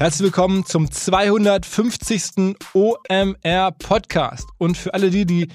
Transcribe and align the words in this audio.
Herzlich 0.00 0.24
willkommen 0.24 0.64
zum 0.64 0.90
250. 0.90 2.56
OMR 2.72 3.70
Podcast. 3.72 4.48
Und 4.56 4.78
für 4.78 4.94
alle 4.94 5.10
die, 5.10 5.26
die 5.26 5.48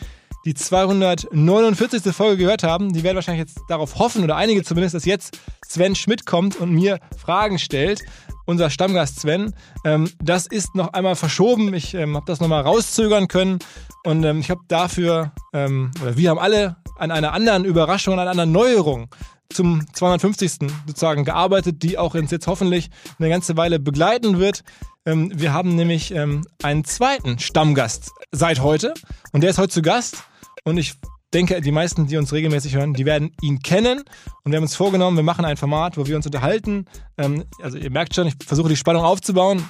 die 0.45 0.53
249. 0.53 2.13
Folge 2.13 2.37
gehört 2.37 2.61
haben, 2.61 2.93
die 2.93 3.01
werden 3.01 3.15
wahrscheinlich 3.15 3.47
jetzt 3.47 3.59
darauf 3.69 3.97
hoffen, 3.97 4.23
oder 4.23 4.35
einige 4.35 4.61
zumindest, 4.61 4.93
dass 4.93 5.05
jetzt 5.05 5.39
Sven 5.67 5.95
Schmidt 5.95 6.27
kommt 6.27 6.57
und 6.57 6.71
mir 6.71 6.99
Fragen 7.17 7.57
stellt. 7.57 8.03
Unser 8.45 8.69
Stammgast 8.69 9.19
Sven. 9.19 9.55
Ähm, 9.83 10.11
das 10.21 10.45
ist 10.45 10.75
noch 10.75 10.93
einmal 10.93 11.15
verschoben. 11.15 11.73
Ich 11.73 11.95
ähm, 11.95 12.15
habe 12.15 12.27
das 12.27 12.39
nochmal 12.39 12.61
rauszögern 12.61 13.27
können. 13.27 13.57
Und 14.03 14.23
ähm, 14.25 14.41
ich 14.41 14.51
habe 14.51 14.61
dafür, 14.67 15.31
oder 15.53 16.17
wir 16.17 16.29
haben 16.29 16.37
alle 16.37 16.75
an 16.99 17.09
einer 17.09 17.33
anderen 17.33 17.65
Überraschung, 17.65 18.13
an 18.13 18.19
einer 18.19 18.29
anderen 18.29 18.51
Neuerung 18.51 19.09
zum 19.49 19.85
250. 19.93 20.69
sozusagen 20.87 21.25
gearbeitet, 21.25 21.83
die 21.83 21.97
auch 21.97 22.15
uns 22.15 22.31
jetzt 22.31 22.47
hoffentlich 22.47 22.89
eine 23.19 23.29
ganze 23.29 23.57
Weile 23.57 23.79
begleiten 23.79 24.39
wird. 24.39 24.63
Ähm, 25.05 25.31
wir 25.33 25.53
haben 25.53 25.75
nämlich 25.75 26.11
ähm, 26.11 26.45
einen 26.63 26.83
zweiten 26.83 27.39
Stammgast 27.39 28.11
seit 28.31 28.61
heute 28.61 28.93
und 29.31 29.41
der 29.41 29.51
ist 29.51 29.57
heute 29.57 29.69
zu 29.69 29.81
Gast 29.81 30.23
und 30.63 30.77
ich 30.77 30.95
denke, 31.33 31.61
die 31.61 31.71
meisten, 31.71 32.07
die 32.07 32.17
uns 32.17 32.31
regelmäßig 32.31 32.75
hören, 32.75 32.93
die 32.93 33.05
werden 33.05 33.31
ihn 33.41 33.59
kennen. 33.59 33.99
Und 34.43 34.51
wir 34.51 34.57
haben 34.57 34.63
uns 34.63 34.75
vorgenommen, 34.75 35.17
wir 35.17 35.23
machen 35.23 35.45
ein 35.45 35.57
Format, 35.57 35.97
wo 35.97 36.07
wir 36.07 36.15
uns 36.15 36.25
unterhalten. 36.25 36.85
Ähm, 37.17 37.43
also 37.61 37.77
ihr 37.77 37.91
merkt 37.91 38.15
schon, 38.15 38.27
ich 38.27 38.35
versuche 38.45 38.69
die 38.69 38.77
Spannung 38.77 39.03
aufzubauen. 39.03 39.63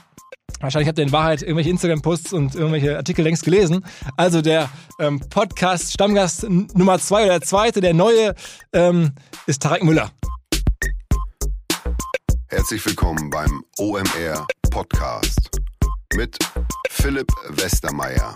Wahrscheinlich 0.66 0.88
habt 0.88 0.98
ihr 0.98 1.04
in 1.04 1.12
Wahrheit 1.12 1.44
irgendwelche 1.44 1.70
Instagram-Posts 1.70 2.34
und 2.34 2.56
irgendwelche 2.56 2.98
Artikel 2.98 3.22
längst 3.22 3.44
gelesen. 3.44 3.86
Also 4.18 4.42
der 4.42 4.68
ähm, 5.00 5.20
Podcast 5.30 5.94
Stammgast 5.94 6.50
Nummer 6.50 6.98
zwei 6.98 7.26
oder 7.26 7.34
der 7.34 7.42
zweite, 7.42 7.82
der 7.82 7.94
neue, 7.94 8.34
ähm, 8.74 9.12
ist 9.46 9.62
Tarek 9.62 9.84
Müller. 9.84 10.10
Herzlich 12.48 12.84
willkommen 12.84 13.30
beim 13.30 13.64
OMR 13.78 14.48
Podcast 14.72 15.52
mit 16.16 16.36
Philipp 16.90 17.32
Westermeier. 17.50 18.36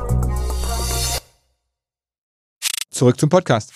Zurück 2.91 3.17
zum 3.17 3.29
Podcast. 3.29 3.71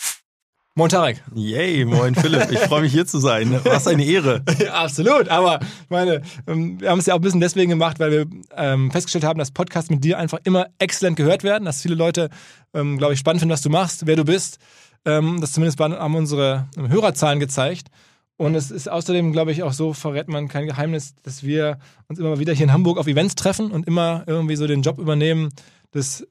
Moin 0.76 0.90
Tarek. 0.90 1.24
Yay, 1.34 1.86
moin 1.86 2.14
Philipp. 2.16 2.52
Ich 2.52 2.60
freue 2.60 2.82
mich 2.82 2.92
hier 2.92 3.06
zu 3.06 3.18
sein. 3.20 3.62
Was 3.64 3.88
eine 3.88 4.04
Ehre. 4.04 4.44
Ja, 4.60 4.74
absolut. 4.74 5.30
Aber 5.30 5.62
ich 5.62 5.90
meine, 5.90 6.22
ähm, 6.48 6.82
wir 6.82 6.90
haben 6.90 7.00
es 7.00 7.06
ja 7.06 7.14
auch 7.14 7.20
ein 7.20 7.22
bisschen 7.22 7.40
deswegen 7.40 7.70
gemacht, 7.70 7.98
weil 8.00 8.12
wir 8.12 8.26
ähm, 8.58 8.92
festgestellt 8.92 9.24
haben, 9.24 9.40
dass 9.40 9.52
Podcasts 9.52 9.90
mit 9.90 10.04
dir 10.04 10.18
einfach 10.18 10.40
immer 10.44 10.68
exzellent 10.80 11.16
gehört 11.16 11.46
werden, 11.46 11.64
dass 11.64 11.82
viele 11.82 11.96
Leute, 11.96 12.30
ähm, 12.74 12.98
glaube 12.98 13.14
ich, 13.14 13.20
spannend 13.20 13.40
finden, 13.40 13.54
was 13.54 13.62
du 13.62 13.70
machst, 13.70 14.06
wer 14.06 14.18
du 14.18 14.26
bist. 14.26 14.58
Ähm, 15.06 15.40
das 15.40 15.54
zumindest 15.54 15.80
haben 15.80 16.16
unsere 16.16 16.68
Hörerzahlen 16.76 17.40
gezeigt. 17.40 17.88
Und 18.36 18.54
es 18.54 18.70
ist 18.70 18.92
außerdem, 18.92 19.32
glaube 19.32 19.54
ich, 19.54 19.64
auch 19.64 19.72
so, 19.72 19.94
verrät 19.94 20.28
man 20.28 20.50
kein 20.50 20.66
Geheimnis, 20.66 21.16
dass 21.24 21.42
wir 21.42 21.80
uns 22.10 22.20
immer 22.20 22.38
wieder 22.38 22.52
hier 22.52 22.66
in 22.66 22.74
Hamburg 22.74 22.98
auf 22.98 23.08
Events 23.08 23.36
treffen 23.36 23.72
und 23.72 23.88
immer 23.88 24.26
irgendwie 24.28 24.58
so 24.58 24.68
den 24.68 24.82
Job 24.82 25.00
übernehmen 25.00 25.54
des 25.94 26.28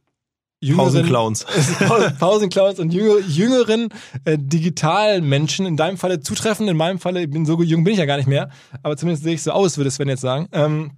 jüngeren 0.65 0.87
Pausenclowns. 0.87 1.47
Pausenclowns 2.19 2.79
und 2.79 2.93
jüngere, 2.93 3.21
jüngeren 3.21 3.89
äh, 4.25 4.39
digitalen 4.39 5.29
Menschen 5.29 5.67
in 5.67 5.77
deinem 5.77 5.97
Falle 5.97 6.21
zutreffen. 6.21 6.69
In 6.69 6.77
meinem 6.77 6.99
Falle, 6.99 7.23
ich 7.23 7.31
bin 7.31 7.47
so 7.47 7.61
jung 7.63 7.85
bin 7.85 7.93
ich 7.93 7.99
ja 7.99 8.07
gar 8.07 8.17
nicht 8.17 8.29
mehr, 8.29 8.51
aber 8.83 8.97
zumindest 8.97 9.25
sehe 9.25 9.35
ich 9.35 9.43
so 9.43 9.53
aus, 9.53 9.77
würde 9.77 9.91
Sven 9.91 10.09
jetzt 10.09 10.23
sagen. 10.23 10.49
Ähm, 10.53 10.93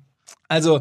also 0.48 0.80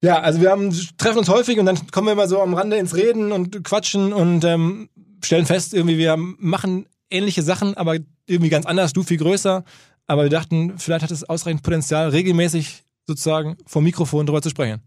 ja, 0.00 0.20
also 0.20 0.40
wir 0.40 0.50
haben, 0.50 0.72
treffen 0.96 1.18
uns 1.18 1.28
häufig 1.28 1.58
und 1.58 1.66
dann 1.66 1.90
kommen 1.90 2.06
wir 2.06 2.12
immer 2.12 2.28
so 2.28 2.40
am 2.40 2.54
Rande 2.54 2.76
ins 2.76 2.94
Reden 2.94 3.32
und 3.32 3.64
quatschen 3.64 4.12
und 4.12 4.44
ähm, 4.44 4.88
stellen 5.24 5.46
fest, 5.46 5.74
irgendwie 5.74 5.98
wir 5.98 6.16
machen 6.16 6.86
ähnliche 7.10 7.42
Sachen, 7.42 7.76
aber 7.76 7.96
irgendwie 8.26 8.50
ganz 8.50 8.66
anders, 8.66 8.92
du 8.92 9.02
viel 9.02 9.18
größer. 9.18 9.64
Aber 10.06 10.22
wir 10.22 10.30
dachten, 10.30 10.78
vielleicht 10.78 11.02
hat 11.02 11.10
es 11.10 11.28
ausreichend 11.28 11.62
Potenzial, 11.62 12.10
regelmäßig 12.10 12.84
sozusagen 13.06 13.56
vom 13.66 13.84
Mikrofon 13.84 14.26
drüber 14.26 14.42
zu 14.42 14.50
sprechen. 14.50 14.80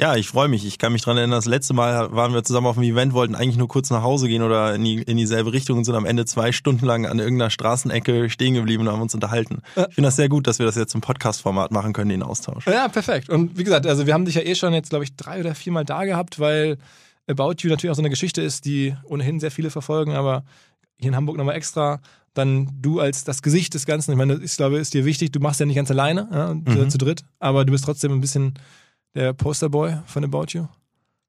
Ja, 0.00 0.16
ich 0.16 0.28
freue 0.28 0.48
mich. 0.48 0.64
Ich 0.64 0.78
kann 0.78 0.94
mich 0.94 1.02
dran 1.02 1.18
erinnern, 1.18 1.36
das 1.36 1.44
letzte 1.44 1.74
Mal 1.74 2.10
waren 2.12 2.32
wir 2.32 2.42
zusammen 2.42 2.66
auf 2.66 2.76
dem 2.76 2.84
Event, 2.84 3.12
wollten 3.12 3.34
eigentlich 3.34 3.58
nur 3.58 3.68
kurz 3.68 3.90
nach 3.90 4.02
Hause 4.02 4.28
gehen 4.28 4.40
oder 4.40 4.74
in, 4.74 4.82
die, 4.82 5.02
in 5.02 5.18
dieselbe 5.18 5.52
Richtung 5.52 5.76
und 5.76 5.84
sind 5.84 5.94
am 5.94 6.06
Ende 6.06 6.24
zwei 6.24 6.52
Stunden 6.52 6.86
lang 6.86 7.04
an 7.04 7.18
irgendeiner 7.18 7.50
Straßenecke 7.50 8.30
stehen 8.30 8.54
geblieben 8.54 8.86
und 8.86 8.92
haben 8.94 9.02
uns 9.02 9.14
unterhalten. 9.14 9.58
Ich 9.76 9.94
finde 9.96 10.08
das 10.08 10.16
sehr 10.16 10.30
gut, 10.30 10.46
dass 10.46 10.58
wir 10.58 10.64
das 10.64 10.74
jetzt 10.74 10.94
im 10.94 11.02
Podcast-Format 11.02 11.70
machen 11.70 11.92
können, 11.92 12.08
den 12.08 12.22
Austausch. 12.22 12.66
Ja, 12.66 12.88
perfekt. 12.88 13.28
Und 13.28 13.58
wie 13.58 13.64
gesagt, 13.64 13.86
also 13.86 14.06
wir 14.06 14.14
haben 14.14 14.24
dich 14.24 14.36
ja 14.36 14.40
eh 14.40 14.54
schon 14.54 14.72
jetzt, 14.72 14.88
glaube 14.88 15.04
ich, 15.04 15.16
drei 15.16 15.38
oder 15.38 15.54
viermal 15.54 15.84
da 15.84 16.06
gehabt, 16.06 16.40
weil 16.40 16.78
About 17.28 17.56
You 17.58 17.68
natürlich 17.68 17.90
auch 17.90 17.96
so 17.96 18.00
eine 18.00 18.08
Geschichte 18.08 18.40
ist, 18.40 18.64
die 18.64 18.96
ohnehin 19.04 19.38
sehr 19.38 19.50
viele 19.50 19.68
verfolgen, 19.68 20.14
aber 20.14 20.44
hier 20.98 21.08
in 21.08 21.16
Hamburg 21.16 21.36
nochmal 21.36 21.56
extra. 21.56 22.00
Dann 22.32 22.70
du 22.80 23.00
als 23.00 23.24
das 23.24 23.42
Gesicht 23.42 23.74
des 23.74 23.84
Ganzen. 23.84 24.12
Ich 24.12 24.16
meine, 24.16 24.40
ich 24.42 24.56
glaube, 24.56 24.78
ist 24.78 24.94
dir 24.94 25.04
wichtig, 25.04 25.32
du 25.32 25.40
machst 25.40 25.60
ja 25.60 25.66
nicht 25.66 25.76
ganz 25.76 25.90
alleine, 25.90 26.26
ja, 26.32 26.54
mhm. 26.54 26.88
zu 26.88 26.96
dritt, 26.96 27.22
aber 27.38 27.66
du 27.66 27.72
bist 27.72 27.84
trotzdem 27.84 28.12
ein 28.12 28.22
bisschen 28.22 28.54
der 29.14 29.32
Posterboy 29.32 29.98
von 30.06 30.24
About 30.24 30.46
You? 30.50 30.66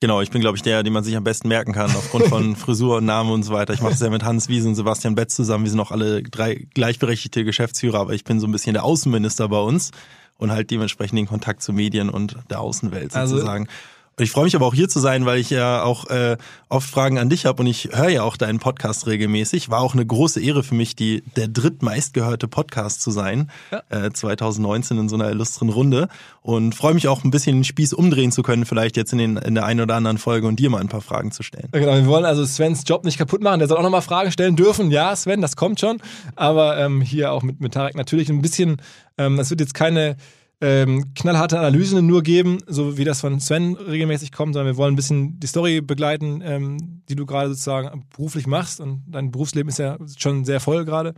Genau, 0.01 0.19
ich 0.19 0.31
bin, 0.31 0.41
glaube 0.41 0.57
ich, 0.57 0.63
der, 0.63 0.81
den 0.81 0.93
man 0.93 1.03
sich 1.03 1.15
am 1.15 1.23
besten 1.23 1.47
merken 1.47 1.73
kann, 1.73 1.91
aufgrund 1.91 2.25
von 2.25 2.55
Frisur 2.57 2.97
und 2.97 3.05
Namen 3.05 3.31
und 3.31 3.43
so 3.43 3.53
weiter. 3.53 3.73
Ich 3.73 3.81
mache 3.81 3.91
das 3.91 4.01
ja 4.01 4.09
mit 4.09 4.23
Hans 4.23 4.49
Wiese 4.49 4.67
und 4.67 4.73
Sebastian 4.73 5.13
Betz 5.13 5.35
zusammen. 5.35 5.63
Wir 5.63 5.69
sind 5.69 5.79
auch 5.79 5.91
alle 5.91 6.23
drei 6.23 6.67
gleichberechtigte 6.73 7.43
Geschäftsführer, 7.43 7.99
aber 7.99 8.13
ich 8.13 8.23
bin 8.23 8.39
so 8.39 8.47
ein 8.47 8.51
bisschen 8.51 8.73
der 8.73 8.83
Außenminister 8.83 9.47
bei 9.47 9.59
uns 9.59 9.91
und 10.39 10.51
halt 10.51 10.71
dementsprechend 10.71 11.19
den 11.19 11.27
Kontakt 11.27 11.61
zu 11.61 11.71
Medien 11.71 12.09
und 12.09 12.35
der 12.49 12.61
Außenwelt 12.61 13.15
also 13.15 13.35
sozusagen. 13.35 13.67
Also 13.67 13.79
ich 14.19 14.31
freue 14.31 14.43
mich 14.43 14.55
aber 14.55 14.65
auch 14.65 14.73
hier 14.73 14.89
zu 14.89 14.99
sein, 14.99 15.25
weil 15.25 15.39
ich 15.39 15.49
ja 15.49 15.83
auch 15.83 16.09
äh, 16.09 16.37
oft 16.69 16.89
Fragen 16.89 17.17
an 17.17 17.29
dich 17.29 17.45
habe 17.45 17.61
und 17.61 17.67
ich 17.67 17.89
höre 17.93 18.09
ja 18.09 18.23
auch 18.23 18.37
deinen 18.37 18.59
Podcast 18.59 19.07
regelmäßig. 19.07 19.69
War 19.69 19.79
auch 19.79 19.93
eine 19.93 20.05
große 20.05 20.41
Ehre 20.41 20.63
für 20.63 20.75
mich, 20.75 20.95
die 20.95 21.23
der 21.35 21.47
drittmeistgehörte 21.47 22.47
Podcast 22.47 23.01
zu 23.01 23.11
sein, 23.11 23.49
ja. 23.71 23.81
äh, 23.89 24.11
2019 24.11 24.97
in 24.97 25.09
so 25.09 25.15
einer 25.15 25.29
illustren 25.29 25.69
Runde. 25.69 26.09
Und 26.41 26.75
freue 26.75 26.93
mich 26.93 27.07
auch 27.07 27.23
ein 27.23 27.31
bisschen 27.31 27.57
den 27.57 27.63
Spieß 27.63 27.93
umdrehen 27.93 28.31
zu 28.31 28.43
können, 28.43 28.65
vielleicht 28.65 28.97
jetzt 28.97 29.13
in, 29.13 29.19
den, 29.19 29.37
in 29.37 29.55
der 29.55 29.65
einen 29.65 29.81
oder 29.81 29.95
anderen 29.95 30.17
Folge 30.17 30.47
und 30.47 30.59
dir 30.59 30.69
mal 30.69 30.81
ein 30.81 30.89
paar 30.89 31.01
Fragen 31.01 31.31
zu 31.31 31.41
stellen. 31.41 31.69
Ja, 31.73 31.79
genau, 31.79 31.93
wir 31.93 32.07
wollen 32.07 32.25
also 32.25 32.45
Svens 32.45 32.83
Job 32.85 33.05
nicht 33.05 33.17
kaputt 33.17 33.41
machen. 33.41 33.59
Der 33.59 33.67
soll 33.67 33.77
auch 33.77 33.83
nochmal 33.83 34.01
Fragen 34.01 34.31
stellen 34.31 34.55
dürfen. 34.55 34.91
Ja, 34.91 35.15
Sven, 35.15 35.41
das 35.41 35.55
kommt 35.55 35.79
schon. 35.79 36.01
Aber 36.35 36.77
ähm, 36.77 37.01
hier 37.01 37.31
auch 37.31 37.43
mit, 37.43 37.61
mit 37.61 37.73
Tarek 37.73 37.95
natürlich 37.95 38.29
ein 38.29 38.41
bisschen, 38.41 38.81
ähm, 39.17 39.37
das 39.37 39.49
wird 39.49 39.61
jetzt 39.61 39.73
keine 39.73 40.17
ähm, 40.61 41.13
knallharte 41.15 41.57
Analysen 41.57 42.05
nur 42.05 42.21
geben, 42.21 42.59
so 42.67 42.97
wie 42.97 43.03
das 43.03 43.21
von 43.21 43.39
Sven 43.39 43.75
regelmäßig 43.75 44.31
kommt, 44.31 44.53
sondern 44.53 44.73
wir 44.73 44.77
wollen 44.77 44.93
ein 44.93 44.95
bisschen 44.95 45.39
die 45.39 45.47
Story 45.47 45.81
begleiten, 45.81 46.41
ähm, 46.45 47.01
die 47.09 47.15
du 47.15 47.25
gerade 47.25 47.49
sozusagen 47.49 48.05
beruflich 48.15 48.45
machst. 48.45 48.79
Und 48.79 49.03
dein 49.07 49.31
Berufsleben 49.31 49.69
ist 49.69 49.79
ja 49.79 49.97
schon 50.17 50.45
sehr 50.45 50.59
voll 50.59 50.85
gerade. 50.85 51.15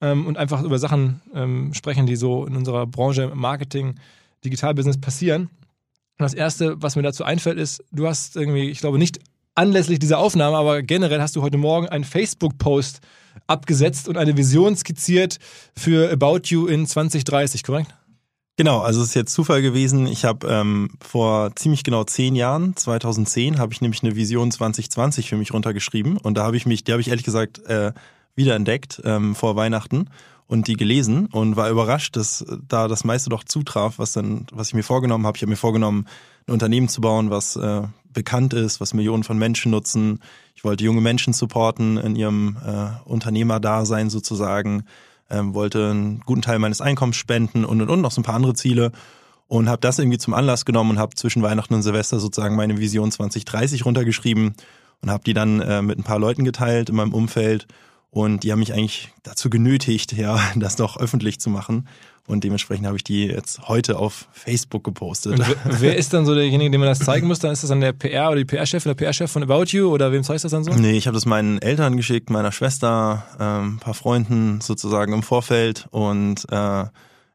ähm, 0.00 0.26
und 0.26 0.36
einfach 0.36 0.62
über 0.62 0.78
Sachen 0.78 1.20
ähm, 1.34 1.74
sprechen, 1.74 2.06
die 2.06 2.16
so 2.16 2.46
in 2.46 2.56
unserer 2.56 2.86
Branche 2.86 3.32
Marketing, 3.34 3.94
Digitalbusiness 4.44 5.00
passieren. 5.00 5.42
Und 6.18 6.22
das 6.22 6.34
Erste, 6.34 6.80
was 6.80 6.96
mir 6.96 7.02
dazu 7.02 7.24
einfällt, 7.24 7.58
ist, 7.58 7.82
du 7.92 8.06
hast 8.06 8.36
irgendwie, 8.36 8.68
ich 8.70 8.80
glaube 8.80 8.98
nicht 8.98 9.18
anlässlich 9.54 9.98
dieser 9.98 10.18
Aufnahme, 10.18 10.56
aber 10.56 10.82
generell 10.82 11.20
hast 11.20 11.34
du 11.34 11.42
heute 11.42 11.56
Morgen 11.56 11.88
einen 11.88 12.04
Facebook-Post 12.04 13.00
abgesetzt 13.46 14.08
und 14.08 14.16
eine 14.16 14.36
Vision 14.36 14.76
skizziert 14.76 15.38
für 15.74 16.10
About 16.12 16.42
You 16.44 16.66
in 16.66 16.86
2030, 16.86 17.62
korrekt? 17.62 17.94
Genau, 18.58 18.80
also 18.80 19.02
es 19.02 19.08
ist 19.08 19.14
jetzt 19.14 19.34
Zufall 19.34 19.60
gewesen. 19.60 20.06
Ich 20.06 20.24
habe 20.24 20.46
ähm, 20.48 20.88
vor 21.02 21.54
ziemlich 21.56 21.84
genau 21.84 22.04
zehn 22.04 22.34
Jahren, 22.34 22.74
2010, 22.74 23.58
habe 23.58 23.74
ich 23.74 23.82
nämlich 23.82 24.02
eine 24.02 24.16
Vision 24.16 24.50
2020 24.50 25.28
für 25.28 25.36
mich 25.36 25.52
runtergeschrieben 25.52 26.16
und 26.16 26.38
da 26.38 26.44
habe 26.44 26.56
ich 26.56 26.64
mich, 26.64 26.82
die 26.82 26.92
habe 26.92 27.02
ich 27.02 27.08
ehrlich 27.08 27.24
gesagt 27.24 27.58
äh, 27.66 27.92
wiederentdeckt 28.34 29.02
ähm, 29.04 29.34
vor 29.34 29.56
Weihnachten 29.56 30.08
und 30.46 30.68
die 30.68 30.74
gelesen 30.74 31.26
und 31.26 31.56
war 31.56 31.68
überrascht, 31.68 32.16
dass 32.16 32.46
da 32.66 32.88
das 32.88 33.04
meiste 33.04 33.28
doch 33.28 33.44
zutraf, 33.44 33.98
was 33.98 34.12
dann, 34.12 34.46
was 34.52 34.68
ich 34.68 34.74
mir 34.74 34.82
vorgenommen 34.82 35.26
habe. 35.26 35.36
Ich 35.36 35.42
habe 35.42 35.50
mir 35.50 35.56
vorgenommen, 35.56 36.06
ein 36.46 36.52
Unternehmen 36.52 36.88
zu 36.88 37.02
bauen, 37.02 37.28
was 37.28 37.56
äh, 37.56 37.82
bekannt 38.10 38.54
ist, 38.54 38.80
was 38.80 38.94
Millionen 38.94 39.22
von 39.22 39.36
Menschen 39.36 39.70
nutzen. 39.70 40.20
Ich 40.54 40.64
wollte 40.64 40.82
junge 40.82 41.02
Menschen 41.02 41.34
supporten 41.34 41.98
in 41.98 42.16
ihrem 42.16 42.56
äh, 42.64 43.06
Unternehmerdasein 43.06 44.08
sozusagen 44.08 44.84
ähm, 45.30 45.54
wollte 45.54 45.90
einen 45.90 46.20
guten 46.20 46.42
Teil 46.42 46.58
meines 46.58 46.80
Einkommens 46.80 47.16
spenden 47.16 47.64
und 47.64 47.80
und 47.80 47.90
und 47.90 48.00
noch 48.00 48.10
so 48.10 48.20
ein 48.20 48.24
paar 48.24 48.34
andere 48.34 48.54
Ziele 48.54 48.92
und 49.48 49.68
habe 49.68 49.80
das 49.80 49.98
irgendwie 49.98 50.18
zum 50.18 50.34
Anlass 50.34 50.64
genommen 50.64 50.92
und 50.92 50.98
habe 50.98 51.14
zwischen 51.14 51.42
Weihnachten 51.42 51.74
und 51.74 51.82
Silvester 51.82 52.18
sozusagen 52.18 52.56
meine 52.56 52.78
Vision 52.78 53.10
2030 53.10 53.84
runtergeschrieben 53.84 54.54
und 55.02 55.10
habe 55.10 55.24
die 55.24 55.34
dann 55.34 55.60
äh, 55.60 55.82
mit 55.82 55.98
ein 55.98 56.04
paar 56.04 56.18
Leuten 56.18 56.44
geteilt 56.44 56.88
in 56.88 56.96
meinem 56.96 57.14
Umfeld 57.14 57.66
und 58.10 58.44
die 58.44 58.52
haben 58.52 58.60
mich 58.60 58.72
eigentlich 58.72 59.12
dazu 59.22 59.50
genötigt, 59.50 60.12
ja, 60.12 60.40
das 60.56 60.76
doch 60.76 60.96
öffentlich 60.96 61.38
zu 61.38 61.50
machen. 61.50 61.86
Und 62.26 62.42
dementsprechend 62.42 62.86
habe 62.86 62.96
ich 62.96 63.04
die 63.04 63.26
jetzt 63.26 63.68
heute 63.68 63.98
auf 63.98 64.26
Facebook 64.32 64.82
gepostet. 64.82 65.38
Und 65.38 65.80
wer 65.80 65.96
ist 65.96 66.12
dann 66.12 66.26
so 66.26 66.34
derjenige, 66.34 66.70
dem 66.72 66.80
man 66.80 66.88
das 66.88 66.98
zeigen 66.98 67.28
muss? 67.28 67.38
Dann 67.38 67.52
ist 67.52 67.62
das 67.62 67.70
dann 67.70 67.80
der 67.80 67.92
PR 67.92 68.28
oder 68.28 68.38
die 68.38 68.44
PR-Chef 68.44 68.84
oder 68.84 68.94
der 68.94 69.04
PR-Chef 69.04 69.30
von 69.30 69.44
About 69.44 69.66
You 69.66 69.88
oder 69.88 70.10
wem 70.10 70.24
zeigst 70.24 70.44
du 70.44 70.46
das 70.46 70.52
dann 70.52 70.64
so? 70.64 70.72
Nee, 70.72 70.96
ich 70.96 71.06
habe 71.06 71.14
das 71.14 71.24
meinen 71.24 71.62
Eltern 71.62 71.96
geschickt, 71.96 72.30
meiner 72.30 72.50
Schwester, 72.50 73.24
ähm, 73.38 73.76
ein 73.76 73.78
paar 73.78 73.94
Freunden 73.94 74.60
sozusagen 74.60 75.12
im 75.12 75.22
Vorfeld 75.22 75.86
und 75.90 76.44
äh, 76.50 76.84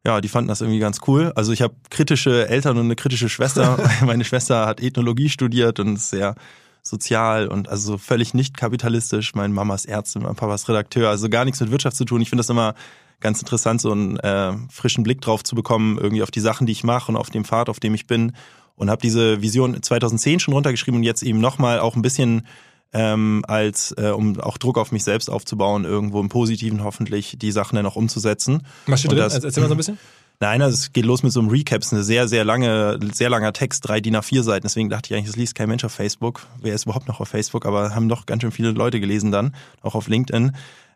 ja, 0.04 0.20
die 0.20 0.28
fanden 0.28 0.48
das 0.48 0.62
irgendwie 0.62 0.80
ganz 0.80 1.00
cool. 1.08 1.32
Also 1.36 1.54
ich 1.54 1.62
habe 1.62 1.76
kritische 1.90 2.50
Eltern 2.50 2.78
und 2.78 2.86
eine 2.86 2.96
kritische 2.96 3.30
Schwester. 3.30 3.78
Meine 4.06 4.26
Schwester 4.26 4.66
hat 4.66 4.82
Ethnologie 4.82 5.30
studiert 5.30 5.80
und 5.80 5.96
ist 5.96 6.10
sehr 6.10 6.36
sozial 6.84 7.48
und 7.48 7.70
also 7.70 7.98
völlig 7.98 8.34
nicht 8.34 8.58
kapitalistisch. 8.58 9.36
Meine 9.36 9.54
Mama 9.54 9.76
ist 9.76 9.86
Ärztin, 9.86 10.24
mein 10.24 10.36
Papa 10.36 10.56
ist 10.56 10.68
Redakteur, 10.68 11.10
also 11.10 11.30
gar 11.30 11.46
nichts 11.46 11.60
mit 11.60 11.72
Wirtschaft 11.72 11.96
zu 11.96 12.06
tun. 12.06 12.22
Ich 12.22 12.30
finde 12.30 12.42
das 12.42 12.50
immer 12.50 12.74
ganz 13.22 13.40
interessant, 13.40 13.82
so 13.82 13.92
einen 13.92 14.18
äh, 14.18 14.54
frischen 14.70 15.04
Blick 15.04 15.22
drauf 15.22 15.44
zu 15.44 15.56
bekommen, 15.56 15.98
irgendwie 15.98 16.24
auf 16.24 16.32
die 16.32 16.40
Sachen, 16.40 16.68
die 16.68 16.74
ich 16.74 16.84
mache 16.84 17.12
und 17.12 17.18
auf 17.18 17.30
dem 17.30 17.46
Pfad, 17.46 17.70
auf 17.70 17.80
dem 17.80 17.94
ich 17.94 18.08
bin. 18.08 18.34
Und 18.76 18.90
habe 18.90 19.02
diese 19.02 19.42
Vision 19.42 19.82
2010 19.82 20.40
schon 20.40 20.54
runtergeschrieben 20.54 21.00
und 21.00 21.04
jetzt 21.04 21.22
eben 21.22 21.40
nochmal 21.40 21.80
auch 21.80 21.96
ein 21.96 22.02
bisschen 22.02 22.48
ähm, 22.94 23.44
als 23.48 23.94
äh, 23.98 24.10
um 24.10 24.40
auch 24.40 24.58
Druck 24.58 24.78
auf 24.78 24.92
mich 24.92 25.04
selbst 25.04 25.30
aufzubauen, 25.30 25.86
irgendwo 25.86 26.20
im 26.20 26.30
Positiven 26.30 26.84
hoffentlich 26.84 27.38
die 27.38 27.52
Sachen 27.52 27.76
dann 27.76 27.86
auch 27.86 27.96
umzusetzen. 27.96 28.64
Was 28.88 29.00
steht 29.00 29.12
drin? 29.12 29.20
Das, 29.20 29.44
Erzähl 29.44 29.62
mal 29.62 29.70
so 29.70 29.76
ein 29.76 29.78
bisschen. 29.78 29.98
Nein, 30.42 30.64
also 30.64 30.74
es 30.74 30.92
geht 30.92 31.06
los 31.06 31.22
mit 31.22 31.32
so 31.32 31.40
einem 31.40 31.50
Recap, 31.50 31.82
es 31.82 31.88
ist 31.88 31.94
eine 31.94 32.04
sehr, 32.04 32.28
sehr 32.28 32.44
lange, 32.44 33.00
sehr 33.14 33.30
langer 33.30 33.54
Text, 33.54 33.88
drei 33.88 34.02
DIN 34.02 34.16
A4 34.16 34.42
Seiten. 34.42 34.64
Deswegen 34.64 34.90
dachte 34.90 35.08
ich 35.08 35.16
eigentlich, 35.16 35.30
das 35.30 35.36
liest 35.36 35.54
kein 35.54 35.70
Mensch 35.70 35.84
auf 35.84 35.92
Facebook. 35.92 36.48
Wer 36.60 36.74
ist 36.74 36.86
überhaupt 36.86 37.08
noch 37.08 37.20
auf 37.20 37.28
Facebook? 37.28 37.68
Aber 37.68 37.94
haben 37.94 38.10
doch 38.10 38.26
ganz 38.26 38.42
schön 38.42 38.52
viele 38.52 38.72
Leute 38.72 39.00
gelesen 39.00 39.32
dann, 39.32 39.54
auch 39.82 39.94
auf 39.94 40.08
LinkedIn. 40.08 40.54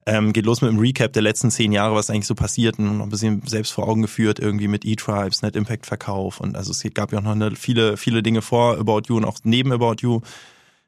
Ähm, 0.08 0.34
geht 0.34 0.46
los 0.46 0.62
mit 0.62 0.70
einem 0.70 0.80
Recap 0.80 1.14
der 1.14 1.24
letzten 1.24 1.50
zehn 1.50 1.72
Jahre, 1.72 1.96
was 1.96 2.12
eigentlich 2.12 2.28
so 2.28 2.36
passiert 2.36 2.78
und 2.78 3.00
noch 3.00 3.06
ein 3.06 3.10
bisschen 3.10 3.42
selbst 3.48 3.72
vor 3.72 3.88
Augen 3.88 4.04
geführt, 4.04 4.40
irgendwie 4.40 4.68
mit 4.68 4.86
E-Tribes, 4.86 5.42
Net 5.42 5.56
Impact 5.56 5.88
Verkauf 5.88 6.40
und 6.40 6.56
also 6.56 6.72
es 6.72 6.84
gab 6.94 7.12
ja 7.12 7.20
auch 7.20 7.24
noch 7.24 7.32
eine, 7.32 7.56
viele, 7.56 7.98
viele 7.98 8.22
Dinge 8.22 8.44
vor 8.44 8.78
About 8.78 9.04
You 9.08 9.18
und 9.18 9.26
auch 9.26 9.40
neben 9.44 9.72
About 9.72 9.96
You. 10.02 10.22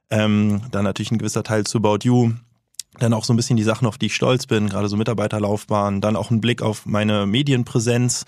Ähm, 0.10 0.62
dann 0.72 0.84
natürlich 0.84 1.12
ein 1.12 1.18
gewisser 1.18 1.44
Teil 1.44 1.66
zu 1.66 1.80
About 1.80 2.00
You. 2.04 2.34
Dann 3.00 3.14
auch 3.14 3.25
so 3.25 3.34
ein 3.34 3.38
bisschen 3.38 3.58
die 3.58 3.64
Sachen, 3.64 3.88
auf 3.88 3.98
die 3.98 4.08
ich 4.08 4.16
stolz 4.16 4.48
bin, 4.48 4.69
gerade 4.69 4.88
so 4.88 4.98
Mitarbeiterlaufbahn. 4.98 6.02
Dann 6.02 6.16
auch 6.16 6.31
ein 6.31 6.42
Blick 6.42 6.62
auf 6.62 6.86
meine 6.86 7.25
Medienpräsenz. 7.25 8.25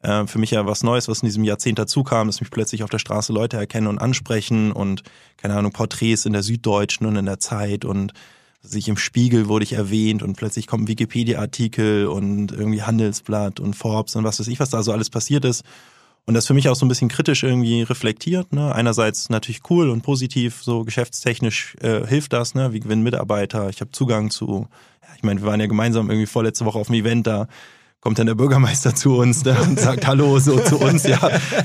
Äh, 0.00 0.26
für 0.26 0.38
mich 0.38 0.50
ja 0.50 0.66
was 0.66 0.82
Neues, 0.82 1.08
was 1.08 1.22
in 1.22 1.26
diesem 1.26 1.44
Jahrzehnt 1.44 1.78
dazu 1.78 2.02
kam, 2.02 2.26
dass 2.26 2.40
mich 2.40 2.50
plötzlich 2.50 2.82
auf 2.82 2.90
der 2.90 2.98
Straße 2.98 3.32
Leute 3.32 3.56
erkennen 3.56 3.86
und 3.86 3.98
ansprechen 3.98 4.72
und, 4.72 5.02
keine 5.36 5.54
Ahnung, 5.54 5.72
Porträts 5.72 6.26
in 6.26 6.32
der 6.32 6.42
Süddeutschen 6.42 7.06
und 7.06 7.16
in 7.16 7.26
der 7.26 7.38
Zeit 7.38 7.84
und 7.84 8.12
sich 8.62 8.88
im 8.88 8.96
Spiegel 8.96 9.48
wurde 9.48 9.64
ich 9.64 9.72
erwähnt 9.72 10.22
und 10.22 10.36
plötzlich 10.36 10.66
kommt 10.66 10.84
ein 10.84 10.88
Wikipedia-Artikel 10.88 12.06
und 12.06 12.52
irgendwie 12.52 12.82
Handelsblatt 12.82 13.58
und 13.60 13.74
Forbes 13.74 14.14
und 14.16 14.24
was 14.24 14.38
weiß 14.38 14.46
ich, 14.46 14.60
was 14.60 14.70
da 14.70 14.82
so 14.82 14.92
alles 14.92 15.10
passiert 15.10 15.44
ist. 15.44 15.64
Und 16.24 16.34
das 16.34 16.46
für 16.46 16.54
mich 16.54 16.68
auch 16.68 16.76
so 16.76 16.86
ein 16.86 16.88
bisschen 16.88 17.08
kritisch 17.08 17.42
irgendwie 17.42 17.82
reflektiert. 17.82 18.52
Ne? 18.52 18.72
Einerseits 18.72 19.28
natürlich 19.28 19.62
cool 19.70 19.90
und 19.90 20.02
positiv, 20.02 20.62
so 20.62 20.84
geschäftstechnisch 20.84 21.74
äh, 21.80 22.06
hilft 22.06 22.32
das, 22.32 22.54
ne? 22.54 22.72
Wir 22.72 22.78
gewinnen 22.78 23.02
Mitarbeiter, 23.02 23.68
ich 23.68 23.80
habe 23.80 23.90
Zugang 23.90 24.30
zu, 24.30 24.68
ja, 25.02 25.08
ich 25.16 25.24
meine, 25.24 25.40
wir 25.42 25.48
waren 25.48 25.58
ja 25.58 25.66
gemeinsam 25.66 26.08
irgendwie 26.08 26.26
vorletzte 26.26 26.64
Woche 26.64 26.78
auf 26.78 26.88
einem 26.88 27.00
Event 27.00 27.26
da 27.26 27.48
kommt 28.02 28.18
dann 28.18 28.26
der 28.26 28.34
Bürgermeister 28.34 28.96
zu 28.96 29.16
uns 29.16 29.44
ne, 29.44 29.56
und 29.62 29.78
sagt 29.78 30.08
Hallo 30.08 30.40
so 30.40 30.58
zu 30.58 30.76
uns. 30.76 31.04
Ja, 31.04 31.20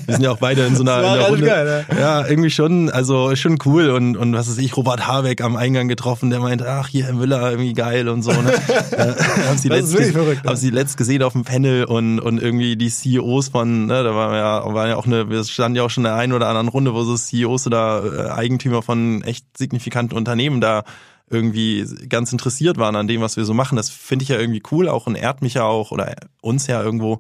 wir 0.06 0.14
sind 0.14 0.22
ja 0.22 0.32
auch 0.32 0.38
beide 0.38 0.66
in 0.68 0.76
so 0.76 0.84
einer, 0.84 1.00
in 1.00 1.06
einer 1.06 1.28
Runde. 1.30 1.46
Geil, 1.48 1.86
ne? 1.90 2.00
Ja, 2.00 2.28
irgendwie 2.28 2.52
schon, 2.52 2.92
also 2.92 3.36
schon 3.36 3.58
cool 3.66 3.90
und 3.90 4.16
und 4.16 4.34
was 4.34 4.48
ist 4.48 4.60
ich, 4.60 4.78
Robert 4.78 5.08
Habeck 5.08 5.42
am 5.42 5.56
Eingang 5.56 5.88
getroffen, 5.88 6.30
der 6.30 6.40
meint, 6.40 6.62
ach 6.62 6.90
hier 6.90 7.06
Herr 7.06 7.14
Müller 7.14 7.50
irgendwie 7.50 7.74
geil 7.74 8.08
und 8.08 8.22
so. 8.22 8.32
Ne? 8.32 8.54
äh, 8.92 9.14
haben 9.48 9.58
sie 9.58 9.70
letzt, 9.70 9.98
verrückt, 9.98 10.46
haben 10.46 10.56
sie 10.56 10.70
letzt 10.70 10.96
gesehen 10.98 11.24
auf 11.24 11.34
dem 11.34 11.44
Panel 11.44 11.86
und 11.86 12.20
und 12.20 12.40
irgendwie 12.40 12.76
die 12.76 12.92
CEOs 12.92 13.50
von, 13.50 13.88
ne, 13.88 14.04
da 14.04 14.14
waren 14.14 14.32
wir 14.32 14.38
ja, 14.38 14.74
waren 14.76 14.90
ja 14.90 14.96
auch 14.96 15.08
eine, 15.08 15.32
wir 15.32 15.44
standen 15.44 15.76
ja 15.76 15.84
auch 15.84 15.90
schon 15.90 16.06
in 16.06 16.12
der 16.12 16.18
einen 16.18 16.34
oder 16.34 16.50
anderen 16.50 16.68
Runde, 16.68 16.94
wo 16.94 17.04
so 17.04 17.18
CEOs 17.18 17.66
oder 17.66 18.04
äh, 18.06 18.30
Eigentümer 18.30 18.84
von 18.84 19.24
echt 19.24 19.58
signifikanten 19.58 20.16
Unternehmen 20.16 20.62
da 20.62 20.84
irgendwie 21.30 21.86
ganz 22.08 22.32
interessiert 22.32 22.78
waren 22.78 22.96
an 22.96 23.08
dem, 23.08 23.22
was 23.22 23.38
wir 23.38 23.46
so 23.46 23.54
machen. 23.54 23.76
Das 23.76 23.90
finde 23.90 24.24
ich 24.24 24.30
ja 24.30 24.40
irgendwie 24.40 24.64
cool 24.72 24.88
auch 24.88 25.08
und 25.08 25.16
ehrt 25.16 25.42
mich 25.42 25.56
ja 25.56 25.64
auch 25.64 25.92
oder 25.92 26.16
uns 26.42 26.68
ja 26.68 26.82
irgendwo. 26.82 27.20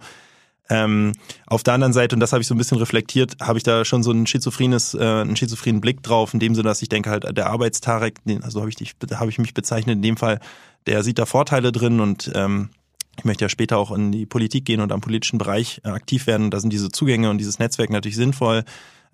Ähm, 0.69 1.13
auf 1.45 1.63
der 1.63 1.73
anderen 1.73 1.93
Seite, 1.93 2.15
und 2.15 2.19
das 2.19 2.33
habe 2.33 2.41
ich 2.41 2.47
so 2.47 2.53
ein 2.53 2.57
bisschen 2.57 2.77
reflektiert, 2.77 3.37
habe 3.41 3.57
ich 3.57 3.63
da 3.63 3.85
schon 3.85 4.03
so 4.03 4.11
ein 4.11 4.27
schizophrenes, 4.27 4.93
äh, 4.93 4.99
einen 4.99 5.35
schizophrenen 5.35 5.79
Blick 5.79 6.03
drauf, 6.03 6.33
in 6.33 6.41
dem 6.41 6.55
Sinne, 6.55 6.67
dass 6.67 6.81
ich 6.81 6.89
denke 6.89 7.09
halt, 7.09 7.37
der 7.37 7.47
Arbeitstarek, 7.47 8.19
also 8.41 8.59
habe 8.59 8.69
ich, 8.69 8.95
habe 9.13 9.29
ich 9.29 9.39
mich 9.39 9.53
bezeichnet, 9.53 9.95
in 9.95 10.01
dem 10.01 10.17
Fall, 10.17 10.39
der 10.85 11.03
sieht 11.03 11.19
da 11.19 11.25
Vorteile 11.25 11.71
drin 11.71 12.01
und 12.01 12.31
ähm, 12.35 12.69
ich 13.17 13.25
möchte 13.25 13.45
ja 13.45 13.49
später 13.49 13.77
auch 13.77 13.91
in 13.91 14.11
die 14.11 14.25
Politik 14.25 14.65
gehen 14.65 14.81
und 14.81 14.91
am 14.91 15.01
politischen 15.01 15.37
Bereich 15.37 15.81
äh, 15.83 15.89
aktiv 15.89 16.27
werden. 16.27 16.51
Da 16.51 16.59
sind 16.59 16.71
diese 16.71 16.91
Zugänge 16.91 17.29
und 17.29 17.39
dieses 17.39 17.59
Netzwerk 17.59 17.89
natürlich 17.89 18.15
sinnvoll. 18.15 18.63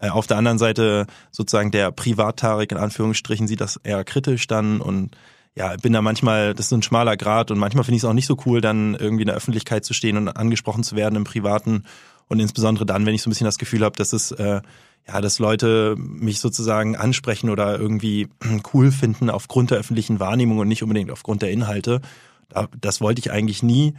Äh, 0.04 0.10
auf 0.10 0.28
der 0.28 0.38
anderen 0.38 0.58
Seite 0.58 1.08
sozusagen 1.32 1.72
der 1.72 1.92
Privat-Tarek 1.92 2.72
in 2.72 2.78
Anführungsstrichen 2.78 3.48
sieht 3.48 3.62
das 3.62 3.80
eher 3.84 4.04
kritisch 4.04 4.48
dann 4.48 4.82
und 4.82 5.16
ja, 5.56 5.76
bin 5.78 5.94
da 5.94 6.02
manchmal, 6.02 6.54
das 6.54 6.66
ist 6.66 6.74
ein 6.74 6.82
schmaler 6.82 7.16
Grad 7.16 7.52
und 7.52 7.60
manchmal 7.60 7.84
finde 7.84 7.98
ich 7.98 8.04
es 8.04 8.10
auch 8.10 8.14
nicht 8.14 8.26
so 8.26 8.38
cool, 8.46 8.60
dann 8.60 8.96
irgendwie 8.96 9.22
in 9.22 9.28
der 9.28 9.36
Öffentlichkeit 9.36 9.86
zu 9.86 9.94
stehen 9.94 10.18
und 10.18 10.28
angesprochen 10.28 10.84
zu 10.84 10.96
werden 10.96 11.16
im 11.16 11.24
Privaten 11.24 11.84
und 12.28 12.40
insbesondere 12.40 12.86
dann, 12.86 13.06
wenn 13.06 13.14
ich 13.14 13.22
so 13.22 13.30
ein 13.30 13.32
bisschen 13.32 13.46
das 13.46 13.60
Gefühl 13.60 13.84
habe, 13.84 13.96
dass 13.96 14.14
es 14.14 14.32
äh, 14.32 14.62
ja, 15.08 15.22
dass 15.22 15.40
Leute 15.40 15.96
mich 15.98 16.40
sozusagen 16.40 16.96
ansprechen 16.96 17.50
oder 17.50 17.78
irgendwie 17.80 18.28
cool 18.74 18.92
finden 18.92 19.30
aufgrund 19.30 19.72
der 19.72 19.78
öffentlichen 19.78 20.20
Wahrnehmung 20.20 20.58
und 20.58 20.68
nicht 20.68 20.84
unbedingt 20.84 21.12
aufgrund 21.12 21.42
der 21.42 21.52
Inhalte. 21.52 22.02
Das 22.80 23.02
wollte 23.02 23.20
ich 23.20 23.32
eigentlich 23.32 23.64
nie 23.64 23.96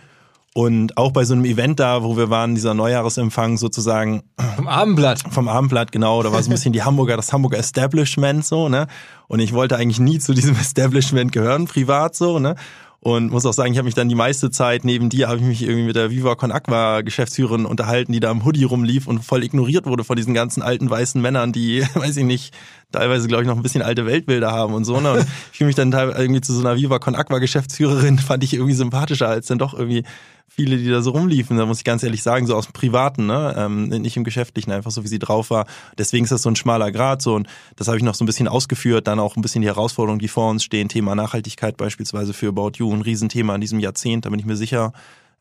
und 0.56 0.96
auch 0.96 1.10
bei 1.10 1.24
so 1.24 1.34
einem 1.34 1.44
Event 1.44 1.80
da, 1.80 2.04
wo 2.04 2.16
wir 2.16 2.30
waren, 2.30 2.54
dieser 2.54 2.74
Neujahresempfang 2.74 3.56
sozusagen. 3.56 4.22
Vom 4.54 4.68
Abendblatt. 4.68 5.20
Vom 5.28 5.48
Abendblatt, 5.48 5.90
genau. 5.90 6.22
Da 6.22 6.32
war 6.32 6.40
so 6.44 6.48
ein 6.48 6.52
bisschen 6.52 6.72
die 6.72 6.84
Hamburger, 6.84 7.16
das 7.16 7.32
Hamburger 7.32 7.58
Establishment 7.58 8.46
so, 8.46 8.68
ne? 8.68 8.86
Und 9.26 9.40
ich 9.40 9.52
wollte 9.52 9.76
eigentlich 9.76 9.98
nie 9.98 10.20
zu 10.20 10.32
diesem 10.32 10.54
Establishment 10.60 11.32
gehören, 11.32 11.66
privat 11.66 12.14
so, 12.14 12.38
ne? 12.38 12.54
Und 13.00 13.32
muss 13.32 13.44
auch 13.44 13.52
sagen, 13.52 13.72
ich 13.72 13.78
habe 13.78 13.84
mich 13.84 13.96
dann 13.96 14.08
die 14.08 14.14
meiste 14.14 14.50
Zeit 14.50 14.84
neben 14.84 15.10
dir, 15.10 15.28
habe 15.28 15.38
ich 15.38 15.44
mich 15.44 15.62
irgendwie 15.62 15.88
mit 15.88 15.96
der 15.96 16.10
Viva 16.10 16.36
Con 16.36 16.52
Aqua 16.52 17.02
Geschäftsführerin 17.02 17.66
unterhalten, 17.66 18.12
die 18.12 18.20
da 18.20 18.30
im 18.30 18.46
Hoodie 18.46 18.64
rumlief 18.64 19.08
und 19.08 19.22
voll 19.24 19.42
ignoriert 19.42 19.86
wurde 19.86 20.04
von 20.04 20.16
diesen 20.16 20.34
ganzen 20.34 20.62
alten 20.62 20.88
weißen 20.88 21.20
Männern, 21.20 21.52
die, 21.52 21.84
weiß 21.94 22.16
ich 22.16 22.24
nicht, 22.24 22.54
teilweise 22.94 23.28
glaube 23.28 23.42
ich 23.42 23.48
noch 23.48 23.56
ein 23.56 23.62
bisschen 23.62 23.82
alte 23.82 24.06
Weltbilder 24.06 24.50
haben 24.50 24.74
und 24.74 24.84
so. 24.84 25.00
Ne? 25.00 25.12
Und 25.12 25.20
ich 25.52 25.58
fühle 25.58 25.68
mich 25.68 25.76
dann 25.76 25.90
teilweise 25.90 26.22
irgendwie 26.22 26.40
zu 26.40 26.52
so 26.52 26.60
einer 26.60 26.76
Viva 26.76 26.98
Con 26.98 27.14
Aqua 27.14 27.38
Geschäftsführerin, 27.38 28.18
fand 28.18 28.42
ich 28.42 28.54
irgendwie 28.54 28.74
sympathischer 28.74 29.28
als 29.28 29.46
dann 29.46 29.58
doch 29.58 29.74
irgendwie 29.74 30.04
viele, 30.48 30.76
die 30.76 30.88
da 30.88 31.02
so 31.02 31.10
rumliefen, 31.10 31.56
da 31.56 31.66
muss 31.66 31.78
ich 31.78 31.84
ganz 31.84 32.02
ehrlich 32.02 32.22
sagen, 32.22 32.46
so 32.46 32.54
aus 32.54 32.66
dem 32.66 32.72
Privaten, 32.72 33.26
ne? 33.26 33.54
ähm, 33.56 33.88
nicht 33.88 34.16
im 34.16 34.22
Geschäftlichen, 34.24 34.70
einfach 34.70 34.92
so 34.92 35.02
wie 35.02 35.08
sie 35.08 35.18
drauf 35.18 35.50
war. 35.50 35.66
Deswegen 35.98 36.24
ist 36.24 36.30
das 36.30 36.42
so 36.42 36.50
ein 36.50 36.56
schmaler 36.56 36.92
Grad 36.92 37.22
so 37.22 37.34
und 37.34 37.48
das 37.76 37.88
habe 37.88 37.96
ich 37.96 38.04
noch 38.04 38.14
so 38.14 38.22
ein 38.22 38.26
bisschen 38.26 38.46
ausgeführt, 38.46 39.08
dann 39.08 39.18
auch 39.18 39.36
ein 39.36 39.42
bisschen 39.42 39.62
die 39.62 39.68
Herausforderungen, 39.68 40.20
die 40.20 40.28
vor 40.28 40.50
uns 40.50 40.62
stehen, 40.62 40.88
Thema 40.88 41.14
Nachhaltigkeit 41.14 41.76
beispielsweise 41.76 42.32
für 42.32 42.48
About 42.48 42.72
You, 42.76 42.92
ein 42.92 43.02
Riesenthema 43.02 43.54
in 43.54 43.60
diesem 43.60 43.80
Jahrzehnt, 43.80 44.26
da 44.26 44.30
bin 44.30 44.38
ich 44.38 44.46
mir 44.46 44.56
sicher, 44.56 44.92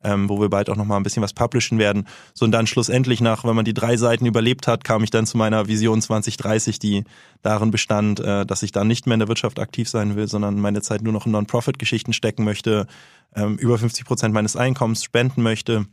ähm, 0.03 0.29
wo 0.29 0.39
wir 0.39 0.49
bald 0.49 0.69
auch 0.69 0.75
nochmal 0.75 0.97
ein 0.97 1.03
bisschen 1.03 1.23
was 1.23 1.33
publishen 1.33 1.77
werden. 1.77 2.07
So 2.33 2.45
und 2.45 2.51
dann 2.51 2.67
schlussendlich 2.67 3.21
nach, 3.21 3.43
wenn 3.43 3.55
man 3.55 3.65
die 3.65 3.73
drei 3.73 3.97
Seiten 3.97 4.25
überlebt 4.25 4.67
hat, 4.67 4.83
kam 4.83 5.03
ich 5.03 5.09
dann 5.09 5.25
zu 5.25 5.37
meiner 5.37 5.67
Vision 5.67 6.01
2030, 6.01 6.79
die 6.79 7.03
darin 7.41 7.71
bestand, 7.71 8.19
äh, 8.19 8.45
dass 8.45 8.63
ich 8.63 8.71
da 8.71 8.83
nicht 8.83 9.07
mehr 9.07 9.15
in 9.15 9.19
der 9.19 9.27
Wirtschaft 9.27 9.59
aktiv 9.59 9.89
sein 9.89 10.15
will, 10.15 10.27
sondern 10.27 10.59
meine 10.59 10.81
Zeit 10.81 11.01
nur 11.01 11.13
noch 11.13 11.25
in 11.25 11.31
Non-Profit-Geschichten 11.31 12.13
stecken 12.13 12.43
möchte, 12.43 12.87
ähm, 13.35 13.57
über 13.57 13.77
50 13.77 14.05
Prozent 14.05 14.33
meines 14.33 14.55
Einkommens 14.55 15.03
spenden 15.03 15.41
möchte 15.41 15.85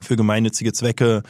für 0.00 0.16
gemeinnützige 0.16 0.72
Zwecke. 0.72 1.22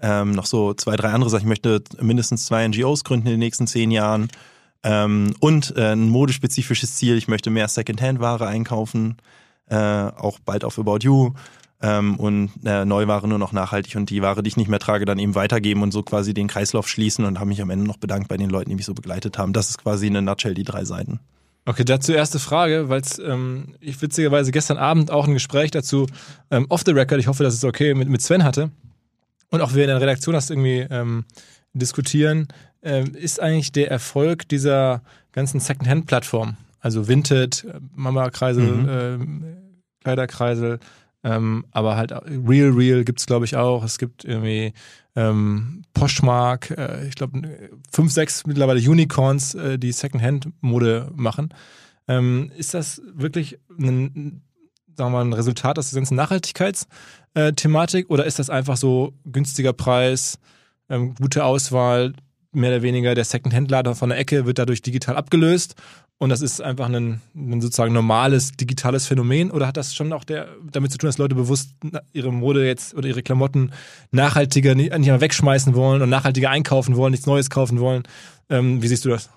Ähm, 0.00 0.32
noch 0.32 0.46
so 0.46 0.74
zwei, 0.74 0.96
drei 0.96 1.10
andere 1.10 1.30
Sachen. 1.30 1.42
Ich 1.42 1.48
möchte 1.48 1.82
mindestens 2.00 2.46
zwei 2.46 2.66
NGOs 2.66 3.04
gründen 3.04 3.26
in 3.26 3.32
den 3.34 3.40
nächsten 3.40 3.66
zehn 3.66 3.90
Jahren. 3.90 4.28
Ähm, 4.82 5.34
und 5.40 5.74
äh, 5.76 5.92
ein 5.92 6.10
modespezifisches 6.10 6.96
Ziel, 6.96 7.16
ich 7.16 7.28
möchte 7.28 7.50
mehr 7.50 7.68
Secondhand-Ware 7.68 8.46
einkaufen, 8.46 9.16
äh, 9.66 9.76
auch 9.76 10.38
bald 10.40 10.64
auf 10.64 10.78
About 10.78 10.98
You. 11.02 11.32
Ähm, 11.84 12.16
und 12.16 12.50
äh, 12.64 12.86
Neuware 12.86 13.28
nur 13.28 13.38
noch 13.38 13.52
nachhaltig 13.52 13.96
und 13.96 14.08
die 14.08 14.22
Ware, 14.22 14.42
die 14.42 14.48
ich 14.48 14.56
nicht 14.56 14.68
mehr 14.68 14.78
trage, 14.78 15.04
dann 15.04 15.18
eben 15.18 15.34
weitergeben 15.34 15.82
und 15.82 15.92
so 15.92 16.02
quasi 16.02 16.32
den 16.32 16.48
Kreislauf 16.48 16.88
schließen 16.88 17.26
und 17.26 17.38
habe 17.38 17.48
mich 17.48 17.60
am 17.60 17.68
Ende 17.68 17.84
noch 17.84 17.98
bedankt 17.98 18.28
bei 18.28 18.38
den 18.38 18.48
Leuten, 18.48 18.70
die 18.70 18.76
mich 18.76 18.86
so 18.86 18.94
begleitet 18.94 19.36
haben. 19.36 19.52
Das 19.52 19.68
ist 19.68 19.82
quasi 19.82 20.06
in 20.06 20.16
a 20.16 20.22
nutshell 20.22 20.54
die 20.54 20.62
drei 20.62 20.86
Seiten. 20.86 21.20
Okay, 21.66 21.84
dazu 21.84 22.12
erste 22.12 22.38
Frage, 22.38 22.88
weil 22.88 23.02
ähm, 23.22 23.74
ich 23.80 24.00
witzigerweise 24.00 24.50
gestern 24.50 24.78
Abend 24.78 25.10
auch 25.10 25.26
ein 25.26 25.34
Gespräch 25.34 25.72
dazu 25.72 26.06
ähm, 26.50 26.64
off 26.70 26.84
the 26.86 26.92
record, 26.92 27.20
ich 27.20 27.26
hoffe, 27.26 27.42
das 27.42 27.52
ist 27.52 27.64
okay, 27.64 27.92
mit, 27.92 28.08
mit 28.08 28.22
Sven 28.22 28.44
hatte 28.44 28.70
und 29.50 29.60
auch 29.60 29.74
wir 29.74 29.82
in 29.82 29.88
der 29.88 30.00
Redaktion 30.00 30.32
das 30.32 30.48
irgendwie 30.48 30.86
ähm, 30.90 31.26
diskutieren, 31.74 32.48
ähm, 32.82 33.14
ist 33.14 33.40
eigentlich 33.40 33.72
der 33.72 33.90
Erfolg 33.90 34.48
dieser 34.48 35.02
ganzen 35.32 35.60
Secondhand-Plattform, 35.60 36.56
also 36.80 37.08
Vinted, 37.08 37.66
Mama-Kreisel, 37.94 38.64
mhm. 38.64 38.88
ähm, 38.88 39.44
Kleiderkreisel, 40.02 40.80
ähm, 41.24 41.64
aber 41.72 41.96
halt 41.96 42.12
Real 42.12 42.70
Real 42.70 43.02
gibt's 43.04 43.26
glaube 43.26 43.46
ich 43.46 43.56
auch. 43.56 43.82
Es 43.82 43.98
gibt 43.98 44.24
irgendwie 44.24 44.72
ähm, 45.16 45.82
Poshmark, 45.94 46.70
äh, 46.70 47.08
ich 47.08 47.14
glaube 47.14 47.40
fünf, 47.90 48.12
sechs 48.12 48.46
mittlerweile 48.46 48.80
Unicorns, 48.80 49.54
äh, 49.54 49.78
die 49.78 49.92
Secondhand-Mode 49.92 51.10
machen. 51.14 51.54
Ähm, 52.08 52.52
ist 52.56 52.74
das 52.74 53.00
wirklich 53.14 53.58
ein, 53.78 54.42
sagen 54.96 55.12
wir 55.12 55.18
mal, 55.18 55.24
ein 55.24 55.32
Resultat 55.32 55.78
aus 55.78 55.90
der 55.90 56.00
ganzen 56.00 56.16
Nachhaltigkeitsthematik 56.16 58.10
oder 58.10 58.26
ist 58.26 58.38
das 58.38 58.50
einfach 58.50 58.76
so 58.76 59.14
günstiger 59.24 59.72
Preis, 59.72 60.38
ähm, 60.90 61.14
gute 61.14 61.44
Auswahl, 61.44 62.12
mehr 62.52 62.70
oder 62.70 62.82
weniger 62.82 63.14
der 63.14 63.24
Secondhand-Lader 63.24 63.94
von 63.94 64.10
der 64.10 64.18
Ecke 64.18 64.46
wird 64.46 64.58
dadurch 64.58 64.82
digital 64.82 65.16
abgelöst 65.16 65.74
und 66.18 66.30
das 66.30 66.40
ist 66.40 66.62
einfach 66.62 66.88
ein, 66.88 67.20
ein, 67.34 67.60
sozusagen 67.60 67.92
normales 67.92 68.52
digitales 68.52 69.06
Phänomen 69.06 69.50
oder 69.50 69.66
hat 69.66 69.76
das 69.76 69.94
schon 69.94 70.12
auch 70.12 70.24
der, 70.24 70.48
damit 70.70 70.92
zu 70.92 70.98
tun, 70.98 71.08
dass 71.08 71.18
Leute 71.18 71.34
bewusst 71.34 71.70
ihre 72.12 72.32
Mode 72.32 72.66
jetzt 72.66 72.94
oder 72.94 73.08
ihre 73.08 73.22
Klamotten 73.22 73.72
nachhaltiger 74.12 74.74
nicht, 74.74 74.96
nicht 74.96 75.06
mehr 75.06 75.20
wegschmeißen 75.20 75.74
wollen 75.74 76.02
und 76.02 76.10
nachhaltiger 76.10 76.50
einkaufen 76.50 76.96
wollen, 76.96 77.10
nichts 77.10 77.26
Neues 77.26 77.50
kaufen 77.50 77.80
wollen? 77.80 78.04
Ähm, 78.48 78.80
wie 78.82 78.88
siehst 78.88 79.04
du 79.04 79.10
das? 79.10 79.28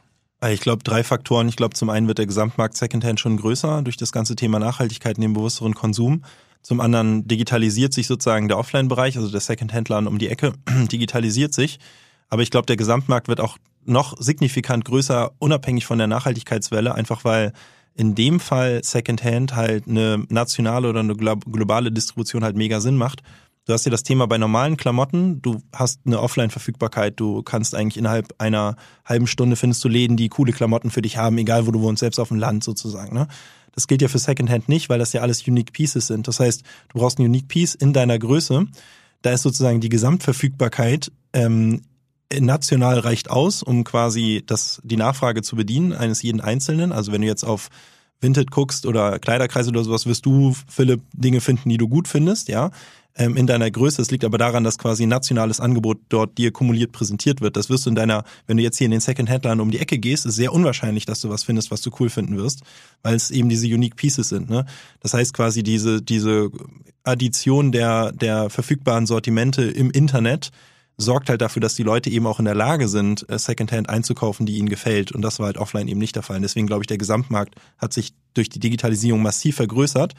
Äh, 0.41 0.53
ich 0.53 0.61
glaube, 0.61 0.83
drei 0.83 1.03
Faktoren. 1.03 1.49
Ich 1.49 1.55
glaube, 1.55 1.73
zum 1.73 1.89
einen 1.89 2.07
wird 2.07 2.19
der 2.19 2.27
Gesamtmarkt 2.27 2.77
Secondhand 2.77 3.19
schon 3.19 3.37
größer 3.37 3.81
durch 3.81 3.97
das 3.97 4.11
ganze 4.11 4.35
Thema 4.35 4.59
Nachhaltigkeit 4.59 5.17
und 5.17 5.23
den 5.23 5.33
bewussteren 5.33 5.73
Konsum. 5.73 6.23
Zum 6.61 6.79
anderen 6.79 7.27
digitalisiert 7.27 7.93
sich 7.93 8.07
sozusagen 8.07 8.47
der 8.47 8.57
Offline-Bereich, 8.57 9.17
also 9.17 9.29
der 9.29 9.39
Secondhand-Laden 9.39 10.07
um 10.07 10.17
die 10.17 10.27
Ecke 10.27 10.53
digitalisiert 10.91 11.53
sich. 11.53 11.79
Aber 12.29 12.41
ich 12.41 12.51
glaube, 12.51 12.65
der 12.65 12.75
Gesamtmarkt 12.75 13.27
wird 13.29 13.39
auch 13.39 13.57
noch 13.87 14.15
signifikant 14.19 14.85
größer, 14.85 15.31
unabhängig 15.39 15.85
von 15.85 15.97
der 15.97 16.07
Nachhaltigkeitswelle, 16.07 16.93
einfach 16.93 17.23
weil 17.23 17.53
in 17.95 18.13
dem 18.13 18.39
Fall 18.39 18.83
Secondhand 18.83 19.55
halt 19.55 19.87
eine 19.87 20.23
nationale 20.29 20.89
oder 20.89 20.99
eine 20.99 21.15
globale 21.15 21.91
Distribution 21.91 22.43
halt 22.43 22.55
mega 22.55 22.79
Sinn 22.79 22.95
macht. 22.95 23.23
Du 23.65 23.73
hast 23.73 23.85
ja 23.85 23.91
das 23.91 24.03
Thema 24.03 24.27
bei 24.27 24.37
normalen 24.37 24.77
Klamotten, 24.77 25.41
du 25.41 25.61
hast 25.73 25.99
eine 26.05 26.21
Offline-Verfügbarkeit, 26.21 27.19
du 27.19 27.41
kannst 27.41 27.75
eigentlich 27.75 27.97
innerhalb 27.97 28.33
einer 28.37 28.77
halben 29.03 29.27
Stunde 29.27 29.57
findest 29.57 29.83
du 29.83 29.89
Läden, 29.89 30.15
die 30.15 30.29
coole 30.29 30.53
Klamotten 30.53 30.89
für 30.89 31.01
dich 31.01 31.17
haben, 31.17 31.37
egal 31.37 31.67
wo 31.67 31.71
du 31.71 31.81
wohnst, 31.81 31.99
selbst 31.99 32.19
auf 32.19 32.29
dem 32.29 32.37
Land 32.37 32.63
sozusagen. 32.63 33.13
Ne? 33.13 33.27
Das 33.73 33.87
gilt 33.87 34.01
ja 34.01 34.07
für 34.07 34.19
Secondhand 34.19 34.69
nicht, 34.69 34.87
weil 34.87 34.99
das 34.99 35.11
ja 35.11 35.21
alles 35.21 35.45
Unique 35.45 35.73
Pieces 35.73 36.07
sind. 36.07 36.27
Das 36.29 36.39
heißt, 36.39 36.63
du 36.89 36.99
brauchst 36.99 37.19
ein 37.19 37.25
Unique 37.25 37.49
Piece 37.49 37.75
in 37.75 37.91
deiner 37.91 38.17
Größe. 38.17 38.67
Da 39.21 39.31
ist 39.31 39.41
sozusagen 39.41 39.81
die 39.81 39.89
Gesamtverfügbarkeit 39.89 41.11
ähm, 41.33 41.81
national 42.33 42.99
reicht 42.99 43.29
aus, 43.29 43.63
um 43.63 43.83
quasi 43.83 44.43
das, 44.45 44.81
die 44.83 44.97
Nachfrage 44.97 45.41
zu 45.41 45.55
bedienen 45.55 45.93
eines 45.93 46.21
jeden 46.21 46.41
Einzelnen. 46.41 46.91
Also 46.91 47.11
wenn 47.11 47.21
du 47.21 47.27
jetzt 47.27 47.43
auf 47.43 47.69
Vinted 48.19 48.51
guckst 48.51 48.85
oder 48.85 49.19
Kleiderkreise 49.19 49.69
oder 49.69 49.83
sowas, 49.83 50.05
wirst 50.05 50.25
du, 50.25 50.55
Philipp, 50.67 51.01
Dinge 51.13 51.41
finden, 51.41 51.69
die 51.69 51.77
du 51.77 51.87
gut 51.87 52.07
findest, 52.07 52.49
ja, 52.49 52.71
ähm, 53.15 53.35
in 53.37 53.47
deiner 53.47 53.69
Größe. 53.69 54.01
Es 54.01 54.11
liegt 54.11 54.25
aber 54.25 54.37
daran, 54.37 54.63
dass 54.63 54.77
quasi 54.77 55.03
ein 55.03 55.09
nationales 55.09 55.59
Angebot 55.59 55.99
dort 56.09 56.37
dir 56.37 56.51
kumuliert 56.51 56.91
präsentiert 56.91 57.41
wird. 57.41 57.55
Das 57.57 57.69
wirst 57.69 57.85
du 57.85 57.89
in 57.89 57.95
deiner, 57.95 58.23
wenn 58.45 58.57
du 58.57 58.63
jetzt 58.63 58.77
hier 58.77 58.85
in 58.85 58.91
den 58.91 58.99
Second-Hand-Laden 58.99 59.59
um 59.59 59.71
die 59.71 59.79
Ecke 59.79 59.97
gehst, 59.97 60.25
ist 60.25 60.35
sehr 60.35 60.53
unwahrscheinlich, 60.53 61.05
dass 61.05 61.21
du 61.21 61.29
was 61.29 61.43
findest, 61.43 61.71
was 61.71 61.81
du 61.81 61.91
cool 61.99 62.09
finden 62.09 62.37
wirst, 62.37 62.61
weil 63.03 63.15
es 63.15 63.31
eben 63.31 63.49
diese 63.49 63.67
Unique 63.67 63.95
Pieces 63.95 64.29
sind. 64.29 64.49
Ne? 64.49 64.65
Das 64.99 65.13
heißt 65.13 65.33
quasi 65.33 65.63
diese, 65.63 66.01
diese 66.01 66.49
Addition 67.03 67.71
der, 67.71 68.11
der 68.11 68.49
verfügbaren 68.49 69.05
Sortimente 69.05 69.63
im 69.63 69.91
Internet, 69.91 70.51
sorgt 70.97 71.29
halt 71.29 71.41
dafür, 71.41 71.61
dass 71.61 71.75
die 71.75 71.83
Leute 71.83 72.09
eben 72.09 72.25
auch 72.25 72.39
in 72.39 72.45
der 72.45 72.55
Lage 72.55 72.87
sind, 72.87 73.29
äh, 73.29 73.37
Secondhand 73.37 73.89
einzukaufen, 73.89 74.45
die 74.45 74.57
ihnen 74.57 74.67
gefällt. 74.69 75.11
Und 75.11 75.21
das 75.21 75.39
war 75.39 75.45
halt 75.45 75.57
offline 75.57 75.87
eben 75.87 75.99
nicht 75.99 76.15
der 76.15 76.23
Fall. 76.23 76.37
Und 76.37 76.41
deswegen 76.41 76.67
glaube 76.67 76.83
ich, 76.83 76.87
der 76.87 76.97
Gesamtmarkt 76.97 77.55
hat 77.77 77.93
sich 77.93 78.13
durch 78.33 78.49
die 78.49 78.59
Digitalisierung 78.59 79.21
massiv 79.21 79.57
vergrößert, 79.57 80.13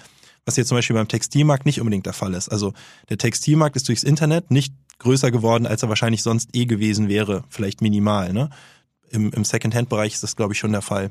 was 0.44 0.56
jetzt 0.56 0.68
zum 0.68 0.78
Beispiel 0.78 0.94
beim 0.94 1.08
Textilmarkt 1.08 1.66
nicht 1.66 1.80
unbedingt 1.80 2.06
der 2.06 2.12
Fall 2.12 2.34
ist. 2.34 2.48
Also 2.48 2.72
der 3.08 3.18
Textilmarkt 3.18 3.76
ist 3.76 3.88
durchs 3.88 4.04
Internet 4.04 4.50
nicht 4.50 4.72
größer 4.98 5.30
geworden, 5.30 5.66
als 5.66 5.82
er 5.82 5.88
wahrscheinlich 5.88 6.22
sonst 6.22 6.50
eh 6.54 6.66
gewesen 6.66 7.08
wäre, 7.08 7.44
vielleicht 7.48 7.82
minimal. 7.82 8.32
Ne? 8.32 8.50
Im, 9.10 9.32
im 9.32 9.44
Secondhand-Bereich 9.44 10.14
ist 10.14 10.22
das, 10.22 10.36
glaube 10.36 10.52
ich, 10.52 10.58
schon 10.58 10.72
der 10.72 10.82
Fall. 10.82 11.10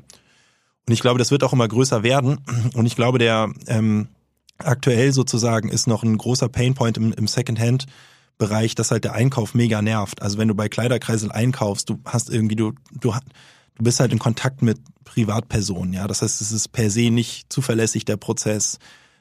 Und 0.86 0.92
ich 0.94 1.00
glaube, 1.00 1.18
das 1.18 1.30
wird 1.30 1.44
auch 1.44 1.52
immer 1.52 1.68
größer 1.68 2.02
werden. 2.02 2.40
Und 2.74 2.86
ich 2.86 2.96
glaube, 2.96 3.18
der 3.18 3.52
ähm, 3.66 4.08
aktuell 4.56 5.12
sozusagen 5.12 5.68
ist 5.68 5.86
noch 5.86 6.02
ein 6.02 6.16
großer 6.16 6.48
Painpoint 6.48 6.96
im, 6.96 7.12
im 7.12 7.26
Secondhand 7.26 7.86
Bereich, 8.38 8.74
dass 8.74 8.90
halt 8.90 9.04
der 9.04 9.14
Einkauf 9.14 9.54
mega 9.54 9.82
nervt. 9.82 10.22
Also 10.22 10.38
wenn 10.38 10.48
du 10.48 10.54
bei 10.54 10.68
Kleiderkreisel 10.68 11.32
einkaufst, 11.32 11.90
du 11.90 11.98
hast 12.04 12.30
irgendwie, 12.30 12.56
du, 12.56 12.72
du, 12.92 13.12
du 13.12 13.84
bist 13.84 14.00
halt 14.00 14.12
in 14.12 14.18
Kontakt 14.18 14.62
mit 14.62 14.78
Privatpersonen, 15.04 15.92
ja. 15.92 16.06
Das 16.06 16.22
heißt, 16.22 16.40
es 16.40 16.52
ist 16.52 16.72
per 16.72 16.90
se 16.90 17.10
nicht 17.10 17.52
zuverlässig, 17.52 18.04
der 18.04 18.16
Prozess. 18.16 18.78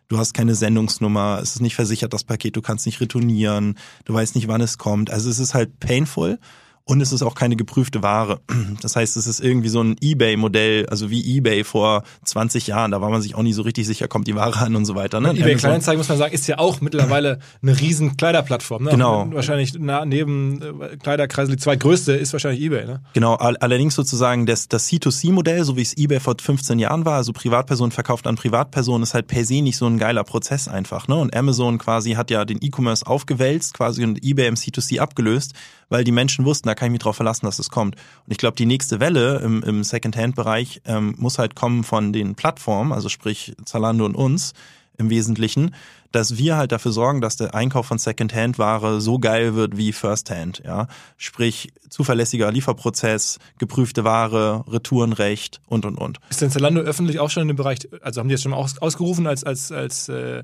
Du 0.08 0.18
hast 0.18 0.34
keine 0.34 0.56
Sendungsnummer, 0.56 1.40
es 1.42 1.56
ist 1.56 1.62
nicht 1.62 1.76
versichert, 1.76 2.14
das 2.14 2.24
Paket, 2.24 2.56
du 2.56 2.62
kannst 2.62 2.86
nicht 2.86 3.02
retournieren, 3.02 3.78
du 4.06 4.14
weißt 4.14 4.36
nicht, 4.36 4.48
wann 4.48 4.62
es 4.62 4.78
kommt. 4.78 5.10
Also 5.10 5.30
es 5.30 5.40
ist 5.40 5.54
halt 5.54 5.80
painful 5.80 6.40
und 6.88 7.02
es 7.02 7.12
ist 7.12 7.22
auch 7.22 7.36
keine 7.36 7.56
geprüfte 7.56 8.02
Ware. 8.02 8.40
Das 8.82 8.96
heißt, 8.96 9.18
es 9.18 9.28
ist 9.28 9.40
irgendwie 9.40 9.70
so 9.70 9.82
ein 9.82 9.98
Ebay-Modell, 10.00 10.88
also 10.88 11.10
wie 11.10 11.36
Ebay 11.36 11.64
vor 11.64 12.04
20 12.26 12.68
Jahren. 12.68 12.92
Da 12.92 13.02
war 13.02 13.10
man 13.10 13.22
sich 13.22 13.36
auch 13.36 13.42
nie 13.42 13.54
so 13.54 13.62
richtig 13.64 13.86
sicher, 13.86 14.08
kommt 14.08 14.28
die 14.28 14.36
Ware 14.36 14.58
an 14.60 14.76
und 14.76 14.86
so 14.86 14.96
weiter. 14.96 15.20
Ne? 15.20 15.32
Ebay 15.32 15.56
Kleinanzeigen, 15.56 15.98
muss 15.98 16.08
man 16.08 16.18
sagen, 16.18 16.34
ist 16.34 16.48
ja 16.48 16.60
auch 16.60 16.80
mittlerweile 16.80 17.40
eine 17.62 17.80
riesen 17.80 18.16
Kleiderplattform. 18.16 18.84
Ne? 18.84 18.92
Genau. 18.92 19.28
Wahrscheinlich 19.32 19.74
neben 19.74 20.62
äh, 20.62 20.98
Kleiderkreisel 20.98 21.56
die 21.56 21.62
zweitgrößte 21.62 22.14
ist 22.14 22.34
wahrscheinlich 22.34 22.62
Ebay. 22.62 22.86
Ne? 22.86 23.02
Genau, 23.14 23.36
allerdings 23.36 23.96
sozusagen 23.96 24.46
das, 24.46 24.70
das 24.70 24.88
C2C-Modell, 24.90 25.64
so 25.66 25.76
wie 25.76 25.82
es 25.82 25.98
Ebay 25.98 26.20
vor 26.20 26.36
15 26.40 26.80
Jahren 26.80 27.06
war, 27.06 27.16
also 27.16 27.34
Privatperson 27.34 27.92
verkauft 27.92 28.28
an 28.28 28.36
Privatperson, 28.36 29.04
ist 29.04 29.14
halt 29.14 29.28
per 29.28 29.44
se 29.44 29.62
nicht 29.62 29.78
so 29.78 29.88
ein 29.88 29.98
geiler 29.98 30.24
Prozess 30.24 30.68
einfach. 30.68 31.08
Ne? 31.08 31.16
Und 31.16 31.36
Amazon 31.36 31.80
quasi 31.80 32.12
hat 32.12 32.32
ja 32.32 32.46
den 32.46 32.60
E-Commerce 32.62 33.06
aufgewälzt 33.06 33.74
quasi 33.74 34.04
und 34.04 34.24
Ebay 34.24 34.48
im 34.48 34.56
C2C 34.56 35.00
abgelöst 35.00 35.54
weil 35.90 36.04
die 36.04 36.12
Menschen 36.12 36.46
wussten, 36.46 36.68
da 36.68 36.76
kann 36.76 36.88
ich 36.88 36.92
mich 36.94 37.02
drauf 37.02 37.16
verlassen, 37.16 37.46
dass 37.46 37.60
es 37.60 37.70
kommt. 37.70 37.96
Und 37.96 38.32
ich 38.32 38.38
glaube, 38.38 38.56
die 38.56 38.66
nächste 38.66 39.00
Welle 39.00 39.40
im, 39.40 39.64
im 39.64 39.84
Second-Hand-Bereich 39.84 40.82
ähm, 40.86 41.16
muss 41.18 41.40
halt 41.40 41.56
kommen 41.56 41.84
von 41.84 42.14
den 42.14 42.36
Plattformen, 42.36 42.92
also 42.92 43.10
sprich 43.10 43.56
Zalando 43.66 44.06
und 44.06 44.16
uns 44.16 44.54
im 44.98 45.10
Wesentlichen, 45.10 45.76
dass 46.12 46.38
wir 46.38 46.58
halt 46.58 46.72
dafür 46.72 46.92
sorgen, 46.92 47.22
dass 47.22 47.38
der 47.38 47.54
Einkauf 47.54 47.86
von 47.86 47.98
Second-Hand-Ware 48.00 49.02
so 49.02 49.20
geil 49.20 49.56
wird 49.56 49.78
wie 49.78 49.92
First-Hand, 49.92 50.64
ja. 50.66 50.88
Sprich, 51.18 51.72
zuverlässiger 51.90 52.52
Lieferprozess, 52.52 53.40
geprüfte 53.60 54.04
Ware, 54.04 54.64
Retourenrecht 54.68 55.62
und, 55.68 55.86
und, 55.86 55.98
und. 55.98 56.20
Ist 56.30 56.42
denn 56.42 56.50
Zalando 56.50 56.82
öffentlich 56.82 57.20
auch 57.20 57.30
schon 57.30 57.44
in 57.44 57.50
dem 57.50 57.58
Bereich, 57.58 57.88
also 58.02 58.20
haben 58.20 58.30
die 58.30 58.36
das 58.36 58.42
schon 58.42 58.54
aus, 58.54 58.78
ausgerufen 58.80 59.28
als, 59.28 59.44
als, 59.44 59.72
als, 59.72 60.10
äh 60.10 60.44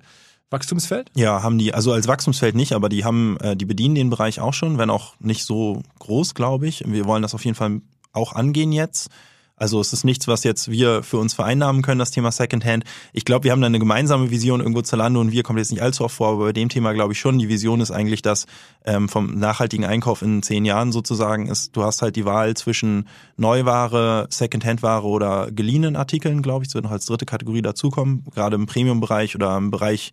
Wachstumsfeld? 0.49 1.09
Ja, 1.15 1.41
haben 1.41 1.57
die, 1.57 1.73
also 1.73 1.91
als 1.91 2.07
Wachstumsfeld 2.07 2.55
nicht, 2.55 2.73
aber 2.73 2.89
die 2.89 3.03
haben, 3.03 3.37
äh, 3.37 3.55
die 3.55 3.65
bedienen 3.65 3.95
den 3.95 4.09
Bereich 4.09 4.39
auch 4.39 4.53
schon, 4.53 4.77
wenn 4.77 4.89
auch 4.89 5.15
nicht 5.19 5.45
so 5.45 5.81
groß, 5.99 6.35
glaube 6.35 6.67
ich. 6.67 6.83
Wir 6.85 7.05
wollen 7.05 7.23
das 7.23 7.33
auf 7.33 7.43
jeden 7.43 7.55
Fall 7.55 7.81
auch 8.11 8.33
angehen 8.33 8.71
jetzt. 8.71 9.09
Also 9.55 9.79
es 9.79 9.93
ist 9.93 10.03
nichts, 10.03 10.27
was 10.27 10.43
jetzt 10.43 10.71
wir 10.71 11.03
für 11.03 11.17
uns 11.17 11.33
vereinnahmen 11.33 11.83
können, 11.83 11.99
das 11.99 12.11
Thema 12.11 12.31
Secondhand. 12.31 12.85
Ich 13.13 13.23
glaube, 13.23 13.43
wir 13.43 13.51
haben 13.51 13.61
da 13.61 13.67
eine 13.67 13.79
gemeinsame 13.79 14.31
Vision 14.31 14.59
irgendwo 14.59 14.81
Zalando 14.81 15.21
und 15.21 15.31
wir 15.31 15.43
kommt 15.43 15.59
jetzt 15.59 15.71
nicht 15.71 15.81
allzu 15.81 16.03
oft 16.03 16.15
vor, 16.15 16.29
aber 16.29 16.45
bei 16.45 16.53
dem 16.53 16.69
Thema 16.69 16.91
glaube 16.91 17.13
ich 17.13 17.19
schon. 17.19 17.37
Die 17.37 17.49
Vision 17.49 17.79
ist 17.79 17.91
eigentlich, 17.91 18.23
dass 18.23 18.47
ähm, 18.83 19.07
vom 19.07 19.37
nachhaltigen 19.37 19.85
Einkauf 19.85 20.23
in 20.23 20.41
zehn 20.41 20.65
Jahren 20.65 20.91
sozusagen 20.91 21.47
ist, 21.47 21.75
du 21.77 21.83
hast 21.83 22.01
halt 22.01 22.15
die 22.15 22.25
Wahl 22.25 22.55
zwischen 22.55 23.07
Neuware, 23.37 24.27
Secondhand-Ware 24.29 25.05
oder 25.05 25.51
geliehenen 25.51 25.95
Artikeln, 25.95 26.41
glaube 26.41 26.63
ich. 26.63 26.69
Das 26.69 26.75
wird 26.75 26.85
noch 26.85 26.91
als 26.91 27.05
dritte 27.05 27.25
Kategorie 27.25 27.61
dazukommen, 27.61 28.25
gerade 28.33 28.55
im 28.55 28.65
Premium-Bereich 28.65 29.35
oder 29.35 29.55
im 29.55 29.69
Bereich 29.69 30.11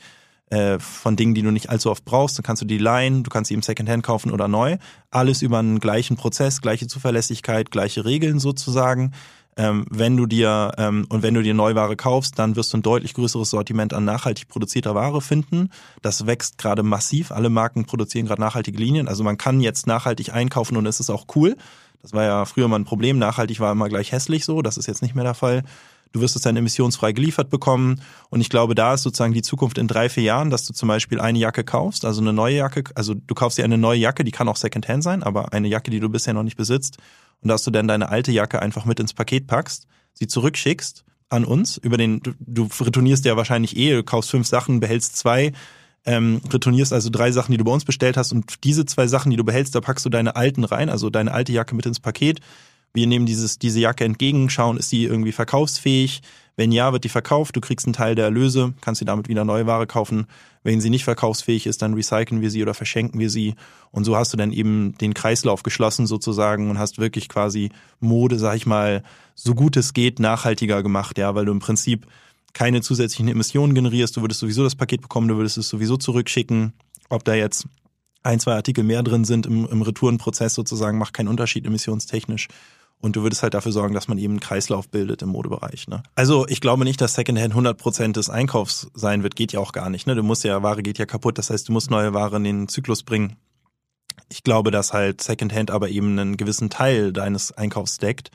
äh, 0.50 0.78
von 0.78 1.16
Dingen, 1.16 1.35
die 1.35 1.42
du 1.42 1.50
nicht 1.50 1.71
allzu 1.71 1.90
oft 1.90 2.04
brauchst. 2.04 2.37
Dann 2.37 2.42
kannst 2.42 2.61
du 2.62 2.66
die 2.66 2.78
leihen, 2.78 3.23
du 3.23 3.30
kannst 3.30 3.49
sie 3.49 3.54
im 3.54 3.62
Secondhand 3.62 4.02
kaufen 4.02 4.30
oder 4.33 4.49
neu. 4.49 4.76
Alles 5.11 5.42
über 5.42 5.59
einen 5.61 5.80
gleichen 5.80 6.16
Prozess, 6.16 6.61
gleiche 6.61 6.87
Zuverlässigkeit, 6.87 7.71
gleiche 7.71 8.04
Regeln 8.04 8.38
sozusagen. 8.40 9.12
ähm, 9.57 9.85
wenn 9.90 10.16
du 10.16 10.26
dir 10.26 10.73
ähm, 10.78 11.07
und 11.09 11.23
wenn 11.23 11.35
du 11.35 11.42
dir 11.42 11.54
Neuware 11.54 11.97
kaufst, 11.97 12.38
dann 12.38 12.57
wirst 12.57 12.73
du 12.73 12.78
ein 12.78 12.83
deutlich 12.83 13.14
größeres 13.14 13.50
Sortiment 13.50 13.92
an 13.92 14.04
nachhaltig 14.04 14.49
produzierter 14.49 14.95
Ware 14.95 15.21
finden. 15.21 15.71
Das 16.02 16.26
wächst 16.26 16.59
gerade 16.59 16.83
massiv. 16.83 17.30
Alle 17.30 17.50
Marken 17.50 17.85
produzieren 17.85 18.26
gerade 18.26 18.40
nachhaltige 18.40 18.78
Linien. 18.78 19.09
Also 19.09 19.25
man 19.25 19.38
kann 19.38 19.61
jetzt 19.61 19.87
nachhaltig 19.87 20.33
einkaufen 20.33 20.76
und 20.76 20.87
es 20.87 21.00
ist 21.00 21.11
auch 21.11 21.26
cool. 21.35 21.57
Das 22.00 22.12
war 22.12 22.25
ja 22.25 22.45
früher 22.47 22.69
mal 22.69 22.78
ein 22.78 22.85
Problem. 22.85 23.19
Nachhaltig 23.19 23.61
war 23.61 23.73
immer 23.73 23.88
gleich 23.88 24.12
hässlich 24.12 24.45
so. 24.45 24.62
Das 24.62 24.78
ist 24.78 24.87
jetzt 24.87 25.02
nicht 25.02 25.14
mehr 25.14 25.25
der 25.25 25.35
Fall. 25.35 25.62
Du 26.12 26.21
wirst 26.21 26.37
es 26.37 26.43
dann 26.43 26.57
emissionsfrei 26.57 27.12
geliefert 27.12 27.50
bekommen. 27.50 28.00
Und 28.31 28.40
ich 28.40 28.49
glaube, 28.49 28.75
da 28.75 28.95
ist 28.95 29.02
sozusagen 29.02 29.33
die 29.33 29.43
Zukunft 29.43 29.79
in 29.79 29.87
drei, 29.87 30.09
vier 30.09 30.25
Jahren, 30.25 30.50
dass 30.50 30.64
du 30.64 30.73
zum 30.73 30.88
Beispiel 30.88 31.21
eine 31.21 31.38
Jacke 31.38 31.64
kaufst, 31.64 32.05
also 32.05 32.21
eine 32.21 32.33
neue 32.33 32.57
Jacke, 32.57 32.85
also 32.95 33.14
du 33.14 33.35
kaufst 33.35 33.59
dir 33.59 33.64
eine 33.64 33.79
neue 33.79 33.99
Jacke, 33.99 34.25
die 34.25 34.33
kann 34.33 34.49
auch 34.49 34.57
Secondhand 34.57 35.02
sein, 35.02 35.23
aber 35.23 35.52
eine 35.52 35.69
Jacke, 35.69 35.90
die 35.90 36.00
du 36.00 36.09
bisher 36.09 36.35
noch 36.35 36.43
nicht 36.43 36.57
besitzt. 36.57 36.99
Und 37.43 37.49
dass 37.49 37.62
du 37.64 37.71
dann 37.71 37.88
deine 37.88 38.09
alte 38.09 38.33
Jacke 38.33 38.61
einfach 38.61 38.85
mit 38.85 39.00
ins 39.00 39.14
Paket 39.14 39.47
packst, 39.47 39.87
sie 40.12 40.26
zurückschickst 40.26 41.05
an 41.31 41.45
uns 41.45 41.76
über 41.76 41.97
den, 41.97 42.21
du, 42.21 42.33
du 42.40 42.69
retournierst 42.81 43.25
ja 43.25 43.37
wahrscheinlich 43.37 43.76
eh, 43.76 43.95
du 43.95 44.02
kaufst 44.02 44.31
fünf 44.31 44.47
Sachen, 44.47 44.81
behältst 44.81 45.17
zwei, 45.17 45.52
ähm, 46.05 46.40
retournierst 46.52 46.93
also 46.93 47.09
drei 47.09 47.31
Sachen, 47.31 47.52
die 47.52 47.59
du 47.59 47.64
bei 47.64 47.73
uns 47.73 47.85
bestellt 47.85 48.17
hast 48.17 48.33
und 48.33 48.64
diese 48.64 48.85
zwei 48.85 49.07
Sachen, 49.07 49.31
die 49.31 49.37
du 49.37 49.45
behältst, 49.45 49.75
da 49.75 49.81
packst 49.81 50.05
du 50.05 50.11
deine 50.11 50.35
alten 50.35 50.64
rein, 50.64 50.88
also 50.88 51.09
deine 51.09 51.33
alte 51.33 51.52
Jacke 51.52 51.75
mit 51.75 51.87
ins 51.87 52.00
Paket. 52.00 52.40
Wir 52.92 53.06
nehmen 53.06 53.26
dieses, 53.26 53.59
diese 53.59 53.80
Jacke 53.80 54.04
entgegen, 54.04 54.50
schauen, 54.50 54.76
ist 54.76 54.90
sie 54.90 55.04
irgendwie 55.04 55.32
verkaufsfähig, 55.32 56.23
wenn 56.61 56.73
ja, 56.73 56.92
wird 56.92 57.04
die 57.04 57.09
verkauft, 57.09 57.56
du 57.56 57.62
kriegst 57.62 57.87
einen 57.87 57.94
Teil 57.94 58.14
der 58.14 58.26
Erlöse, 58.26 58.75
kannst 58.82 59.00
dir 59.00 59.06
damit 59.06 59.30
wieder 59.30 59.47
neue 59.47 59.66
Ware 59.66 59.87
kaufen. 59.87 60.26
Wenn 60.62 60.82
sie 60.82 60.90
nicht 60.90 61.04
verkaufsfähig 61.04 61.66
ist, 61.66 61.80
dann 61.80 61.94
recyceln 61.94 62.42
wir 62.42 62.50
sie 62.50 62.62
oder 62.62 62.75
verschenken 62.75 63.18
wir 63.18 63.30
sie. 63.30 63.54
Und 63.92 64.04
so 64.04 64.14
hast 64.14 64.35
du 64.35 64.37
dann 64.37 64.52
eben 64.52 64.94
den 64.99 65.14
Kreislauf 65.14 65.62
geschlossen 65.62 66.06
sozusagen 66.06 66.68
und 66.68 66.78
hast 66.78 66.99
wirklich 66.99 67.30
quasi 67.30 67.70
Mode, 67.99 68.38
sag 68.38 68.56
ich 68.56 68.66
mal, 68.66 69.02
so 69.35 69.54
gut 69.54 69.78
es 69.78 69.94
geht, 69.94 70.18
nachhaltiger 70.18 70.82
gemacht, 70.82 71.16
ja, 71.16 71.35
weil 71.35 71.47
du 71.47 71.52
im 71.52 71.61
Prinzip 71.61 72.06
keine 72.52 72.82
zusätzlichen 72.82 73.28
Emissionen 73.28 73.75
generierst. 73.75 74.18
Du 74.18 74.20
würdest 74.20 74.40
sowieso 74.40 74.62
das 74.62 74.75
Paket 74.75 75.00
bekommen, 75.00 75.28
du 75.28 75.37
würdest 75.37 75.56
es 75.56 75.70
sowieso 75.70 75.97
zurückschicken. 75.97 76.75
Ob 77.09 77.25
da 77.25 77.32
jetzt 77.32 77.68
ein, 78.23 78.38
zwei 78.38 78.52
Artikel 78.52 78.85
mehr 78.85 79.02
drin 79.02 79.25
sind 79.25 79.47
im, 79.47 79.66
im 79.66 79.80
Retourenprozess 79.80 80.52
sozusagen, 80.52 80.99
macht 80.99 81.14
keinen 81.14 81.28
Unterschied 81.28 81.64
emissionstechnisch. 81.64 82.49
Und 83.00 83.16
du 83.16 83.23
würdest 83.23 83.42
halt 83.42 83.54
dafür 83.54 83.73
sorgen, 83.73 83.95
dass 83.95 84.09
man 84.09 84.19
eben 84.19 84.35
einen 84.35 84.40
Kreislauf 84.40 84.88
bildet 84.88 85.23
im 85.23 85.30
Modebereich. 85.30 85.88
Ne? 85.88 86.02
Also 86.16 86.47
ich 86.49 86.61
glaube 86.61 86.85
nicht, 86.85 87.00
dass 87.00 87.14
Secondhand 87.14 87.54
100% 87.54 88.12
des 88.12 88.28
Einkaufs 88.28 88.90
sein 88.95 89.23
wird. 89.23 89.37
Geht 89.37 89.52
ja 89.52 89.61
auch 89.61 89.73
gar 89.73 89.88
nicht. 89.88 90.07
Ne? 90.07 90.14
Du 90.14 90.23
musst 90.23 90.45
ja, 90.45 90.62
Ware 90.62 90.83
geht 90.83 90.99
ja 90.99 91.07
kaputt. 91.07 91.38
Das 91.38 91.49
heißt, 91.49 91.69
du 91.69 91.73
musst 91.73 91.90
neue 91.90 92.12
Ware 92.12 92.37
in 92.37 92.45
den 92.45 92.69
Zyklus 92.69 93.02
bringen. 93.02 93.37
Ich 94.28 94.45
glaube, 94.45 94.71
dass 94.71 94.92
halt 94.92 95.23
Secondhand 95.23 95.71
aber 95.71 95.88
eben 95.88 96.19
einen 96.19 96.37
gewissen 96.37 96.69
Teil 96.69 97.12
deines 97.12 97.52
Einkaufs 97.52 97.97
deckt. 97.97 98.30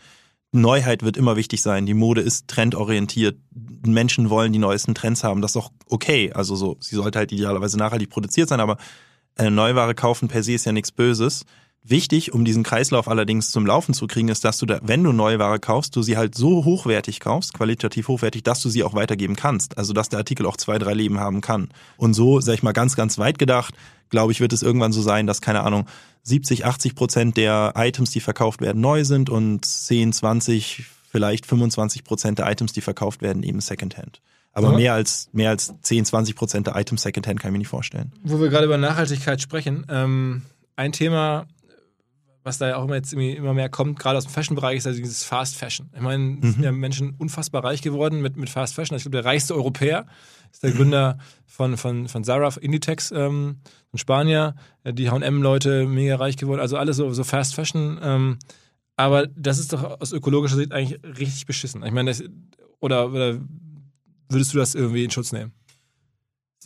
Neuheit 0.52 1.04
wird 1.04 1.18
immer 1.18 1.36
wichtig 1.36 1.62
sein. 1.62 1.86
Die 1.86 1.94
Mode 1.94 2.22
ist 2.22 2.48
trendorientiert. 2.48 3.38
Menschen 3.86 4.30
wollen 4.30 4.52
die 4.52 4.60
neuesten 4.60 4.96
Trends 4.96 5.24
haben. 5.24 5.42
Das 5.42 5.52
ist 5.52 5.58
auch 5.58 5.72
okay. 5.90 6.32
Also 6.34 6.56
so, 6.56 6.78
sie 6.80 6.96
sollte 6.96 7.20
halt 7.20 7.32
idealerweise 7.32 7.78
nachhaltig 7.78 8.10
produziert 8.10 8.50
sein, 8.50 8.60
aber 8.60 8.78
äh, 9.38 9.50
Neuware 9.50 9.94
kaufen 9.94 10.28
per 10.28 10.44
se 10.44 10.54
ist 10.54 10.66
ja 10.66 10.72
nichts 10.72 10.92
Böses. 10.92 11.46
Wichtig, 11.88 12.34
um 12.34 12.46
diesen 12.46 12.64
Kreislauf 12.64 13.08
allerdings 13.08 13.52
zum 13.52 13.68
Laufen 13.68 13.94
zu 13.94 14.08
kriegen, 14.08 14.30
ist, 14.30 14.44
dass 14.44 14.58
du 14.58 14.66
da, 14.66 14.80
wenn 14.82 15.04
du 15.04 15.12
neue 15.12 15.38
Ware 15.38 15.60
kaufst, 15.60 15.96
du 15.96 16.02
sie 16.02 16.18
halt 16.18 16.34
so 16.34 16.66
hochwertig 16.66 17.20
kaufst, 17.20 17.54
qualitativ 17.54 18.08
hochwertig, 18.08 18.42
dass 18.42 18.60
du 18.62 18.70
sie 18.70 18.84
auch 18.84 18.96
weitergeben 18.96 19.36
kannst. 19.36 19.78
Also, 19.78 19.94
dass 19.94 20.10
der 20.10 20.18
Artikel 20.18 20.48
auch 20.48 20.58
zwei, 20.58 20.80
drei 20.80 20.96
Leben 20.96 21.20
haben 21.20 21.42
kann. 21.42 21.70
Und 21.98 22.16
so, 22.16 22.42
sag 22.42 22.56
ich 22.56 22.64
mal, 22.64 22.72
ganz, 22.72 22.96
ganz 22.96 23.20
weit 23.20 23.38
gedacht, 23.38 23.76
glaube 24.10 24.32
ich, 24.32 24.40
wird 24.40 24.52
es 24.52 24.64
irgendwann 24.64 24.94
so 24.94 25.04
sein, 25.04 25.28
dass, 25.28 25.42
keine 25.42 25.62
Ahnung, 25.62 25.86
70, 26.24 26.66
80 26.66 26.96
Prozent 26.96 27.38
der 27.38 27.74
Items, 27.76 28.10
die 28.10 28.20
verkauft 28.20 28.62
werden, 28.62 28.82
neu 28.82 29.04
sind 29.04 29.30
und 29.30 29.64
10, 29.64 30.12
20, 30.12 30.86
vielleicht 31.12 31.46
25 31.46 32.04
Prozent 32.04 32.40
der 32.40 32.50
Items, 32.50 32.74
die 32.74 32.82
verkauft 32.82 33.22
werden, 33.22 33.44
eben 33.44 33.60
Secondhand. 33.60 34.22
Aber 34.54 34.72
ja. 34.72 34.78
mehr 34.78 34.94
als 34.94 35.30
mehr 35.34 35.52
als 35.52 35.74
10, 35.82 36.06
20 36.06 36.36
Prozent 36.36 36.66
der 36.66 36.78
Items 36.78 37.04
Secondhand 37.04 37.40
kann 37.40 37.50
ich 37.50 37.52
mir 37.52 37.60
nicht 37.60 37.68
vorstellen. 37.68 38.12
Wo 38.24 38.40
wir 38.40 38.50
gerade 38.50 38.66
über 38.66 38.78
Nachhaltigkeit 38.78 39.40
sprechen, 39.40 39.86
ähm, 39.90 40.44
ein 40.78 40.94
Thema, 40.94 41.46
was 42.46 42.60
da 42.60 42.70
ja 42.70 42.78
auch 42.78 42.84
immer 42.84 42.94
jetzt 42.94 43.12
immer 43.12 43.56
mehr 43.56 43.70
kommt, 43.70 43.98
gerade 43.98 44.20
aus 44.20 44.26
dem 44.26 44.32
Fashion-Bereich, 44.32 44.78
ist 44.78 44.86
also 44.86 45.00
dieses 45.00 45.24
Fast 45.24 45.58
Fashion. 45.58 45.90
Ich 45.96 46.02
meine, 46.02 46.24
mhm. 46.24 46.42
sind 46.44 46.64
ja 46.64 46.72
Menschen 46.72 47.16
unfassbar 47.18 47.64
reich 47.64 47.82
geworden 47.82 48.22
mit, 48.22 48.38
mit 48.38 48.52
Fast 48.52 48.76
Fashion. 48.76 48.96
Ich 48.96 49.04
glaube, 49.04 49.18
der 49.18 49.26
reichste 49.26 49.56
Europäer 49.56 50.06
ist 50.52 50.62
der 50.62 50.72
Gründer 50.72 51.18
von, 51.48 51.76
von, 51.76 52.08
von 52.08 52.24
Zara, 52.24 52.50
Inditex, 52.62 53.12
ähm, 53.12 53.58
ein 53.92 53.98
Spanier. 53.98 54.56
Die 54.88 55.10
H&M-Leute 55.10 55.88
mega 55.88 56.18
reich 56.18 56.38
geworden. 56.38 56.62
Also 56.62 56.78
alles 56.78 56.98
so, 56.98 57.12
so 57.12 57.24
Fast 57.24 57.56
Fashion. 57.56 58.00
Ähm, 58.04 58.38
aber 58.96 59.26
das 59.26 59.58
ist 59.58 59.74
doch 59.74 60.00
aus 60.00 60.12
ökologischer 60.12 60.56
Sicht 60.56 60.72
eigentlich 60.72 61.02
richtig 61.04 61.48
beschissen. 61.48 61.84
Ich 61.84 61.92
meine, 61.92 62.12
das, 62.12 62.24
oder, 62.80 63.12
oder 63.12 63.40
würdest 64.30 64.54
du 64.54 64.60
das 64.60 64.76
irgendwie 64.76 65.04
in 65.04 65.10
Schutz 65.10 65.32
nehmen? 65.32 65.52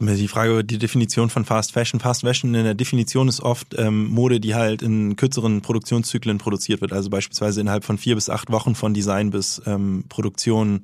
Die 0.01 0.29
Frage 0.29 0.51
über 0.51 0.63
die 0.63 0.77
Definition 0.77 1.29
von 1.29 1.43
Fast 1.43 1.73
Fashion. 1.73 1.99
Fast 1.99 2.21
Fashion 2.21 2.55
in 2.55 2.63
der 2.63 2.73
Definition 2.73 3.27
ist 3.27 3.41
oft 3.41 3.75
ähm, 3.77 4.05
Mode, 4.05 4.39
die 4.39 4.55
halt 4.55 4.81
in 4.81 5.17
kürzeren 5.17 5.61
Produktionszyklen 5.61 6.37
produziert 6.37 6.79
wird. 6.79 6.93
Also 6.93 7.09
beispielsweise 7.09 7.59
innerhalb 7.59 7.83
von 7.83 7.97
vier 7.97 8.15
bis 8.15 8.29
acht 8.29 8.49
Wochen 8.49 8.75
von 8.75 8.93
Design 8.93 9.29
bis 9.29 9.61
ähm, 9.65 10.05
Produktion. 10.07 10.83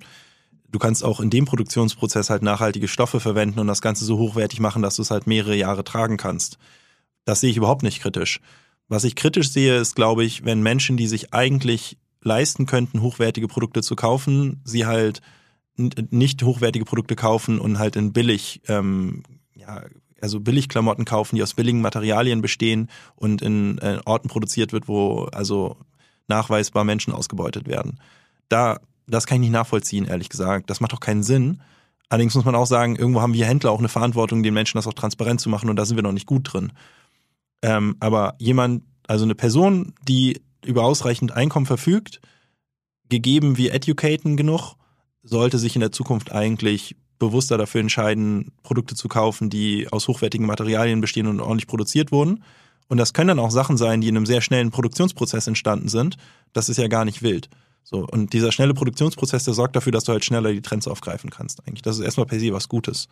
Du 0.69 0.79
kannst 0.79 1.01
auch 1.05 1.21
in 1.21 1.29
dem 1.29 1.45
Produktionsprozess 1.45 2.29
halt 2.29 2.43
nachhaltige 2.43 2.89
Stoffe 2.89 3.21
verwenden 3.21 3.59
und 3.59 3.67
das 3.67 3.81
Ganze 3.81 4.03
so 4.03 4.17
hochwertig 4.17 4.59
machen, 4.59 4.81
dass 4.81 4.97
du 4.97 5.01
es 5.01 5.11
halt 5.11 5.27
mehrere 5.27 5.55
Jahre 5.55 5.85
tragen 5.85 6.17
kannst. 6.17 6.57
Das 7.23 7.39
sehe 7.39 7.49
ich 7.49 7.57
überhaupt 7.57 7.83
nicht 7.83 8.01
kritisch. 8.01 8.41
Was 8.89 9.05
ich 9.05 9.15
kritisch 9.15 9.49
sehe, 9.49 9.77
ist, 9.77 9.95
glaube 9.95 10.25
ich, 10.25 10.43
wenn 10.43 10.61
Menschen, 10.61 10.97
die 10.97 11.07
sich 11.07 11.33
eigentlich 11.33 11.97
leisten 12.21 12.65
könnten, 12.65 13.01
hochwertige 13.01 13.47
Produkte 13.47 13.81
zu 13.81 13.95
kaufen, 13.95 14.59
sie 14.65 14.85
halt 14.85 15.21
nicht 15.77 16.43
hochwertige 16.43 16.85
Produkte 16.85 17.15
kaufen 17.15 17.59
und 17.59 17.79
halt 17.79 17.95
in 17.95 18.13
billig, 18.13 18.61
ähm, 18.67 19.23
ja, 19.55 19.83
also 20.21 20.39
billig 20.39 20.69
Klamotten 20.69 21.05
kaufen, 21.05 21.35
die 21.35 21.43
aus 21.43 21.53
billigen 21.53 21.81
Materialien 21.81 22.41
bestehen 22.41 22.89
und 23.15 23.41
in 23.41 23.77
äh, 23.79 23.99
Orten 24.05 24.29
produziert 24.29 24.73
wird, 24.73 24.87
wo 24.87 25.25
also 25.25 25.77
nachweisbar 26.27 26.83
Menschen 26.83 27.13
ausgebeutet 27.13 27.67
werden. 27.67 27.99
Da, 28.49 28.79
das 29.07 29.27
kann 29.27 29.37
ich 29.37 29.41
nicht 29.41 29.51
nachvollziehen, 29.51 30.05
ehrlich 30.05 30.29
gesagt. 30.29 30.69
Das 30.69 30.79
macht 30.79 30.93
doch 30.93 30.99
keinen 30.99 31.23
Sinn. 31.23 31.61
Allerdings 32.09 32.35
muss 32.35 32.45
man 32.45 32.55
auch 32.55 32.67
sagen, 32.67 32.95
irgendwo 32.95 33.21
haben 33.21 33.33
wir 33.33 33.45
Händler 33.45 33.71
auch 33.71 33.79
eine 33.79 33.89
Verantwortung, 33.89 34.43
den 34.43 34.53
Menschen 34.53 34.77
das 34.77 34.87
auch 34.87 34.93
transparent 34.93 35.41
zu 35.41 35.49
machen 35.49 35.69
und 35.69 35.75
da 35.75 35.85
sind 35.85 35.97
wir 35.97 36.03
noch 36.03 36.11
nicht 36.11 36.27
gut 36.27 36.53
drin. 36.53 36.71
Ähm, 37.61 37.95
aber 37.99 38.35
jemand, 38.37 38.83
also 39.07 39.25
eine 39.25 39.35
Person, 39.35 39.93
die 40.07 40.41
über 40.63 40.83
ausreichend 40.83 41.31
Einkommen 41.31 41.65
verfügt, 41.65 42.21
gegeben 43.09 43.57
wir 43.57 43.73
educaten 43.73 44.37
genug 44.37 44.75
sollte 45.25 45.57
sich 45.57 45.75
in 45.75 45.81
der 45.81 45.91
Zukunft 45.91 46.31
eigentlich 46.31 46.95
bewusster 47.19 47.57
dafür 47.57 47.81
entscheiden, 47.81 48.51
Produkte 48.63 48.95
zu 48.95 49.07
kaufen, 49.07 49.49
die 49.49 49.87
aus 49.91 50.07
hochwertigen 50.07 50.45
Materialien 50.45 51.01
bestehen 51.01 51.27
und 51.27 51.39
ordentlich 51.39 51.67
produziert 51.67 52.11
wurden. 52.11 52.43
Und 52.87 52.97
das 52.97 53.13
können 53.13 53.29
dann 53.29 53.39
auch 53.39 53.51
Sachen 53.51 53.77
sein, 53.77 54.01
die 54.01 54.07
in 54.07 54.15
einem 54.15 54.25
sehr 54.25 54.41
schnellen 54.41 54.71
Produktionsprozess 54.71 55.47
entstanden 55.47 55.87
sind. 55.87 56.17
Das 56.53 56.69
ist 56.69 56.77
ja 56.77 56.87
gar 56.87 57.05
nicht 57.05 57.23
wild. 57.23 57.49
So, 57.83 58.05
und 58.05 58.33
dieser 58.33 58.51
schnelle 58.51 58.73
Produktionsprozess, 58.73 59.43
der 59.43 59.53
sorgt 59.53 59.75
dafür, 59.75 59.91
dass 59.91 60.03
du 60.03 60.11
halt 60.11 60.25
schneller 60.25 60.51
die 60.51 60.61
Trends 60.61 60.87
aufgreifen 60.87 61.29
kannst. 61.29 61.65
Eigentlich, 61.67 61.81
das 61.81 61.97
ist 61.97 62.05
erstmal 62.05 62.25
per 62.25 62.39
se 62.39 62.53
was 62.53 62.69
Gutes 62.69 63.07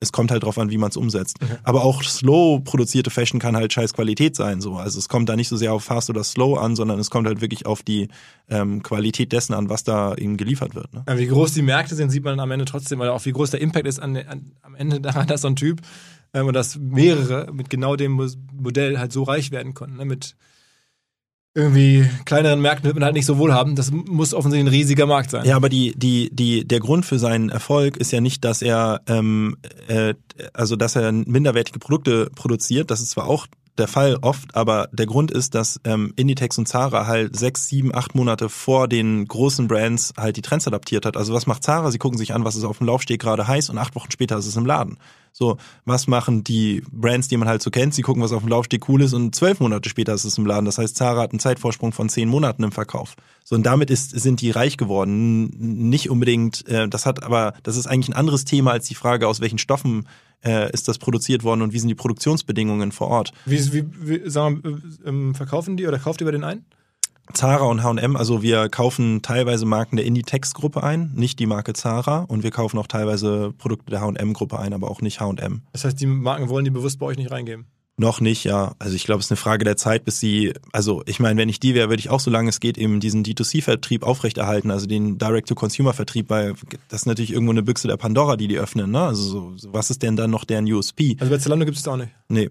es 0.00 0.12
kommt 0.12 0.30
halt 0.30 0.44
drauf 0.44 0.58
an, 0.58 0.70
wie 0.70 0.78
man 0.78 0.90
es 0.90 0.96
umsetzt. 0.96 1.40
Mhm. 1.42 1.58
Aber 1.64 1.84
auch 1.84 2.02
slow 2.02 2.60
produzierte 2.60 3.10
Fashion 3.10 3.40
kann 3.40 3.56
halt 3.56 3.72
scheiß 3.72 3.94
Qualität 3.94 4.36
sein. 4.36 4.60
So. 4.60 4.76
Also 4.76 4.98
es 4.98 5.08
kommt 5.08 5.28
da 5.28 5.36
nicht 5.36 5.48
so 5.48 5.56
sehr 5.56 5.72
auf 5.72 5.84
fast 5.84 6.08
oder 6.08 6.22
slow 6.22 6.58
an, 6.58 6.76
sondern 6.76 6.98
es 6.98 7.10
kommt 7.10 7.26
halt 7.26 7.40
wirklich 7.40 7.66
auf 7.66 7.82
die 7.82 8.08
ähm, 8.48 8.82
Qualität 8.82 9.32
dessen 9.32 9.54
an, 9.54 9.68
was 9.68 9.82
da 9.82 10.14
eben 10.14 10.36
geliefert 10.36 10.74
wird. 10.74 10.92
Ne? 10.94 11.04
Ja, 11.08 11.18
wie 11.18 11.26
groß 11.26 11.54
die 11.54 11.62
Märkte 11.62 11.96
sind, 11.96 12.10
sieht 12.10 12.24
man 12.24 12.38
am 12.38 12.50
Ende 12.50 12.64
trotzdem, 12.64 13.00
oder 13.00 13.12
auch 13.12 13.24
wie 13.24 13.32
groß 13.32 13.50
der 13.50 13.60
Impact 13.60 13.86
ist 13.86 13.98
an, 13.98 14.16
an, 14.16 14.52
am 14.62 14.74
Ende 14.76 15.00
daran, 15.00 15.26
dass 15.26 15.40
so 15.40 15.48
ein 15.48 15.56
Typ 15.56 15.80
ähm, 16.32 16.46
und 16.46 16.54
dass 16.54 16.76
mehrere 16.76 17.52
mit 17.52 17.68
genau 17.70 17.96
dem 17.96 18.12
Modell 18.52 18.98
halt 18.98 19.12
so 19.12 19.24
reich 19.24 19.50
werden 19.50 19.74
konnten. 19.74 19.96
Ne? 19.96 20.04
Mit 20.04 20.36
irgendwie 21.58 22.08
kleineren 22.24 22.60
Märkten 22.60 22.84
wird 22.84 22.94
man 22.94 23.04
halt 23.04 23.14
nicht 23.14 23.26
so 23.26 23.36
wohlhaben. 23.36 23.74
Das 23.74 23.90
muss 23.90 24.32
offensichtlich 24.32 24.72
ein 24.72 24.74
riesiger 24.74 25.06
Markt 25.06 25.30
sein. 25.30 25.44
Ja, 25.44 25.56
aber 25.56 25.68
die, 25.68 25.92
die, 25.96 26.30
die, 26.32 26.66
der 26.66 26.80
Grund 26.80 27.04
für 27.04 27.18
seinen 27.18 27.50
Erfolg 27.50 27.96
ist 27.96 28.12
ja 28.12 28.20
nicht, 28.20 28.44
dass 28.44 28.62
er, 28.62 29.02
ähm, 29.08 29.56
äh, 29.88 30.14
also 30.54 30.76
dass 30.76 30.96
er 30.96 31.10
minderwertige 31.12 31.80
Produkte 31.80 32.30
produziert. 32.34 32.90
Das 32.90 33.00
ist 33.00 33.10
zwar 33.10 33.26
auch 33.26 33.46
der 33.78 33.88
Fall 33.88 34.18
oft, 34.22 34.54
aber 34.54 34.88
der 34.92 35.06
Grund 35.06 35.30
ist, 35.30 35.54
dass 35.54 35.80
ähm, 35.84 36.12
Inditex 36.16 36.58
und 36.58 36.66
Zara 36.66 37.06
halt 37.06 37.36
sechs, 37.36 37.68
sieben, 37.68 37.94
acht 37.94 38.14
Monate 38.14 38.48
vor 38.48 38.88
den 38.88 39.26
großen 39.26 39.68
Brands 39.68 40.12
halt 40.16 40.36
die 40.36 40.42
Trends 40.42 40.66
adaptiert 40.66 41.06
hat. 41.06 41.16
Also 41.16 41.32
was 41.32 41.46
macht 41.46 41.62
Zara? 41.62 41.90
Sie 41.90 41.98
gucken 41.98 42.18
sich 42.18 42.34
an, 42.34 42.44
was 42.44 42.56
ist 42.56 42.64
auf 42.64 42.78
dem 42.78 42.86
Laufsteg 42.86 43.20
gerade 43.20 43.46
heiß 43.46 43.70
und 43.70 43.78
acht 43.78 43.94
Wochen 43.94 44.10
später 44.10 44.36
ist 44.38 44.46
es 44.46 44.56
im 44.56 44.66
Laden. 44.66 44.98
So, 45.38 45.56
was 45.84 46.08
machen 46.08 46.42
die 46.42 46.82
Brands, 46.90 47.28
die 47.28 47.36
man 47.36 47.46
halt 47.46 47.62
so 47.62 47.70
kennt? 47.70 47.94
Sie 47.94 48.02
gucken, 48.02 48.20
was 48.20 48.32
auf 48.32 48.42
dem 48.42 48.48
Laufsteg 48.48 48.88
cool 48.88 49.02
ist 49.02 49.12
und 49.12 49.36
zwölf 49.36 49.60
Monate 49.60 49.88
später 49.88 50.12
ist 50.12 50.24
es 50.24 50.36
im 50.36 50.44
Laden. 50.44 50.64
Das 50.64 50.78
heißt, 50.78 50.96
Zara 50.96 51.20
hat 51.20 51.30
einen 51.30 51.38
Zeitvorsprung 51.38 51.92
von 51.92 52.08
zehn 52.08 52.28
Monaten 52.28 52.64
im 52.64 52.72
Verkauf. 52.72 53.14
So, 53.44 53.54
und 53.54 53.62
damit 53.62 53.88
ist, 53.88 54.18
sind 54.18 54.40
die 54.40 54.50
reich 54.50 54.76
geworden. 54.76 55.44
Nicht 55.88 56.10
unbedingt, 56.10 56.66
äh, 56.66 56.88
das 56.88 57.06
hat 57.06 57.22
aber, 57.22 57.54
das 57.62 57.76
ist 57.76 57.86
eigentlich 57.86 58.08
ein 58.08 58.18
anderes 58.18 58.46
Thema 58.46 58.72
als 58.72 58.88
die 58.88 58.96
Frage, 58.96 59.28
aus 59.28 59.40
welchen 59.40 59.58
Stoffen 59.58 60.08
äh, 60.44 60.72
ist 60.72 60.88
das 60.88 60.98
produziert 60.98 61.44
worden 61.44 61.62
und 61.62 61.72
wie 61.72 61.78
sind 61.78 61.88
die 61.88 61.94
Produktionsbedingungen 61.94 62.90
vor 62.90 63.06
Ort. 63.06 63.32
Wie, 63.46 63.72
wie, 63.72 63.84
wie 64.00 64.28
sagen 64.28 64.60
wir, 64.64 64.80
ähm, 65.06 65.36
verkaufen 65.36 65.76
die 65.76 65.86
oder 65.86 66.00
kauft 66.00 66.20
ihr 66.20 66.24
bei 66.24 66.32
den 66.32 66.42
ein? 66.42 66.64
Zara 67.32 67.64
und 67.64 67.82
H&M, 67.82 68.16
also 68.16 68.42
wir 68.42 68.68
kaufen 68.68 69.22
teilweise 69.22 69.66
Marken 69.66 69.96
der 69.96 70.06
Inditex-Gruppe 70.06 70.82
ein, 70.82 71.12
nicht 71.14 71.38
die 71.38 71.46
Marke 71.46 71.72
Zara 71.72 72.20
und 72.20 72.42
wir 72.42 72.50
kaufen 72.50 72.78
auch 72.78 72.86
teilweise 72.86 73.52
Produkte 73.58 73.90
der 73.90 74.00
H&M-Gruppe 74.00 74.58
ein, 74.58 74.72
aber 74.72 74.90
auch 74.90 75.00
nicht 75.00 75.20
H&M. 75.20 75.62
Das 75.72 75.84
heißt, 75.84 76.00
die 76.00 76.06
Marken 76.06 76.48
wollen 76.48 76.64
die 76.64 76.70
bewusst 76.70 76.98
bei 76.98 77.06
euch 77.06 77.16
nicht 77.16 77.30
reingeben? 77.30 77.66
Noch 78.00 78.20
nicht, 78.20 78.44
ja. 78.44 78.74
Also 78.78 78.94
ich 78.94 79.04
glaube, 79.04 79.18
es 79.18 79.26
ist 79.26 79.32
eine 79.32 79.38
Frage 79.38 79.64
der 79.64 79.76
Zeit, 79.76 80.04
bis 80.04 80.20
sie, 80.20 80.52
also 80.72 81.02
ich 81.06 81.18
meine, 81.18 81.40
wenn 81.40 81.48
ich 81.48 81.58
die 81.58 81.74
wäre, 81.74 81.88
würde 81.88 81.98
ich 81.98 82.10
auch, 82.10 82.20
solange 82.20 82.48
es 82.48 82.60
geht, 82.60 82.78
eben 82.78 83.00
diesen 83.00 83.24
D2C-Vertrieb 83.24 84.04
aufrechterhalten, 84.04 84.70
also 84.70 84.86
den 84.86 85.18
Direct-to-Consumer-Vertrieb, 85.18 86.30
weil 86.30 86.54
das 86.88 87.02
ist 87.02 87.06
natürlich 87.06 87.32
irgendwo 87.32 87.50
eine 87.50 87.64
Büchse 87.64 87.88
der 87.88 87.96
Pandora, 87.96 88.36
die 88.36 88.46
die 88.46 88.56
öffnen, 88.56 88.92
ne? 88.92 89.00
Also 89.00 89.56
so, 89.56 89.72
was 89.72 89.90
ist 89.90 90.04
denn 90.04 90.14
dann 90.14 90.30
noch 90.30 90.44
deren 90.44 90.72
USP? 90.72 91.16
Also 91.18 91.32
bei 91.32 91.38
Zalando 91.38 91.64
gibt 91.64 91.76
es 91.76 91.82
das 91.82 91.92
auch 91.92 91.96
nicht? 91.96 92.12
Nee. 92.28 92.50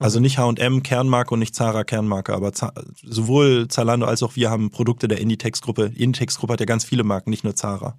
Also 0.00 0.20
nicht 0.20 0.38
H&M 0.38 0.82
Kernmarke 0.84 1.34
und 1.34 1.40
nicht 1.40 1.56
Zara 1.56 1.82
Kernmarke, 1.82 2.32
aber 2.32 2.52
Z 2.52 2.70
sowohl 3.02 3.66
Zalando 3.68 4.06
als 4.06 4.22
auch 4.22 4.36
wir 4.36 4.48
haben 4.48 4.70
Produkte 4.70 5.08
der 5.08 5.18
Inditex-Gruppe. 5.18 5.92
Inditex-Gruppe 5.96 6.52
hat 6.52 6.60
ja 6.60 6.66
ganz 6.66 6.84
viele 6.84 7.02
Marken, 7.02 7.30
nicht 7.30 7.42
nur 7.42 7.56
Zara. 7.56 7.96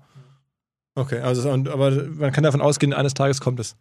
Okay, 0.95 1.19
also 1.19 1.49
aber 1.49 1.91
man 1.91 2.31
kann 2.31 2.43
davon 2.43 2.61
ausgehen, 2.61 2.93
eines 2.93 3.13
Tages 3.13 3.41
kommt 3.41 3.59
es. 3.59 3.75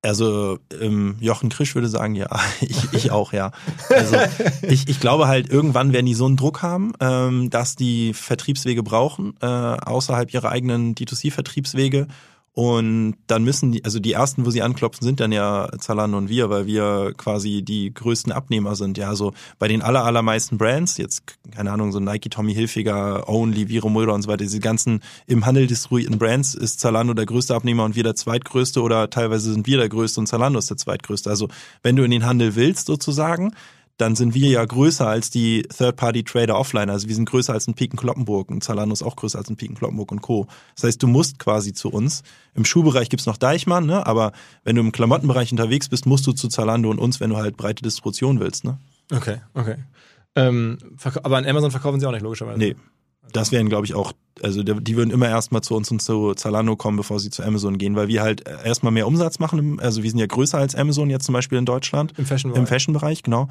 Also 0.00 0.58
ähm, 0.80 1.16
Jochen 1.20 1.48
Krisch 1.48 1.74
würde 1.74 1.88
sagen, 1.88 2.14
ja, 2.14 2.28
ich, 2.60 2.92
ich 2.92 3.10
auch, 3.10 3.32
ja. 3.32 3.50
Also 3.90 4.16
ich, 4.62 4.88
ich 4.88 5.00
glaube 5.00 5.26
halt, 5.26 5.50
irgendwann 5.50 5.92
werden 5.92 6.06
die 6.06 6.14
so 6.14 6.26
einen 6.26 6.36
Druck 6.36 6.62
haben, 6.62 6.92
ähm, 7.00 7.50
dass 7.50 7.76
die 7.76 8.14
Vertriebswege 8.14 8.82
brauchen, 8.82 9.34
äh, 9.40 9.46
außerhalb 9.46 10.32
ihrer 10.32 10.50
eigenen 10.50 10.94
D2C-Vertriebswege 10.94 12.06
und 12.52 13.14
dann 13.28 13.44
müssen 13.44 13.70
die, 13.70 13.84
also 13.84 14.00
die 14.00 14.12
ersten, 14.12 14.44
wo 14.44 14.50
sie 14.50 14.62
anklopfen, 14.62 15.04
sind 15.04 15.20
dann 15.20 15.30
ja 15.30 15.68
Zalando 15.78 16.18
und 16.18 16.28
wir, 16.28 16.50
weil 16.50 16.66
wir 16.66 17.12
quasi 17.16 17.62
die 17.62 17.94
größten 17.94 18.32
Abnehmer 18.32 18.74
sind. 18.74 18.98
Ja, 18.98 19.08
also 19.08 19.32
bei 19.60 19.68
den 19.68 19.80
aller, 19.80 20.04
allermeisten 20.04 20.58
Brands, 20.58 20.96
jetzt, 20.96 21.22
keine 21.52 21.70
Ahnung, 21.70 21.92
so 21.92 22.00
Nike, 22.00 22.30
Tommy 22.30 22.54
Hilfiger, 22.54 23.28
Only, 23.28 23.68
Viro 23.68 23.88
Mulder 23.88 24.12
und 24.12 24.22
so 24.22 24.28
weiter, 24.28 24.44
diese 24.44 24.58
ganzen 24.58 25.00
im 25.26 25.46
Handel 25.46 25.68
distribuierten 25.68 26.18
Brands 26.18 26.54
ist 26.54 26.80
Zalando 26.80 27.14
der 27.14 27.26
größte 27.26 27.54
Abnehmer 27.54 27.84
und 27.84 27.94
wir 27.94 28.02
der 28.02 28.16
zweitgrößte 28.16 28.82
oder 28.82 29.08
teilweise 29.08 29.52
sind 29.52 29.66
wir 29.68 29.76
der 29.78 29.88
größte 29.88 30.18
und 30.18 30.26
Zalando 30.26 30.58
ist 30.58 30.70
der 30.70 30.76
zweitgrößte. 30.76 31.30
Also 31.30 31.48
wenn 31.84 31.94
du 31.94 32.02
in 32.02 32.10
den 32.10 32.26
Handel 32.26 32.56
willst 32.56 32.86
sozusagen, 32.86 33.52
dann 33.98 34.14
sind 34.14 34.32
wir 34.32 34.48
ja 34.48 34.64
größer 34.64 35.06
als 35.06 35.28
die 35.28 35.62
Third-Party-Trader 35.62 36.56
offline. 36.56 36.88
Also 36.88 37.08
wir 37.08 37.14
sind 37.16 37.28
größer 37.28 37.52
als 37.52 37.66
ein 37.66 37.74
Piken 37.74 37.98
Kloppenburg 37.98 38.48
und 38.48 38.62
Zalando 38.62 38.92
ist 38.92 39.02
auch 39.02 39.16
größer 39.16 39.38
als 39.38 39.50
ein 39.50 39.56
Piken 39.56 39.76
Kloppenburg 39.76 40.12
und 40.12 40.22
Co. 40.22 40.46
Das 40.76 40.84
heißt, 40.84 41.02
du 41.02 41.08
musst 41.08 41.40
quasi 41.40 41.72
zu 41.72 41.90
uns. 41.90 42.22
Im 42.54 42.64
Schuhbereich 42.64 43.10
gibt's 43.10 43.26
noch 43.26 43.36
Deichmann, 43.36 43.86
ne? 43.86 44.06
aber 44.06 44.32
wenn 44.62 44.76
du 44.76 44.82
im 44.82 44.92
Klamottenbereich 44.92 45.50
unterwegs 45.50 45.88
bist, 45.88 46.06
musst 46.06 46.26
du 46.28 46.32
zu 46.32 46.48
Zalando 46.48 46.90
und 46.90 47.00
uns, 47.00 47.18
wenn 47.18 47.30
du 47.30 47.36
halt 47.36 47.56
breite 47.56 47.82
Distribution 47.82 48.38
willst. 48.38 48.64
Ne? 48.64 48.78
Okay, 49.12 49.38
okay. 49.54 49.76
Ähm, 50.36 50.78
aber 51.24 51.36
an 51.36 51.44
Amazon 51.44 51.72
verkaufen 51.72 51.98
sie 51.98 52.06
auch 52.06 52.12
nicht, 52.12 52.22
logischerweise. 52.22 52.58
Nee. 52.58 52.76
Das 53.32 53.52
wären, 53.52 53.68
glaube 53.68 53.84
ich, 53.84 53.94
auch, 53.94 54.12
also 54.42 54.62
die 54.62 54.96
würden 54.96 55.10
immer 55.10 55.28
erstmal 55.28 55.60
zu 55.60 55.74
uns 55.74 55.90
und 55.90 56.00
zu 56.00 56.32
Zalando 56.32 56.76
kommen, 56.76 56.96
bevor 56.96 57.20
sie 57.20 57.28
zu 57.28 57.42
Amazon 57.42 57.76
gehen, 57.76 57.94
weil 57.94 58.08
wir 58.08 58.22
halt 58.22 58.48
erstmal 58.64 58.92
mehr 58.92 59.06
Umsatz 59.06 59.38
machen. 59.38 59.80
Also 59.80 60.02
wir 60.02 60.08
sind 60.08 60.18
ja 60.18 60.26
größer 60.26 60.56
als 60.56 60.74
Amazon 60.74 61.10
jetzt 61.10 61.26
zum 61.26 61.34
Beispiel 61.34 61.58
in 61.58 61.66
Deutschland. 61.66 62.14
Im 62.16 62.24
Fashion-Bereich. 62.24 62.60
Im 62.60 62.66
Fashion-Bereich, 62.66 63.22
genau. 63.22 63.48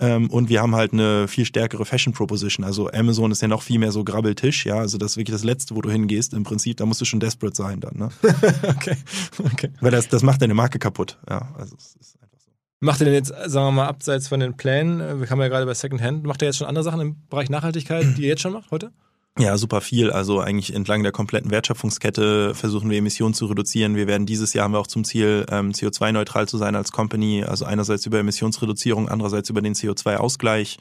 Ähm, 0.00 0.30
und 0.30 0.48
wir 0.48 0.62
haben 0.62 0.74
halt 0.74 0.92
eine 0.92 1.28
viel 1.28 1.44
stärkere 1.44 1.84
Fashion 1.84 2.14
Proposition. 2.14 2.64
Also 2.64 2.90
Amazon 2.90 3.30
ist 3.30 3.42
ja 3.42 3.48
noch 3.48 3.62
viel 3.62 3.78
mehr 3.78 3.92
so 3.92 4.02
Grabbeltisch, 4.02 4.64
ja. 4.64 4.78
Also 4.78 4.98
das 4.98 5.12
ist 5.12 5.16
wirklich 5.18 5.34
das 5.34 5.44
Letzte, 5.44 5.76
wo 5.76 5.82
du 5.82 5.90
hingehst. 5.90 6.32
Im 6.32 6.42
Prinzip, 6.42 6.78
da 6.78 6.86
musst 6.86 7.00
du 7.00 7.04
schon 7.04 7.20
desperate 7.20 7.54
sein 7.54 7.80
dann, 7.80 7.96
ne? 7.96 8.08
okay. 8.68 8.96
okay. 9.38 9.70
Weil 9.80 9.90
das, 9.90 10.08
das 10.08 10.22
macht 10.22 10.40
deine 10.40 10.54
Marke 10.54 10.78
kaputt, 10.78 11.18
ja. 11.28 11.52
Also 11.56 11.76
es 11.76 11.96
ist 12.00 12.16
einfach 12.22 12.38
so. 12.40 12.50
Macht 12.80 13.00
ihr 13.00 13.04
denn 13.04 13.14
jetzt, 13.14 13.28
sagen 13.28 13.66
wir 13.66 13.72
mal, 13.72 13.88
abseits 13.88 14.28
von 14.28 14.40
den 14.40 14.56
Plänen, 14.56 15.20
wir 15.20 15.28
haben 15.28 15.40
ja 15.40 15.48
gerade 15.48 15.66
bei 15.66 15.74
Secondhand, 15.74 16.24
macht 16.24 16.40
ihr 16.42 16.46
jetzt 16.46 16.56
schon 16.56 16.66
andere 16.66 16.82
Sachen 16.82 17.00
im 17.00 17.16
Bereich 17.28 17.50
Nachhaltigkeit, 17.50 18.16
die 18.16 18.22
ihr 18.22 18.28
jetzt 18.28 18.42
schon 18.42 18.52
macht 18.52 18.70
heute? 18.70 18.92
Ja, 19.38 19.56
super 19.56 19.80
viel. 19.80 20.10
Also 20.10 20.40
eigentlich 20.40 20.74
entlang 20.74 21.02
der 21.02 21.12
kompletten 21.12 21.50
Wertschöpfungskette 21.50 22.54
versuchen 22.54 22.90
wir 22.90 22.98
Emissionen 22.98 23.32
zu 23.32 23.46
reduzieren. 23.46 23.94
Wir 23.94 24.06
werden 24.06 24.26
dieses 24.26 24.52
Jahr 24.52 24.64
haben 24.64 24.74
wir 24.74 24.80
auch 24.80 24.86
zum 24.86 25.04
Ziel, 25.04 25.46
ähm, 25.50 25.70
CO2-neutral 25.70 26.48
zu 26.48 26.58
sein 26.58 26.74
als 26.74 26.92
Company. 26.92 27.44
Also 27.44 27.64
einerseits 27.64 28.04
über 28.06 28.18
Emissionsreduzierung, 28.18 29.08
andererseits 29.08 29.48
über 29.48 29.62
den 29.62 29.74
CO2-Ausgleich. 29.74 30.78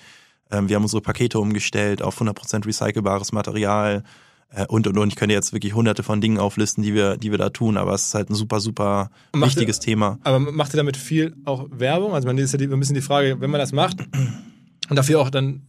Ähm, 0.52 0.68
wir 0.68 0.76
haben 0.76 0.84
unsere 0.84 1.02
Pakete 1.02 1.40
umgestellt 1.40 2.02
auf 2.02 2.20
100% 2.20 2.66
recycelbares 2.66 3.32
Material 3.32 4.04
äh, 4.52 4.66
und 4.66 4.88
und 4.88 4.98
und. 4.98 5.10
Ich 5.10 5.16
könnte 5.16 5.34
jetzt 5.34 5.54
wirklich 5.54 5.74
hunderte 5.74 6.04
von 6.04 6.20
Dingen 6.20 6.40
auflisten, 6.40 6.84
die 6.84 6.94
wir, 6.94 7.18
die 7.18 7.32
wir 7.32 7.38
da 7.38 7.50
tun, 7.50 7.78
aber 7.78 7.94
es 7.94 8.08
ist 8.08 8.16
halt 8.16 8.30
ein 8.30 8.36
super, 8.36 8.60
super 8.60 9.12
wichtiges 9.34 9.78
ihr, 9.78 9.82
Thema. 9.82 10.20
Aber 10.24 10.40
macht 10.40 10.74
ihr 10.74 10.78
damit 10.78 10.98
viel 10.98 11.36
auch 11.46 11.68
Werbung? 11.72 12.14
Also 12.14 12.28
man 12.28 12.38
ist 12.38 12.52
ja 12.52 12.58
die, 12.58 12.66
ein 12.66 12.80
bisschen 12.80 12.96
die 12.96 13.02
Frage, 13.02 13.40
wenn 13.40 13.52
man 13.52 13.60
das 13.60 13.72
macht 13.72 14.00
und 14.90 14.96
dafür 14.96 15.20
auch 15.22 15.30
dann 15.30 15.62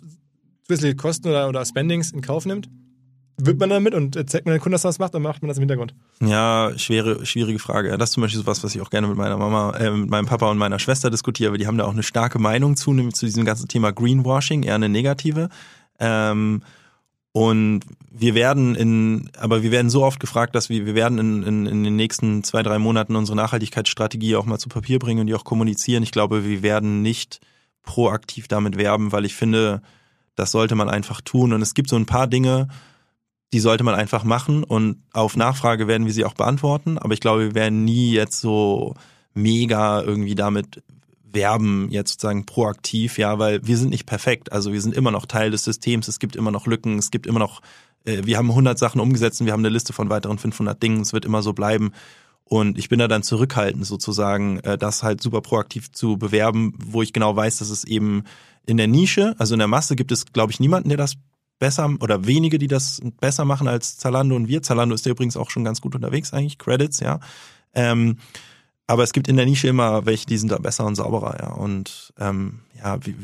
zusätzliche 0.71 0.97
Kosten 0.97 1.29
oder, 1.29 1.49
oder 1.49 1.65
Spendings 1.65 2.13
in 2.13 2.21
Kauf 2.21 2.47
nimmt, 2.47 2.69
wird 3.37 3.59
man 3.59 3.71
damit 3.71 3.95
und 3.95 4.15
zeigt 4.29 4.45
man 4.45 4.55
den 4.55 4.61
Kunden, 4.61 4.73
dass 4.73 4.85
man 4.85 4.91
das 4.91 4.99
macht, 4.99 5.15
dann 5.15 5.23
macht 5.23 5.43
man 5.43 5.49
das 5.49 5.57
im 5.57 5.63
Hintergrund? 5.63 5.95
Ja, 6.23 6.73
schwere, 6.77 7.25
schwierige 7.25 7.59
Frage. 7.59 7.97
Das 7.97 8.11
ist 8.11 8.15
zum 8.15 8.21
Beispiel 8.21 8.41
sowas, 8.41 8.63
was 8.63 8.75
ich 8.75 8.83
auch 8.83 8.91
gerne 8.91 9.07
mit 9.07 9.17
meiner 9.17 9.39
Mama, 9.39 9.75
äh, 9.79 9.91
mit 9.91 10.11
meinem 10.11 10.27
Papa 10.27 10.51
und 10.51 10.59
meiner 10.59 10.79
Schwester 10.79 11.11
diskutiere, 11.11 11.53
weil 11.53 11.59
die 11.59 11.67
haben 11.67 11.79
da 11.79 11.87
auch 11.87 11.93
eine 11.93 12.03
starke 12.03 12.39
Meinung 12.39 12.77
zu, 12.77 12.95
zu 13.11 13.27
diesem 13.27 13.45
ganzen 13.45 13.67
Thema 13.67 13.93
Greenwashing, 13.93 14.63
eher 14.63 14.75
eine 14.75 14.89
negative. 14.91 15.49
Ähm, 15.99 16.63
und 17.33 17.81
wir 18.11 18.35
werden 18.35 18.75
in, 18.75 19.31
aber 19.39 19.63
wir 19.63 19.71
werden 19.71 19.89
so 19.89 20.05
oft 20.05 20.21
gefragt, 20.21 20.55
dass 20.55 20.69
wir, 20.69 20.85
wir 20.85 20.95
werden 20.95 21.19
in, 21.19 21.43
in, 21.43 21.67
in 21.67 21.85
den 21.85 21.97
nächsten 21.97 22.45
zwei, 22.45 22.63
drei 22.63 22.79
Monaten 22.79 23.17
unsere 23.17 23.37
Nachhaltigkeitsstrategie 23.37 24.37
auch 24.37 24.45
mal 24.45 24.59
zu 24.59 24.69
Papier 24.69 24.99
bringen 24.99 25.21
und 25.21 25.27
die 25.29 25.35
auch 25.35 25.45
kommunizieren. 25.45 26.03
Ich 26.03 26.13
glaube, 26.13 26.45
wir 26.45 26.63
werden 26.63 27.01
nicht 27.01 27.41
proaktiv 27.83 28.49
damit 28.49 28.77
werben, 28.77 29.13
weil 29.13 29.25
ich 29.25 29.35
finde, 29.35 29.81
das 30.41 30.53
sollte 30.53 30.75
man 30.75 30.89
einfach 30.89 31.21
tun. 31.21 31.53
Und 31.53 31.61
es 31.61 31.75
gibt 31.75 31.91
so 31.91 31.97
ein 31.97 32.07
paar 32.07 32.27
Dinge, 32.27 32.69
die 33.53 33.61
sollte 33.61 33.85
man 33.85 33.95
einfach 33.95 34.25
machen 34.25 34.65
und 34.65 35.03
auf 35.13 35.37
Nachfrage 35.37 35.87
werden 35.87 36.07
wir 36.07 36.13
sie 36.13 36.25
auch 36.25 36.35
beantworten. 36.35 36.99
Aber 36.99 37.13
ich 37.13 37.21
glaube, 37.21 37.41
wir 37.43 37.55
werden 37.55 37.85
nie 37.85 38.13
jetzt 38.13 38.41
so 38.41 38.95
mega 39.35 40.01
irgendwie 40.03 40.35
damit 40.35 40.83
werben, 41.33 41.89
jetzt 41.91 42.13
sozusagen 42.13 42.47
proaktiv, 42.47 43.19
ja, 43.19 43.39
weil 43.39 43.65
wir 43.67 43.77
sind 43.77 43.91
nicht 43.91 44.07
perfekt. 44.07 44.51
Also 44.53 44.73
wir 44.73 44.81
sind 44.81 44.95
immer 44.95 45.11
noch 45.11 45.27
Teil 45.27 45.51
des 45.51 45.65
Systems, 45.65 46.09
es 46.09 46.19
gibt 46.19 46.37
immer 46.37 46.51
noch 46.51 46.67
Lücken, 46.67 46.99
es 46.99 47.11
gibt 47.11 47.27
immer 47.27 47.39
noch, 47.39 47.61
äh, 48.05 48.23
wir 48.25 48.39
haben 48.39 48.51
100 48.51 48.79
Sachen 48.79 49.01
umgesetzt 49.01 49.41
und 49.41 49.47
wir 49.47 49.53
haben 49.53 49.61
eine 49.61 49.69
Liste 49.69 49.93
von 49.93 50.11
weiteren 50.11 50.39
500 50.39 50.83
Dingen, 50.83 51.03
es 51.03 51.13
wird 51.13 51.25
immer 51.25 51.43
so 51.43 51.53
bleiben. 51.53 51.93
Und 52.53 52.79
ich 52.79 52.89
bin 52.89 52.99
da 52.99 53.07
dann 53.07 53.23
zurückhaltend 53.23 53.87
sozusagen, 53.87 54.59
äh, 54.61 54.77
das 54.77 55.05
halt 55.05 55.23
super 55.23 55.41
proaktiv 55.41 55.93
zu 55.93 56.17
bewerben, 56.17 56.75
wo 56.85 57.01
ich 57.01 57.13
genau 57.13 57.37
weiß, 57.37 57.59
dass 57.59 57.71
es 57.71 57.85
eben 57.85 58.25
in 58.67 58.77
der 58.77 58.89
Nische, 58.89 59.37
also 59.39 59.55
in 59.55 59.61
der 59.61 59.69
Masse 59.69 59.95
gibt 59.95 60.11
es, 60.11 60.27
glaube 60.33 60.51
ich, 60.51 60.59
niemanden, 60.59 60.89
der 60.89 60.99
das 60.99 61.15
besser 61.61 61.89
oder 62.01 62.27
wenige, 62.27 62.59
die 62.59 62.67
das 62.67 63.01
besser 63.21 63.45
machen 63.45 63.69
als 63.69 63.99
Zalando 63.99 64.35
und 64.35 64.49
wir. 64.49 64.65
Zalando 64.65 64.97
ist 64.97 65.07
ja 65.07 65.13
übrigens 65.13 65.37
auch 65.37 65.49
schon 65.49 65.63
ganz 65.63 65.81
gut 65.81 65.95
unterwegs 65.95 66.33
eigentlich, 66.33 66.59
Credits, 66.59 66.99
ja. 66.99 67.21
Ähm, 67.73 68.19
aber 68.89 69.05
es 69.05 69.13
gibt 69.13 69.29
in 69.29 69.37
der 69.37 69.47
Nische 69.47 69.69
immer 69.69 70.05
welche, 70.05 70.27
die 70.27 70.37
sind 70.37 70.51
da 70.51 70.59
besser 70.59 70.87
und 70.87 70.97
sauberer, 70.97 71.37
ja. 71.41 71.53
Und 71.53 72.13
ähm, 72.19 72.63
ja, 72.77 72.99
wir, 73.07 73.15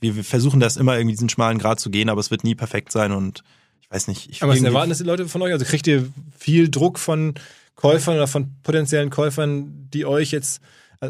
wir 0.00 0.24
versuchen 0.24 0.58
das 0.58 0.76
immer 0.76 0.96
irgendwie 0.96 1.14
diesen 1.14 1.28
schmalen 1.28 1.58
Grad 1.58 1.78
zu 1.78 1.88
gehen, 1.88 2.08
aber 2.08 2.18
es 2.18 2.32
wird 2.32 2.42
nie 2.42 2.56
perfekt 2.56 2.90
sein 2.90 3.12
und 3.12 3.44
ich 3.80 3.88
weiß 3.92 4.08
nicht. 4.08 4.28
Ich 4.28 4.42
aber 4.42 4.54
was 4.54 4.60
erwarten 4.60 4.88
das 4.88 4.98
die 4.98 5.04
Leute 5.04 5.28
von 5.28 5.40
euch? 5.42 5.52
Also 5.52 5.64
kriegt 5.64 5.86
ihr 5.86 6.08
viel 6.36 6.68
Druck 6.68 6.98
von 6.98 7.34
Käufern 7.74 8.16
oder 8.16 8.26
von 8.26 8.54
potenziellen 8.62 9.10
Käufern, 9.10 9.88
die 9.92 10.06
euch 10.06 10.30
jetzt 10.30 10.60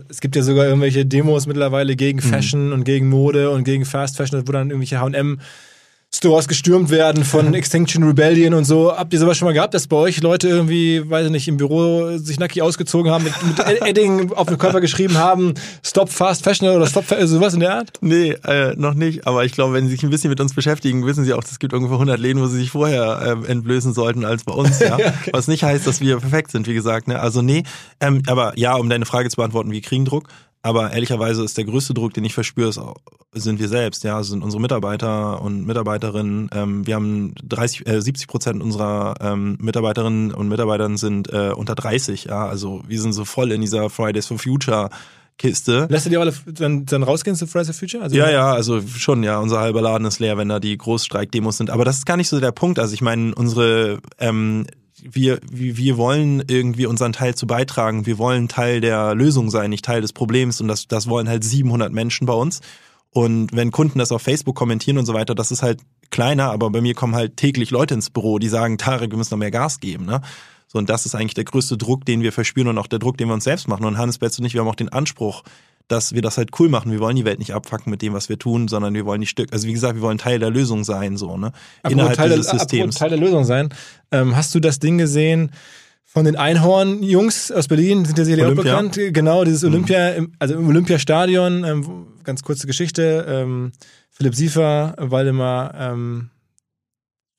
es 0.09 0.21
gibt 0.21 0.37
ja 0.37 0.43
sogar 0.43 0.67
irgendwelche 0.67 1.05
Demos 1.05 1.47
mittlerweile 1.47 1.97
gegen 1.97 2.19
mhm. 2.19 2.23
Fashion 2.23 2.67
mhm. 2.69 2.73
und 2.73 2.85
gegen 2.85 3.09
Mode 3.09 3.51
und 3.51 3.65
gegen 3.65 3.85
Fast 3.85 4.17
Fashion, 4.17 4.47
wo 4.49 4.53
dann 4.53 4.71
irgendwelche 4.71 5.01
H&M 5.01 5.39
Stores 6.15 6.47
gestürmt 6.47 6.91
werden 6.91 7.25
von 7.25 7.55
Extinction 7.55 8.05
Rebellion 8.05 8.53
und 8.55 8.65
so. 8.65 8.95
Habt 8.95 9.13
ihr 9.13 9.19
sowas 9.19 9.39
schon 9.39 9.47
mal 9.47 9.53
gehabt, 9.53 9.73
dass 9.73 9.87
bei 9.87 9.97
euch 9.97 10.21
Leute 10.21 10.47
irgendwie, 10.47 11.09
weiß 11.09 11.27
ich 11.27 11.33
nicht, 11.33 11.49
im 11.49 11.57
Büro 11.57 12.19
sich 12.19 12.39
nackig 12.39 12.63
ausgezogen 12.63 13.11
haben, 13.11 13.25
mit, 13.25 13.35
mit 13.43 13.59
Edding 13.83 14.33
auf 14.33 14.47
den 14.47 14.59
Körper 14.59 14.81
geschrieben 14.81 15.17
haben, 15.17 15.55
Stop 15.83 16.11
Fast 16.11 16.45
Fashion 16.45 16.69
oder 16.69 16.87
Stop 16.87 17.07
Fashion, 17.07 17.27
sowas 17.27 17.55
in 17.55 17.61
der 17.61 17.77
Art? 17.77 17.93
Nee, 18.03 18.33
äh, 18.45 18.75
noch 18.77 18.95
nicht. 18.95 19.27
Aber 19.27 19.45
ich 19.45 19.53
glaube, 19.53 19.73
wenn 19.73 19.87
sie 19.87 19.93
sich 19.93 20.03
ein 20.03 20.11
bisschen 20.11 20.31
mit 20.31 20.41
uns 20.41 20.55
beschäftigen, 20.55 21.07
wissen 21.07 21.25
sie 21.25 21.33
auch, 21.33 21.43
es 21.43 21.59
gibt 21.59 21.73
ungefähr 21.73 21.95
100 21.95 22.21
Läden, 22.21 22.43
wo 22.43 22.47
sie 22.47 22.59
sich 22.59 22.71
vorher 22.71 23.39
äh, 23.47 23.51
entblößen 23.51 23.95
sollten 23.95 24.25
als 24.25 24.45
bei 24.45 24.53
uns. 24.53 24.81
Ja? 24.83 24.97
okay. 24.97 25.31
Was 25.33 25.47
nicht 25.47 25.63
heißt, 25.63 25.87
dass 25.87 26.01
wir 26.01 26.19
perfekt 26.19 26.51
sind, 26.51 26.67
wie 26.67 26.75
gesagt. 26.75 27.07
Ne? 27.07 27.21
Also 27.21 27.41
nee, 27.41 27.63
ähm, 28.01 28.23
aber 28.27 28.59
ja, 28.59 28.75
um 28.75 28.91
deine 28.91 29.07
Frage 29.07 29.31
zu 29.31 29.37
beantworten, 29.37 29.71
wir 29.71 29.81
kriegen 29.81 30.05
Druck. 30.05 30.29
Aber 30.63 30.93
ehrlicherweise 30.93 31.43
ist 31.43 31.59
der 31.59 31.65
größte 31.65 31.93
Druck, 31.93 32.15
den 32.15 32.25
ich 32.25 32.35
verspüre, 32.35 32.69
ist, 32.69 32.81
sind 33.35 33.59
wir 33.59 33.69
selbst. 33.69 34.05
Ja, 34.05 34.23
sind 34.23 34.45
unsere 34.45 34.61
Mitarbeiter 34.61 35.43
und 35.43 35.67
Mitarbeiterinnen. 35.67 36.51
Ähm, 36.55 36.87
wir 36.87 36.95
haben 36.95 37.35
30, 37.43 37.87
äh, 37.89 38.01
70 38.01 38.29
Prozent 38.29 38.63
unserer 38.63 39.15
ähm, 39.21 39.59
Mitarbeiterinnen 39.61 40.33
und 40.33 40.49
Mitarbeitern 40.49 40.97
sind 40.97 41.33
äh, 41.33 41.53
unter 41.55 41.75
30. 41.75 42.25
Ja, 42.25 42.47
also 42.47 42.83
wir 42.87 43.01
sind 43.01 43.13
so 43.13 43.25
voll 43.25 43.51
in 43.51 43.61
dieser 43.61 43.91
Fridays 43.91 44.27
for 44.27 44.39
Future 44.39 44.89
Kiste. 45.37 45.89
Lässt 45.91 46.07
du 46.07 46.11
die 46.11 46.17
alle 46.17 46.33
dann, 46.47 46.87
dann 46.87 47.03
rausgehen 47.03 47.35
zu 47.35 47.49
Fridays 47.49 47.69
for 47.69 47.75
Future? 47.75 48.05
Also 48.05 48.15
ja, 48.15 48.31
ja, 48.31 48.53
also 48.53 48.81
schon, 48.83 49.25
ja, 49.25 49.41
unser 49.41 49.59
halber 49.59 49.83
Laden 49.83 50.07
ist 50.07 50.21
leer, 50.21 50.37
wenn 50.37 50.49
da 50.49 50.61
die 50.61 50.79
Großstreikdemos 50.79 51.57
sind. 51.57 51.71
Aber 51.71 51.85
das 51.85 51.99
ist 51.99 52.07
gar 52.07 52.17
nicht 52.17 52.29
so 52.29 52.39
der 52.39 52.53
Punkt. 52.53 52.79
Also 52.79 52.95
ich 52.95 53.03
meine, 53.03 53.35
unsere 53.35 53.99
ähm, 54.21 54.67
wir, 55.03 55.41
wir 55.51 55.97
wollen 55.97 56.43
irgendwie 56.47 56.87
unseren 56.87 57.13
Teil 57.13 57.35
zu 57.35 57.47
beitragen. 57.47 58.07
Wir 58.07 58.19
wollen 58.19 58.49
Teil 58.49 58.81
der 58.81 59.15
Lösung 59.15 59.51
sein, 59.51 59.71
nicht 59.71 59.85
Teil 59.85 60.01
des 60.01 60.13
Problems. 60.13 60.61
Und 60.61 60.69
das, 60.69 60.87
das 60.87 61.09
wollen 61.09 61.29
halt 61.29 61.45
700 61.45 61.93
Menschen 61.93 62.27
bei 62.27 62.35
uns. 62.35 62.61
Und 63.11 63.55
wenn 63.55 63.71
Kunden 63.71 63.99
das 63.99 64.13
auf 64.13 64.23
Facebook 64.23 64.57
kommentieren 64.57 64.99
und 64.99 65.07
so 65.07 65.13
weiter, 65.13 65.35
das 65.35 65.51
ist 65.51 65.63
halt 65.63 65.81
kleiner, 66.11 66.51
aber 66.51 66.71
bei 66.71 66.81
mir 66.81 66.95
kommen 66.95 67.15
halt 67.15 67.37
täglich 67.37 67.71
Leute 67.71 67.95
ins 67.95 68.11
Büro, 68.11 68.39
die 68.39 68.49
sagen, 68.49 68.79
Tarek, 68.79 69.11
wir 69.11 69.19
müssen 69.19 69.35
noch 69.35 69.39
mehr 69.39 69.51
Gas 69.51 69.81
geben. 69.81 70.07
Ne? 70.07 70.23
So, 70.73 70.79
und 70.79 70.89
das 70.89 71.05
ist 71.05 71.15
eigentlich 71.15 71.35
der 71.35 71.45
größte 71.45 71.77
Druck, 71.77 72.07
den 72.07 72.23
wir 72.23 72.33
verspüren 72.33 72.69
und 72.69 72.79
auch 72.79 72.87
der 72.87 72.99
Druck, 72.99 73.19
den 73.19 73.29
wir 73.29 73.35
uns 73.35 73.45
selbst 73.45 73.69
machen. 73.69 73.85
Und 73.85 73.99
Hannes 73.99 74.17
Betz 74.17 74.39
und 74.39 74.47
ich, 74.47 74.55
wir 74.55 74.63
haben 74.63 74.69
auch 74.69 74.75
den 74.75 74.89
Anspruch, 74.89 75.43
dass 75.87 76.15
wir 76.15 76.23
das 76.23 76.39
halt 76.39 76.59
cool 76.59 76.71
machen. 76.71 76.91
Wir 76.91 76.99
wollen 76.99 77.15
die 77.15 77.27
Welt 77.27 77.41
nicht 77.41 77.53
abfacken 77.53 77.91
mit 77.91 78.01
dem, 78.01 78.15
was 78.15 78.31
wir 78.31 78.39
tun, 78.39 78.69
sondern 78.69 78.95
wir 78.95 79.05
wollen 79.05 79.21
die 79.21 79.27
Stück, 79.27 79.53
also 79.53 79.69
wie 79.69 79.75
gesagt, 79.75 79.97
wir 79.97 80.03
wollen 80.03 80.17
Teil 80.17 80.39
der 80.39 80.49
Lösung 80.49 80.83
sein, 80.83 81.19
so, 81.19 81.37
ne? 81.37 81.53
Innerhalb 81.87 82.17
Teil 82.17 82.31
dieses 82.31 82.47
der, 82.47 82.59
Systems. 82.59 82.95
Teil 82.95 83.11
der 83.11 83.19
Lösung 83.19 83.45
sein. 83.45 83.69
Ähm, 84.13 84.35
hast 84.35 84.55
du 84.55 84.61
das 84.61 84.79
Ding 84.79 84.97
gesehen 84.97 85.51
von 86.05 86.25
den 86.25 86.37
Einhorn-Jungs 86.37 87.53
aus 87.53 87.69
Berlin, 87.69 88.07
sind 88.07 88.17
ja 88.17 88.25
sicherlich 88.25 88.47
auch 88.47 88.55
bekannt. 88.55 88.99
Genau, 89.13 89.45
dieses 89.45 89.65
mhm. 89.65 89.69
Olympia, 89.69 90.21
mhm. 90.23 90.33
also 90.39 90.55
im 90.55 90.69
Olympiastadion, 90.69 91.65
ähm, 91.65 92.07
ganz 92.25 92.43
kurze 92.43 92.67
Geschichte, 92.67 93.27
ähm, 93.29 93.73
Philipp 94.09 94.35
Siefer, 94.35 94.95
Waldemar, 94.97 95.75
ähm, 95.79 96.31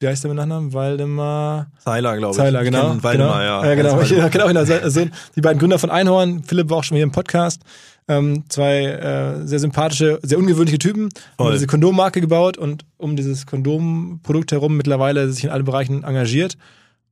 wie 0.03 0.07
heißt 0.07 0.23
der 0.23 0.29
mit 0.29 0.37
Nachnamen? 0.37 0.73
Waldemar. 0.73 1.71
Zeiler, 1.79 2.17
glaube 2.17 2.33
ich. 2.33 2.37
Zeiler, 2.37 2.63
genau. 2.63 2.95
Ich 2.95 3.03
Waldemar, 3.03 3.39
genau. 3.39 3.63
ja. 3.63 3.65
Ja, 3.69 3.75
genau. 3.75 4.01
Ja, 4.01 4.27
genau, 4.27 4.47
genau. 4.47 4.59
Also, 4.59 5.05
die 5.35 5.41
beiden 5.41 5.59
Gründer 5.59 5.79
von 5.79 5.89
Einhorn. 5.89 6.43
Philipp 6.43 6.69
war 6.69 6.77
auch 6.77 6.83
schon 6.83 6.95
mal 6.95 6.99
hier 6.99 7.05
im 7.05 7.11
Podcast. 7.11 7.61
Ähm, 8.09 8.43
zwei 8.49 8.83
äh, 8.83 9.47
sehr 9.47 9.59
sympathische, 9.59 10.19
sehr 10.21 10.37
ungewöhnliche 10.37 10.77
Typen. 10.77 11.09
Voll. 11.37 11.45
Haben 11.47 11.53
diese 11.53 11.67
Kondommarke 11.67 12.19
gebaut 12.19 12.57
und 12.57 12.85
um 12.97 13.15
dieses 13.15 13.45
Kondomprodukt 13.45 14.51
herum 14.51 14.75
mittlerweile 14.75 15.31
sich 15.31 15.45
in 15.45 15.49
allen 15.49 15.63
Bereichen 15.63 16.03
engagiert. 16.03 16.57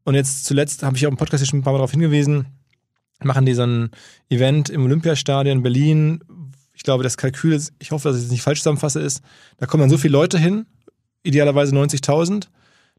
Und 0.04 0.16
jetzt 0.16 0.44
zuletzt 0.46 0.84
habe 0.84 0.98
ich 0.98 1.08
auch 1.08 1.12
im 1.12 1.18
Podcast 1.18 1.42
hier 1.42 1.50
schon 1.50 1.60
ein 1.60 1.64
paar 1.64 1.72
Mal 1.72 1.80
darauf 1.80 1.92
hingewiesen, 1.92 2.48
machen 3.24 3.46
die 3.46 3.54
so 3.54 3.64
ein 3.64 3.92
Event 4.30 4.70
im 4.70 4.84
Olympiastadion 4.84 5.60
in 5.60 5.64
Berlin. 5.64 6.24
Ich 6.74 6.84
glaube, 6.84 7.04
das 7.04 7.16
Kalkül 7.16 7.54
ist, 7.54 7.72
ich 7.80 7.92
hoffe, 7.92 8.10
dass 8.10 8.18
ich 8.18 8.26
es 8.26 8.32
nicht 8.32 8.42
falsch 8.42 8.60
zusammenfasse, 8.60 9.00
ist, 9.00 9.24
da 9.60 9.68
kommen 9.68 9.82
dann 9.82 9.90
so 9.90 9.98
viele 9.98 10.12
Leute 10.12 10.38
hin, 10.38 10.66
idealerweise 11.24 11.74
90.000 11.74 12.48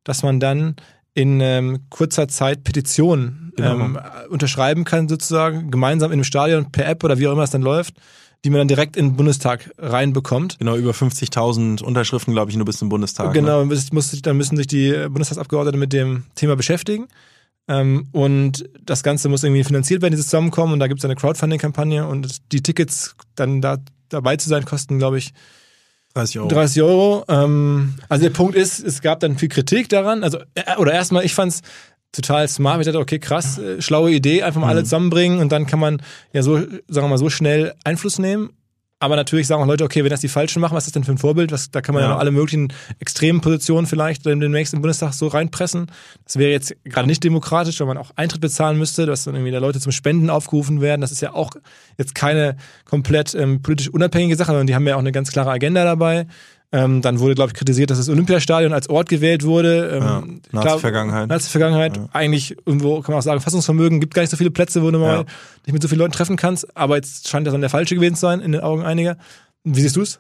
dass 0.05 0.23
man 0.23 0.41
dann 0.41 0.77
in 1.15 1.41
ähm, 1.41 1.81
kurzer 1.91 2.29
Zeit 2.29 2.65
Petitionen 2.65 3.53
genau. 3.57 3.75
ähm, 3.75 3.99
unterschreiben 4.31 4.85
kann, 4.85 5.09
sozusagen, 5.09 5.71
gemeinsam 5.71 6.11
in 6.11 6.15
einem 6.15 6.25
Stadion 6.25 6.73
per 6.73 6.89
App 6.89 7.05
oder 7.05 7.19
wie 7.19 7.29
auch 7.29 7.33
immer 7.33 7.43
es 7.43 7.51
dann 7.51 7.63
läuft, 7.63 7.95
die 8.45 8.51
man 8.51 8.59
dann 8.59 8.69
direkt 8.69 8.97
in 8.97 9.11
den 9.11 9.17
Bundestag 9.17 9.71
reinbekommt. 9.79 10.59
Genau, 10.59 10.77
über 10.77 10.93
50.000 10.93 11.83
Unterschriften, 11.83 12.33
glaube 12.33 12.51
ich, 12.51 12.57
nur 12.57 12.65
bis 12.65 12.79
zum 12.79 12.89
Bundestag. 12.89 13.33
Genau, 13.35 13.65
ne? 13.65 13.79
muss, 13.93 14.23
dann 14.23 14.37
müssen 14.37 14.57
sich 14.57 14.67
die 14.67 14.91
Bundestagsabgeordneten 14.91 15.79
mit 15.79 15.93
dem 15.93 16.25
Thema 16.35 16.57
beschäftigen. 16.57 17.09
Ähm, 17.69 18.09
und 18.13 18.69
das 18.81 19.03
Ganze 19.03 19.29
muss 19.29 19.45
irgendwie 19.45 19.65
finanziert 19.65 20.03
werden, 20.03 20.13
dieses 20.13 20.27
Zusammenkommen. 20.27 20.73
Und 20.73 20.81
da 20.81 20.89
gibt 20.89 21.01
es 21.01 21.05
eine 21.05 21.15
Crowdfunding-Kampagne 21.15 22.07
und 22.07 22.53
die 22.53 22.63
Tickets 22.63 23.15
dann 23.37 23.61
da 23.61 23.79
dabei 24.09 24.37
zu 24.37 24.49
sein, 24.49 24.65
kosten, 24.65 24.99
glaube 24.99 25.19
ich, 25.19 25.33
30 26.15 26.41
Euro. 26.41 26.49
30 26.49 26.83
Euro. 26.83 27.25
Ähm, 27.29 27.95
also 28.09 28.23
der 28.23 28.31
Punkt 28.31 28.55
ist, 28.55 28.81
es 28.81 29.01
gab 29.01 29.21
dann 29.21 29.39
viel 29.39 29.49
Kritik 29.49 29.89
daran. 29.89 30.25
Also, 30.25 30.39
äh, 30.55 30.77
oder 30.79 30.93
erstmal, 30.93 31.25
ich 31.25 31.35
fand's 31.35 31.63
total 32.13 32.47
smart. 32.49 32.81
Ich 32.81 32.87
dachte, 32.87 32.99
okay, 32.99 33.19
krass, 33.19 33.59
äh, 33.59 33.81
schlaue 33.81 34.13
Idee, 34.13 34.43
einfach 34.43 34.61
mal 34.61 34.67
mhm. 34.67 34.73
alle 34.73 34.85
zusammenbringen 34.85 35.41
und 35.41 35.51
dann 35.51 35.67
kann 35.67 35.81
man 35.81 36.03
ja 36.33 36.43
so, 36.43 36.59
sagen 36.59 36.79
wir 36.89 37.09
mal, 37.09 37.19
so 37.19 37.31
schnell 37.31 37.75
Einfluss 37.85 38.19
nehmen. 38.19 38.51
Aber 39.03 39.17
natürlich 39.17 39.49
sagen 39.49 39.61
auch 39.61 39.67
Leute, 39.67 39.83
okay, 39.83 40.05
wenn 40.05 40.11
das 40.11 40.21
die 40.21 40.29
Falschen 40.29 40.61
machen, 40.61 40.77
was 40.77 40.85
ist 40.87 40.91
das 40.91 40.93
denn 40.93 41.03
für 41.03 41.11
ein 41.11 41.19
Vorbild? 41.19 41.51
Was, 41.51 41.73
da 41.73 41.81
kann 41.81 41.93
man 41.93 42.05
ja, 42.05 42.09
ja 42.09 42.15
noch 42.15 42.21
alle 42.21 42.31
möglichen 42.31 42.73
extremen 43.01 43.41
Positionen 43.41 43.89
vielleicht 43.89 44.25
demnächst 44.25 44.75
im 44.75 44.81
Bundestag 44.81 45.13
so 45.13 45.27
reinpressen. 45.27 45.91
Das 46.25 46.37
wäre 46.37 46.53
jetzt 46.53 46.73
gerade 46.85 47.09
nicht 47.09 47.25
demokratisch, 47.25 47.81
weil 47.81 47.89
man 47.89 47.99
auch 47.99 48.13
Eintritt 48.15 48.41
bezahlen 48.41 48.79
müsste, 48.79 49.05
dass 49.05 49.25
dann 49.25 49.35
irgendwie 49.35 49.51
da 49.51 49.59
Leute 49.59 49.81
zum 49.81 49.91
Spenden 49.91 50.31
aufgerufen 50.31 50.81
werden. 50.81 51.01
Das 51.01 51.11
ist 51.11 51.21
ja 51.21 51.35
auch 51.35 51.51
jetzt 51.99 52.15
keine 52.15 52.57
komplett 52.85 53.35
ähm, 53.35 53.61
politisch 53.61 53.89
unabhängige 53.89 54.37
Sache, 54.37 54.53
sondern 54.53 54.69
die 54.69 54.77
haben 54.77 54.87
ja 54.87 54.95
auch 54.95 55.01
eine 55.01 55.11
ganz 55.11 55.33
klare 55.33 55.51
Agenda 55.51 55.83
dabei. 55.83 56.29
Ähm, 56.75 57.03
dann 57.03 57.21
wurde, 57.21 57.35
glaube 57.35 57.51
ich, 57.51 57.55
kritisiert, 57.55 57.91
dass 57.91 57.99
das 57.99 58.09
Olympiastadion 58.09 58.73
als 58.73 58.89
Ort 58.89 59.11
gewählt 59.11 59.45
wurde. 59.45 59.91
Ähm, 59.91 60.41
ja, 60.53 60.63
Nazi-Vergangenheit. 60.63 61.29
Nazi-Vergangenheit. 61.29 61.97
Ja. 61.99 62.09
Eigentlich 62.13 62.57
irgendwo 62.65 63.03
kann 63.03 63.13
man 63.13 63.19
auch 63.19 63.25
sagen, 63.25 63.43
Fassungsvermögen 63.43 64.01
gibt 64.01 64.15
gar 64.15 64.23
nicht 64.23 64.31
so 64.31 64.39
viele 64.39 64.51
Plätze, 64.51 64.83
wo 64.83 64.91
du 64.91 64.99
mal 64.99 65.19
ja. 65.19 65.25
dich 65.67 65.75
mit 65.75 65.83
so 65.83 65.89
vielen 65.89 65.99
Leuten 65.99 66.13
treffen 66.13 66.37
kannst. 66.37 66.75
Aber 66.75 66.97
jetzt 66.97 67.29
scheint 67.29 67.47
das 67.47 67.53
dann 67.53 67.61
der 67.61 67.69
falsche 67.69 67.95
gewesen 67.95 68.15
zu 68.15 68.23
sein 68.23 68.41
in 68.41 68.53
den 68.53 68.63
Augen 68.63 68.83
einiger. 68.83 69.19
Wie 69.65 69.83
siehst 69.83 69.97
du 69.97 70.01
es? 70.01 70.19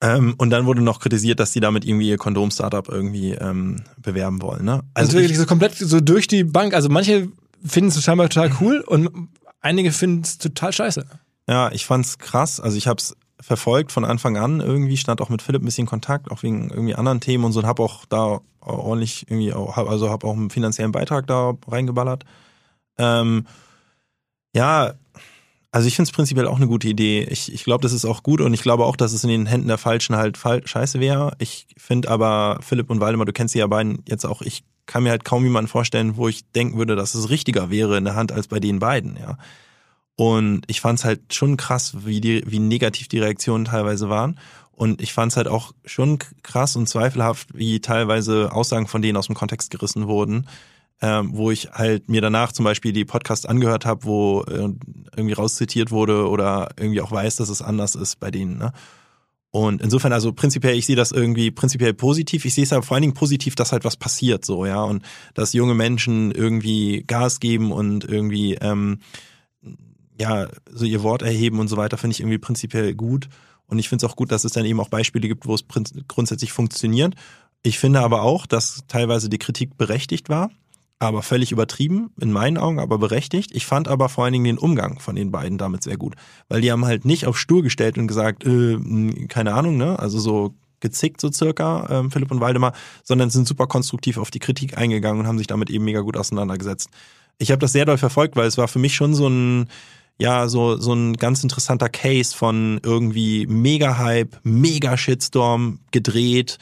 Ähm, 0.00 0.34
und 0.38 0.50
dann 0.50 0.66
wurde 0.66 0.80
noch 0.80 1.00
kritisiert, 1.00 1.40
dass 1.40 1.50
die 1.50 1.60
damit 1.60 1.84
irgendwie 1.84 2.08
ihr 2.08 2.16
Kondom-Startup 2.16 2.88
irgendwie 2.88 3.32
ähm, 3.32 3.82
bewerben 4.00 4.42
wollen. 4.42 4.64
Ne? 4.64 4.82
Also, 4.94 5.08
also 5.08 5.12
wirklich 5.14 5.38
so 5.38 5.46
komplett 5.46 5.74
so 5.74 6.00
durch 6.00 6.28
die 6.28 6.44
Bank. 6.44 6.74
Also 6.74 6.88
manche 6.88 7.28
finden 7.64 7.90
es 7.90 8.02
scheinbar 8.02 8.28
total 8.28 8.52
cool 8.60 8.80
und 8.80 9.28
einige 9.60 9.90
finden 9.90 10.22
es 10.22 10.38
total 10.38 10.72
scheiße. 10.72 11.04
Ja, 11.48 11.70
ich 11.72 11.84
fand's 11.84 12.18
krass. 12.18 12.60
Also 12.60 12.76
ich 12.76 12.86
hab's 12.86 13.16
verfolgt 13.42 13.92
von 13.92 14.04
Anfang 14.04 14.36
an 14.36 14.60
irgendwie, 14.60 14.96
stand 14.96 15.20
auch 15.20 15.28
mit 15.28 15.42
Philipp 15.42 15.62
ein 15.62 15.66
bisschen 15.66 15.86
Kontakt, 15.86 16.30
auch 16.30 16.42
wegen 16.42 16.70
irgendwie 16.70 16.94
anderen 16.94 17.20
Themen 17.20 17.44
und 17.44 17.52
so 17.52 17.60
und 17.60 17.66
habe 17.66 17.82
auch 17.82 18.06
da 18.06 18.40
ordentlich 18.60 19.26
irgendwie, 19.28 19.52
auch, 19.52 19.76
also 19.76 20.08
habe 20.10 20.26
auch 20.26 20.34
einen 20.34 20.50
finanziellen 20.50 20.92
Beitrag 20.92 21.26
da 21.26 21.54
reingeballert. 21.66 22.24
Ähm, 22.98 23.46
ja, 24.54 24.94
also 25.72 25.88
ich 25.88 25.96
finde 25.96 26.08
es 26.08 26.12
prinzipiell 26.12 26.46
auch 26.46 26.56
eine 26.56 26.68
gute 26.68 26.86
Idee. 26.86 27.26
Ich, 27.30 27.52
ich 27.52 27.64
glaube, 27.64 27.82
das 27.82 27.92
ist 27.92 28.04
auch 28.04 28.22
gut 28.22 28.40
und 28.40 28.52
ich 28.54 28.62
glaube 28.62 28.84
auch, 28.84 28.96
dass 28.96 29.12
es 29.12 29.24
in 29.24 29.30
den 29.30 29.46
Händen 29.46 29.68
der 29.68 29.78
Falschen 29.78 30.16
halt 30.16 30.36
fall, 30.36 30.66
scheiße 30.66 31.00
wäre. 31.00 31.34
Ich 31.38 31.66
finde 31.76 32.10
aber, 32.10 32.58
Philipp 32.60 32.90
und 32.90 33.00
Waldemar, 33.00 33.26
du 33.26 33.32
kennst 33.32 33.52
sie 33.52 33.58
ja 33.58 33.66
beiden 33.66 34.02
jetzt 34.06 34.26
auch, 34.26 34.42
ich 34.42 34.64
kann 34.86 35.02
mir 35.02 35.10
halt 35.10 35.24
kaum 35.24 35.44
jemanden 35.44 35.68
vorstellen, 35.68 36.16
wo 36.16 36.28
ich 36.28 36.44
denken 36.52 36.76
würde, 36.76 36.94
dass 36.94 37.14
es 37.14 37.30
richtiger 37.30 37.70
wäre 37.70 37.96
in 37.96 38.04
der 38.04 38.14
Hand 38.14 38.32
als 38.32 38.48
bei 38.48 38.60
den 38.60 38.78
beiden, 38.78 39.16
ja. 39.16 39.38
Und 40.16 40.62
ich 40.66 40.80
fand 40.80 40.98
es 40.98 41.04
halt 41.04 41.34
schon 41.34 41.56
krass, 41.56 41.94
wie, 42.04 42.20
die, 42.20 42.42
wie 42.46 42.58
negativ 42.58 43.08
die 43.08 43.18
Reaktionen 43.18 43.64
teilweise 43.64 44.08
waren. 44.08 44.38
Und 44.72 45.00
ich 45.00 45.12
fand 45.12 45.32
es 45.32 45.36
halt 45.36 45.48
auch 45.48 45.72
schon 45.84 46.18
krass 46.42 46.76
und 46.76 46.88
zweifelhaft, 46.88 47.48
wie 47.54 47.80
teilweise 47.80 48.52
Aussagen 48.52 48.86
von 48.86 49.02
denen 49.02 49.16
aus 49.16 49.26
dem 49.26 49.34
Kontext 49.34 49.70
gerissen 49.70 50.08
wurden. 50.08 50.46
Ähm, 51.04 51.30
wo 51.34 51.50
ich 51.50 51.72
halt 51.72 52.08
mir 52.08 52.20
danach 52.20 52.52
zum 52.52 52.64
Beispiel 52.64 52.92
die 52.92 53.04
Podcast 53.04 53.48
angehört 53.48 53.86
habe, 53.86 54.04
wo 54.04 54.42
äh, 54.42 54.68
irgendwie 55.16 55.32
rauszitiert 55.32 55.90
wurde 55.90 56.28
oder 56.28 56.68
irgendwie 56.78 57.00
auch 57.00 57.10
weiß, 57.10 57.36
dass 57.36 57.48
es 57.48 57.60
anders 57.60 57.96
ist 57.96 58.20
bei 58.20 58.30
denen. 58.30 58.56
Ne? 58.56 58.72
Und 59.50 59.82
insofern, 59.82 60.12
also 60.12 60.32
prinzipiell, 60.32 60.76
ich 60.76 60.86
sehe 60.86 60.96
das 60.96 61.12
irgendwie 61.12 61.50
prinzipiell 61.50 61.92
positiv. 61.92 62.44
Ich 62.44 62.54
sehe 62.54 62.64
es 62.64 62.72
aber 62.72 62.84
vor 62.84 62.94
allen 62.94 63.02
Dingen 63.02 63.14
positiv, 63.14 63.54
dass 63.54 63.72
halt 63.72 63.84
was 63.84 63.96
passiert 63.96 64.44
so, 64.44 64.64
ja. 64.64 64.82
Und 64.82 65.02
dass 65.34 65.52
junge 65.52 65.74
Menschen 65.74 66.30
irgendwie 66.30 67.04
Gas 67.06 67.38
geben 67.38 67.72
und 67.72 68.04
irgendwie 68.04 68.54
ähm, 68.54 69.00
ja, 70.22 70.48
so 70.70 70.84
ihr 70.84 71.02
Wort 71.02 71.22
erheben 71.22 71.58
und 71.58 71.68
so 71.68 71.76
weiter, 71.76 71.98
finde 71.98 72.12
ich 72.12 72.20
irgendwie 72.20 72.38
prinzipiell 72.38 72.94
gut. 72.94 73.28
Und 73.66 73.78
ich 73.78 73.88
finde 73.88 74.06
es 74.06 74.10
auch 74.10 74.16
gut, 74.16 74.30
dass 74.30 74.44
es 74.44 74.52
dann 74.52 74.64
eben 74.64 74.80
auch 74.80 74.88
Beispiele 74.88 75.28
gibt, 75.28 75.46
wo 75.46 75.54
es 75.54 75.64
grundsätzlich 76.08 76.52
funktioniert. 76.52 77.14
Ich 77.62 77.78
finde 77.78 78.00
aber 78.00 78.22
auch, 78.22 78.46
dass 78.46 78.84
teilweise 78.88 79.28
die 79.28 79.38
Kritik 79.38 79.76
berechtigt 79.76 80.28
war, 80.28 80.50
aber 80.98 81.22
völlig 81.22 81.50
übertrieben, 81.50 82.10
in 82.20 82.30
meinen 82.30 82.58
Augen, 82.58 82.78
aber 82.78 82.98
berechtigt. 82.98 83.50
Ich 83.52 83.66
fand 83.66 83.88
aber 83.88 84.08
vor 84.08 84.24
allen 84.24 84.32
Dingen 84.32 84.44
den 84.44 84.58
Umgang 84.58 85.00
von 85.00 85.16
den 85.16 85.32
beiden 85.32 85.58
damit 85.58 85.82
sehr 85.82 85.96
gut. 85.96 86.14
Weil 86.48 86.60
die 86.60 86.70
haben 86.70 86.84
halt 86.84 87.04
nicht 87.04 87.26
auf 87.26 87.38
Stur 87.38 87.62
gestellt 87.62 87.98
und 87.98 88.06
gesagt, 88.06 88.44
äh, 88.44 89.26
keine 89.26 89.54
Ahnung, 89.54 89.76
ne? 89.76 89.98
Also 89.98 90.20
so 90.20 90.54
gezickt 90.80 91.20
so 91.20 91.32
circa, 91.32 91.86
ähm, 91.90 92.10
Philipp 92.10 92.30
und 92.30 92.40
Waldemar, 92.40 92.74
sondern 93.02 93.30
sind 93.30 93.48
super 93.48 93.66
konstruktiv 93.66 94.18
auf 94.18 94.30
die 94.30 94.40
Kritik 94.40 94.76
eingegangen 94.76 95.20
und 95.20 95.26
haben 95.26 95.38
sich 95.38 95.46
damit 95.46 95.70
eben 95.70 95.84
mega 95.84 96.00
gut 96.00 96.16
auseinandergesetzt. 96.16 96.90
Ich 97.38 97.50
habe 97.50 97.60
das 97.60 97.72
sehr 97.72 97.84
doll 97.84 97.98
verfolgt, 97.98 98.36
weil 98.36 98.46
es 98.46 98.58
war 98.58 98.68
für 98.68 98.78
mich 98.78 98.94
schon 98.94 99.14
so 99.14 99.28
ein 99.28 99.68
ja, 100.18 100.48
so, 100.48 100.76
so 100.76 100.92
ein 100.92 101.14
ganz 101.14 101.42
interessanter 101.42 101.88
Case 101.88 102.36
von 102.36 102.80
irgendwie 102.82 103.46
Mega-Hype, 103.46 104.40
Mega-Shitstorm 104.44 105.80
gedreht. 105.90 106.58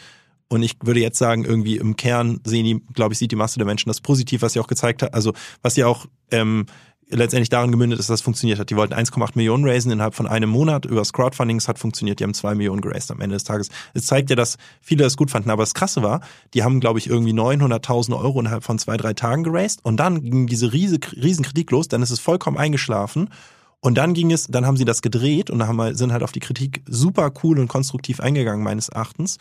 Und 0.49 0.63
ich 0.63 0.77
würde 0.83 1.01
jetzt 1.01 1.19
sagen, 1.19 1.45
irgendwie 1.45 1.77
im 1.77 1.97
Kern 1.97 2.41
sehen 2.45 2.65
die, 2.65 2.81
glaube 2.93 3.13
ich, 3.13 3.19
sieht 3.19 3.31
die 3.33 3.37
Masse 3.37 3.59
der 3.59 3.67
Menschen 3.67 3.89
das 3.89 4.01
positiv, 4.01 4.43
was 4.43 4.55
sie 4.55 4.61
auch 4.61 4.67
gezeigt 4.67 5.03
hat. 5.03 5.15
Also 5.15 5.33
was 5.63 5.75
sie 5.75 5.85
auch 5.85 6.07
ähm, 6.31 6.67
letztendlich 7.11 7.49
daran 7.49 7.71
gemündet 7.71 7.99
ist, 7.99 8.09
dass 8.09 8.21
es 8.21 8.25
funktioniert 8.25 8.59
hat. 8.59 8.71
Die 8.71 8.77
wollten 8.77 8.95
1,8 8.95 9.33
Millionen 9.35 9.67
raisen 9.67 9.93
innerhalb 9.93 10.15
von 10.15 10.27
einem 10.27 10.51
Monat 10.51 10.85
übers 10.85 11.13
Crowdfunding. 11.13 11.57
Es 11.57 11.69
hat 11.69 11.79
funktioniert. 11.79 12.21
Die 12.21 12.25
haben 12.25 12.35
2 12.35 12.55
Millionen 12.55 12.81
geraced 12.81 13.11
am 13.11 13.21
Ende 13.21 13.35
des 13.35 13.45
Tages. 13.45 13.69
Es 13.95 14.07
zeigt 14.07 14.31
ja, 14.31 14.37
dass 14.37 14.57
viele 14.81 15.05
das 15.05 15.17
gut 15.17 15.31
fanden. 15.31 15.51
Aber 15.51 15.63
das 15.63 15.75
Krasse 15.75 16.03
war, 16.03 16.21
die 16.55 16.63
haben, 16.63 16.81
glaube 16.81 16.99
ich, 16.99 17.09
irgendwie 17.09 17.33
900.000 17.33 18.19
Euro 18.19 18.41
innerhalb 18.41 18.65
von 18.65 18.79
zwei, 18.79 18.97
drei 18.97 19.13
Tagen 19.13 19.45
geraced. 19.45 19.85
Und 19.85 19.99
dann 19.99 20.23
ging 20.23 20.47
diese 20.47 20.73
riese, 20.73 20.99
riesen 21.21 21.47
los. 21.71 21.89
Dann 21.89 22.03
ist 22.03 22.11
es 22.11 22.21
vollkommen 22.21 22.57
eingeschlafen. 22.57 23.29
Und 23.81 23.97
dann 23.97 24.15
ging 24.15 24.31
es, 24.31 24.47
dann 24.47 24.67
haben 24.67 24.77
sie 24.77 24.85
das 24.85 25.03
gedreht 25.03 25.51
und 25.51 25.67
haben, 25.67 25.95
sind 25.95 26.13
halt 26.13 26.23
auf 26.23 26.33
die 26.33 26.41
Kritik 26.41 26.83
super 26.87 27.33
cool 27.43 27.59
und 27.59 27.69
konstruktiv 27.69 28.21
eingegangen, 28.21 28.63
meines 28.63 28.89
Erachtens. 28.89 29.39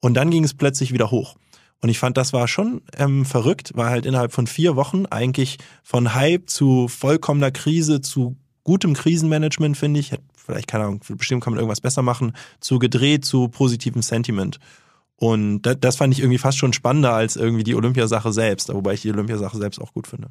Und 0.00 0.14
dann 0.14 0.30
ging 0.30 0.44
es 0.44 0.54
plötzlich 0.54 0.92
wieder 0.92 1.10
hoch. 1.10 1.36
Und 1.82 1.88
ich 1.88 1.98
fand, 1.98 2.16
das 2.16 2.32
war 2.32 2.46
schon 2.46 2.80
ähm, 2.96 3.24
verrückt, 3.24 3.72
weil 3.74 3.90
halt 3.90 4.06
innerhalb 4.06 4.32
von 4.32 4.46
vier 4.46 4.76
Wochen 4.76 5.04
eigentlich 5.06 5.58
von 5.82 6.14
Hype 6.14 6.48
zu 6.48 6.86
vollkommener 6.86 7.50
Krise 7.50 8.00
zu 8.00 8.36
gutem 8.62 8.94
Krisenmanagement, 8.94 9.76
finde 9.76 9.98
ich, 9.98 10.12
vielleicht, 10.36 10.68
keine 10.68 10.84
Ahnung, 10.84 11.00
bestimmt 11.16 11.42
kann 11.42 11.52
man 11.52 11.58
irgendwas 11.58 11.80
besser 11.80 12.02
machen, 12.02 12.34
zu 12.60 12.78
gedreht 12.78 13.24
zu 13.24 13.48
positivem 13.48 14.00
Sentiment. 14.00 14.60
Und 15.16 15.62
das, 15.62 15.76
das 15.80 15.96
fand 15.96 16.14
ich 16.14 16.20
irgendwie 16.20 16.38
fast 16.38 16.58
schon 16.58 16.72
spannender 16.72 17.14
als 17.14 17.34
irgendwie 17.34 17.64
die 17.64 17.74
Olympiasache 17.74 18.32
selbst, 18.32 18.72
wobei 18.72 18.94
ich 18.94 19.02
die 19.02 19.10
Olympiasache 19.10 19.56
selbst 19.58 19.80
auch 19.80 19.92
gut 19.92 20.06
finde. 20.06 20.30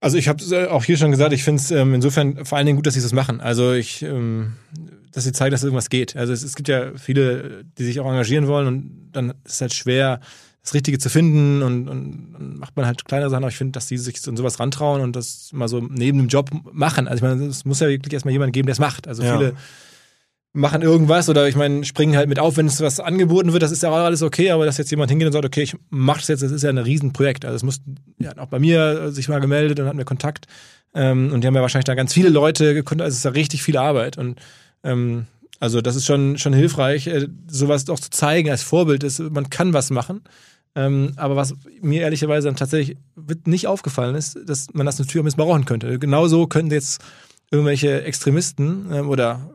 Also 0.00 0.16
ich 0.16 0.28
habe 0.28 0.42
äh, 0.44 0.66
auch 0.66 0.84
hier 0.84 0.96
schon 0.96 1.10
gesagt, 1.10 1.32
ich 1.32 1.42
finde 1.42 1.60
es 1.60 1.70
ähm, 1.70 1.94
insofern 1.94 2.44
vor 2.44 2.56
allen 2.56 2.66
Dingen 2.66 2.76
gut, 2.76 2.86
dass 2.86 2.94
sie 2.94 3.00
das 3.00 3.12
machen. 3.12 3.40
Also 3.40 3.72
ich, 3.72 4.02
ähm, 4.02 4.52
dass 5.12 5.24
sie 5.24 5.32
zeigen, 5.32 5.50
dass 5.50 5.64
irgendwas 5.64 5.90
geht. 5.90 6.14
Also 6.16 6.32
es, 6.32 6.44
es, 6.44 6.54
gibt 6.54 6.68
ja 6.68 6.92
viele, 6.96 7.64
die 7.78 7.84
sich 7.84 7.98
auch 7.98 8.06
engagieren 8.06 8.46
wollen 8.46 8.66
und 8.68 9.10
dann 9.12 9.30
ist 9.44 9.54
es 9.54 9.60
halt 9.60 9.74
schwer, 9.74 10.20
das 10.62 10.74
Richtige 10.74 10.98
zu 10.98 11.08
finden 11.08 11.62
und, 11.62 11.88
und, 11.88 12.58
macht 12.58 12.76
man 12.76 12.86
halt 12.86 13.04
kleinere 13.06 13.30
Sachen. 13.30 13.42
Aber 13.42 13.50
ich 13.50 13.56
finde, 13.56 13.72
dass 13.72 13.86
die 13.86 13.98
sich 13.98 14.26
an 14.28 14.36
sowas 14.36 14.60
rantrauen 14.60 15.00
und 15.00 15.16
das 15.16 15.50
mal 15.52 15.66
so 15.66 15.80
neben 15.80 16.18
dem 16.18 16.28
Job 16.28 16.50
machen. 16.72 17.08
Also 17.08 17.24
ich 17.24 17.30
meine, 17.30 17.46
es 17.46 17.64
muss 17.64 17.80
ja 17.80 17.88
wirklich 17.88 18.12
erstmal 18.12 18.32
jemanden 18.32 18.52
geben, 18.52 18.66
der 18.66 18.74
es 18.74 18.78
macht. 18.78 19.08
Also 19.08 19.22
ja. 19.24 19.36
viele 19.36 19.54
machen 20.58 20.82
irgendwas 20.82 21.28
oder 21.28 21.48
ich 21.48 21.56
meine, 21.56 21.84
springen 21.84 22.16
halt 22.16 22.28
mit 22.28 22.38
auf, 22.38 22.56
wenn 22.56 22.66
es 22.66 22.80
was 22.80 23.00
angeboten 23.00 23.52
wird, 23.52 23.62
das 23.62 23.70
ist 23.70 23.82
ja 23.82 23.90
auch 23.90 23.96
alles 23.96 24.22
okay, 24.22 24.50
aber 24.50 24.66
dass 24.66 24.76
jetzt 24.76 24.90
jemand 24.90 25.10
hingeht 25.10 25.26
und 25.26 25.32
sagt, 25.32 25.44
okay, 25.44 25.62
ich 25.62 25.76
mach 25.88 26.18
das 26.18 26.28
jetzt, 26.28 26.42
das 26.42 26.52
ist 26.52 26.62
ja 26.62 26.70
ein 26.70 26.78
Riesenprojekt. 26.78 27.44
Also 27.44 27.56
es 27.56 27.62
muss 27.62 27.80
ja 28.18 28.36
auch 28.36 28.48
bei 28.48 28.58
mir 28.58 29.10
sich 29.12 29.28
mal 29.28 29.40
gemeldet 29.40 29.78
und 29.80 29.86
hatten 29.86 29.98
wir 29.98 30.04
Kontakt. 30.04 30.46
Ähm, 30.94 31.32
und 31.32 31.42
die 31.42 31.46
haben 31.46 31.54
ja 31.54 31.62
wahrscheinlich 31.62 31.84
da 31.84 31.94
ganz 31.94 32.12
viele 32.12 32.28
Leute 32.28 32.74
gekonnt, 32.74 33.00
also 33.00 33.12
es 33.12 33.18
ist 33.18 33.24
ja 33.24 33.30
richtig 33.30 33.62
viel 33.62 33.76
Arbeit. 33.76 34.18
Und 34.18 34.40
ähm, 34.82 35.26
also 35.60 35.80
das 35.80 35.96
ist 35.96 36.06
schon, 36.06 36.38
schon 36.38 36.52
hilfreich, 36.52 37.06
äh, 37.06 37.28
sowas 37.48 37.88
auch 37.88 38.00
zu 38.00 38.10
zeigen 38.10 38.50
als 38.50 38.62
Vorbild 38.62 39.04
ist, 39.04 39.20
man 39.20 39.50
kann 39.50 39.72
was 39.72 39.90
machen. 39.90 40.22
Ähm, 40.74 41.12
aber 41.16 41.36
was 41.36 41.54
mir 41.80 42.02
ehrlicherweise 42.02 42.48
dann 42.48 42.56
tatsächlich 42.56 42.96
nicht 43.46 43.66
aufgefallen 43.66 44.14
ist, 44.14 44.38
dass 44.44 44.68
man 44.74 44.86
das 44.86 44.98
natürlich 44.98 45.20
auch 45.20 45.24
missbrauchen 45.24 45.64
könnte. 45.64 45.98
Genauso 45.98 46.46
könnten 46.46 46.72
jetzt 46.72 47.00
irgendwelche 47.50 48.02
Extremisten 48.02 48.92
äh, 48.92 49.00
oder 49.00 49.50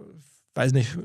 weiß 0.55 0.73
nicht, 0.73 0.97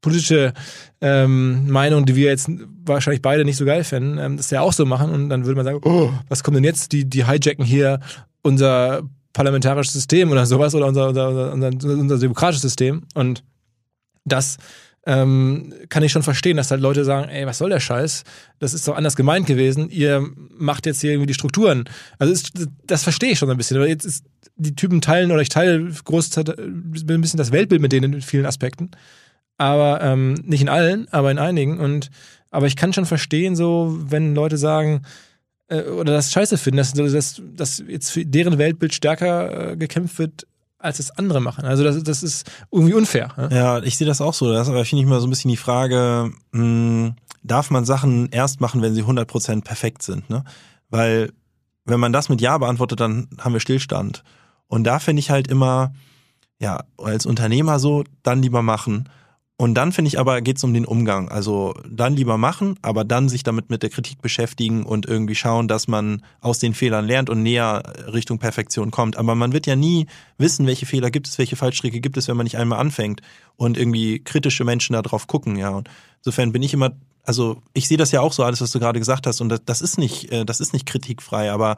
politische 0.00 0.52
ähm, 1.00 1.68
Meinung, 1.70 2.06
die 2.06 2.16
wir 2.16 2.28
jetzt 2.28 2.50
wahrscheinlich 2.84 3.22
beide 3.22 3.44
nicht 3.44 3.56
so 3.56 3.64
geil 3.64 3.84
fänden, 3.84 4.18
ähm, 4.18 4.36
das 4.36 4.50
ja 4.50 4.60
auch 4.60 4.72
so 4.72 4.86
machen 4.86 5.10
und 5.10 5.28
dann 5.28 5.44
würde 5.44 5.56
man 5.56 5.64
sagen, 5.64 5.80
oh, 5.84 6.10
was 6.28 6.42
kommt 6.42 6.56
denn 6.56 6.64
jetzt? 6.64 6.92
Die, 6.92 7.04
die 7.04 7.26
hijacken 7.26 7.64
hier 7.64 8.00
unser 8.42 9.02
parlamentarisches 9.32 9.92
System 9.92 10.30
oder 10.30 10.46
sowas 10.46 10.74
oder 10.74 10.86
unser, 10.86 11.08
unser, 11.08 11.52
unser, 11.52 11.68
unser 11.68 12.18
demokratisches 12.18 12.62
System 12.62 13.02
und 13.14 13.44
das 14.24 14.56
ähm, 15.10 15.74
kann 15.88 16.04
ich 16.04 16.12
schon 16.12 16.22
verstehen, 16.22 16.56
dass 16.56 16.70
halt 16.70 16.80
Leute 16.80 17.04
sagen, 17.04 17.28
ey, 17.28 17.44
was 17.44 17.58
soll 17.58 17.70
der 17.70 17.80
Scheiß? 17.80 18.22
Das 18.60 18.74
ist 18.74 18.86
doch 18.86 18.96
anders 18.96 19.16
gemeint 19.16 19.44
gewesen. 19.44 19.90
Ihr 19.90 20.24
macht 20.56 20.86
jetzt 20.86 21.00
hier 21.00 21.10
irgendwie 21.10 21.26
die 21.26 21.34
Strukturen. 21.34 21.84
Also 22.20 22.32
ist, 22.32 22.52
das 22.86 23.02
verstehe 23.02 23.32
ich 23.32 23.38
schon 23.40 23.50
ein 23.50 23.56
bisschen. 23.56 23.76
Aber 23.76 23.88
jetzt 23.88 24.04
ist 24.04 24.24
die 24.54 24.76
Typen 24.76 25.00
teilen 25.00 25.32
oder 25.32 25.42
ich 25.42 25.48
teile 25.48 25.90
groß 26.04 26.38
ein 26.38 26.92
bisschen 26.92 27.38
das 27.38 27.50
Weltbild 27.50 27.82
mit 27.82 27.90
denen 27.90 28.12
in 28.12 28.22
vielen 28.22 28.46
Aspekten. 28.46 28.92
Aber 29.56 30.00
ähm, 30.00 30.34
nicht 30.44 30.60
in 30.60 30.68
allen, 30.68 31.08
aber 31.10 31.32
in 31.32 31.38
einigen. 31.38 31.80
Und 31.80 32.10
aber 32.52 32.68
ich 32.68 32.76
kann 32.76 32.92
schon 32.92 33.06
verstehen, 33.06 33.56
so 33.56 33.98
wenn 33.98 34.36
Leute 34.36 34.58
sagen 34.58 35.02
äh, 35.66 35.82
oder 35.82 36.12
das 36.12 36.30
Scheiße 36.30 36.56
finden, 36.56 36.76
dass, 36.76 36.92
dass, 36.92 37.42
dass 37.56 37.82
jetzt 37.88 38.10
für 38.10 38.24
deren 38.24 38.58
Weltbild 38.58 38.94
stärker 38.94 39.72
äh, 39.72 39.76
gekämpft 39.76 40.20
wird 40.20 40.46
als 40.80 40.98
es 40.98 41.10
andere 41.10 41.40
machen. 41.40 41.64
Also 41.64 41.84
das, 41.84 42.02
das 42.02 42.22
ist 42.22 42.50
irgendwie 42.70 42.94
unfair. 42.94 43.32
Ne? 43.36 43.48
Ja, 43.52 43.78
ich 43.82 43.96
sehe 43.96 44.06
das 44.06 44.20
auch 44.20 44.34
so. 44.34 44.52
Das 44.52 44.68
aber 44.68 44.84
finde 44.84 45.02
ich 45.04 45.08
mal 45.08 45.20
so 45.20 45.26
ein 45.26 45.30
bisschen 45.30 45.50
die 45.50 45.56
Frage, 45.56 46.32
mh, 46.52 46.60
hm, 46.60 47.14
darf 47.42 47.70
man 47.70 47.84
Sachen 47.84 48.28
erst 48.30 48.60
machen, 48.60 48.82
wenn 48.82 48.94
sie 48.94 49.04
100% 49.04 49.62
perfekt 49.62 50.02
sind? 50.02 50.28
Ne? 50.30 50.44
Weil 50.88 51.32
wenn 51.84 52.00
man 52.00 52.12
das 52.12 52.28
mit 52.28 52.40
Ja 52.40 52.58
beantwortet, 52.58 53.00
dann 53.00 53.28
haben 53.38 53.52
wir 53.52 53.60
Stillstand. 53.60 54.22
Und 54.66 54.84
da 54.84 54.98
finde 54.98 55.20
ich 55.20 55.30
halt 55.30 55.48
immer, 55.48 55.92
ja, 56.58 56.84
als 56.98 57.26
Unternehmer 57.26 57.78
so, 57.78 58.04
dann 58.22 58.42
lieber 58.42 58.62
machen. 58.62 59.08
Und 59.60 59.74
dann 59.74 59.92
finde 59.92 60.08
ich 60.08 60.18
aber, 60.18 60.40
geht 60.40 60.56
es 60.56 60.64
um 60.64 60.72
den 60.72 60.86
Umgang. 60.86 61.28
Also 61.28 61.74
dann 61.86 62.16
lieber 62.16 62.38
machen, 62.38 62.78
aber 62.80 63.04
dann 63.04 63.28
sich 63.28 63.42
damit 63.42 63.68
mit 63.68 63.82
der 63.82 63.90
Kritik 63.90 64.22
beschäftigen 64.22 64.86
und 64.86 65.04
irgendwie 65.04 65.34
schauen, 65.34 65.68
dass 65.68 65.86
man 65.86 66.22
aus 66.40 66.60
den 66.60 66.72
Fehlern 66.72 67.04
lernt 67.04 67.28
und 67.28 67.42
näher 67.42 67.82
Richtung 68.10 68.38
Perfektion 68.38 68.90
kommt. 68.90 69.18
Aber 69.18 69.34
man 69.34 69.52
wird 69.52 69.66
ja 69.66 69.76
nie 69.76 70.06
wissen, 70.38 70.66
welche 70.66 70.86
Fehler 70.86 71.10
gibt 71.10 71.28
es, 71.28 71.36
welche 71.36 71.56
Fallstricke 71.56 72.00
gibt 72.00 72.16
es, 72.16 72.26
wenn 72.26 72.38
man 72.38 72.44
nicht 72.44 72.56
einmal 72.56 72.78
anfängt 72.78 73.20
und 73.56 73.76
irgendwie 73.76 74.20
kritische 74.20 74.64
Menschen 74.64 74.94
da 74.94 75.02
drauf 75.02 75.26
gucken. 75.26 75.56
Ja, 75.56 75.68
und 75.68 75.90
insofern 76.20 76.52
bin 76.52 76.62
ich 76.62 76.72
immer, 76.72 76.92
also 77.22 77.60
ich 77.74 77.86
sehe 77.86 77.98
das 77.98 78.12
ja 78.12 78.22
auch 78.22 78.32
so, 78.32 78.44
alles, 78.44 78.62
was 78.62 78.70
du 78.70 78.80
gerade 78.80 78.98
gesagt 78.98 79.26
hast, 79.26 79.42
und 79.42 79.50
das, 79.50 79.60
das 79.66 79.82
ist 79.82 79.98
nicht, 79.98 80.32
äh, 80.32 80.46
das 80.46 80.60
ist 80.60 80.72
nicht 80.72 80.86
kritikfrei, 80.86 81.52
aber 81.52 81.76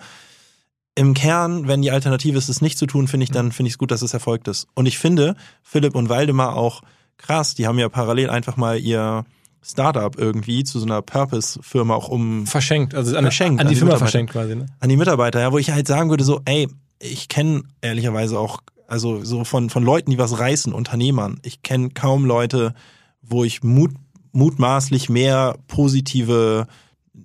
im 0.94 1.14
Kern, 1.14 1.66
wenn 1.66 1.82
die 1.82 1.90
Alternative 1.90 2.38
ist, 2.38 2.48
es 2.48 2.60
nicht 2.60 2.78
zu 2.78 2.86
tun, 2.86 3.08
finde 3.08 3.24
ich, 3.24 3.32
dann 3.32 3.50
finde 3.50 3.66
ich 3.66 3.74
es 3.74 3.78
gut, 3.78 3.90
dass 3.90 4.02
es 4.02 4.14
erfolgt 4.14 4.46
ist. 4.46 4.68
Und 4.74 4.86
ich 4.86 4.98
finde, 4.98 5.34
Philipp 5.64 5.96
und 5.96 6.10
Waldemar 6.10 6.54
auch 6.54 6.82
krass, 7.18 7.54
die 7.54 7.66
haben 7.66 7.78
ja 7.78 7.88
parallel 7.88 8.30
einfach 8.30 8.56
mal 8.56 8.78
ihr 8.78 9.24
Startup 9.64 10.18
irgendwie 10.18 10.64
zu 10.64 10.80
so 10.80 10.86
einer 10.86 11.02
Purpose-Firma 11.02 11.94
auch 11.94 12.08
um 12.08 12.46
verschenkt, 12.46 12.94
also 12.94 13.16
an, 13.16 13.24
verschenkt, 13.24 13.60
an, 13.60 13.66
an 13.66 13.70
die, 13.70 13.74
die 13.74 13.80
Firma 13.80 13.96
verschenkt 13.96 14.32
quasi, 14.32 14.56
ne? 14.56 14.66
An 14.80 14.88
die 14.88 14.96
Mitarbeiter, 14.96 15.40
ja, 15.40 15.52
wo 15.52 15.58
ich 15.58 15.70
halt 15.70 15.86
sagen 15.86 16.10
würde 16.10 16.24
so, 16.24 16.40
ey, 16.44 16.68
ich 16.98 17.28
kenne 17.28 17.62
ehrlicherweise 17.80 18.38
auch, 18.38 18.60
also 18.88 19.24
so 19.24 19.44
von 19.44 19.70
von 19.70 19.84
Leuten, 19.84 20.10
die 20.10 20.18
was 20.18 20.38
reißen, 20.38 20.72
Unternehmern. 20.72 21.38
Ich 21.42 21.62
kenne 21.62 21.90
kaum 21.90 22.24
Leute, 22.24 22.74
wo 23.22 23.44
ich 23.44 23.62
mut, 23.62 23.92
mutmaßlich 24.32 25.08
mehr 25.08 25.56
positive 25.68 26.66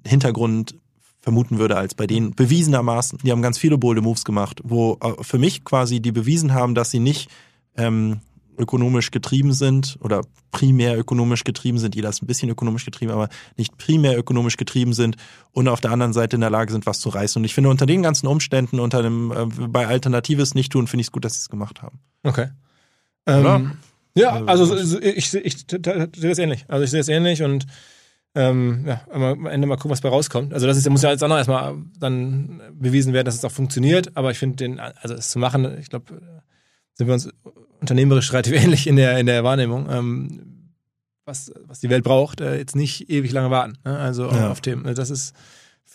Hintergrund 0.06 0.76
vermuten 1.20 1.58
würde 1.58 1.76
als 1.76 1.94
bei 1.94 2.08
denen 2.08 2.36
bewiesenermaßen. 2.36 3.20
Die 3.24 3.32
haben 3.32 3.42
ganz 3.42 3.58
viele 3.58 3.78
bolde 3.78 4.02
Moves 4.02 4.24
gemacht, 4.24 4.62
wo 4.64 4.98
äh, 5.02 5.22
für 5.22 5.38
mich 5.38 5.66
quasi 5.66 6.00
die 6.00 6.12
bewiesen 6.12 6.54
haben, 6.54 6.76
dass 6.76 6.92
sie 6.92 7.00
nicht 7.00 7.30
ähm, 7.76 8.22
ökonomisch 8.58 9.12
getrieben 9.12 9.54
sind 9.54 9.98
oder 10.02 10.22
primär 10.52 10.98
ökonomisch 10.98 11.44
getrieben 11.44 11.78
sind, 11.78 11.96
jeder 11.96 12.10
ist 12.10 12.22
ein 12.22 12.28
bisschen 12.28 12.50
ökonomisch 12.50 12.86
getrieben, 12.86 13.12
aber 13.12 13.30
nicht 13.58 13.78
primär 13.78 14.18
ökonomisch 14.18 14.58
getrieben 14.58 14.94
sind 14.94 15.16
und 15.52 15.68
auf 15.68 15.82
der 15.82 15.92
anderen 15.92 16.14
Seite 16.14 16.36
in 16.36 16.42
der 16.42 16.50
Lage 16.50 16.72
sind, 16.72 16.86
was 16.86 17.00
zu 17.00 17.10
reißen. 17.10 17.40
Und 17.40 17.46
ich 17.46 17.54
finde, 17.54 17.70
unter 17.70 17.86
den 17.86 18.02
ganzen 18.02 18.28
Umständen, 18.28 18.80
unter 18.80 19.04
dem, 19.04 19.32
äh, 19.32 19.68
bei 19.68 19.88
Alternatives 19.88 20.56
nicht 20.56 20.72
tun, 20.72 20.88
finde 20.88 21.02
ich 21.02 21.08
es 21.08 21.12
gut, 21.12 21.26
dass 21.26 21.34
sie 21.34 21.42
es 21.42 21.50
gemacht 21.50 21.82
haben. 21.82 22.00
Okay. 22.24 22.48
Ähm, 23.26 23.74
ja, 24.16 24.44
also, 24.46 24.74
also 24.74 25.00
ich, 25.00 25.34
ich, 25.34 25.46
ich 25.46 25.66
sehe 25.68 26.10
das 26.30 26.40
ähnlich. 26.40 26.66
Also 26.68 26.84
ich 26.84 26.90
sehe 26.90 27.02
es 27.02 27.08
ähnlich 27.08 27.44
und 27.44 27.68
ähm, 28.36 28.86
ja, 28.86 29.02
am 29.12 29.48
Ende 29.48 29.68
mal 29.68 29.78
gucken, 29.78 29.92
was 29.92 30.02
bei 30.02 30.10
rauskommt. 30.10 30.54
Also 30.54 30.68
das 30.68 30.78
ist, 30.78 30.90
muss 30.90 31.02
ja 31.02 31.10
als 31.10 31.24
anderes 31.24 31.48
erstmal 31.48 31.76
dann 32.00 32.62
bewiesen 32.74 33.14
werden, 33.14 33.26
dass 33.26 33.36
es 33.36 33.44
auch 33.44 33.52
funktioniert. 33.52 34.16
Aber 34.16 34.32
ich 34.32 34.38
finde 34.38 34.58
den, 34.58 34.80
also 34.80 35.16
es 35.16 35.30
zu 35.30 35.40
machen, 35.40 35.78
ich 35.80 35.90
glaube, 35.90 36.22
sind 36.94 37.08
wir 37.08 37.14
uns 37.14 37.30
unternehmerisch 37.80 38.32
relativ 38.34 38.54
ähnlich 38.64 38.88
in 38.88 38.96
der 38.96 39.18
in 39.20 39.26
der 39.26 39.44
Wahrnehmung. 39.44 39.88
Ähm, 39.90 40.54
was, 41.26 41.52
was 41.68 41.82
die 41.82 41.90
Welt 41.90 42.06
braucht, 42.06 42.40
äh, 42.40 42.58
jetzt 42.58 42.76
nicht 42.76 43.10
ewig 43.10 43.34
lange 43.34 43.52
warten. 43.52 43.78
Ne? 43.84 43.98
Also 43.98 44.32
ja. 44.32 44.50
auf 44.50 44.62
Themen. 44.62 44.96
Das 44.96 45.10
ist 45.10 45.34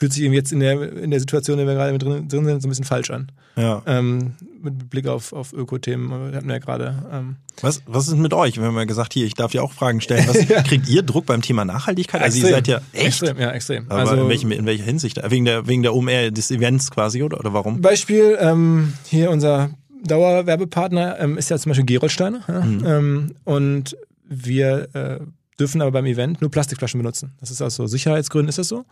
fühlt 0.03 0.12
sich 0.12 0.24
eben 0.24 0.35
jetzt 0.35 0.53
in 0.53 0.59
der, 0.59 0.97
in 0.97 1.12
der 1.12 1.20
Situation, 1.20 1.61
in 1.61 1.66
der 1.66 1.76
wir 1.76 1.80
gerade 1.80 1.97
drin, 1.97 2.26
drin 2.26 2.45
sind, 2.45 2.61
so 2.61 2.66
ein 2.66 2.70
bisschen 2.70 2.85
falsch 2.85 3.12
an. 3.12 3.30
Ja. 3.55 3.83
Ähm, 3.87 4.33
mit 4.61 4.91
Blick 4.91 5.07
auf, 5.07 5.33
auf 5.33 5.53
Öko-Themen 5.53 6.35
hatten 6.35 6.49
wir 6.49 6.55
ja 6.55 6.59
gerade. 6.59 7.05
Ähm. 7.12 7.37
Was, 7.61 7.83
was 7.87 8.09
ist 8.09 8.16
mit 8.16 8.35
euch? 8.35 8.57
Wir 8.57 8.64
haben 8.64 8.76
ja 8.76 8.85
gesagt, 8.85 9.12
hier, 9.12 9.26
ich 9.26 9.35
darf 9.35 9.53
dir 9.53 9.62
auch 9.62 9.72
Fragen 9.72 10.01
stellen. 10.01 10.26
Was. 10.26 10.64
Kriegt 10.68 10.89
ihr 10.89 11.03
Druck 11.03 11.26
beim 11.26 11.41
Thema 11.41 11.64
Nachhaltigkeit? 11.64 12.20
Also 12.20 12.39
extrem. 12.39 12.51
ihr 12.51 12.55
seid 12.57 12.68
ja 12.68 12.80
echt? 12.93 13.07
Extrem, 13.07 13.39
ja, 13.39 13.51
extrem. 13.53 13.91
Aber 13.91 14.01
also, 14.01 14.16
in, 14.16 14.28
welchem, 14.28 14.51
in 14.51 14.66
welcher 14.66 14.83
Hinsicht? 14.83 15.20
Wegen 15.24 15.45
der, 15.45 15.68
wegen 15.68 15.83
der 15.83 15.95
OMR 15.95 16.33
des 16.33 16.51
Events 16.51 16.91
quasi, 16.91 17.22
oder, 17.22 17.39
oder 17.39 17.53
warum? 17.53 17.80
Beispiel, 17.80 18.37
ähm, 18.41 18.95
hier 19.05 19.30
unser 19.30 19.70
Dauerwerbepartner 20.03 21.19
ähm, 21.21 21.39
ist 21.39 21.51
ja 21.51 21.59
zum 21.59 21.71
Beispiel 21.71 21.87
Gerolsteiner. 21.87 22.41
Ja? 22.49 22.61
Mhm. 22.61 22.87
Ähm, 22.87 23.35
und 23.45 23.97
wir 24.25 24.89
äh, 24.95 25.21
dürfen 25.59 25.81
aber 25.81 25.93
beim 25.93 26.07
Event 26.07 26.41
nur 26.41 26.51
Plastikflaschen 26.51 26.99
benutzen. 26.99 27.33
Das 27.41 27.51
ist 27.51 27.63
aus 27.63 27.75
so 27.75 27.87
Sicherheitsgründen 27.87 28.49
ist 28.49 28.59
das 28.59 28.69
so. 28.69 28.85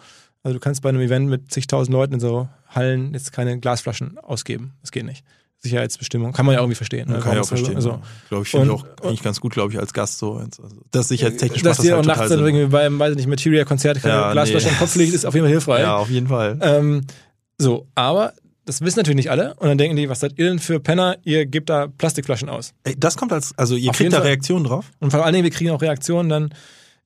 Also 0.43 0.55
du 0.55 0.61
kannst 0.61 0.83
bei 0.83 0.89
einem 0.89 1.01
Event 1.01 1.29
mit 1.29 1.53
zigtausend 1.53 1.93
Leuten 1.93 2.15
in 2.15 2.21
so 2.21 2.49
Hallen 2.69 3.13
jetzt 3.13 3.33
keine 3.33 3.59
Glasflaschen 3.59 4.19
ausgeben. 4.19 4.73
Das 4.81 4.91
geht 4.91 5.05
nicht. 5.05 5.25
Sicherheitsbestimmung. 5.63 6.33
Kann 6.33 6.47
man 6.47 6.55
ja 6.55 6.61
irgendwie 6.61 6.77
verstehen. 6.77 7.11
Ne? 7.11 7.19
Kann 7.19 7.35
ich 7.35 7.41
auch 7.41 7.47
verstehen. 7.47 7.77
Also, 7.77 7.91
ja. 7.91 8.03
Glaube 8.31 8.45
ich, 8.45 8.51
finde 8.51 8.67
ich 8.67 8.73
auch 8.73 8.85
eigentlich 9.03 9.23
ganz 9.23 9.41
gut, 9.41 9.53
glaube 9.53 9.73
ich, 9.73 9.79
als 9.79 9.93
Gast 9.93 10.19
so. 10.19 10.35
Also, 10.35 10.63
das 10.91 11.09
sicherheitstechnisch 11.09 11.63
Dass 11.63 11.79
dir 11.79 11.97
halt 11.97 12.01
auch 12.01 12.07
nachts 12.07 12.31
dann 12.31 12.39
irgendwie 12.39 12.67
beim, 12.67 12.99
weiß 12.99 13.11
ich 13.11 13.17
nicht, 13.19 13.27
Material-Konzert 13.27 14.01
keine 14.01 14.15
ja, 14.15 14.33
Glasflasche 14.33 14.69
nee. 14.69 14.73
im 14.73 14.79
Kopf 14.79 14.95
liegt, 14.97 15.13
ist 15.13 15.27
auf 15.27 15.35
jeden 15.35 15.45
Fall 15.45 15.51
hilfreich. 15.53 15.83
Ja, 15.83 15.97
auf 15.97 16.09
jeden 16.09 16.29
Fall. 16.29 16.59
Ähm, 16.63 17.03
so, 17.59 17.87
aber 17.95 18.33
das 18.65 18.81
wissen 18.81 18.99
natürlich 18.99 19.17
nicht 19.17 19.31
alle. 19.31 19.55
Und 19.55 19.69
dann 19.69 19.79
denken 19.79 19.97
die, 19.97 20.09
was 20.09 20.21
seid 20.21 20.39
ihr 20.39 20.47
denn 20.47 20.59
für 20.59 20.81
Penner? 20.81 21.17
Ihr 21.25 21.47
gebt 21.47 21.69
da 21.71 21.87
Plastikflaschen 21.87 22.49
aus. 22.49 22.73
Ey, 22.85 22.95
das 22.99 23.17
kommt 23.17 23.33
als, 23.33 23.57
also 23.57 23.77
ihr 23.77 23.91
auf 23.91 23.97
kriegt 23.97 24.13
da 24.13 24.21
Reaktionen 24.21 24.65
drauf? 24.65 24.91
Und 25.01 25.11
vor 25.11 25.25
allen 25.25 25.33
Dingen, 25.33 25.45
wir 25.45 25.51
kriegen 25.51 25.71
auch 25.71 25.83
Reaktionen 25.83 26.29
dann, 26.29 26.55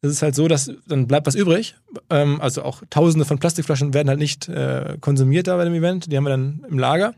ist 0.02 0.10
es 0.10 0.22
halt 0.22 0.34
so, 0.34 0.48
dass 0.48 0.70
dann 0.86 1.06
bleibt 1.06 1.26
was 1.26 1.34
übrig. 1.34 1.76
Ähm, 2.10 2.40
also 2.40 2.62
auch 2.62 2.82
tausende 2.90 3.24
von 3.24 3.38
Plastikflaschen 3.38 3.94
werden 3.94 4.08
halt 4.08 4.18
nicht 4.18 4.48
äh, 4.48 4.98
konsumiert 5.00 5.46
da 5.46 5.56
bei 5.56 5.64
dem 5.64 5.74
Event. 5.74 6.10
Die 6.10 6.16
haben 6.16 6.24
wir 6.24 6.30
dann 6.30 6.64
im 6.68 6.78
Lager 6.78 7.14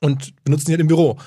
und 0.00 0.32
benutzen 0.44 0.66
die 0.66 0.72
halt 0.72 0.80
im 0.80 0.88
Büro. 0.88 1.18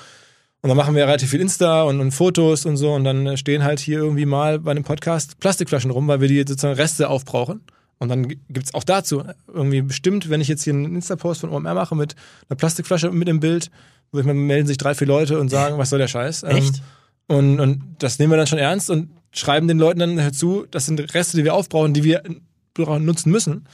Und 0.62 0.68
dann 0.68 0.76
machen 0.76 0.94
wir 0.94 1.06
relativ 1.06 1.30
viel 1.30 1.40
Insta 1.40 1.84
und, 1.84 2.00
und, 2.00 2.10
Fotos 2.10 2.66
und 2.66 2.76
so 2.76 2.92
und 2.92 3.04
dann 3.04 3.36
stehen 3.38 3.64
halt 3.64 3.80
hier 3.80 3.98
irgendwie 3.98 4.26
mal 4.26 4.58
bei 4.58 4.72
einem 4.72 4.84
Podcast 4.84 5.40
Plastikflaschen 5.40 5.90
rum, 5.90 6.06
weil 6.06 6.20
wir 6.20 6.28
die 6.28 6.38
sozusagen 6.40 6.74
Reste 6.74 7.08
aufbrauchen. 7.08 7.62
Und 8.00 8.08
dann 8.08 8.28
gibt 8.28 8.64
es 8.64 8.74
auch 8.74 8.82
dazu 8.82 9.22
irgendwie 9.46 9.82
bestimmt, 9.82 10.30
wenn 10.30 10.40
ich 10.40 10.48
jetzt 10.48 10.64
hier 10.64 10.72
einen 10.72 10.96
Insta-Post 10.96 11.42
von 11.42 11.50
OMR 11.50 11.74
mache 11.74 11.94
mit 11.94 12.16
einer 12.48 12.56
Plastikflasche 12.56 13.10
mit 13.10 13.28
dem 13.28 13.40
Bild, 13.40 13.70
wo 14.10 14.18
ich 14.18 14.26
mal 14.26 14.34
melden 14.34 14.66
sich 14.66 14.78
drei, 14.78 14.94
vier 14.94 15.06
Leute 15.06 15.38
und 15.38 15.50
sagen, 15.50 15.76
was 15.78 15.90
soll 15.90 15.98
der 15.98 16.08
Scheiß? 16.08 16.42
Ähm, 16.44 16.56
Echt? 16.56 16.82
Ähm, 17.28 17.36
und, 17.36 17.60
und 17.60 17.82
das 17.98 18.18
nehmen 18.18 18.32
wir 18.32 18.38
dann 18.38 18.46
schon 18.46 18.58
ernst 18.58 18.90
und 18.90 19.10
schreiben 19.32 19.68
den 19.68 19.78
Leuten 19.78 20.00
dann 20.00 20.16
dazu, 20.16 20.66
das 20.70 20.86
sind 20.86 21.14
Reste, 21.14 21.36
die 21.36 21.44
wir 21.44 21.54
aufbrauchen, 21.54 21.94
die 21.94 22.02
wir 22.02 22.22
nutzen 22.76 23.30
müssen. 23.30 23.66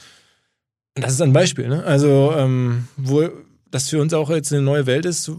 Und 0.95 1.03
das 1.03 1.13
ist 1.13 1.21
ein 1.21 1.33
Beispiel, 1.33 1.69
ne? 1.69 1.83
Also, 1.83 2.33
ähm, 2.35 2.87
wo 2.97 3.29
das 3.71 3.89
für 3.89 4.01
uns 4.01 4.13
auch 4.13 4.29
jetzt 4.29 4.51
eine 4.51 4.61
neue 4.61 4.85
Welt 4.85 5.05
ist, 5.05 5.31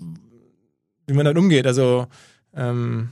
wie 1.07 1.12
man 1.12 1.26
damit 1.26 1.39
umgeht. 1.39 1.66
Also, 1.66 2.07
ähm, 2.57 3.11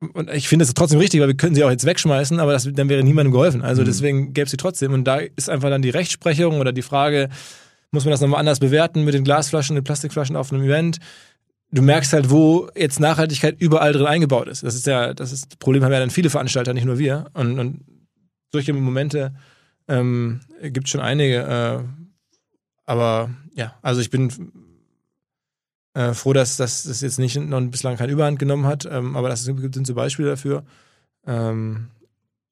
und 0.00 0.30
ich 0.30 0.48
finde 0.48 0.64
es 0.64 0.72
trotzdem 0.74 1.00
richtig, 1.00 1.20
weil 1.20 1.28
wir 1.28 1.36
können 1.36 1.54
sie 1.54 1.64
auch 1.64 1.70
jetzt 1.70 1.84
wegschmeißen, 1.84 2.38
aber 2.38 2.52
das, 2.52 2.68
dann 2.72 2.88
wäre 2.88 3.02
niemandem 3.02 3.32
geholfen. 3.32 3.62
Also 3.62 3.82
mhm. 3.82 3.86
deswegen 3.86 4.32
gäbe 4.32 4.44
es 4.44 4.52
sie 4.52 4.56
trotzdem. 4.56 4.92
Und 4.92 5.04
da 5.04 5.18
ist 5.18 5.50
einfach 5.50 5.70
dann 5.70 5.82
die 5.82 5.90
Rechtsprechung 5.90 6.60
oder 6.60 6.72
die 6.72 6.82
Frage, 6.82 7.28
muss 7.90 8.04
man 8.04 8.12
das 8.12 8.20
nochmal 8.20 8.40
anders 8.40 8.60
bewerten 8.60 9.04
mit 9.04 9.14
den 9.14 9.24
Glasflaschen, 9.24 9.74
den 9.74 9.84
Plastikflaschen 9.84 10.36
auf 10.36 10.52
einem 10.52 10.62
Event? 10.62 10.98
Du 11.70 11.82
merkst 11.82 12.12
halt, 12.12 12.30
wo 12.30 12.68
jetzt 12.76 13.00
Nachhaltigkeit 13.00 13.56
überall 13.60 13.92
drin 13.92 14.06
eingebaut 14.06 14.48
ist. 14.48 14.62
Das 14.62 14.74
ist 14.74 14.86
ja, 14.86 15.14
das 15.14 15.32
ist 15.32 15.52
das 15.52 15.56
Problem 15.56 15.84
haben 15.84 15.92
ja 15.92 16.00
dann 16.00 16.10
viele 16.10 16.30
Veranstalter, 16.30 16.74
nicht 16.74 16.86
nur 16.86 16.98
wir. 16.98 17.26
Und, 17.34 17.58
und 17.58 17.80
solche 18.52 18.72
Momente 18.72 19.34
ähm, 19.88 20.40
gibt 20.62 20.86
es 20.86 20.92
schon 20.92 21.00
einige. 21.00 21.38
Äh, 21.38 22.08
aber 22.86 23.30
ja, 23.54 23.74
also 23.82 24.00
ich 24.00 24.10
bin 24.10 24.52
äh, 25.98 26.14
froh, 26.14 26.32
dass, 26.32 26.56
dass 26.56 26.84
das 26.84 27.00
jetzt 27.00 27.18
nicht 27.18 27.36
noch 27.36 27.60
bislang 27.62 27.96
keine 27.96 28.12
Überhand 28.12 28.38
genommen 28.38 28.66
hat, 28.66 28.86
ähm, 28.88 29.16
aber 29.16 29.28
das 29.28 29.42
sind 29.42 29.84
so 29.86 29.94
Beispiele 29.94 30.28
dafür. 30.28 30.62
Ähm, 31.26 31.88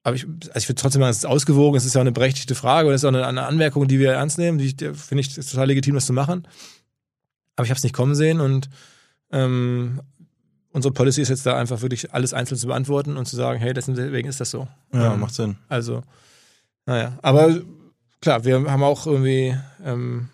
aber 0.03 0.17
ich, 0.17 0.27
also 0.27 0.57
ich 0.57 0.67
finde 0.67 0.83
trotzdem, 0.83 1.03
es 1.03 1.19
ist 1.19 1.27
ausgewogen, 1.27 1.77
es 1.77 1.85
ist 1.85 1.95
ja 1.95 2.01
auch 2.01 2.05
eine 2.05 2.11
berechtigte 2.11 2.57
Frage 2.57 2.89
und 2.89 2.95
es 2.95 3.03
ist 3.03 3.05
auch 3.05 3.15
eine, 3.15 3.25
eine 3.25 3.47
Anmerkung, 3.47 3.87
die 3.87 4.01
wir 4.01 4.15
ernst 4.15 4.39
nehmen. 4.39 4.59
Die 4.59 4.75
finde 4.95 5.21
ich 5.21 5.39
ist 5.39 5.51
total 5.53 5.69
legitim, 5.69 5.95
das 5.95 6.07
zu 6.07 6.13
machen. 6.13 6.49
Aber 7.55 7.65
ich 7.65 7.71
habe 7.71 7.79
es 7.79 7.85
nicht 7.85 7.95
kommen 7.95 8.17
sehen 8.17 8.41
und 8.41 8.69
ähm, 9.31 10.01
unsere 10.73 10.93
Policy 10.93 11.23
ist 11.23 11.29
jetzt 11.29 11.47
da 11.47 11.57
einfach 11.57 11.83
wirklich 11.83 12.13
alles 12.13 12.35
einzeln 12.35 12.59
zu 12.59 12.67
beantworten 12.67 13.17
und 13.17 13.27
zu 13.27 13.37
sagen, 13.37 13.61
hey, 13.61 13.73
deswegen 13.73 14.29
ist 14.29 14.41
das 14.41 14.51
so. 14.51 14.67
Ja, 14.93 15.15
ähm, 15.15 15.21
macht 15.21 15.35
Sinn. 15.35 15.57
Also, 15.69 16.03
naja. 16.85 17.17
Aber 17.23 17.61
klar, 18.21 18.45
wir 18.45 18.57
haben 18.57 18.83
auch 18.83 19.07
irgendwie 19.07 19.57
ähm, 19.85 20.31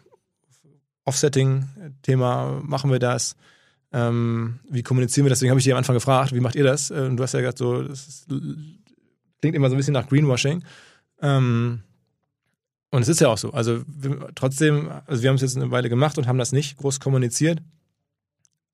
Offsetting-Thema, 1.05 2.63
machen 2.65 2.91
wir 2.91 2.99
das? 2.99 3.37
Ähm, 3.93 4.61
wie 4.71 4.83
kommunizieren 4.83 5.27
wir 5.27 5.31
das? 5.31 5.39
Deswegen 5.39 5.51
habe 5.51 5.61
ich 5.61 5.65
dich 5.65 5.73
am 5.73 5.79
Anfang 5.79 5.95
gefragt, 5.95 6.35
wie 6.35 6.41
macht 6.41 6.55
ihr 6.55 6.65
das? 6.65 6.91
Und 6.91 7.17
du 7.17 7.23
hast 7.23 7.35
ja 7.35 7.41
gesagt, 7.41 7.59
so, 7.59 7.83
das 7.83 8.09
ist, 8.09 8.27
klingt 9.41 9.57
immer 9.57 9.69
so 9.69 9.75
ein 9.75 9.79
bisschen 9.79 9.95
nach 9.95 10.09
Greenwashing. 10.09 10.65
Ähm, 11.21 11.83
und 12.91 13.03
es 13.03 13.09
ist 13.09 13.21
ja 13.21 13.29
auch 13.29 13.39
so. 13.39 13.53
Also 13.53 13.83
wir, 13.87 14.31
trotzdem, 14.35 14.91
also 15.07 15.23
wir 15.23 15.29
haben 15.29 15.37
es 15.37 15.43
jetzt 15.43 15.57
eine 15.57 15.71
Weile 15.71 15.89
gemacht 15.89 16.19
und 16.19 16.27
haben 16.27 16.39
das 16.39 16.53
nicht 16.53 16.77
groß 16.79 17.01
kommuniziert. 17.01 17.61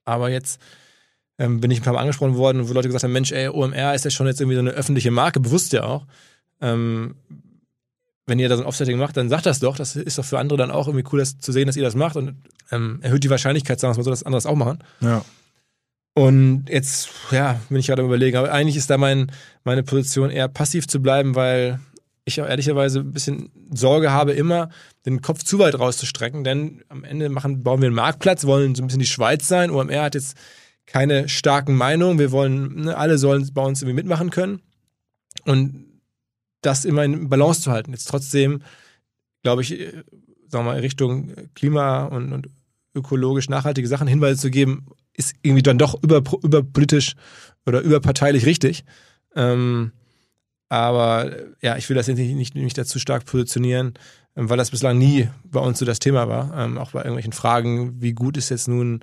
Aber 0.04 0.30
jetzt 0.30 0.60
ähm, 1.38 1.60
bin 1.60 1.70
ich 1.70 1.80
ein 1.80 1.84
paar 1.84 1.92
Mal 1.92 2.00
angesprochen 2.00 2.36
worden, 2.36 2.68
wo 2.68 2.72
Leute 2.72 2.88
gesagt 2.88 3.04
haben, 3.04 3.12
Mensch, 3.12 3.32
ey, 3.32 3.48
OMR 3.48 3.94
ist 3.94 4.04
ja 4.04 4.10
schon 4.10 4.26
jetzt 4.26 4.40
irgendwie 4.40 4.56
so 4.56 4.60
eine 4.60 4.70
öffentliche 4.70 5.10
Marke, 5.10 5.40
bewusst 5.40 5.72
ja 5.72 5.84
auch. 5.84 6.06
Ähm, 6.60 7.14
wenn 8.28 8.38
ihr 8.38 8.48
da 8.48 8.56
so 8.56 8.62
ein 8.62 8.66
Offsetting 8.66 8.98
macht, 8.98 9.16
dann 9.16 9.28
sagt 9.28 9.46
das 9.46 9.58
doch. 9.58 9.76
Das 9.76 9.96
ist 9.96 10.18
doch 10.18 10.24
für 10.24 10.38
andere 10.38 10.58
dann 10.58 10.70
auch 10.70 10.86
irgendwie 10.86 11.04
cool, 11.12 11.18
das 11.18 11.38
zu 11.38 11.50
sehen, 11.50 11.66
dass 11.66 11.76
ihr 11.76 11.82
das 11.82 11.94
macht 11.94 12.16
und 12.16 12.36
ähm, 12.70 12.98
erhöht 13.02 13.24
die 13.24 13.30
Wahrscheinlichkeit, 13.30 13.80
sagen 13.80 13.94
wir 13.94 13.98
mal 13.98 14.04
so, 14.04 14.10
dass 14.10 14.22
andere 14.22 14.36
das 14.36 14.46
auch 14.46 14.54
machen. 14.54 14.78
Ja. 15.00 15.24
Und 16.14 16.66
jetzt, 16.68 17.08
ja, 17.30 17.60
bin 17.68 17.78
ich 17.78 17.86
gerade 17.86 18.02
überlegen, 18.02 18.36
aber 18.36 18.52
eigentlich 18.52 18.76
ist 18.76 18.90
da 18.90 18.98
mein, 18.98 19.32
meine 19.64 19.82
Position 19.82 20.30
eher 20.30 20.48
passiv 20.48 20.86
zu 20.88 21.00
bleiben, 21.00 21.34
weil 21.36 21.80
ich 22.24 22.42
auch 22.42 22.46
ehrlicherweise 22.46 23.00
ein 23.00 23.12
bisschen 23.12 23.50
Sorge 23.72 24.10
habe, 24.10 24.32
immer 24.32 24.68
den 25.06 25.22
Kopf 25.22 25.44
zu 25.44 25.58
weit 25.58 25.78
rauszustrecken, 25.78 26.44
denn 26.44 26.82
am 26.88 27.04
Ende 27.04 27.28
machen, 27.28 27.62
bauen 27.62 27.80
wir 27.80 27.86
einen 27.86 27.94
Marktplatz, 27.94 28.44
wollen 28.44 28.74
so 28.74 28.82
ein 28.82 28.88
bisschen 28.88 29.00
die 29.00 29.06
Schweiz 29.06 29.48
sein. 29.48 29.70
OMR 29.70 30.02
hat 30.02 30.14
jetzt 30.14 30.36
keine 30.86 31.28
starken 31.28 31.76
Meinungen. 31.76 32.18
Wir 32.18 32.32
wollen, 32.32 32.82
ne, 32.82 32.96
alle 32.96 33.16
sollen 33.16 33.48
bei 33.54 33.62
uns 33.62 33.80
irgendwie 33.80 33.96
mitmachen 33.96 34.30
können. 34.30 34.60
Und 35.44 35.87
das 36.60 36.84
immer 36.84 37.04
in 37.04 37.28
Balance 37.28 37.62
zu 37.62 37.70
halten. 37.70 37.92
Jetzt 37.92 38.08
trotzdem, 38.08 38.62
glaube 39.42 39.62
ich, 39.62 39.78
äh, 39.78 39.92
sagen 40.48 40.64
wir 40.64 40.72
mal, 40.72 40.80
Richtung 40.80 41.32
Klima 41.54 42.04
und, 42.04 42.32
und 42.32 42.48
ökologisch 42.94 43.48
nachhaltige 43.48 43.88
Sachen 43.88 44.08
Hinweise 44.08 44.40
zu 44.40 44.50
geben, 44.50 44.86
ist 45.14 45.34
irgendwie 45.42 45.62
dann 45.62 45.78
doch 45.78 46.02
über, 46.02 46.22
überpolitisch 46.42 47.14
oder 47.66 47.80
überparteilich 47.80 48.46
richtig. 48.46 48.84
Ähm, 49.34 49.92
aber 50.68 51.30
ja, 51.62 51.76
ich 51.76 51.88
will 51.88 51.96
das 51.96 52.06
jetzt 52.06 52.18
nicht, 52.18 52.34
nicht, 52.34 52.54
nicht 52.54 52.78
dazu 52.78 52.98
stark 52.98 53.24
positionieren, 53.24 53.94
ähm, 54.36 54.50
weil 54.50 54.58
das 54.58 54.70
bislang 54.70 54.98
nie 54.98 55.28
bei 55.44 55.60
uns 55.60 55.78
so 55.78 55.84
das 55.84 55.98
Thema 55.98 56.28
war. 56.28 56.56
Ähm, 56.56 56.78
auch 56.78 56.92
bei 56.92 57.00
irgendwelchen 57.00 57.32
Fragen, 57.32 58.00
wie 58.00 58.12
gut 58.12 58.36
ist 58.36 58.50
jetzt 58.50 58.68
nun 58.68 59.00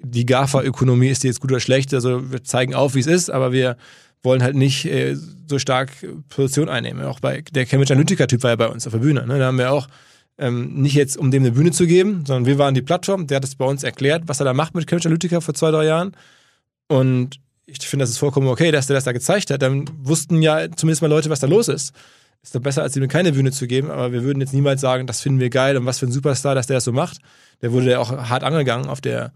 die 0.00 0.26
GAFA-Ökonomie, 0.26 1.08
ist 1.08 1.24
die 1.24 1.26
jetzt 1.26 1.40
gut 1.40 1.50
oder 1.50 1.60
schlecht? 1.60 1.92
Also 1.92 2.30
wir 2.30 2.44
zeigen 2.44 2.74
auf, 2.74 2.94
wie 2.94 3.00
es 3.00 3.06
ist, 3.06 3.30
aber 3.30 3.52
wir 3.52 3.76
wollen 4.22 4.42
halt 4.42 4.56
nicht 4.56 4.84
äh, 4.84 5.16
so 5.46 5.58
stark 5.58 5.90
Position 6.28 6.68
einnehmen. 6.68 7.04
Auch 7.04 7.20
bei 7.20 7.42
der 7.42 7.66
Cambridge 7.66 7.92
Analytica-Typ 7.92 8.42
war 8.42 8.50
ja 8.50 8.56
bei 8.56 8.68
uns 8.68 8.86
auf 8.86 8.92
der 8.92 9.00
Bühne. 9.00 9.26
Ne? 9.26 9.38
Da 9.38 9.46
haben 9.46 9.58
wir 9.58 9.72
auch 9.72 9.88
ähm, 10.38 10.82
nicht 10.82 10.94
jetzt, 10.94 11.16
um 11.16 11.30
dem 11.30 11.42
eine 11.42 11.52
Bühne 11.52 11.72
zu 11.72 11.86
geben, 11.86 12.24
sondern 12.26 12.46
wir 12.46 12.58
waren 12.58 12.74
die 12.74 12.82
Plattform. 12.82 13.26
Der 13.26 13.36
hat 13.36 13.44
es 13.44 13.56
bei 13.56 13.64
uns 13.64 13.82
erklärt, 13.82 14.24
was 14.26 14.40
er 14.40 14.44
da 14.44 14.54
macht 14.54 14.74
mit 14.74 14.86
Cambridge 14.86 15.08
Analytica 15.08 15.40
vor 15.40 15.54
zwei, 15.54 15.70
drei 15.70 15.84
Jahren. 15.84 16.12
Und 16.88 17.40
ich 17.66 17.78
finde, 17.80 18.04
das 18.04 18.10
ist 18.10 18.18
vollkommen 18.18 18.48
okay, 18.48 18.70
dass 18.70 18.86
der 18.86 18.94
das 18.94 19.04
da 19.04 19.12
gezeigt 19.12 19.50
hat. 19.50 19.62
Dann 19.62 19.84
wussten 19.98 20.40
ja 20.40 20.70
zumindest 20.74 21.02
mal 21.02 21.08
Leute, 21.08 21.30
was 21.30 21.40
da 21.40 21.46
los 21.46 21.68
ist. 21.68 21.92
Ist 22.42 22.54
doch 22.54 22.60
besser, 22.60 22.82
als 22.82 22.96
ihm 22.96 23.08
keine 23.08 23.32
Bühne 23.32 23.50
zu 23.50 23.66
geben. 23.66 23.90
Aber 23.90 24.12
wir 24.12 24.22
würden 24.22 24.40
jetzt 24.40 24.54
niemals 24.54 24.80
sagen, 24.80 25.06
das 25.06 25.20
finden 25.20 25.40
wir 25.40 25.50
geil 25.50 25.76
und 25.76 25.86
was 25.86 25.98
für 25.98 26.06
ein 26.06 26.12
Superstar, 26.12 26.54
dass 26.54 26.66
der 26.66 26.76
das 26.76 26.84
so 26.84 26.92
macht. 26.92 27.18
Der 27.60 27.72
wurde 27.72 27.90
ja 27.90 27.98
auch 27.98 28.10
hart 28.10 28.44
angegangen 28.44 28.88
auf 28.88 29.00
der 29.00 29.32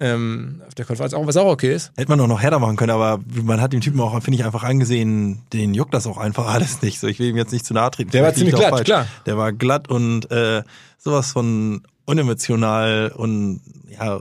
ähm, 0.00 0.62
auf 0.66 0.74
der 0.74 0.84
Konferenz, 0.84 1.14
auch 1.14 1.26
was 1.26 1.36
auch 1.36 1.46
okay 1.46 1.74
ist. 1.74 1.92
Hätte 1.96 2.08
man 2.08 2.18
doch 2.18 2.26
noch 2.26 2.42
härter 2.42 2.58
machen 2.58 2.76
können, 2.76 2.90
aber 2.90 3.20
man 3.42 3.60
hat 3.60 3.72
dem 3.72 3.80
Typen 3.80 4.00
auch, 4.00 4.12
finde 4.22 4.38
ich, 4.38 4.44
einfach 4.44 4.64
angesehen, 4.64 5.42
den 5.52 5.72
juckt 5.74 5.94
das 5.94 6.06
auch 6.06 6.18
einfach 6.18 6.46
alles 6.52 6.82
nicht. 6.82 6.98
So, 6.98 7.06
ich 7.06 7.18
will 7.18 7.28
ihm 7.28 7.36
jetzt 7.36 7.52
nicht 7.52 7.64
zu 7.64 7.74
nahe 7.74 7.90
treten. 7.90 8.10
Der 8.10 8.22
war 8.22 8.34
ziemlich 8.34 8.54
glatt, 8.54 8.70
falsch. 8.70 8.84
klar. 8.84 9.06
Der 9.26 9.38
war 9.38 9.52
glatt 9.52 9.88
und 9.88 10.30
äh, 10.30 10.62
sowas 10.98 11.32
von 11.32 11.82
unemotional 12.06 13.12
und 13.16 13.60
ja, 13.98 14.20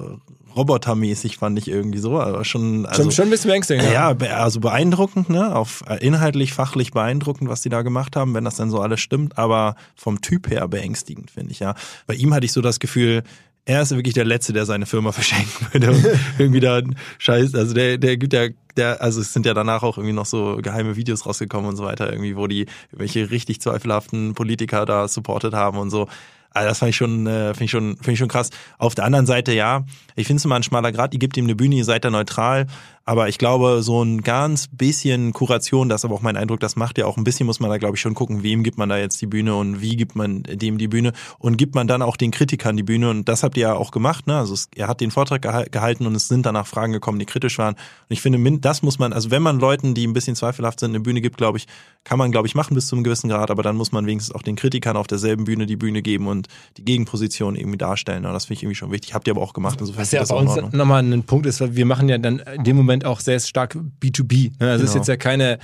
robotermäßig 0.56 1.38
fand 1.38 1.58
ich 1.58 1.68
irgendwie 1.68 1.98
so, 1.98 2.20
aber 2.20 2.46
schon 2.46 2.86
also, 2.86 3.04
schon, 3.04 3.12
schon 3.12 3.26
ein 3.26 3.32
bisschen 3.32 3.50
beängstigend. 3.50 3.86
Ja, 3.92 4.12
ja, 4.14 4.38
also 4.38 4.60
beeindruckend, 4.60 5.30
ne, 5.30 5.56
auf 5.56 5.84
äh, 5.88 5.98
inhaltlich, 6.06 6.54
fachlich 6.54 6.92
beeindruckend, 6.92 7.50
was 7.50 7.62
die 7.62 7.70
da 7.70 7.82
gemacht 7.82 8.16
haben, 8.16 8.34
wenn 8.34 8.44
das 8.44 8.56
dann 8.56 8.70
so 8.70 8.80
alles 8.80 9.02
stimmt, 9.02 9.38
aber 9.38 9.76
vom 9.96 10.22
Typ 10.22 10.50
her 10.50 10.68
beängstigend, 10.68 11.32
finde 11.32 11.52
ich, 11.52 11.60
ja. 11.60 11.76
Bei 12.06 12.14
ihm 12.14 12.34
hatte 12.34 12.46
ich 12.46 12.52
so 12.52 12.62
das 12.62 12.80
Gefühl, 12.80 13.24
er 13.66 13.82
ist 13.82 13.92
wirklich 13.92 14.14
der 14.14 14.26
Letzte, 14.26 14.54
der 14.54 14.66
seine 14.66 14.86
Firma 14.86 15.12
verschenken 15.14 15.68
würde. 15.72 16.20
Irgendwie 16.38 16.60
da 16.60 16.82
Scheiß, 17.20 17.56
also 17.56 17.74
der, 17.74 17.98
der 17.98 18.18
gibt 18.18 18.34
ja, 18.34 18.48
der, 18.76 19.02
also 19.02 19.22
es 19.22 19.34
sind 19.34 19.46
ja 19.46 19.54
danach 19.54 19.84
auch 19.84 19.98
irgendwie 19.98 20.16
noch 20.16 20.26
so 20.26 20.58
geheime 20.62 20.96
Videos 20.96 21.26
rausgekommen 21.26 21.70
und 21.70 21.76
so 21.76 21.84
weiter, 21.84 22.12
irgendwie, 22.12 22.36
wo 22.36 22.48
die 22.48 22.66
welche 22.92 23.32
richtig 23.32 23.62
zweifelhaften 23.62 24.34
Politiker 24.34 24.86
da 24.86 25.08
supportet 25.08 25.54
haben 25.54 25.78
und 25.78 25.90
so. 25.90 26.08
Also 26.56 26.70
das 26.70 26.80
fand 26.80 26.90
ich 26.92 26.96
schon, 26.96 27.26
äh, 27.26 27.54
finde 27.54 27.66
ich 27.66 27.72
schon, 27.72 27.96
finde 27.98 28.12
ich 28.12 28.20
schon 28.20 28.28
krass. 28.28 28.52
Auf 28.78 28.94
der 28.94 29.06
anderen 29.06 29.26
Seite, 29.26 29.54
ja, 29.54 29.86
ich 30.16 30.28
finde 30.28 30.38
es 30.38 30.46
immer 30.46 30.56
ein 30.56 30.64
schmaler 30.64 30.92
Grad, 30.92 31.14
ihr 31.14 31.20
gebt 31.20 31.36
ihm 31.36 31.46
eine 31.46 31.56
Bühne, 31.56 31.76
ihr 31.76 31.86
seid 31.86 32.06
da 32.06 32.12
neutral, 32.12 32.68
Aber 33.06 33.28
ich 33.28 33.38
glaube, 33.38 33.84
so 33.84 34.02
ein 34.02 34.22
ganz 34.22 34.70
bisschen 34.72 35.34
Kuration, 35.34 35.90
das 35.90 36.02
ist 36.02 36.06
aber 36.06 36.16
auch 36.16 36.22
mein 36.22 36.38
Eindruck, 36.38 36.62
das 36.62 36.78
macht 36.78 36.98
ja 36.98 37.06
auch 37.06 37.18
ein 37.18 37.26
bisschen, 37.26 37.46
muss 37.46 37.60
man 37.60 37.70
da 37.70 37.78
glaube 37.78 37.96
ich 37.96 38.02
schon 38.02 38.14
gucken, 38.14 38.44
wem 38.44 38.64
gibt 38.64 38.78
man 38.78 38.88
da 38.88 38.98
jetzt 38.98 39.22
die 39.22 39.26
Bühne 39.26 39.56
und 39.56 39.82
wie 39.82 39.98
gibt 39.98 40.16
man 40.16 40.44
dem 40.44 40.78
die 40.78 40.88
Bühne 40.88 41.12
und 41.38 41.58
gibt 41.58 41.76
man 41.76 41.86
dann 41.88 42.02
auch 42.02 42.16
den 42.16 42.32
Kritikern 42.32 42.78
die 42.78 42.84
Bühne 42.84 43.10
und 43.10 43.28
das 43.28 43.44
habt 43.44 43.58
ihr 43.58 43.64
ja 43.64 43.76
auch 43.76 43.92
gemacht, 43.92 44.26
ne? 44.26 44.38
Also 44.38 44.54
es, 44.54 44.70
er 44.74 44.88
hat 44.88 45.02
den 45.02 45.12
Vortrag 45.12 45.42
gehalten 45.42 46.08
und 46.08 46.16
es 46.16 46.30
sind 46.30 46.46
danach 46.46 46.66
Fragen 46.66 46.94
gekommen, 46.94 47.20
die 47.20 47.26
kritisch 47.26 47.58
waren. 47.58 47.74
Und 47.74 47.80
ich 48.10 48.22
finde, 48.22 48.60
das 48.60 48.84
muss 48.84 49.00
man, 49.00 49.12
also 49.12 49.32
wenn 49.32 49.42
man 49.42 49.60
Leuten, 49.60 49.94
die 49.94 50.08
ein 50.08 50.14
bisschen 50.14 50.38
zweifelhaft 50.38 50.80
sind, 50.80 50.92
eine 50.92 51.02
Bühne 51.02 51.20
gibt, 51.20 51.36
glaube 51.36 51.58
ich, 51.58 51.68
kann 52.06 52.18
man 52.18 52.32
glaube 52.32 52.48
ich 52.48 52.56
machen 52.56 52.74
bis 52.74 52.88
zu 52.88 52.96
einem 52.96 53.04
gewissen 53.04 53.30
Grad, 53.30 53.52
aber 53.52 53.64
dann 53.64 53.76
muss 53.76 53.92
man 53.92 54.06
wenigstens 54.06 54.34
auch 54.34 54.44
den 54.44 54.56
Kritikern 54.56 54.96
auf 54.96 55.08
derselben 55.08 55.44
Bühne 55.44 55.66
die 55.66 55.76
Bühne 55.76 56.02
geben 56.02 56.28
und 56.28 56.48
die 56.78 56.86
Gegenposition 56.86 57.58
irgendwie 57.58 57.78
darstellen. 57.78 58.26
Und 58.26 58.32
das 58.32 58.46
finde 58.46 58.60
ich 58.60 58.64
irgendwie 58.64 58.76
schon 58.76 58.92
wichtig. 58.92 59.14
Habt 59.14 59.28
ihr 59.28 59.32
aber 59.32 59.42
auch 59.42 59.54
gemacht. 59.54 59.82
Insofern 59.82 60.02
Was 60.02 60.12
ja 60.12 60.24
bei 60.24 60.36
uns 60.36 60.56
nochmal 60.74 61.04
ein 61.04 61.24
Punkt 61.24 61.46
ist, 61.46 61.76
wir 61.76 61.86
machen 61.86 62.08
ja 62.08 62.18
dann 62.18 62.40
in 62.40 62.64
dem 62.64 62.78
Moment 62.78 62.93
auch 63.02 63.20
sehr 63.20 63.40
stark 63.40 63.78
B2B. 64.02 64.52
Ne? 64.60 64.72
Also 64.72 64.86
genau. 64.86 64.90
ist 64.90 64.96
jetzt 64.96 65.08
ja 65.08 65.18
keine, 65.18 65.60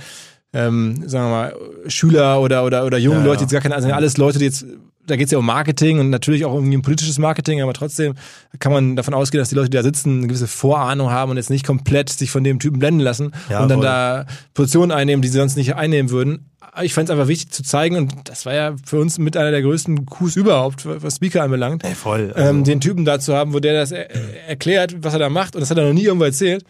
ähm, 0.52 1.08
sagen 1.08 1.26
wir 1.26 1.30
mal, 1.30 1.54
Schüler 1.86 2.40
oder, 2.40 2.64
oder, 2.64 2.84
oder 2.84 2.98
junge 2.98 3.20
ja, 3.20 3.24
Leute, 3.24 3.46
die 3.46 3.52
gar 3.52 3.62
keine, 3.62 3.74
also 3.74 3.90
alles 3.90 4.16
Leute, 4.16 4.38
die 4.38 4.46
jetzt 4.46 4.66
da 5.06 5.16
geht 5.16 5.26
es 5.26 5.32
ja 5.32 5.38
um 5.38 5.46
Marketing 5.46 5.98
und 5.98 6.10
natürlich 6.10 6.44
auch 6.44 6.54
um 6.54 6.82
politisches 6.82 7.18
Marketing, 7.18 7.60
aber 7.62 7.72
trotzdem 7.72 8.14
kann 8.60 8.70
man 8.70 8.94
davon 8.94 9.12
ausgehen, 9.12 9.40
dass 9.40 9.48
die 9.48 9.56
Leute, 9.56 9.70
die 9.70 9.76
da 9.76 9.82
sitzen, 9.82 10.18
eine 10.18 10.26
gewisse 10.28 10.46
Vorahnung 10.46 11.10
haben 11.10 11.32
und 11.32 11.36
jetzt 11.36 11.50
nicht 11.50 11.66
komplett 11.66 12.10
sich 12.10 12.30
von 12.30 12.44
dem 12.44 12.60
Typen 12.60 12.78
blenden 12.78 13.00
lassen 13.00 13.32
ja, 13.48 13.60
und 13.60 13.68
dann 13.68 13.78
voll. 13.78 13.86
da 13.86 14.26
Positionen 14.54 14.92
einnehmen, 14.92 15.20
die 15.20 15.28
sie 15.28 15.38
sonst 15.38 15.56
nicht 15.56 15.74
einnehmen 15.74 16.10
würden 16.10 16.50
ich 16.82 16.94
fand 16.94 17.08
es 17.08 17.10
einfach 17.10 17.28
wichtig 17.28 17.50
zu 17.52 17.62
zeigen 17.62 17.96
und 17.96 18.12
das 18.28 18.46
war 18.46 18.54
ja 18.54 18.74
für 18.84 19.00
uns 19.00 19.18
mit 19.18 19.36
einer 19.36 19.50
der 19.50 19.62
größten 19.62 20.06
Coups 20.06 20.36
überhaupt, 20.36 20.86
was 20.86 21.16
Speaker 21.16 21.42
anbelangt. 21.42 21.84
Ey, 21.84 21.94
voll. 21.94 22.32
Also. 22.34 22.48
Ähm, 22.48 22.64
den 22.64 22.80
Typen 22.80 23.04
da 23.04 23.18
zu 23.18 23.34
haben, 23.34 23.52
wo 23.52 23.60
der 23.60 23.74
das 23.74 23.92
er 23.92 24.08
erklärt, 24.48 24.96
was 25.02 25.12
er 25.12 25.18
da 25.18 25.28
macht 25.28 25.56
und 25.56 25.60
das 25.60 25.70
hat 25.70 25.78
er 25.78 25.86
noch 25.86 25.92
nie 25.92 26.04
irgendwo 26.04 26.24
erzählt. 26.24 26.64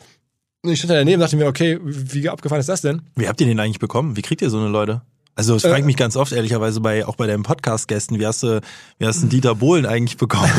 Und 0.63 0.71
ich 0.71 0.79
stand 0.79 0.91
da 0.91 0.95
daneben 0.97 1.15
und 1.15 1.21
dachte 1.21 1.37
mir, 1.37 1.47
okay, 1.47 1.79
wie 1.83 2.29
abgefahren 2.29 2.61
ist 2.61 2.69
das 2.69 2.83
denn? 2.83 3.03
Wie 3.17 3.27
habt 3.29 3.41
ihr 3.41 3.47
den 3.47 3.59
eigentlich 3.59 3.79
bekommen? 3.79 4.17
Wie 4.17 4.23
kriegt 4.23 4.43
ihr 4.43 4.51
so 4.51 4.59
eine 4.59 4.69
Leute? 4.69 5.01
Also 5.35 5.55
das 5.55 5.63
frage 5.63 5.77
ich 5.77 5.83
äh. 5.85 5.87
mich 5.87 5.97
ganz 5.97 6.17
oft, 6.17 6.33
ehrlicherweise, 6.33 6.83
bei, 6.83 7.07
auch 7.07 7.17
bei 7.17 7.27
deinen 7.27 7.45
Podcast-Gästen, 7.45 8.19
wie 8.19 8.27
hast 8.27 8.43
du, 8.43 8.61
wie 8.99 9.07
hast 9.07 9.23
du 9.23 9.29
Dieter 9.29 9.55
Bohlen 9.55 9.87
eigentlich 9.87 10.19
bekommen? 10.19 10.51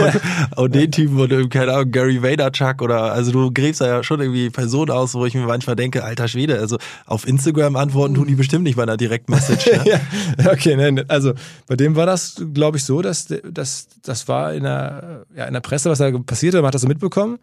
und 0.55 0.73
den 0.73 0.91
Typen 0.91 1.19
oder, 1.19 1.47
keine 1.49 1.73
Ahnung, 1.73 1.91
Gary 1.91 2.23
Vaynerchuk 2.23 2.81
oder, 2.81 3.13
also 3.13 3.31
du 3.31 3.51
gräbst 3.51 3.81
da 3.81 3.87
ja 3.87 4.03
schon 4.03 4.21
irgendwie 4.21 4.49
Personen 4.49 4.89
aus, 4.89 5.13
wo 5.13 5.23
ich 5.27 5.35
mir 5.35 5.45
manchmal 5.45 5.75
denke, 5.75 6.03
alter 6.03 6.27
Schwede, 6.27 6.57
also 6.57 6.79
auf 7.05 7.27
Instagram 7.27 7.75
antworten 7.75 8.15
tun 8.15 8.25
die 8.25 8.33
bestimmt 8.33 8.63
nicht 8.63 8.77
bei 8.77 8.83
einer 8.83 8.97
Direktmessage. 8.97 9.69
Ne? 9.69 9.83
ja, 10.43 10.51
okay, 10.51 10.75
nein, 10.75 11.07
also 11.09 11.33
bei 11.67 11.75
dem 11.75 11.95
war 11.95 12.07
das, 12.07 12.41
glaube 12.51 12.77
ich, 12.77 12.83
so, 12.83 13.03
dass, 13.03 13.27
dass 13.27 13.87
das 14.01 14.27
war 14.27 14.55
in 14.55 14.63
der, 14.63 15.25
ja, 15.35 15.45
in 15.45 15.53
der 15.53 15.61
Presse, 15.61 15.91
was 15.91 15.99
da 15.99 16.09
passierte, 16.25 16.57
man 16.57 16.67
hat 16.67 16.73
das 16.73 16.81
so 16.81 16.87
mitbekommen. 16.87 17.37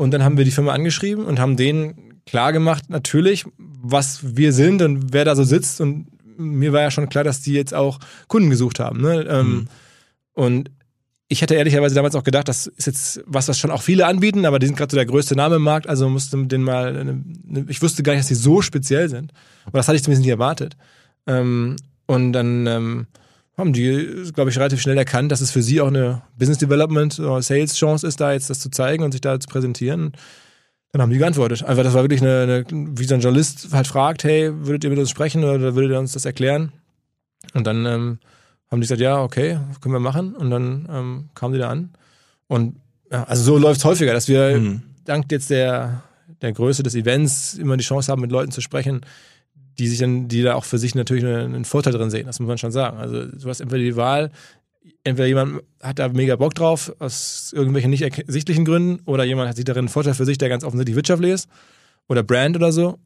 Und 0.00 0.12
dann 0.12 0.24
haben 0.24 0.38
wir 0.38 0.46
die 0.46 0.50
Firma 0.50 0.72
angeschrieben 0.72 1.26
und 1.26 1.38
haben 1.38 1.58
denen 1.58 2.22
klar 2.24 2.54
gemacht, 2.54 2.88
natürlich, 2.88 3.44
was 3.58 4.20
wir 4.34 4.54
sind 4.54 4.80
und 4.80 5.12
wer 5.12 5.26
da 5.26 5.36
so 5.36 5.44
sitzt 5.44 5.78
und 5.82 6.06
mir 6.38 6.72
war 6.72 6.80
ja 6.80 6.90
schon 6.90 7.10
klar, 7.10 7.22
dass 7.22 7.42
die 7.42 7.52
jetzt 7.52 7.74
auch 7.74 7.98
Kunden 8.26 8.48
gesucht 8.48 8.80
haben. 8.80 9.02
Ne? 9.02 9.26
Ähm, 9.28 9.46
mhm. 9.46 9.68
Und 10.32 10.70
ich 11.28 11.42
hätte 11.42 11.54
ehrlicherweise 11.54 11.94
damals 11.94 12.14
auch 12.14 12.24
gedacht, 12.24 12.48
das 12.48 12.66
ist 12.66 12.86
jetzt 12.86 13.22
was, 13.26 13.46
was 13.48 13.58
schon 13.58 13.70
auch 13.70 13.82
viele 13.82 14.06
anbieten, 14.06 14.46
aber 14.46 14.58
die 14.58 14.68
sind 14.68 14.76
gerade 14.76 14.90
so 14.90 14.96
der 14.96 15.04
größte 15.04 15.36
Name 15.36 15.56
im 15.56 15.62
Markt, 15.62 15.86
also 15.86 16.08
musste 16.08 16.46
den 16.46 16.62
mal, 16.62 17.20
ich 17.68 17.82
wusste 17.82 18.02
gar 18.02 18.14
nicht, 18.14 18.22
dass 18.22 18.28
die 18.28 18.34
so 18.36 18.62
speziell 18.62 19.10
sind. 19.10 19.32
Aber 19.66 19.78
das 19.78 19.86
hatte 19.86 19.96
ich 19.96 20.02
zumindest 20.02 20.22
nicht 20.22 20.32
erwartet. 20.32 20.78
Ähm, 21.26 21.76
und 22.06 22.32
dann 22.32 22.66
ähm, 22.66 23.06
haben 23.60 23.72
die, 23.72 24.30
glaube 24.34 24.50
ich, 24.50 24.58
relativ 24.58 24.80
schnell 24.80 24.98
erkannt, 24.98 25.30
dass 25.30 25.40
es 25.40 25.50
für 25.50 25.62
sie 25.62 25.80
auch 25.80 25.88
eine 25.88 26.22
Business 26.38 26.58
Development 26.58 27.18
oder 27.20 27.40
Sales 27.42 27.76
Chance 27.76 28.06
ist, 28.06 28.20
da 28.20 28.32
jetzt 28.32 28.50
das 28.50 28.60
zu 28.60 28.70
zeigen 28.70 29.04
und 29.04 29.12
sich 29.12 29.20
da 29.20 29.38
zu 29.38 29.48
präsentieren. 29.48 30.12
Dann 30.92 31.02
haben 31.02 31.10
die 31.10 31.18
geantwortet. 31.18 31.62
Einfach, 31.62 31.84
das 31.84 31.94
war 31.94 32.02
wirklich 32.02 32.20
eine, 32.20 32.42
eine, 32.42 32.64
wie 32.70 33.04
so 33.04 33.14
ein 33.14 33.20
Journalist 33.20 33.68
halt 33.72 33.86
fragt, 33.86 34.24
hey, 34.24 34.50
würdet 34.66 34.82
ihr 34.82 34.90
mit 34.90 34.98
uns 34.98 35.10
sprechen 35.10 35.44
oder 35.44 35.74
würdet 35.76 35.92
ihr 35.92 35.98
uns 35.98 36.12
das 36.12 36.24
erklären? 36.24 36.72
Und 37.54 37.66
dann 37.66 37.86
ähm, 37.86 38.18
haben 38.70 38.80
die 38.80 38.86
gesagt, 38.86 39.00
ja, 39.00 39.22
okay, 39.22 39.58
können 39.80 39.94
wir 39.94 40.00
machen. 40.00 40.34
Und 40.34 40.50
dann 40.50 40.88
ähm, 40.90 41.28
kamen 41.34 41.54
die 41.54 41.60
da 41.60 41.70
an. 41.70 41.90
Und 42.48 42.76
ja, 43.10 43.24
also 43.24 43.42
so 43.42 43.58
läuft 43.58 43.78
es 43.78 43.84
häufiger, 43.84 44.12
dass 44.12 44.28
wir 44.28 44.58
mhm. 44.58 44.82
dank 45.04 45.30
jetzt 45.30 45.50
der, 45.50 46.02
der 46.42 46.52
Größe 46.52 46.82
des 46.82 46.94
Events 46.94 47.54
immer 47.54 47.76
die 47.76 47.84
Chance 47.84 48.10
haben, 48.10 48.20
mit 48.20 48.32
Leuten 48.32 48.50
zu 48.50 48.60
sprechen, 48.60 49.02
die 49.78 49.88
sich 49.88 49.98
dann, 49.98 50.28
die 50.28 50.42
da 50.42 50.54
auch 50.54 50.64
für 50.64 50.78
sich 50.78 50.94
natürlich 50.94 51.24
einen 51.24 51.64
Vorteil 51.64 51.92
drin 51.92 52.10
sehen. 52.10 52.26
Das 52.26 52.40
muss 52.40 52.48
man 52.48 52.58
schon 52.58 52.72
sagen. 52.72 52.98
Also 52.98 53.26
du 53.26 53.48
hast 53.48 53.60
entweder 53.60 53.82
die 53.82 53.96
Wahl, 53.96 54.30
entweder 55.04 55.26
jemand 55.26 55.62
hat 55.82 55.98
da 55.98 56.08
mega 56.08 56.36
Bock 56.36 56.54
drauf, 56.54 56.92
aus 56.98 57.52
irgendwelchen 57.54 57.90
nicht 57.90 58.02
ersichtlichen 58.02 58.64
Gründen, 58.64 59.02
oder 59.06 59.24
jemand 59.24 59.48
hat 59.48 59.56
sich 59.56 59.64
darin 59.64 59.80
einen 59.80 59.88
Vorteil 59.88 60.14
für 60.14 60.24
sich, 60.24 60.38
der 60.38 60.48
ganz 60.48 60.64
offensichtlich 60.64 60.96
wirtschaftlich 60.96 61.32
ist, 61.32 61.48
oder 62.08 62.22
Brand 62.22 62.56
oder 62.56 62.72
so. 62.72 62.98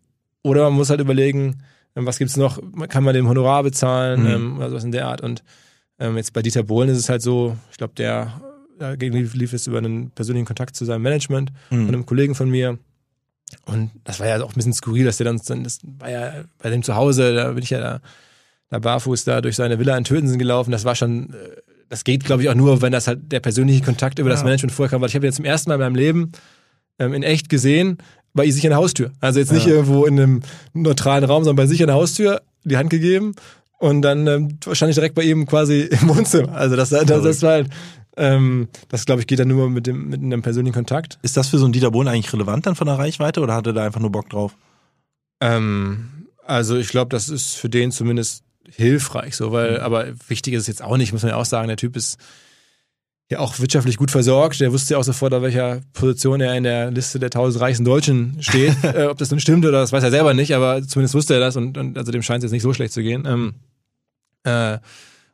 Oder 0.42 0.64
man 0.64 0.74
muss 0.74 0.90
halt 0.90 1.00
überlegen, 1.00 1.62
ähm, 1.96 2.06
was 2.06 2.18
gibt's 2.18 2.36
noch, 2.36 2.60
kann 2.88 3.04
man 3.04 3.14
dem 3.14 3.28
Honorar 3.28 3.62
bezahlen, 3.62 4.22
mhm. 4.22 4.26
ähm, 4.26 4.56
oder 4.58 4.70
sowas 4.70 4.84
in 4.84 4.92
der 4.92 5.06
Art. 5.06 5.20
Und 5.20 5.42
ähm, 5.98 6.16
jetzt 6.16 6.32
bei 6.32 6.42
Dieter 6.42 6.62
Bohlen 6.62 6.88
ist 6.88 6.98
es 6.98 7.08
halt 7.08 7.22
so, 7.22 7.56
ich 7.70 7.76
glaube, 7.76 7.94
der 7.96 8.40
dagegen 8.78 9.16
lief, 9.16 9.34
lief 9.34 9.52
es 9.52 9.66
über 9.66 9.78
einen 9.78 10.10
persönlichen 10.10 10.46
Kontakt 10.46 10.76
zu 10.76 10.84
seinem 10.84 11.02
Management 11.02 11.52
mhm. 11.70 11.86
von 11.86 11.94
einem 11.94 12.06
Kollegen 12.06 12.34
von 12.34 12.50
mir. 12.50 12.78
Und 13.66 13.90
das 14.04 14.20
war 14.20 14.26
ja 14.26 14.42
auch 14.42 14.50
ein 14.50 14.54
bisschen 14.54 14.72
skurril, 14.72 15.04
dass 15.04 15.18
der 15.18 15.24
dann, 15.24 15.40
das 15.62 15.78
war 15.82 16.10
ja 16.10 16.44
bei 16.58 16.70
dem 16.70 16.82
zu 16.82 16.94
Hause, 16.94 17.34
da 17.34 17.52
bin 17.52 17.62
ich 17.62 17.70
ja 17.70 17.80
da, 17.80 18.00
da 18.70 18.78
barfuß 18.78 19.24
da 19.24 19.40
durch 19.40 19.56
seine 19.56 19.78
Villa 19.78 19.96
in 19.96 20.04
Tötensen 20.04 20.38
gelaufen. 20.38 20.70
Das 20.70 20.84
war 20.84 20.94
schon 20.94 21.30
äh, 21.30 21.62
das 21.88 22.04
geht, 22.04 22.24
glaube 22.24 22.42
ich, 22.42 22.48
auch 22.48 22.54
nur, 22.54 22.82
wenn 22.82 22.92
das 22.92 23.06
halt 23.06 23.30
der 23.30 23.40
persönliche 23.40 23.82
Kontakt 23.82 24.18
über 24.18 24.28
ja. 24.28 24.34
das 24.34 24.44
Management 24.44 24.72
vorher 24.72 24.90
kam, 24.90 25.00
weil 25.00 25.08
ich 25.08 25.14
habe 25.14 25.26
jetzt 25.26 25.36
zum 25.36 25.44
ersten 25.44 25.70
Mal 25.70 25.76
in 25.76 25.80
meinem 25.80 25.94
Leben 25.94 26.32
ähm, 26.98 27.14
in 27.14 27.22
echt 27.22 27.48
gesehen, 27.48 27.98
bei 28.32 28.50
sich 28.50 28.64
an 28.64 28.70
der 28.70 28.78
Haustür. 28.78 29.12
Also 29.20 29.38
jetzt 29.38 29.52
nicht 29.52 29.66
ja. 29.66 29.74
irgendwo 29.74 30.04
in 30.04 30.18
einem 30.18 30.42
neutralen 30.72 31.24
Raum, 31.24 31.44
sondern 31.44 31.64
bei 31.64 31.68
sich 31.68 31.80
an 31.82 31.86
der 31.86 31.96
Haustür 31.96 32.42
die 32.64 32.76
Hand 32.76 32.90
gegeben 32.90 33.34
und 33.78 34.02
dann 34.02 34.26
ähm, 34.26 34.58
wahrscheinlich 34.64 34.96
direkt 34.96 35.14
bei 35.14 35.22
ihm 35.22 35.46
quasi 35.46 35.82
im 36.00 36.08
Wohnzimmer. 36.08 36.52
Also 36.52 36.74
das, 36.74 36.90
das, 36.90 37.06
das 37.06 37.42
war 37.42 37.52
halt, 37.52 37.68
ähm, 38.16 38.68
das 38.88 39.06
glaube 39.06 39.20
ich 39.20 39.26
geht 39.26 39.38
dann 39.38 39.48
nur 39.48 39.70
mit 39.70 39.86
dem 39.86 40.08
mit 40.08 40.20
einem 40.20 40.42
persönlichen 40.42 40.74
Kontakt. 40.74 41.18
Ist 41.22 41.36
das 41.36 41.48
für 41.48 41.58
so 41.58 41.64
einen 41.64 41.72
Dieter 41.72 41.90
Bohlen 41.90 42.08
eigentlich 42.08 42.32
relevant 42.32 42.66
dann 42.66 42.76
von 42.76 42.86
der 42.86 42.98
Reichweite 42.98 43.40
oder 43.40 43.54
hat 43.54 43.66
er 43.66 43.72
da 43.72 43.84
einfach 43.84 44.00
nur 44.00 44.12
Bock 44.12 44.30
drauf? 44.30 44.56
Ähm, 45.40 46.28
also 46.44 46.76
ich 46.76 46.88
glaube, 46.88 47.08
das 47.10 47.28
ist 47.28 47.54
für 47.54 47.68
den 47.68 47.90
zumindest 47.90 48.44
hilfreich, 48.68 49.36
so, 49.36 49.52
weil, 49.52 49.78
mhm. 49.78 49.84
aber 49.84 50.06
wichtig 50.28 50.54
ist 50.54 50.62
es 50.62 50.68
jetzt 50.68 50.82
auch 50.82 50.96
nicht, 50.96 51.12
muss 51.12 51.22
man 51.22 51.30
ja 51.30 51.36
auch 51.36 51.44
sagen, 51.44 51.68
der 51.68 51.76
Typ 51.76 51.96
ist 51.96 52.18
ja 53.30 53.38
auch 53.38 53.58
wirtschaftlich 53.58 53.96
gut 53.96 54.10
versorgt. 54.10 54.60
Der 54.60 54.72
wusste 54.72 54.94
ja 54.94 55.00
auch 55.00 55.04
sofort, 55.04 55.32
auf 55.34 55.42
welcher 55.42 55.80
Position 55.92 56.40
er 56.40 56.56
in 56.56 56.64
der 56.64 56.90
Liste 56.90 57.18
der 57.18 57.30
tausend 57.30 57.62
reichsten 57.62 57.84
Deutschen 57.84 58.36
steht. 58.40 58.76
äh, 58.82 59.06
ob 59.06 59.18
das 59.18 59.30
nun 59.30 59.40
stimmt 59.40 59.64
oder 59.64 59.80
das 59.80 59.92
weiß 59.92 60.04
er 60.04 60.10
selber 60.10 60.34
nicht, 60.34 60.54
aber 60.54 60.82
zumindest 60.86 61.14
wusste 61.14 61.34
er 61.34 61.40
das 61.40 61.56
und, 61.56 61.78
und 61.78 61.96
also 61.96 62.12
dem 62.12 62.22
scheint 62.22 62.42
es 62.42 62.48
jetzt 62.48 62.52
nicht 62.52 62.62
so 62.62 62.74
schlecht 62.74 62.92
zu 62.92 63.02
gehen. 63.02 63.24
Ähm, 63.26 63.54
äh, 64.44 64.78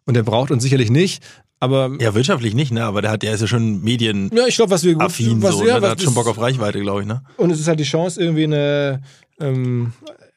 und 0.07 0.17
er 0.17 0.23
braucht 0.23 0.51
uns 0.51 0.63
sicherlich 0.63 0.91
nicht. 0.91 1.23
Aber 1.61 1.91
ja, 2.01 2.15
wirtschaftlich 2.15 2.55
nicht, 2.55 2.73
ne? 2.73 2.85
Aber 2.85 3.03
der 3.03 3.11
hat, 3.11 3.23
der 3.23 3.35
ist 3.35 3.43
ja 3.43 3.47
schon 3.47 3.83
Medien. 3.83 4.31
Ja, 4.35 4.47
ich 4.47 4.57
glaube, 4.57 4.71
was 4.71 4.83
wir 4.83 4.95
gut, 4.95 5.03
affin 5.03 5.43
was, 5.43 5.57
so, 5.57 5.67
ja, 5.67 5.75
ne? 5.75 5.83
der 5.83 5.91
hat 5.91 6.03
schon 6.03 6.15
Bock 6.15 6.27
auf 6.27 6.41
Reichweite, 6.41 6.81
glaube 6.81 7.03
ich, 7.03 7.07
ne? 7.07 7.23
Und 7.37 7.51
es 7.51 7.61
ist 7.61 7.69
halt 7.69 7.79
die 7.79 7.85
Chance, 7.85 8.21
irgendwie 8.21 8.45
eine, 8.45 9.03
ähm, 9.39 9.93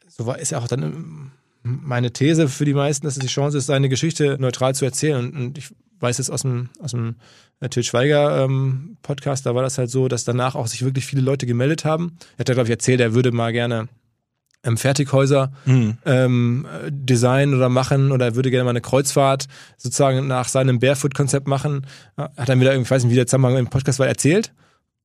so 0.09 0.25
war 0.25 0.37
ist 0.37 0.51
ja 0.51 0.59
auch 0.59 0.67
dann 0.67 1.31
meine 1.63 2.11
These 2.11 2.49
für 2.49 2.65
die 2.65 2.73
meisten, 2.73 3.05
dass 3.05 3.15
es 3.15 3.21
die 3.21 3.27
Chance 3.27 3.57
ist, 3.57 3.67
seine 3.67 3.87
Geschichte 3.87 4.37
neutral 4.37 4.75
zu 4.75 4.83
erzählen. 4.83 5.33
Und 5.33 5.57
ich 5.57 5.69
weiß 6.01 6.17
jetzt 6.17 6.29
aus 6.29 6.41
dem, 6.41 6.69
aus 6.79 6.91
dem 6.91 7.15
äh, 7.61 7.69
Til 7.69 7.83
Schweiger 7.83 8.43
ähm, 8.43 8.97
Podcast, 9.01 9.45
da 9.45 9.55
war 9.55 9.63
das 9.63 9.77
halt 9.77 9.89
so, 9.89 10.09
dass 10.09 10.25
danach 10.25 10.55
auch 10.55 10.67
sich 10.67 10.83
wirklich 10.83 11.05
viele 11.05 11.21
Leute 11.21 11.45
gemeldet 11.45 11.85
haben. 11.85 12.17
Er 12.35 12.39
hat 12.39 12.49
da, 12.49 12.53
glaube 12.53 12.67
ich, 12.67 12.71
erzählt, 12.71 12.99
er 12.99 13.13
würde 13.13 13.31
mal 13.31 13.53
gerne 13.53 13.87
ähm, 14.63 14.77
Fertighäuser 14.77 15.51
mhm. 15.65 15.97
ähm, 16.05 16.65
designen 16.89 17.55
oder 17.55 17.69
machen 17.69 18.11
oder 18.11 18.25
er 18.25 18.35
würde 18.35 18.49
gerne 18.49 18.63
mal 18.63 18.71
eine 18.71 18.81
Kreuzfahrt 18.81 19.47
sozusagen 19.77 20.27
nach 20.27 20.47
seinem 20.47 20.79
Barefoot-Konzept 20.79 21.47
machen. 21.47 21.85
Hat 22.17 22.49
er 22.49 22.55
mir 22.55 22.65
da 22.65 22.71
irgendwie, 22.71 22.87
ich 22.87 22.91
weiß 22.91 23.03
nicht, 23.03 23.11
wie 23.11 23.15
der 23.15 23.27
Zusammenhang 23.27 23.57
im 23.57 23.67
Podcast 23.67 23.99
war, 23.99 24.07
erzählt. 24.07 24.53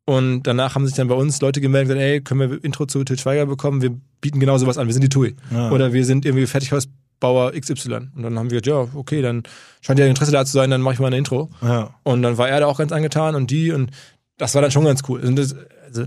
Und 0.05 0.45
danach 0.45 0.75
haben 0.75 0.87
sich 0.87 0.97
dann 0.97 1.09
bei 1.09 1.15
uns 1.15 1.41
Leute 1.43 1.61
gemeldet, 1.61 1.89
gesagt, 1.89 2.03
ey, 2.03 2.21
können 2.23 2.41
wir 2.41 2.65
Intro 2.65 2.87
zu 2.87 3.05
Til 3.05 3.19
Schweiger 3.19 3.45
bekommen? 3.45 3.83
Wir 3.83 3.91
bieten 4.23 4.41
genau 4.41 4.57
sowas 4.57 4.79
an. 4.79 4.87
Wir 4.87 4.95
sind 4.95 5.03
die 5.03 5.11
TUI. 5.11 5.37
Ja. 5.51 5.71
Oder 5.71 5.93
wir 5.93 6.03
sind 6.07 6.25
irgendwie 6.25 6.47
Fertighausbauer 6.47 7.53
XY. 7.53 8.09
Und 8.17 8.23
dann 8.23 8.39
haben 8.39 8.51
wir 8.51 8.61
gesagt, 8.61 8.69
ja, 8.69 8.99
okay, 8.99 9.21
dann 9.21 9.43
scheint 9.83 9.99
ja 9.99 10.07
Interesse 10.07 10.33
da 10.33 10.47
zu 10.47 10.53
sein, 10.53 10.71
dann 10.71 10.81
mache 10.81 10.95
ich 10.95 11.01
mal 11.01 11.09
eine 11.09 11.19
Intro. 11.19 11.51
Ja. 11.61 11.91
Und 12.05 12.23
dann 12.23 12.39
war 12.39 12.49
er 12.49 12.61
da 12.61 12.67
auch 12.67 12.79
ganz 12.79 12.91
angetan 12.91 13.35
und 13.35 13.51
die 13.51 13.71
und 13.71 13.91
das 14.39 14.55
war 14.55 14.63
dann 14.63 14.71
schon 14.71 14.85
ganz 14.85 15.03
cool. 15.09 15.21
Und 15.21 15.37
das, 15.37 15.55
also, 15.85 16.07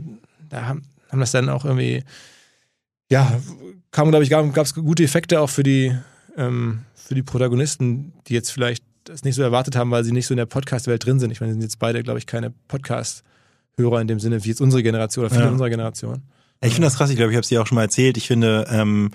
da 0.50 0.66
haben, 0.66 0.82
haben 1.12 1.20
das 1.20 1.32
dann 1.32 1.50
auch 1.50 1.66
irgendwie, 1.66 2.04
ja, 3.12 3.40
kam, 3.92 4.10
glaube 4.10 4.24
ich, 4.24 4.30
gab 4.30 4.58
es 4.58 4.74
gute 4.74 5.04
Effekte 5.04 5.40
auch 5.42 5.50
für 5.50 5.64
die, 5.64 5.96
ähm, 6.38 6.80
für 6.96 7.14
die 7.14 7.24
Protagonisten, 7.24 8.14
die 8.28 8.34
jetzt 8.34 8.52
vielleicht 8.52 8.84
das 9.04 9.24
nicht 9.24 9.36
so 9.36 9.44
erwartet 9.44 9.76
haben, 9.76 9.92
weil 9.92 10.04
sie 10.04 10.12
nicht 10.12 10.28
so 10.28 10.34
in 10.34 10.38
der 10.38 10.46
Podcast-Welt 10.46 11.06
drin 11.06 11.20
sind. 11.20 11.32
Ich 11.32 11.42
meine, 11.42 11.54
sie 11.54 11.60
sind 11.60 11.64
jetzt 11.64 11.80
beide, 11.80 12.02
glaube 12.02 12.20
ich, 12.20 12.26
keine 12.26 12.52
Podcast- 12.68 13.24
Hörer 13.78 14.02
in 14.02 14.08
dem 14.08 14.20
Sinne, 14.20 14.44
wie 14.44 14.50
jetzt 14.50 14.62
unsere 14.62 14.84
Generation 14.84 15.26
oder 15.26 15.34
viele 15.34 15.46
ja. 15.46 15.52
unserer 15.52 15.70
Generation. 15.70 16.22
Ich 16.62 16.74
finde 16.74 16.88
das 16.88 16.98
krass, 16.98 17.10
ich 17.10 17.16
glaube, 17.16 17.32
ich 17.32 17.36
habe 17.36 17.44
es 17.44 17.50
dir 17.50 17.62
auch 17.62 17.68
schon 17.68 17.76
mal 17.76 17.84
erzählt. 17.84 18.18
Ich 18.18 18.28
finde, 18.28 18.68
ähm, 18.70 19.12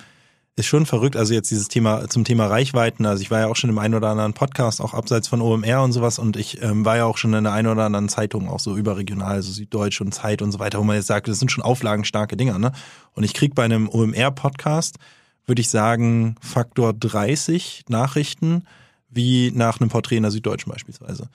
ist 0.59 0.67
schon 0.67 0.87
verrückt. 0.87 1.17
Also 1.17 1.35
jetzt 1.35 1.51
dieses 1.51 1.69
Thema 1.69 2.09
zum 2.09 2.25
Thema 2.25 2.47
Reichweiten. 2.47 3.05
Also 3.05 3.21
ich 3.21 3.31
war 3.31 3.41
ja 3.41 3.47
auch 3.47 3.57
schon 3.57 3.69
im 3.69 3.79
einen 3.79 3.95
oder 3.95 4.09
anderen 4.09 4.33
Podcast, 4.33 4.81
auch 4.81 4.95
abseits 4.95 5.29
von 5.29 5.43
OMR 5.43 5.83
und 5.83 5.93
sowas. 5.93 6.19
Und 6.19 6.37
ich 6.39 6.63
ähm, 6.63 6.87
war 6.87 6.97
ja 6.97 7.05
auch 7.05 7.19
schon 7.19 7.35
in 7.35 7.45
der 7.45 7.53
einen 7.53 7.69
oder 7.69 7.85
anderen 7.85 8.09
Zeitung, 8.09 8.49
auch 8.49 8.59
so 8.59 8.75
überregional, 8.75 9.35
also 9.35 9.53
Süddeutsch 9.53 10.01
und 10.01 10.13
Zeit 10.13 10.41
und 10.41 10.53
so 10.53 10.59
weiter, 10.59 10.79
wo 10.79 10.85
man 10.85 10.97
jetzt 10.97 11.09
sagt, 11.09 11.29
das 11.29 11.39
sind 11.39 11.53
schon 11.53 11.63
auflagenstarke 11.63 12.39
Dinger. 12.39 12.59
Ne? 12.59 12.73
Und 13.13 13.25
ich 13.25 13.35
krieg 13.35 13.55
bei 13.55 13.65
einem 13.65 13.89
OMR-Podcast, 13.91 14.97
würde 15.45 15.61
ich 15.61 15.69
sagen, 15.69 16.37
Faktor 16.41 16.95
30 16.95 17.85
Nachrichten, 17.89 18.65
wie 19.11 19.53
nach 19.55 19.79
einem 19.79 19.91
Porträt 19.91 20.17
in 20.17 20.23
der 20.23 20.33
Süddeutschen 20.33 20.73
beispielsweise 20.73 21.29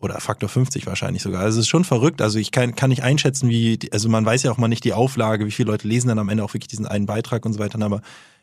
oder 0.00 0.20
Faktor 0.20 0.48
50 0.48 0.86
wahrscheinlich 0.86 1.22
sogar. 1.22 1.42
Also 1.42 1.58
es 1.58 1.64
ist 1.64 1.68
schon 1.68 1.82
verrückt. 1.82 2.22
Also 2.22 2.38
ich 2.38 2.52
kann, 2.52 2.76
kann 2.76 2.90
nicht 2.90 3.02
einschätzen, 3.02 3.48
wie, 3.48 3.78
also 3.90 4.08
man 4.08 4.24
weiß 4.24 4.44
ja 4.44 4.52
auch 4.52 4.56
mal 4.56 4.68
nicht 4.68 4.84
die 4.84 4.92
Auflage, 4.92 5.44
wie 5.46 5.50
viele 5.50 5.72
Leute 5.72 5.88
lesen 5.88 6.06
dann 6.06 6.20
am 6.20 6.28
Ende 6.28 6.44
auch 6.44 6.54
wirklich 6.54 6.68
diesen 6.68 6.86
einen 6.86 7.06
Beitrag 7.06 7.44
und 7.44 7.52
so 7.52 7.58
weiter. 7.58 7.82
Aber 7.82 8.00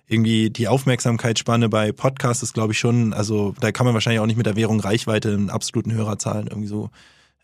irgendwie 0.07 0.49
die 0.49 0.67
Aufmerksamkeitsspanne 0.67 1.69
bei 1.69 1.91
Podcasts 1.91 2.43
ist, 2.43 2.53
glaube 2.53 2.73
ich, 2.73 2.79
schon, 2.79 3.13
also 3.13 3.55
da 3.59 3.71
kann 3.71 3.85
man 3.85 3.93
wahrscheinlich 3.93 4.19
auch 4.19 4.27
nicht 4.27 4.37
mit 4.37 4.45
der 4.45 4.55
Währung 4.55 4.79
Reichweite 4.79 5.29
in 5.31 5.49
absoluten 5.49 5.93
Hörerzahlen 5.93 6.47
irgendwie 6.47 6.67
so, 6.67 6.89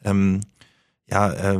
ähm, 0.04 0.42
ja, 1.10 1.32
äh, 1.32 1.60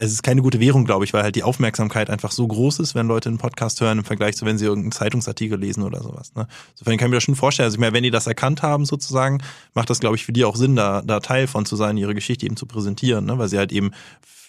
es 0.00 0.12
ist 0.12 0.22
keine 0.22 0.40
gute 0.40 0.60
Währung, 0.60 0.86
glaube 0.86 1.04
ich, 1.04 1.12
weil 1.12 1.22
halt 1.22 1.36
die 1.36 1.42
Aufmerksamkeit 1.42 2.08
einfach 2.08 2.32
so 2.32 2.48
groß 2.48 2.80
ist, 2.80 2.94
wenn 2.94 3.06
Leute 3.06 3.28
einen 3.28 3.36
Podcast 3.36 3.80
hören 3.82 3.98
im 3.98 4.04
Vergleich 4.04 4.34
zu, 4.34 4.46
wenn 4.46 4.56
sie 4.56 4.64
irgendeinen 4.64 4.92
Zeitungsartikel 4.92 5.58
lesen 5.58 5.82
oder 5.82 6.02
sowas. 6.02 6.34
Ne? 6.34 6.48
Insofern 6.72 6.96
kann 6.96 7.08
ich 7.08 7.10
mir 7.10 7.16
das 7.18 7.24
schon 7.24 7.36
vorstellen. 7.36 7.66
Also 7.66 7.76
ich 7.76 7.80
meine, 7.80 7.92
wenn 7.92 8.02
die 8.02 8.10
das 8.10 8.26
erkannt 8.26 8.62
haben 8.62 8.86
sozusagen, 8.86 9.42
macht 9.74 9.90
das, 9.90 10.00
glaube 10.00 10.16
ich, 10.16 10.24
für 10.24 10.32
die 10.32 10.46
auch 10.46 10.56
Sinn, 10.56 10.74
da, 10.74 11.02
da 11.02 11.20
Teil 11.20 11.46
von 11.46 11.66
zu 11.66 11.76
sein, 11.76 11.98
ihre 11.98 12.14
Geschichte 12.14 12.46
eben 12.46 12.56
zu 12.56 12.64
präsentieren, 12.64 13.26
ne? 13.26 13.38
weil 13.38 13.48
sie 13.48 13.58
halt 13.58 13.72
eben 13.72 13.90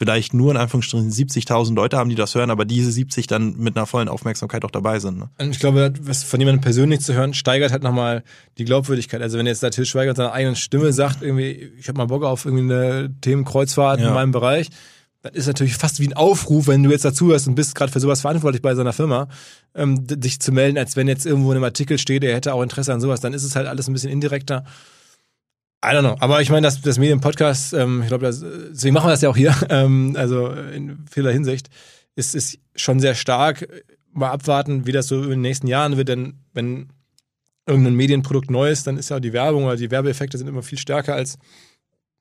vielleicht 0.01 0.33
nur 0.33 0.49
in 0.49 0.57
Anführungsstrichen 0.57 1.11
70.000 1.11 1.75
Leute 1.75 1.95
haben, 1.95 2.09
die 2.09 2.15
das 2.15 2.33
hören, 2.33 2.49
aber 2.49 2.65
diese 2.65 2.91
70 2.91 3.27
dann 3.27 3.55
mit 3.57 3.77
einer 3.77 3.85
vollen 3.85 4.07
Aufmerksamkeit 4.07 4.65
auch 4.65 4.71
dabei 4.71 4.97
sind. 4.97 5.19
Ne? 5.19 5.29
Und 5.37 5.51
ich 5.51 5.59
glaube, 5.59 5.93
was 6.01 6.23
von 6.23 6.39
jemandem 6.39 6.59
persönlich 6.59 7.01
zu 7.01 7.13
hören, 7.13 7.35
steigert 7.35 7.71
halt 7.71 7.83
nochmal 7.83 8.23
die 8.57 8.65
Glaubwürdigkeit. 8.65 9.21
Also 9.21 9.37
wenn 9.37 9.45
jetzt 9.45 9.61
der 9.61 9.69
Til 9.69 9.85
Schweiger 9.85 10.15
seiner 10.15 10.33
eigenen 10.33 10.55
Stimme 10.55 10.91
sagt, 10.91 11.21
irgendwie, 11.21 11.71
ich 11.77 11.87
habe 11.87 11.99
mal 11.99 12.07
Bock 12.07 12.23
auf 12.23 12.45
irgendwie 12.45 12.63
eine 12.63 13.13
Themenkreuzfahrt 13.21 13.99
ja. 13.99 14.07
in 14.07 14.13
meinem 14.15 14.31
Bereich, 14.31 14.69
das 15.21 15.33
ist 15.33 15.45
natürlich 15.45 15.75
fast 15.75 15.99
wie 15.99 16.07
ein 16.07 16.13
Aufruf, 16.13 16.65
wenn 16.65 16.81
du 16.81 16.89
jetzt 16.89 17.05
dazu 17.05 17.27
hörst 17.27 17.47
und 17.47 17.53
bist 17.53 17.75
gerade 17.75 17.91
für 17.91 17.99
sowas 17.99 18.21
verantwortlich 18.21 18.63
bei 18.63 18.73
seiner 18.73 18.93
Firma, 18.93 19.27
ähm, 19.75 19.99
dich 20.07 20.39
zu 20.39 20.51
melden, 20.51 20.79
als 20.79 20.95
wenn 20.95 21.07
jetzt 21.07 21.27
irgendwo 21.27 21.51
in 21.51 21.57
einem 21.57 21.65
Artikel 21.65 21.99
steht, 21.99 22.23
er 22.23 22.33
hätte 22.33 22.55
auch 22.55 22.63
Interesse 22.63 22.91
an 22.91 23.01
sowas, 23.01 23.19
dann 23.19 23.35
ist 23.35 23.43
es 23.43 23.55
halt 23.55 23.67
alles 23.67 23.87
ein 23.87 23.93
bisschen 23.93 24.09
indirekter. 24.09 24.63
I 25.83 25.89
don't 25.89 26.01
know. 26.01 26.15
Aber 26.19 26.41
ich 26.41 26.49
meine, 26.49 26.65
das, 26.65 26.81
das 26.81 26.99
Medienpodcast, 26.99 27.73
ähm, 27.73 28.01
ich 28.03 28.07
glaube, 28.07 28.25
deswegen 28.25 28.93
machen 28.93 29.07
wir 29.07 29.11
das 29.11 29.21
ja 29.21 29.29
auch 29.29 29.37
hier, 29.37 29.55
ähm, 29.69 30.15
also 30.17 30.49
in 30.49 31.05
vieler 31.09 31.31
Hinsicht, 31.31 31.69
ist, 32.15 32.35
ist 32.35 32.59
schon 32.75 32.99
sehr 32.99 33.15
stark. 33.15 33.67
Mal 34.13 34.29
abwarten, 34.29 34.85
wie 34.85 34.91
das 34.91 35.07
so 35.07 35.23
in 35.23 35.29
den 35.29 35.41
nächsten 35.41 35.67
Jahren 35.67 35.97
wird, 35.97 36.09
denn 36.09 36.33
wenn 36.53 36.89
irgendein 37.65 37.95
Medienprodukt 37.95 38.51
neu 38.51 38.69
ist, 38.69 38.85
dann 38.85 38.97
ist 38.97 39.09
ja 39.09 39.19
die 39.19 39.33
Werbung 39.33 39.63
oder 39.63 39.77
die 39.77 39.89
Werbeeffekte 39.89 40.37
sind 40.37 40.47
immer 40.47 40.63
viel 40.63 40.77
stärker 40.77 41.15
als 41.15 41.37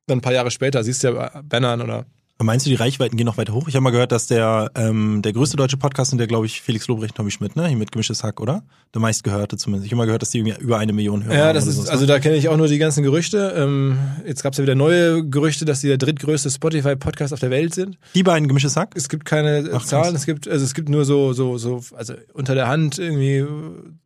dann 0.06 0.18
ein 0.18 0.22
paar 0.22 0.32
Jahre 0.32 0.50
später. 0.50 0.84
Siehst 0.84 1.02
du 1.02 1.08
ja 1.08 1.12
bei 1.14 1.42
Bannern 1.42 1.82
oder 1.82 2.06
Meinst 2.42 2.64
du, 2.64 2.70
die 2.70 2.76
Reichweiten 2.76 3.18
gehen 3.18 3.26
noch 3.26 3.36
weiter 3.36 3.52
hoch? 3.52 3.68
Ich 3.68 3.74
habe 3.74 3.82
mal 3.82 3.90
gehört, 3.90 4.12
dass 4.12 4.26
der 4.26 4.70
ähm, 4.74 5.20
der 5.20 5.34
größte 5.34 5.58
deutsche 5.58 5.76
Podcast 5.76 6.10
sind 6.10 6.18
der, 6.18 6.26
glaube 6.26 6.46
ich, 6.46 6.62
Felix 6.62 6.88
Lobrecht, 6.88 7.14
Tommy 7.14 7.30
Schmidt, 7.30 7.54
ne? 7.54 7.68
Hier 7.68 7.76
mit 7.76 7.92
Gemischtes 7.92 8.24
Hack, 8.24 8.40
oder? 8.40 8.62
Der 8.94 9.00
meistgehörte 9.02 9.58
zumindest. 9.58 9.84
Ich 9.84 9.92
habe 9.92 9.98
mal 9.98 10.06
gehört, 10.06 10.22
dass 10.22 10.30
die 10.30 10.38
irgendwie 10.38 10.58
über 10.58 10.78
eine 10.78 10.94
Million 10.94 11.22
hören. 11.24 11.36
Ja, 11.36 11.52
das 11.52 11.66
ist, 11.66 11.76
so. 11.76 11.90
also 11.90 12.06
da 12.06 12.18
kenne 12.18 12.36
ich 12.36 12.48
auch 12.48 12.56
nur 12.56 12.66
die 12.66 12.78
ganzen 12.78 13.02
Gerüchte. 13.02 13.52
Ähm, 13.56 13.98
jetzt 14.26 14.42
gab 14.42 14.54
es 14.54 14.58
ja 14.58 14.62
wieder 14.62 14.74
neue 14.74 15.22
Gerüchte, 15.28 15.66
dass 15.66 15.82
die 15.82 15.88
der 15.88 15.98
drittgrößte 15.98 16.50
Spotify-Podcast 16.50 17.34
auf 17.34 17.40
der 17.40 17.50
Welt 17.50 17.74
sind. 17.74 17.98
Die 18.14 18.22
beiden 18.22 18.48
Gemischtes 18.48 18.74
Hack? 18.74 18.92
Es 18.94 19.10
gibt 19.10 19.26
keine 19.26 19.68
Ach, 19.74 19.84
Zahlen, 19.84 20.16
es 20.16 20.24
gibt, 20.24 20.48
also 20.48 20.64
es 20.64 20.72
gibt 20.72 20.88
nur 20.88 21.04
so, 21.04 21.34
so, 21.34 21.58
so, 21.58 21.82
also 21.94 22.14
unter 22.32 22.54
der 22.54 22.68
Hand 22.68 22.98
irgendwie 22.98 23.44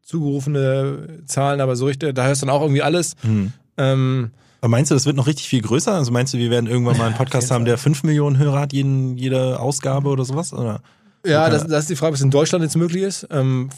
zugerufene 0.02 1.20
Zahlen, 1.26 1.60
aber 1.60 1.76
so 1.76 1.86
richtig, 1.86 2.16
da 2.16 2.26
hörst 2.26 2.42
du 2.42 2.46
dann 2.46 2.54
auch 2.54 2.62
irgendwie 2.62 2.82
alles. 2.82 3.14
Hm. 3.22 3.52
Ähm, 3.76 4.30
aber 4.64 4.70
meinst 4.70 4.90
du, 4.90 4.94
das 4.94 5.04
wird 5.04 5.16
noch 5.16 5.26
richtig 5.26 5.46
viel 5.46 5.60
größer? 5.60 5.92
Also 5.92 6.10
meinst 6.10 6.32
du, 6.32 6.38
wir 6.38 6.48
werden 6.48 6.70
irgendwann 6.70 6.96
mal 6.96 7.04
einen 7.04 7.16
Podcast 7.16 7.50
haben, 7.50 7.66
der 7.66 7.76
fünf 7.76 8.02
Millionen 8.02 8.38
Hörer 8.38 8.60
hat, 8.60 8.72
jeden, 8.72 9.18
jede 9.18 9.60
Ausgabe 9.60 10.08
oder 10.08 10.24
sowas? 10.24 10.54
Oder? 10.54 10.80
Ja, 11.22 11.50
das, 11.50 11.66
das 11.66 11.80
ist 11.80 11.90
die 11.90 11.96
Frage, 11.96 12.14
was 12.14 12.22
in 12.22 12.30
Deutschland 12.30 12.64
jetzt 12.64 12.74
möglich 12.74 13.02
ist. 13.02 13.28
Ähm, 13.30 13.68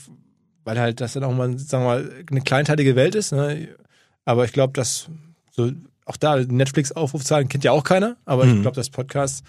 weil 0.62 0.78
halt 0.78 1.00
das 1.00 1.14
dann 1.14 1.24
auch 1.24 1.34
mal, 1.34 1.58
sagen 1.58 1.82
wir 1.82 1.88
mal, 1.88 2.12
eine 2.30 2.40
kleinteilige 2.40 2.94
Welt 2.94 3.16
ist. 3.16 3.32
Ne? 3.32 3.66
Aber 4.24 4.44
ich 4.44 4.52
glaube, 4.52 4.74
dass 4.74 5.08
so 5.50 5.72
auch 6.04 6.16
da 6.16 6.36
Netflix-Aufrufzahlen 6.36 7.48
kennt 7.48 7.64
ja 7.64 7.72
auch 7.72 7.82
keiner. 7.82 8.16
Aber 8.24 8.44
mhm. 8.44 8.54
ich 8.54 8.62
glaube, 8.62 8.76
dass 8.76 8.88
Podcasts, 8.88 9.42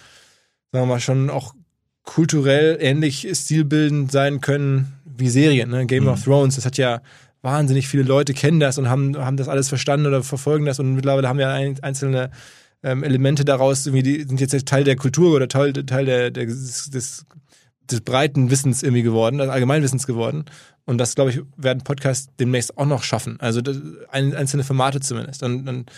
sagen 0.72 0.88
wir 0.88 0.92
mal, 0.96 1.00
schon 1.00 1.30
auch 1.30 1.54
kulturell 2.02 2.80
ähnlich 2.82 3.28
stilbildend 3.32 4.12
sein 4.12 4.42
können 4.42 4.92
wie 5.06 5.30
Serien. 5.30 5.70
Ne? 5.70 5.86
Game 5.86 6.06
mhm. 6.06 6.10
of 6.10 6.24
Thrones, 6.24 6.56
das 6.56 6.66
hat 6.66 6.80
ja 6.80 7.00
wahnsinnig 7.48 7.88
viele 7.88 8.04
Leute 8.04 8.34
kennen 8.34 8.60
das 8.60 8.78
und 8.78 8.90
haben, 8.90 9.18
haben 9.18 9.38
das 9.38 9.48
alles 9.48 9.70
verstanden 9.70 10.06
oder 10.06 10.22
verfolgen 10.22 10.66
das 10.66 10.80
und 10.80 10.96
mittlerweile 10.96 11.30
haben 11.30 11.40
wir 11.40 11.50
einzelne 11.50 12.30
ähm, 12.84 13.04
Elemente 13.04 13.46
daraus, 13.46 13.86
irgendwie 13.86 14.04
die 14.04 14.24
sind 14.24 14.42
jetzt 14.42 14.68
Teil 14.68 14.84
der 14.84 14.98
Kultur 14.98 15.34
oder 15.34 15.48
Teil, 15.48 15.72
Teil 15.72 16.06
der, 16.06 16.30
der 16.30 16.46
des, 16.46 16.90
des, 16.90 17.26
des 17.90 18.02
breiten 18.02 18.52
Wissens 18.52 18.84
irgendwie 18.84 19.02
geworden, 19.02 19.38
des 19.38 19.48
Allgemeinwissens 19.50 20.06
geworden. 20.06 20.46
Und 20.86 20.98
das, 20.98 21.16
glaube 21.16 21.32
ich, 21.32 21.42
werden 21.56 21.84
Podcasts 21.84 22.30
demnächst 22.40 22.78
auch 22.78 22.86
noch 22.86 23.04
schaffen. 23.04 23.38
Also 23.40 23.62
das, 23.62 23.78
einzelne 24.10 24.64
Formate 24.64 25.00
zumindest. 25.00 25.44
Und, 25.44 25.68
und 25.68 25.92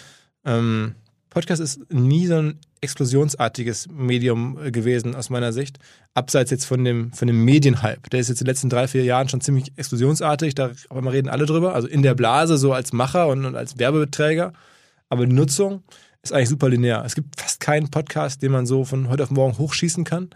ähm, 0.46 0.96
Podcast 1.30 1.62
ist 1.62 1.92
nie 1.92 2.26
so 2.26 2.36
ein 2.36 2.60
explosionsartiges 2.82 3.88
Medium 3.92 4.58
äh, 4.64 4.72
gewesen 4.72 5.16
aus 5.16 5.30
meiner 5.30 5.54
Sicht. 5.54 5.78
Abseits 6.14 6.50
jetzt 6.52 6.66
von 6.66 6.84
dem, 6.84 7.12
von 7.14 7.28
dem 7.28 7.44
Medienhype. 7.46 8.10
Der 8.12 8.20
ist 8.20 8.30
jetzt 8.30 8.42
in 8.42 8.46
den 8.46 8.52
letzten 8.52 8.70
drei, 8.70 8.88
vier 8.88 9.04
Jahren 9.04 9.30
schon 9.30 9.42
ziemlich 9.42 9.72
explosionsartig. 9.76 10.56
Da 10.56 10.72
aber 10.90 11.14
reden 11.14 11.30
alle 11.30 11.46
drüber. 11.46 11.76
Also 11.76 11.88
in 11.88 12.02
der 12.02 12.16
Blase, 12.16 12.58
so 12.58 12.74
als 12.74 12.94
Macher 12.94 13.28
und, 13.28 13.46
und 13.46 13.56
als 13.56 13.78
Werbeträger. 13.78 14.54
Aber 15.10 15.26
die 15.26 15.34
Nutzung 15.34 15.84
ist 16.22 16.34
eigentlich 16.34 16.50
super 16.50 16.70
linear. 16.70 17.06
Es 17.06 17.16
gibt 17.16 17.40
fast 17.40 17.60
keinen 17.60 17.90
Podcast, 17.92 18.42
den 18.42 18.52
man 18.52 18.66
so 18.66 18.84
von 18.86 19.10
heute 19.10 19.24
auf 19.24 19.32
morgen 19.32 19.58
hochschießen 19.58 20.04
kann. 20.04 20.30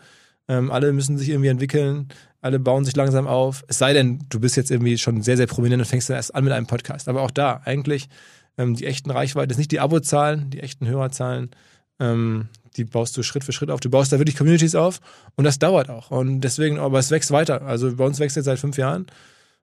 Ähm, 0.47 0.71
alle 0.71 0.91
müssen 0.93 1.17
sich 1.17 1.29
irgendwie 1.29 1.49
entwickeln, 1.49 2.09
alle 2.41 2.59
bauen 2.59 2.83
sich 2.83 2.95
langsam 2.95 3.27
auf. 3.27 3.63
Es 3.67 3.77
sei 3.77 3.93
denn, 3.93 4.19
du 4.29 4.39
bist 4.39 4.57
jetzt 4.57 4.71
irgendwie 4.71 4.97
schon 4.97 5.21
sehr, 5.21 5.37
sehr 5.37 5.47
prominent 5.47 5.81
und 5.81 5.87
fängst 5.87 6.09
dann 6.09 6.17
erst 6.17 6.35
an 6.35 6.43
mit 6.43 6.53
einem 6.53 6.67
Podcast. 6.67 7.07
Aber 7.07 7.21
auch 7.21 7.31
da, 7.31 7.61
eigentlich 7.63 8.09
ähm, 8.57 8.75
die 8.75 8.85
echten 8.85 9.11
Reichweiten, 9.11 9.49
das 9.49 9.55
ist 9.55 9.59
nicht 9.59 9.71
die 9.71 9.79
Abozahlen, 9.79 10.49
die 10.49 10.59
echten 10.59 10.87
Hörerzahlen, 10.87 11.51
ähm, 11.99 12.47
die 12.75 12.85
baust 12.85 13.15
du 13.17 13.23
Schritt 13.23 13.43
für 13.43 13.51
Schritt 13.51 13.69
auf. 13.69 13.79
Du 13.79 13.89
baust 13.89 14.11
da 14.11 14.19
wirklich 14.19 14.35
Communities 14.35 14.75
auf 14.75 14.99
und 15.35 15.43
das 15.43 15.59
dauert 15.59 15.89
auch. 15.89 16.11
Und 16.11 16.41
deswegen, 16.41 16.79
aber 16.79 16.99
es 16.99 17.11
wächst 17.11 17.31
weiter. 17.31 17.61
Also 17.63 17.95
bei 17.95 18.05
uns 18.05 18.19
wächst 18.19 18.35
jetzt 18.35 18.45
seit 18.45 18.59
fünf 18.59 18.77
Jahren 18.77 19.05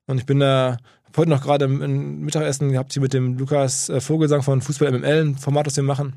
und 0.07 0.19
ich 0.19 0.27
bin 0.27 0.41
da, 0.41 0.79
hab 1.05 1.17
heute 1.17 1.31
noch 1.31 1.43
gerade 1.43 1.67
ein 1.67 2.21
Mittagessen 2.21 2.71
gehabt 2.73 2.93
hier 2.93 3.03
mit 3.03 3.13
dem 3.13 3.39
Lukas 3.39 3.89
äh, 3.89 4.01
Vogelsang 4.01 4.43
von 4.43 4.63
Fußball 4.63 4.91
MML, 4.93 5.25
ein 5.25 5.37
Format, 5.37 5.67
das 5.67 5.77
wir 5.77 5.83
machen. 5.83 6.17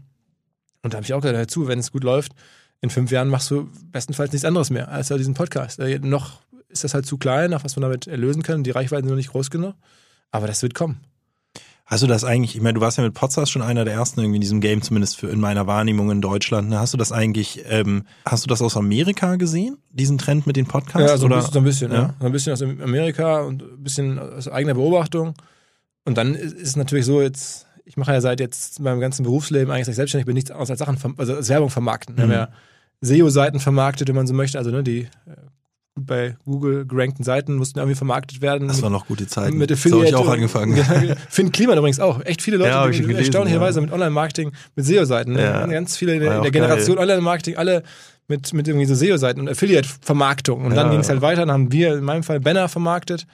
Und 0.84 0.94
da 0.94 0.98
habe 0.98 1.06
ich 1.06 1.14
auch 1.14 1.22
gesagt, 1.22 1.40
dazu, 1.40 1.68
wenn 1.68 1.80
es 1.80 1.92
gut 1.92 2.04
läuft, 2.04 2.34
in 2.82 2.90
fünf 2.90 3.12
Jahren 3.12 3.30
machst 3.30 3.50
du 3.50 3.70
bestenfalls 3.92 4.34
nichts 4.34 4.46
anderes 4.46 4.70
mehr 4.70 4.90
als 4.90 5.08
diesen 5.08 5.34
Podcast. 5.34 5.80
Äh, 5.80 6.00
noch 6.00 6.42
ist 6.68 6.84
das 6.84 6.94
halt 6.94 7.06
zu 7.06 7.18
klein, 7.18 7.52
nach 7.52 7.64
was 7.64 7.76
man 7.76 7.84
damit 7.84 8.08
erlösen 8.08 8.44
kann. 8.44 8.64
Die 8.64 8.72
Reichweiten 8.72 9.04
sind 9.04 9.12
noch 9.12 9.18
nicht 9.18 9.32
groß 9.32 9.50
genug. 9.50 9.76
Aber 10.32 10.48
das 10.48 10.62
wird 10.64 10.74
kommen. 10.74 11.00
Hast 11.94 12.02
du 12.02 12.08
das 12.08 12.24
eigentlich, 12.24 12.56
ich 12.56 12.62
meine, 12.64 12.74
du 12.74 12.82
warst 12.82 12.98
ja 12.98 13.04
mit 13.04 13.14
Potsdam 13.14 13.46
schon 13.46 13.62
einer 13.62 13.86
der 13.86 13.94
ersten 13.94 14.20
irgendwie 14.20 14.38
in 14.38 14.42
diesem 14.42 14.62
Game, 14.62 14.82
zumindest 14.82 15.16
für 15.16 15.28
in 15.28 15.40
meiner 15.40 15.68
Wahrnehmung 15.68 16.10
in 16.10 16.22
Deutschland. 16.22 16.70
Ne? 16.70 16.80
Hast 16.80 16.92
du 16.92 16.98
das 16.98 17.12
eigentlich, 17.12 17.66
ähm, 17.70 18.06
hast 18.26 18.44
du 18.44 18.48
das 18.48 18.64
aus 18.64 18.76
Amerika 18.76 19.36
gesehen, 19.36 19.78
diesen 19.92 20.18
Trend 20.18 20.48
mit 20.48 20.56
den 20.56 20.66
Podcasts? 20.66 21.08
Ja, 21.08 21.18
so, 21.18 21.28
oder? 21.28 21.44
so 21.44 21.60
ein 21.60 21.64
bisschen, 21.64 21.92
ja. 21.92 22.02
ja. 22.02 22.16
So 22.20 22.26
ein 22.26 22.32
bisschen 22.32 22.54
aus 22.54 22.64
Amerika 22.64 23.42
und 23.42 23.62
ein 23.62 23.84
bisschen 23.84 24.18
aus 24.18 24.48
eigener 24.48 24.74
Beobachtung. 24.74 25.36
Und 26.04 26.18
dann 26.18 26.34
ist 26.34 26.60
es 26.60 26.76
natürlich 26.76 27.06
so, 27.06 27.22
jetzt, 27.22 27.68
ich 27.86 27.96
mache 27.96 28.12
ja 28.12 28.22
seit 28.22 28.40
jetzt 28.40 28.80
meinem 28.80 29.00
ganzen 29.00 29.22
Berufsleben 29.22 29.72
eigentlich 29.72 29.86
seit 29.86 29.94
selbstständig, 29.94 30.26
bin 30.26 30.34
nichts 30.34 30.50
anderes 30.50 30.72
als 30.72 30.80
Sachen, 30.80 30.98
also 31.18 31.36
als 31.36 31.48
Werbung 31.48 31.70
vermarkten. 31.70 32.18
Wir 32.18 32.24
haben 32.24 32.30
mhm. 32.30 32.36
ja 32.36 32.50
SEO-Seiten 33.02 33.60
vermarktet, 33.60 34.08
wenn 34.08 34.16
man 34.16 34.26
so 34.26 34.34
möchte, 34.34 34.58
also 34.58 34.72
ne, 34.72 34.82
die 34.82 35.10
bei 35.96 36.36
Google 36.46 36.86
gerankten 36.86 37.24
Seiten 37.24 37.56
mussten 37.56 37.80
irgendwie 37.80 37.96
vermarktet 37.96 38.42
werden. 38.42 38.68
Das 38.68 38.82
war 38.82 38.90
noch 38.90 39.06
gute 39.06 39.28
Zeiten. 39.28 39.58
Mit 39.58 39.72
Affiliate. 39.72 40.10
So 40.12 40.18
habe 40.18 40.24
ich 40.24 40.28
auch 40.28 40.34
angefangen. 40.34 40.76
Finn 41.30 41.52
Kliman 41.52 41.78
übrigens 41.78 42.00
auch. 42.00 42.24
Echt 42.26 42.42
viele 42.42 42.58
Leute, 42.58 42.72
ja, 42.72 42.86
gelesen, 42.88 43.16
erstaunlicherweise 43.16 43.80
ja. 43.80 43.86
mit 43.86 43.94
Online-Marketing, 43.94 44.52
mit 44.76 44.86
SEO-Seiten. 44.86 45.34
Ne? 45.34 45.44
Ja. 45.44 45.66
Ganz 45.68 45.96
viele 45.96 46.16
in 46.16 46.22
der, 46.22 46.42
der 46.42 46.52
Generation 46.52 46.98
Online-Marketing, 46.98 47.58
alle 47.58 47.84
mit, 48.28 48.54
mit 48.54 48.68
irgendwie 48.68 48.86
so 48.86 48.96
SEO-Seiten 48.96 49.42
und 49.42 49.50
Affiliate-Vermarktung. 49.50 50.66
Und 50.66 50.76
dann 50.76 50.90
ging 50.90 51.00
es 51.00 51.10
halt 51.10 51.22
weiter. 51.22 51.42
Dann 51.42 51.52
haben 51.52 51.72
wir 51.72 51.96
in 51.96 52.04
meinem 52.04 52.24
Fall 52.24 52.40
Banner 52.40 52.70
vermarktet. 52.70 53.28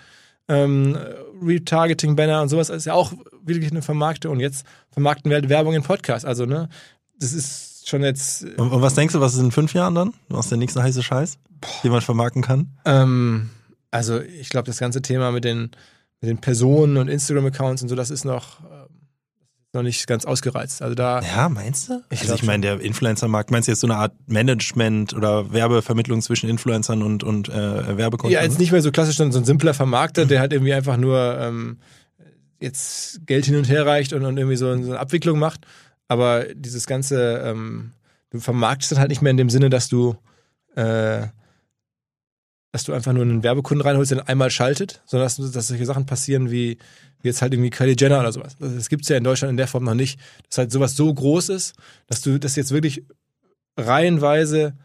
Ähm, 0.49 0.97
Retargeting-Banner 1.41 2.41
und 2.41 2.49
sowas 2.49 2.69
ist 2.69 2.85
ja 2.85 2.93
auch 2.93 3.13
wirklich 3.45 3.71
eine 3.71 3.81
Vermarktung. 3.81 4.33
Und 4.33 4.39
jetzt 4.41 4.65
vermarkten 4.91 5.29
wir 5.29 5.35
halt 5.35 5.47
Werbung 5.47 5.75
in 5.75 5.83
Podcasts. 5.83 6.25
Also, 6.25 6.45
ne, 6.45 6.67
das 7.19 7.31
ist 7.31 7.87
schon 7.87 8.03
jetzt. 8.03 8.43
Und, 8.57 8.71
und 8.71 8.81
was 8.81 8.95
denkst 8.95 9.13
du, 9.13 9.21
was 9.21 9.33
ist 9.33 9.39
in 9.39 9.51
fünf 9.51 9.73
Jahren 9.73 9.95
dann? 9.95 10.13
Was 10.27 10.47
ist 10.47 10.51
der 10.51 10.57
nächste 10.57 10.83
heiße 10.83 11.03
Scheiß? 11.03 11.37
Die 11.83 11.89
man 11.89 12.01
vermarkten 12.01 12.41
kann? 12.41 12.77
Ähm, 12.85 13.49
also 13.91 14.19
ich 14.19 14.49
glaube, 14.49 14.67
das 14.67 14.79
ganze 14.79 15.01
Thema 15.01 15.31
mit 15.31 15.43
den, 15.43 15.71
mit 16.21 16.29
den 16.29 16.39
Personen 16.39 16.97
und 16.97 17.07
Instagram-Accounts 17.07 17.81
und 17.81 17.89
so, 17.89 17.95
das 17.95 18.09
ist 18.09 18.25
noch, 18.25 18.59
ähm, 18.61 18.99
noch 19.73 19.83
nicht 19.83 20.07
ganz 20.07 20.25
ausgereizt. 20.25 20.81
Also 20.81 20.95
da. 20.95 21.21
Ja, 21.21 21.49
meinst 21.49 21.89
du? 21.89 22.01
Ich 22.09 22.21
also 22.21 22.35
ich 22.35 22.43
meine, 22.43 22.61
der 22.61 22.81
Influencer-Markt, 22.81 23.51
meinst 23.51 23.67
du 23.67 23.71
jetzt 23.71 23.81
so 23.81 23.87
eine 23.87 23.97
Art 23.97 24.13
Management 24.27 25.13
oder 25.13 25.53
Werbevermittlung 25.53 26.21
zwischen 26.21 26.49
Influencern 26.49 27.03
und, 27.03 27.23
und 27.23 27.49
äh, 27.49 27.97
Werbekunden? 27.97 28.33
Ja, 28.33 28.43
jetzt 28.43 28.59
nicht 28.59 28.71
mehr 28.71 28.81
so 28.81 28.91
klassisch, 28.91 29.17
sondern 29.17 29.33
so 29.33 29.39
ein 29.39 29.45
simpler 29.45 29.73
Vermarkter, 29.73 30.25
der 30.25 30.39
halt 30.39 30.53
irgendwie 30.53 30.73
einfach 30.73 30.97
nur 30.97 31.37
ähm, 31.39 31.77
jetzt 32.59 33.25
Geld 33.25 33.45
hin 33.45 33.55
und 33.55 33.69
her 33.69 33.85
reicht 33.85 34.13
und, 34.13 34.25
und 34.25 34.37
irgendwie 34.37 34.57
so, 34.57 34.65
so 34.81 34.91
eine 34.91 34.99
Abwicklung 34.99 35.39
macht. 35.39 35.65
Aber 36.07 36.45
dieses 36.55 36.87
ganze, 36.87 37.37
ähm, 37.45 37.91
du 38.31 38.39
vermarktest 38.39 38.91
dann 38.91 38.99
halt 38.99 39.09
nicht 39.09 39.21
mehr 39.21 39.31
in 39.31 39.37
dem 39.37 39.49
Sinne, 39.49 39.69
dass 39.69 39.87
du 39.87 40.15
äh, 40.75 41.27
dass 42.71 42.83
du 42.83 42.93
einfach 42.93 43.13
nur 43.13 43.23
einen 43.23 43.43
Werbekunden 43.43 43.85
reinholst, 43.85 44.11
der 44.11 44.29
einmal 44.29 44.51
schaltet, 44.51 45.01
sondern 45.05 45.25
dass, 45.25 45.51
dass 45.51 45.67
solche 45.67 45.85
Sachen 45.85 46.05
passieren 46.05 46.51
wie, 46.51 46.77
wie 47.21 47.27
jetzt 47.27 47.41
halt 47.41 47.53
irgendwie 47.53 47.71
Kylie 47.71 47.95
Jenner 47.97 48.19
oder 48.19 48.31
sowas. 48.31 48.57
Das 48.59 48.89
gibt's 48.89 49.09
ja 49.09 49.17
in 49.17 49.23
Deutschland 49.23 49.51
in 49.51 49.57
der 49.57 49.67
Form 49.67 49.83
noch 49.83 49.95
nicht, 49.95 50.19
dass 50.47 50.59
halt 50.59 50.71
sowas 50.71 50.95
so 50.95 51.11
groß 51.11 51.49
ist, 51.49 51.75
dass 52.07 52.21
du 52.21 52.39
das 52.39 52.55
jetzt 52.55 52.71
wirklich 52.71 53.03
reihenweise 53.77 54.75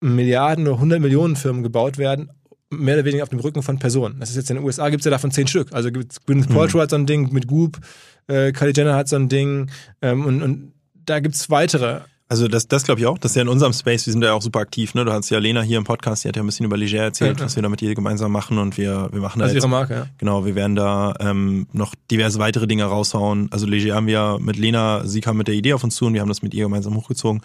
Milliarden 0.00 0.66
oder 0.66 0.76
100 0.76 1.00
Millionen 1.00 1.36
Firmen 1.36 1.62
gebaut 1.62 1.96
werden, 1.96 2.30
mehr 2.68 2.96
oder 2.96 3.04
weniger 3.06 3.22
auf 3.22 3.30
dem 3.30 3.40
Rücken 3.40 3.62
von 3.62 3.78
Personen. 3.78 4.20
Das 4.20 4.30
ist 4.30 4.36
jetzt 4.36 4.50
in 4.50 4.56
den 4.56 4.64
USA 4.64 4.90
gibt's 4.90 5.06
ja 5.06 5.10
davon 5.10 5.30
zehn 5.30 5.46
Stück. 5.46 5.72
Also 5.72 5.90
gibt's 5.90 6.24
Gwyneth 6.26 6.48
Paltrow 6.48 6.82
hat 6.82 6.90
so 6.90 6.96
ein 6.96 7.06
Ding 7.06 7.32
mit 7.32 7.46
Goop, 7.46 7.78
äh, 8.26 8.52
Kylie 8.52 8.74
Jenner 8.74 8.94
hat 8.94 9.08
so 9.08 9.16
ein 9.16 9.28
Ding 9.30 9.70
ähm, 10.02 10.26
und, 10.26 10.42
und 10.42 10.72
da 10.94 11.20
gibt's 11.20 11.48
weitere. 11.48 12.00
Also 12.26 12.48
das, 12.48 12.66
das 12.68 12.84
glaube 12.84 13.00
ich 13.00 13.06
auch. 13.06 13.18
Das 13.18 13.32
ist 13.32 13.36
ja 13.36 13.42
in 13.42 13.48
unserem 13.48 13.72
Space, 13.74 14.06
wir 14.06 14.12
sind 14.12 14.24
ja 14.24 14.32
auch 14.32 14.40
super 14.40 14.60
aktiv. 14.60 14.94
Ne? 14.94 15.04
Du 15.04 15.12
hast 15.12 15.28
ja 15.28 15.38
Lena 15.38 15.60
hier 15.60 15.76
im 15.76 15.84
Podcast, 15.84 16.24
die 16.24 16.28
hat 16.28 16.36
ja 16.36 16.42
ein 16.42 16.46
bisschen 16.46 16.64
über 16.64 16.76
Leger 16.78 17.02
erzählt, 17.02 17.36
Ja, 17.36 17.40
ja. 17.40 17.44
was 17.46 17.56
wir 17.56 17.62
da 17.62 17.68
mit 17.68 17.82
ihr 17.82 17.94
gemeinsam 17.94 18.32
machen 18.32 18.56
und 18.58 18.78
wir, 18.78 19.08
wir 19.12 19.20
machen 19.20 19.40
da 19.40 19.44
Also 19.44 19.54
jetzt, 19.54 19.64
ihre 19.64 19.70
Marke, 19.70 19.94
ja. 19.94 20.06
genau, 20.16 20.46
wir 20.46 20.54
werden 20.54 20.74
da 20.74 21.14
ähm, 21.20 21.66
noch 21.72 21.94
diverse 22.10 22.38
weitere 22.38 22.66
Dinge 22.66 22.84
raushauen. 22.84 23.48
Also 23.52 23.66
Leger 23.66 23.94
haben 23.94 24.06
wir 24.06 24.38
mit 24.40 24.56
Lena, 24.56 25.06
sie 25.06 25.20
kam 25.20 25.36
mit 25.36 25.48
der 25.48 25.54
Idee 25.54 25.74
auf 25.74 25.84
uns 25.84 25.96
zu 25.96 26.06
und 26.06 26.14
wir 26.14 26.22
haben 26.22 26.28
das 26.30 26.40
mit 26.42 26.54
ihr 26.54 26.64
gemeinsam 26.64 26.96
hochgezogen. 26.96 27.42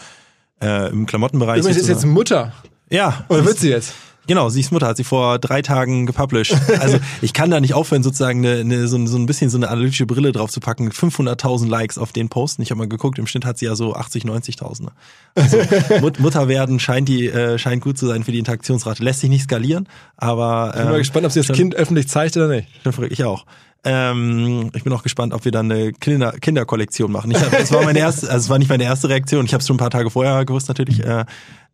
Äh, 0.61 0.89
Im 0.91 1.05
Klamottenbereich. 1.05 1.59
Übrigens 1.59 1.77
ist 1.81 1.87
jetzt. 1.89 2.05
Mutter. 2.05 2.53
ja, 2.89 3.25
Oder 3.29 3.45
wird 3.45 3.59
sie 3.59 3.69
jetzt? 3.69 3.93
Genau, 4.29 4.47
sie 4.49 4.59
ist 4.61 4.71
Mutter, 4.71 4.87
hat 4.87 4.95
sie 4.97 5.03
vor 5.03 5.39
drei 5.39 5.61
Tagen 5.61 6.05
gepublished. 6.05 6.55
Also 6.79 6.99
ich 7.21 7.33
kann 7.33 7.49
da 7.51 7.59
nicht 7.59 7.73
aufhören, 7.73 8.03
sozusagen 8.03 8.45
eine, 8.45 8.59
eine, 8.61 8.87
so, 8.87 8.95
ein- 8.95 9.07
so 9.07 9.17
ein 9.17 9.25
bisschen 9.25 9.49
so 9.49 9.57
eine 9.57 9.69
analytische 9.69 10.05
Brille 10.05 10.31
drauf 10.31 10.51
zu 10.51 10.59
packen. 10.59 10.89
500.000 10.91 11.67
Likes 11.67 11.97
auf 11.97 12.13
den 12.13 12.29
Posten. 12.29 12.61
Ich 12.61 12.69
habe 12.71 12.77
mal 12.77 12.87
geguckt, 12.87 13.17
im 13.19 13.27
Schnitt 13.27 13.43
hat 13.43 13.57
sie 13.57 13.65
ja 13.65 13.75
so 13.75 13.95
80, 13.95 14.23
90.000. 14.25 14.83
ne? 14.83 14.91
Also 15.35 15.57
Mut, 16.01 16.19
Mutter 16.19 16.47
werden 16.47 16.79
scheint 16.79 17.09
die 17.09 17.27
äh, 17.27 17.57
scheint 17.57 17.81
gut 17.83 17.97
zu 17.97 18.07
sein 18.07 18.23
für 18.23 18.31
die 18.31 18.39
Interaktionsrate. 18.39 19.03
Lässt 19.03 19.19
sich 19.21 19.29
nicht 19.31 19.43
skalieren, 19.43 19.89
aber 20.15 20.69
Ich 20.69 20.75
bin 20.77 20.85
mal 20.85 20.91
ähm, 20.93 20.97
gespannt, 20.99 21.25
ob 21.25 21.31
sie 21.31 21.41
das 21.41 21.51
Kind 21.55 21.75
öffentlich 21.75 22.07
zeigt 22.07 22.37
oder 22.37 22.47
nicht. 22.49 22.67
schon 22.83 23.05
ich 23.11 23.23
auch. 23.23 23.45
Ähm, 23.85 24.71
ich 24.75 24.83
bin 24.83 24.91
auch 24.91 25.03
gespannt, 25.03 25.33
ob 25.33 25.45
wir 25.45 25.53
dann 25.53 25.71
eine 25.71 25.93
Kinder 25.93 26.33
Kinderkollektion 26.33 27.11
machen. 27.11 27.31
Ich 27.31 27.41
hab, 27.41 27.51
das 27.51 27.71
war 27.71 27.81
meine 27.83 27.99
erste, 28.07 28.27
also 28.29 28.43
es 28.45 28.49
war 28.49 28.59
nicht 28.59 28.67
meine 28.69 28.83
erste 28.83 29.07
Reaktion. 29.09 29.45
Ich 29.45 29.53
habe 29.53 29.61
es 29.61 29.67
schon 29.67 29.75
ein 29.75 29.79
paar 29.79 29.89
Tage 29.89 30.09
vorher 30.09 30.43
gewusst 30.45 30.67
natürlich. 30.67 31.03
Äh, 31.03 31.23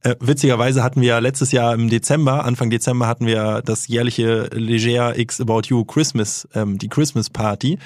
äh, 0.06 0.16
witzigerweise 0.20 0.84
hatten 0.84 1.02
wir 1.02 1.20
letztes 1.20 1.52
Jahr 1.52 1.74
im 1.74 1.90
Dezember, 1.90 2.46
Anfang 2.46 2.70
Dezember 2.70 3.08
hatten 3.08 3.26
wir 3.26 3.64
das 3.66 3.88
jährliche 3.88 4.50
Leger 4.54 5.18
X 5.18 5.42
About 5.42 5.64
You 5.66 5.84
Christmas, 5.84 6.48
ähm, 6.54 6.78
die 6.78 6.90
Christmas 6.90 7.32
Party. 7.32 7.80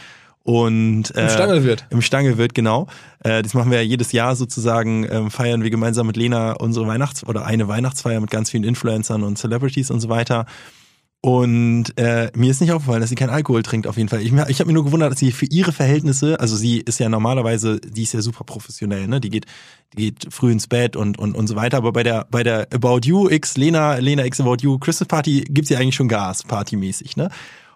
Und 0.43 1.15
äh, 1.15 1.23
Im 1.23 1.29
Stangelwirt. 1.29 1.85
Im 1.91 2.01
Stangelwirt, 2.01 2.53
genau. 2.53 2.87
Äh, 3.23 3.41
das 3.41 3.53
machen 3.53 3.71
wir 3.71 3.77
ja 3.77 3.83
jedes 3.83 4.11
Jahr 4.11 4.35
sozusagen, 4.35 5.07
ähm, 5.09 5.31
feiern 5.31 5.63
wir 5.63 5.69
gemeinsam 5.69 6.07
mit 6.07 6.17
Lena 6.17 6.53
unsere 6.53 6.87
Weihnachts- 6.87 7.25
oder 7.25 7.45
eine 7.45 7.69
Weihnachtsfeier 7.69 8.19
mit 8.19 8.31
ganz 8.31 8.49
vielen 8.49 8.65
Influencern 8.65 9.23
und 9.23 9.37
Celebrities 9.37 9.89
und 9.89 10.01
so 10.01 10.09
weiter. 10.09 10.45
Und 11.21 11.97
äh, 11.97 12.31
mir 12.33 12.49
ist 12.49 12.61
nicht 12.61 12.71
aufgefallen, 12.71 13.01
dass 13.01 13.09
sie 13.09 13.15
keinen 13.15 13.31
Alkohol 13.31 13.61
trinkt, 13.61 13.87
auf 13.87 13.97
jeden 13.97 14.07
Fall. 14.07 14.21
Ich, 14.21 14.31
ich 14.31 14.59
habe 14.59 14.67
mir 14.67 14.73
nur 14.73 14.85
gewundert, 14.85 15.11
dass 15.11 15.19
sie 15.19 15.33
für 15.33 15.47
ihre 15.47 15.73
Verhältnisse, 15.73 16.39
also 16.39 16.55
sie 16.55 16.77
ist 16.79 16.97
ja 16.99 17.09
normalerweise, 17.09 17.81
die 17.81 18.03
ist 18.03 18.13
ja 18.13 18.21
super 18.21 18.45
professionell, 18.45 19.05
ne? 19.07 19.19
Die 19.19 19.29
geht, 19.29 19.45
die 19.93 19.97
geht 19.97 20.33
früh 20.33 20.49
ins 20.49 20.67
Bett 20.67 20.95
und, 20.95 21.19
und, 21.19 21.35
und 21.35 21.47
so 21.47 21.57
weiter. 21.57 21.75
Aber 21.75 21.91
bei 21.91 22.03
der, 22.03 22.25
bei 22.31 22.43
der 22.43 22.67
About 22.73 23.01
You 23.03 23.29
X, 23.29 23.57
Lena, 23.57 23.95
Lena 23.95 24.23
X 24.23 24.39
About 24.39 24.57
You 24.61 24.79
Christmas 24.79 25.09
Party 25.09 25.41
gibt 25.41 25.67
sie 25.67 25.75
eigentlich 25.75 25.95
schon 25.95 26.07
Gas, 26.07 26.43
partymäßig, 26.43 27.17
ne? 27.17 27.29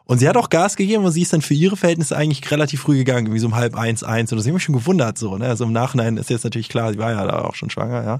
Und 0.06 0.20
sie 0.20 0.28
hat 0.28 0.38
auch 0.38 0.50
Gas 0.50 0.76
gegeben 0.78 1.04
und 1.04 1.12
sie 1.12 1.22
ist 1.22 1.34
dann 1.34 1.41
für 1.41 1.54
ihre 1.54 1.78
Verhältnisse 1.78 2.16
eigentlich 2.16 2.50
relativ 2.50 2.82
früh 2.82 2.98
gegangen, 2.98 3.26
irgendwie 3.28 3.39
so 3.39 3.48
um 3.48 3.56
halb 3.56 3.76
eins, 3.76 4.04
eins. 4.04 4.32
Und 4.32 4.38
das 4.38 4.46
hat 4.46 4.54
mich 4.54 4.64
schon 4.64 4.76
gewundert 4.76 5.18
so, 5.18 5.38
ne? 5.38 5.48
Also 5.48 5.66
im 5.66 5.74
Nachhinein 5.74 6.16
ist 6.16 6.30
jetzt 6.30 6.46
natürlich 6.46 6.70
klar, 6.70 6.94
sie 6.94 7.00
war 7.00 7.12
ja 7.12 7.26
da 7.26 7.39
auch 7.39 7.56
schon 7.56 7.70
schwanger, 7.70 8.06
ja. 8.06 8.20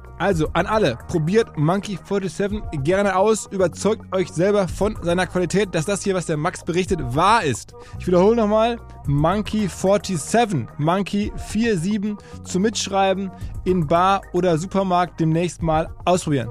Also 0.21 0.49
an 0.53 0.67
alle, 0.67 0.99
probiert 1.07 1.57
Monkey 1.57 1.97
47 1.97 2.61
gerne 2.83 3.15
aus, 3.15 3.47
überzeugt 3.49 4.03
euch 4.15 4.29
selber 4.31 4.67
von 4.67 4.95
seiner 5.01 5.25
Qualität, 5.25 5.73
dass 5.73 5.85
das 5.85 6.03
hier, 6.03 6.13
was 6.13 6.27
der 6.27 6.37
Max 6.37 6.63
berichtet, 6.63 6.99
wahr 7.15 7.43
ist. 7.43 7.73
Ich 7.99 8.05
wiederhole 8.05 8.35
nochmal, 8.35 8.77
Monkey 9.07 9.67
47, 9.67 10.67
Monkey 10.77 11.31
47 11.35 12.17
zum 12.43 12.61
Mitschreiben 12.61 13.31
in 13.65 13.87
Bar 13.87 14.21
oder 14.33 14.59
Supermarkt 14.59 15.19
demnächst 15.19 15.63
mal 15.63 15.89
ausprobieren. 16.05 16.49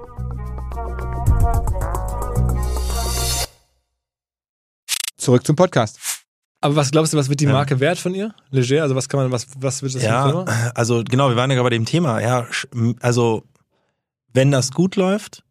Zurück 5.17 5.47
zum 5.47 5.55
Podcast. 5.55 5.99
Aber 6.61 6.77
was 6.77 6.91
glaubst 6.91 7.13
du, 7.13 7.17
was 7.17 7.29
wird 7.29 7.41
die 7.41 7.45
Ja. 7.45 7.53
Marke 7.53 7.79
wert 7.81 7.99
von 7.99 8.15
ihr? 8.15 8.35
Leger, 8.51 8.83
also 8.83 8.95
was 8.97 9.09
kann 9.09 9.21
man, 9.21 9.31
was, 9.33 9.47
was 9.59 9.81
wird 9.83 9.95
das 9.95 10.03
für 10.03 10.09
eine 10.09 10.17
Ja, 10.17 10.27
Firma? 10.45 10.73
also 10.75 11.05
genau, 11.09 11.29
wir 11.29 11.37
waren 11.37 11.51
ja 11.51 11.55
gerade 11.57 11.67
bei 11.67 11.77
dem 11.77 11.87
Thema. 11.87 12.21
Ja, 12.21 12.47
also 13.01 13.45
wenn 14.33 14.51
das 14.51 14.71
gut 14.73 14.97
läuft, 14.97 15.45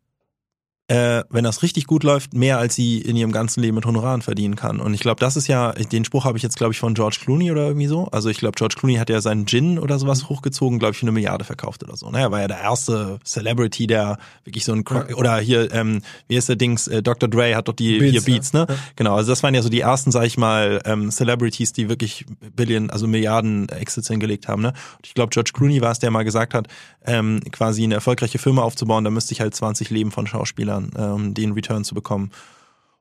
äh, 0.89 1.23
wenn 1.29 1.43
das 1.43 1.61
richtig 1.61 1.85
gut 1.85 2.03
läuft, 2.03 2.33
mehr 2.33 2.57
als 2.57 2.73
sie 2.73 2.97
in 2.97 3.15
ihrem 3.15 3.31
ganzen 3.31 3.61
Leben 3.61 3.75
mit 3.75 3.85
Honoraren 3.85 4.23
verdienen 4.23 4.55
kann. 4.55 4.79
Und 4.79 4.95
ich 4.95 5.01
glaube, 5.01 5.19
das 5.19 5.37
ist 5.37 5.47
ja, 5.47 5.71
den 5.71 6.03
Spruch 6.03 6.25
habe 6.25 6.37
ich 6.37 6.43
jetzt, 6.43 6.57
glaube 6.57 6.73
ich, 6.73 6.79
von 6.79 6.95
George 6.95 7.19
Clooney 7.21 7.51
oder 7.51 7.67
irgendwie 7.67 7.85
so. 7.85 8.07
Also 8.11 8.29
ich 8.29 8.39
glaube, 8.39 8.55
George 8.57 8.75
Clooney 8.77 8.95
hat 8.95 9.09
ja 9.09 9.21
seinen 9.21 9.45
Gin 9.45 9.77
oder 9.77 9.99
sowas 9.99 10.29
hochgezogen, 10.29 10.79
glaube 10.79 10.93
ich, 10.93 10.97
für 10.97 11.03
eine 11.03 11.11
Milliarde 11.11 11.45
verkauft 11.45 11.83
oder 11.83 11.95
so. 11.95 12.09
Ne? 12.09 12.19
Er 12.19 12.31
war 12.31 12.41
ja 12.41 12.47
der 12.47 12.61
erste 12.61 13.19
Celebrity, 13.23 13.85
der 13.85 14.17
wirklich 14.43 14.65
so 14.65 14.73
ein 14.73 14.83
Cro- 14.83 15.13
oder 15.15 15.37
hier, 15.37 15.71
ähm, 15.73 16.01
wie 16.27 16.37
ist 16.37 16.49
der 16.49 16.55
Dings, 16.55 16.87
äh, 16.87 17.03
Dr. 17.03 17.29
Dre 17.29 17.55
hat 17.55 17.67
doch 17.67 17.75
die 17.75 17.99
Beats, 17.99 18.11
hier 18.11 18.21
Beats, 18.21 18.51
ja. 18.53 18.65
ne? 18.65 18.77
Genau, 18.95 19.15
also 19.15 19.31
das 19.31 19.43
waren 19.43 19.53
ja 19.53 19.61
so 19.61 19.69
die 19.69 19.81
ersten, 19.81 20.11
sag 20.11 20.25
ich 20.25 20.39
mal, 20.39 20.81
ähm, 20.85 21.11
Celebrities, 21.11 21.71
die 21.71 21.87
wirklich 21.87 22.25
Billion, 22.55 22.89
also 22.89 23.07
Milliarden 23.07 23.69
Exits 23.69 24.07
hingelegt 24.07 24.47
haben. 24.47 24.63
Ne? 24.63 24.69
Und 24.69 25.05
ich 25.05 25.13
glaube, 25.13 25.29
George 25.29 25.51
Clooney 25.53 25.81
war 25.81 25.91
es, 25.91 25.99
der 25.99 26.09
mal 26.09 26.23
gesagt 26.23 26.55
hat, 26.55 26.67
ähm, 27.05 27.41
quasi 27.51 27.83
eine 27.83 27.95
erfolgreiche 27.95 28.39
Firma 28.39 28.61
aufzubauen, 28.61 29.03
da 29.03 29.09
müsste 29.09 29.33
ich 29.33 29.41
halt 29.41 29.55
20 29.55 29.89
Leben 29.89 30.11
von 30.11 30.27
Schauspielern, 30.27 30.78
ähm, 30.97 31.33
den 31.33 31.53
Return 31.53 31.83
zu 31.83 31.95
bekommen. 31.95 32.31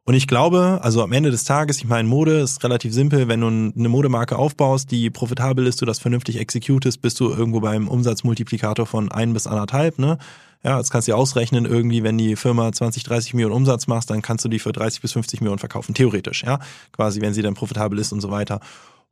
Und 0.08 0.14
ich 0.14 0.26
glaube, 0.26 0.78
also 0.80 1.02
am 1.02 1.12
Ende 1.12 1.30
des 1.30 1.44
Tages, 1.44 1.76
ich 1.76 1.84
meine, 1.84 2.08
Mode 2.08 2.40
ist 2.40 2.64
relativ 2.64 2.94
simpel. 2.94 3.28
Wenn 3.28 3.42
du 3.42 3.48
eine 3.48 3.90
Modemarke 3.90 4.38
aufbaust, 4.38 4.90
die 4.90 5.10
profitabel 5.10 5.66
ist, 5.66 5.82
du 5.82 5.84
das 5.84 5.98
vernünftig 5.98 6.38
executest, 6.40 7.02
bist 7.02 7.20
du 7.20 7.28
irgendwo 7.28 7.60
beim 7.60 7.88
Umsatzmultiplikator 7.88 8.86
von 8.86 9.12
ein 9.12 9.34
bis 9.34 9.46
anderthalb, 9.46 9.98
ne? 9.98 10.16
Ja, 10.64 10.78
jetzt 10.78 10.90
kannst 10.90 11.06
du 11.06 11.12
dir 11.12 11.18
ausrechnen, 11.18 11.66
irgendwie, 11.66 12.04
wenn 12.04 12.16
die 12.16 12.36
Firma 12.36 12.72
20, 12.72 13.02
30 13.02 13.34
Millionen 13.34 13.54
Umsatz 13.54 13.86
machst, 13.86 14.08
dann 14.08 14.22
kannst 14.22 14.46
du 14.46 14.48
die 14.48 14.58
für 14.58 14.72
30 14.72 15.02
bis 15.02 15.12
50 15.12 15.42
Millionen 15.42 15.58
verkaufen, 15.58 15.92
theoretisch, 15.94 16.42
ja. 16.42 16.58
Quasi, 16.92 17.20
wenn 17.20 17.34
sie 17.34 17.42
dann 17.42 17.52
profitabel 17.52 17.98
ist 17.98 18.12
und 18.12 18.22
so 18.22 18.30
weiter. 18.30 18.60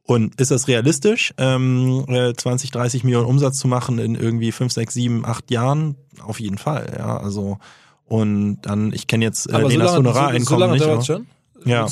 Und 0.02 0.40
ist 0.40 0.50
das 0.50 0.66
realistisch, 0.66 1.34
ähm, 1.36 2.06
20, 2.08 2.70
30 2.70 3.04
Millionen 3.04 3.26
Umsatz 3.26 3.58
zu 3.58 3.68
machen 3.68 3.98
in 3.98 4.14
irgendwie 4.14 4.50
5, 4.50 4.72
6, 4.72 4.94
7, 4.94 5.26
8 5.26 5.50
Jahren? 5.50 5.96
Auf 6.22 6.40
jeden 6.40 6.56
Fall, 6.56 6.94
ja. 6.96 7.18
Also 7.18 7.58
und 8.07 8.62
dann, 8.62 8.92
ich 8.92 9.07
kenne 9.07 9.24
jetzt 9.24 9.50
äh, 9.52 9.61
Lenas 9.62 9.92
so 9.92 9.98
Honorareinkommen 9.98 10.78
so, 10.78 10.84
so 10.84 10.94
nicht. 10.96 11.07
Schon? 11.07 11.26
Ja. 11.64 11.88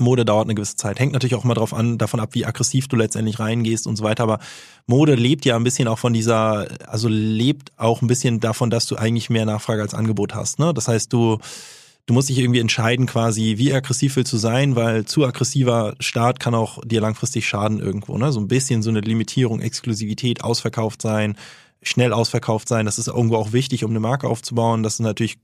Mode 0.00 0.24
dauert 0.24 0.46
eine 0.46 0.54
gewisse 0.54 0.76
Zeit. 0.76 0.98
Hängt 0.98 1.12
natürlich 1.12 1.34
auch 1.34 1.44
immer 1.44 1.54
drauf 1.54 1.74
an, 1.74 1.98
davon 1.98 2.20
ab, 2.20 2.30
wie 2.32 2.46
aggressiv 2.46 2.88
du 2.88 2.96
letztendlich 2.96 3.38
reingehst 3.38 3.86
und 3.86 3.96
so 3.96 4.04
weiter. 4.04 4.22
Aber 4.22 4.38
Mode 4.86 5.14
lebt 5.14 5.44
ja 5.44 5.56
ein 5.56 5.64
bisschen 5.64 5.88
auch 5.88 5.98
von 5.98 6.14
dieser, 6.14 6.68
also 6.86 7.08
lebt 7.08 7.72
auch 7.76 8.00
ein 8.00 8.06
bisschen 8.06 8.40
davon, 8.40 8.70
dass 8.70 8.86
du 8.86 8.96
eigentlich 8.96 9.28
mehr 9.28 9.44
Nachfrage 9.44 9.82
als 9.82 9.94
Angebot 9.94 10.34
hast. 10.34 10.58
Ne? 10.58 10.72
Das 10.72 10.88
heißt, 10.88 11.12
du 11.12 11.38
du 12.06 12.14
musst 12.14 12.28
dich 12.28 12.38
irgendwie 12.38 12.58
entscheiden, 12.58 13.06
quasi, 13.06 13.54
wie 13.58 13.72
aggressiv 13.72 14.16
willst 14.16 14.32
du 14.32 14.36
sein, 14.36 14.74
weil 14.74 15.04
zu 15.04 15.24
aggressiver 15.24 15.94
Start 16.00 16.40
kann 16.40 16.56
auch 16.56 16.80
dir 16.84 17.00
langfristig 17.00 17.46
schaden 17.46 17.78
irgendwo. 17.78 18.18
Ne? 18.18 18.32
So 18.32 18.40
ein 18.40 18.48
bisschen 18.48 18.82
so 18.82 18.90
eine 18.90 19.00
Limitierung, 19.00 19.60
Exklusivität, 19.60 20.42
ausverkauft 20.42 21.02
sein, 21.02 21.36
schnell 21.82 22.12
ausverkauft 22.12 22.68
sein. 22.68 22.86
Das 22.86 22.98
ist 22.98 23.08
irgendwo 23.08 23.36
auch 23.36 23.52
wichtig, 23.52 23.84
um 23.84 23.90
eine 23.90 24.00
Marke 24.00 24.28
aufzubauen. 24.28 24.82
Das 24.82 24.94
ist 24.94 25.00
natürlich 25.00 25.38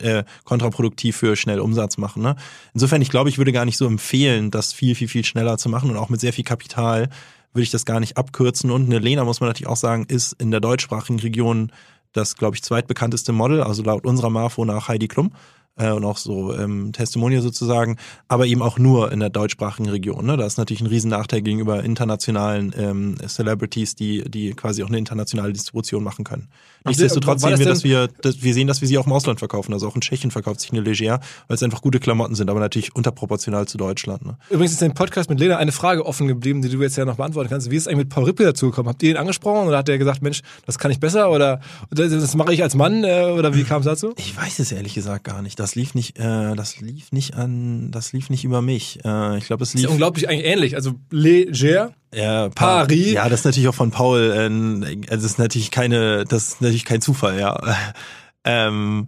äh, 0.00 0.24
kontraproduktiv 0.44 1.16
für 1.16 1.36
schnell 1.36 1.60
Umsatz 1.60 1.96
machen. 1.96 2.22
Ne? 2.22 2.36
Insofern, 2.72 3.02
ich 3.02 3.10
glaube, 3.10 3.28
ich 3.28 3.38
würde 3.38 3.52
gar 3.52 3.64
nicht 3.64 3.76
so 3.76 3.86
empfehlen, 3.86 4.50
das 4.50 4.72
viel, 4.72 4.94
viel, 4.94 5.08
viel 5.08 5.24
schneller 5.24 5.58
zu 5.58 5.68
machen 5.68 5.90
und 5.90 5.96
auch 5.96 6.08
mit 6.08 6.20
sehr 6.20 6.32
viel 6.32 6.44
Kapital 6.44 7.08
würde 7.52 7.62
ich 7.62 7.70
das 7.70 7.84
gar 7.84 8.00
nicht 8.00 8.16
abkürzen. 8.16 8.70
Und 8.70 8.86
eine 8.86 8.98
Lena, 8.98 9.24
muss 9.24 9.40
man 9.40 9.48
natürlich 9.48 9.68
auch 9.68 9.76
sagen, 9.76 10.06
ist 10.08 10.32
in 10.34 10.50
der 10.50 10.60
deutschsprachigen 10.60 11.20
Region 11.20 11.70
das, 12.12 12.36
glaube 12.36 12.56
ich, 12.56 12.62
zweitbekannteste 12.62 13.32
Model, 13.32 13.62
also 13.62 13.82
laut 13.82 14.06
unserer 14.06 14.30
Marfo 14.30 14.64
nach 14.64 14.88
Heidi 14.88 15.08
Klum 15.08 15.32
äh, 15.76 15.90
und 15.90 16.04
auch 16.04 16.18
so 16.18 16.54
ähm, 16.54 16.92
Testimonial 16.92 17.42
sozusagen, 17.42 17.96
aber 18.28 18.46
eben 18.46 18.62
auch 18.62 18.78
nur 18.78 19.12
in 19.12 19.20
der 19.20 19.30
deutschsprachigen 19.30 19.88
Region. 19.88 20.26
Ne? 20.26 20.36
Da 20.36 20.46
ist 20.46 20.58
natürlich 20.58 20.80
ein 20.80 20.86
riesen 20.86 21.10
Nachteil 21.10 21.42
gegenüber 21.42 21.82
internationalen 21.82 22.74
ähm, 22.78 23.16
Celebrities, 23.26 23.94
die, 23.94 24.28
die 24.28 24.52
quasi 24.52 24.82
auch 24.82 24.88
eine 24.88 24.98
internationale 24.98 25.52
Distribution 25.52 26.02
machen 26.02 26.24
können. 26.24 26.48
Nichtsdestotrotz 26.86 27.40
sehen 27.40 27.58
wir, 27.58 27.66
dass 27.66 27.82
wir, 27.82 28.08
dass 28.20 28.42
wir 28.42 28.52
sehen, 28.52 28.66
dass 28.66 28.82
wir 28.82 28.88
sie 28.88 28.98
auch 28.98 29.06
im 29.06 29.12
Ausland 29.12 29.38
verkaufen. 29.38 29.72
Also 29.72 29.88
auch 29.88 29.94
in 29.94 30.02
Tschechien 30.02 30.30
verkauft 30.30 30.60
sich 30.60 30.70
eine 30.70 30.82
Leger, 30.82 31.20
weil 31.48 31.54
es 31.54 31.62
einfach 31.62 31.80
gute 31.80 31.98
Klamotten 31.98 32.34
sind, 32.34 32.50
aber 32.50 32.60
natürlich 32.60 32.94
unterproportional 32.94 33.66
zu 33.66 33.78
Deutschland. 33.78 34.24
Ne? 34.26 34.36
Übrigens 34.50 34.72
ist 34.72 34.82
im 34.82 34.92
Podcast 34.92 35.30
mit 35.30 35.40
Lena 35.40 35.56
eine 35.56 35.72
Frage 35.72 36.04
offen 36.04 36.28
geblieben, 36.28 36.60
die 36.60 36.68
du 36.68 36.80
jetzt 36.82 36.96
ja 36.96 37.06
noch 37.06 37.16
beantworten 37.16 37.48
kannst. 37.48 37.70
Wie 37.70 37.76
ist 37.76 37.82
es 37.82 37.88
eigentlich 37.88 38.04
mit 38.04 38.08
Paul 38.10 38.24
Rippe 38.24 38.44
dazu 38.44 38.66
gekommen? 38.66 38.90
Habt 38.90 39.02
ihr 39.02 39.10
ihn 39.10 39.16
angesprochen 39.16 39.66
oder 39.66 39.78
hat 39.78 39.88
er 39.88 39.96
gesagt, 39.96 40.20
Mensch, 40.20 40.42
das 40.66 40.78
kann 40.78 40.90
ich 40.90 41.00
besser 41.00 41.30
oder 41.30 41.60
das, 41.90 42.34
mache 42.34 42.52
ich 42.52 42.62
als 42.62 42.74
Mann 42.74 43.02
äh, 43.02 43.32
oder 43.36 43.54
wie 43.54 43.64
kam 43.64 43.80
es 43.80 43.86
dazu? 43.86 44.12
Ich 44.18 44.36
weiß 44.36 44.58
es 44.58 44.70
ehrlich 44.70 44.92
gesagt 44.92 45.24
gar 45.24 45.40
nicht. 45.40 45.58
Das 45.58 45.63
lief 45.74 45.94
nicht, 45.94 46.18
äh, 46.18 46.54
das 46.54 46.80
lief 46.80 47.12
nicht 47.12 47.34
an, 47.34 47.90
das 47.90 48.12
lief 48.12 48.28
nicht 48.28 48.44
über 48.44 48.60
mich. 48.60 48.98
Äh, 49.04 49.38
ich 49.38 49.46
glaube, 49.46 49.62
es 49.62 49.72
lief. 49.72 49.82
Das 49.82 49.82
ist 49.82 49.82
ja 49.82 49.88
unglaublich 49.90 50.28
eigentlich 50.28 50.46
ähnlich. 50.46 50.76
Also 50.76 50.92
Leger 51.10 51.92
ja, 52.14 52.48
pa 52.50 52.80
Paris. 52.80 53.12
Ja, 53.12 53.28
das 53.28 53.40
ist 53.40 53.44
natürlich 53.46 53.68
auch 53.68 53.74
von 53.74 53.90
Paul, 53.90 54.20
äh, 54.20 54.96
das 55.06 55.24
ist 55.24 55.38
natürlich 55.38 55.70
keine, 55.70 56.24
das 56.24 56.48
ist 56.48 56.60
natürlich 56.60 56.84
kein 56.84 57.00
Zufall, 57.00 57.40
ja. 57.40 57.58
ähm, 58.44 59.06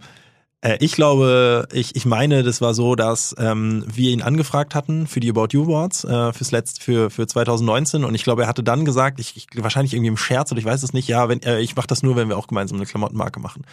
äh, 0.61 0.77
ich 0.79 0.93
glaube, 0.93 1.67
ich, 1.71 1.95
ich 1.95 2.05
meine, 2.05 2.43
das 2.43 2.61
war 2.61 2.73
so, 2.73 2.95
dass 2.95 3.35
ähm, 3.37 3.85
wir 3.87 4.11
ihn 4.11 4.21
angefragt 4.21 4.75
hatten 4.75 5.07
für 5.07 5.19
die 5.19 5.29
About 5.29 5.49
You 5.51 5.63
Awards 5.63 6.03
äh, 6.03 6.33
fürs 6.33 6.51
letzte 6.51 6.81
für 6.81 7.09
für 7.09 7.27
2019 7.27 8.03
und 8.03 8.15
ich 8.15 8.23
glaube, 8.23 8.43
er 8.43 8.47
hatte 8.47 8.63
dann 8.63 8.83
gesagt, 8.83 9.19
ich, 9.19 9.37
ich 9.37 9.47
wahrscheinlich 9.55 9.93
irgendwie 9.93 10.09
im 10.09 10.17
Scherz 10.17 10.51
oder 10.51 10.59
ich 10.59 10.65
weiß 10.65 10.83
es 10.83 10.93
nicht, 10.93 11.07
ja, 11.07 11.29
wenn 11.29 11.41
äh, 11.43 11.59
ich 11.59 11.75
mache 11.75 11.87
das 11.87 12.03
nur, 12.03 12.15
wenn 12.15 12.29
wir 12.29 12.37
auch 12.37 12.47
gemeinsam 12.47 12.77
eine 12.77 12.85
Klamottenmarke 12.85 13.39
machen. 13.39 13.63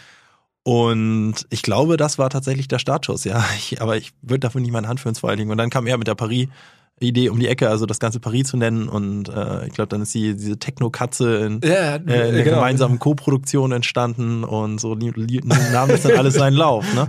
Und 0.64 1.34
ich 1.50 1.62
glaube, 1.62 1.96
das 1.96 2.18
war 2.18 2.30
tatsächlich 2.30 2.68
der 2.68 2.78
Startschuss, 2.78 3.24
ja. 3.24 3.44
Ich, 3.56 3.80
aber 3.80 3.96
ich 3.96 4.12
würde 4.22 4.40
dafür 4.40 4.60
nicht 4.60 4.72
meine 4.72 4.88
Hand 4.88 4.98
für 4.98 5.08
ins 5.08 5.20
Feuer 5.20 5.36
legen. 5.36 5.50
Und 5.50 5.58
dann 5.58 5.70
kam 5.70 5.86
er 5.86 5.98
mit 5.98 6.08
der 6.08 6.14
Paris 6.14 6.48
Idee 7.00 7.28
um 7.28 7.38
die 7.38 7.48
Ecke, 7.48 7.68
also 7.68 7.86
das 7.86 7.98
ganze 7.98 8.20
Paris 8.20 8.48
zu 8.48 8.56
nennen. 8.56 8.88
Und 8.88 9.28
äh, 9.28 9.66
ich 9.66 9.74
glaube, 9.74 9.88
dann 9.88 10.02
ist 10.02 10.14
die, 10.14 10.34
diese 10.34 10.58
Techno-Katze 10.58 11.36
in, 11.38 11.60
ja, 11.62 11.96
äh, 11.96 11.96
in 11.96 12.06
der 12.06 12.44
genau. 12.44 12.56
gemeinsamen 12.56 12.98
Co-Produktion 12.98 13.72
entstanden 13.72 14.44
und 14.44 14.80
so 14.80 14.94
nahm 14.94 15.88
das 15.88 16.02
dann 16.02 16.16
alles 16.16 16.34
seinen 16.34 16.56
Lauf. 16.56 16.84
Ne? 16.94 17.08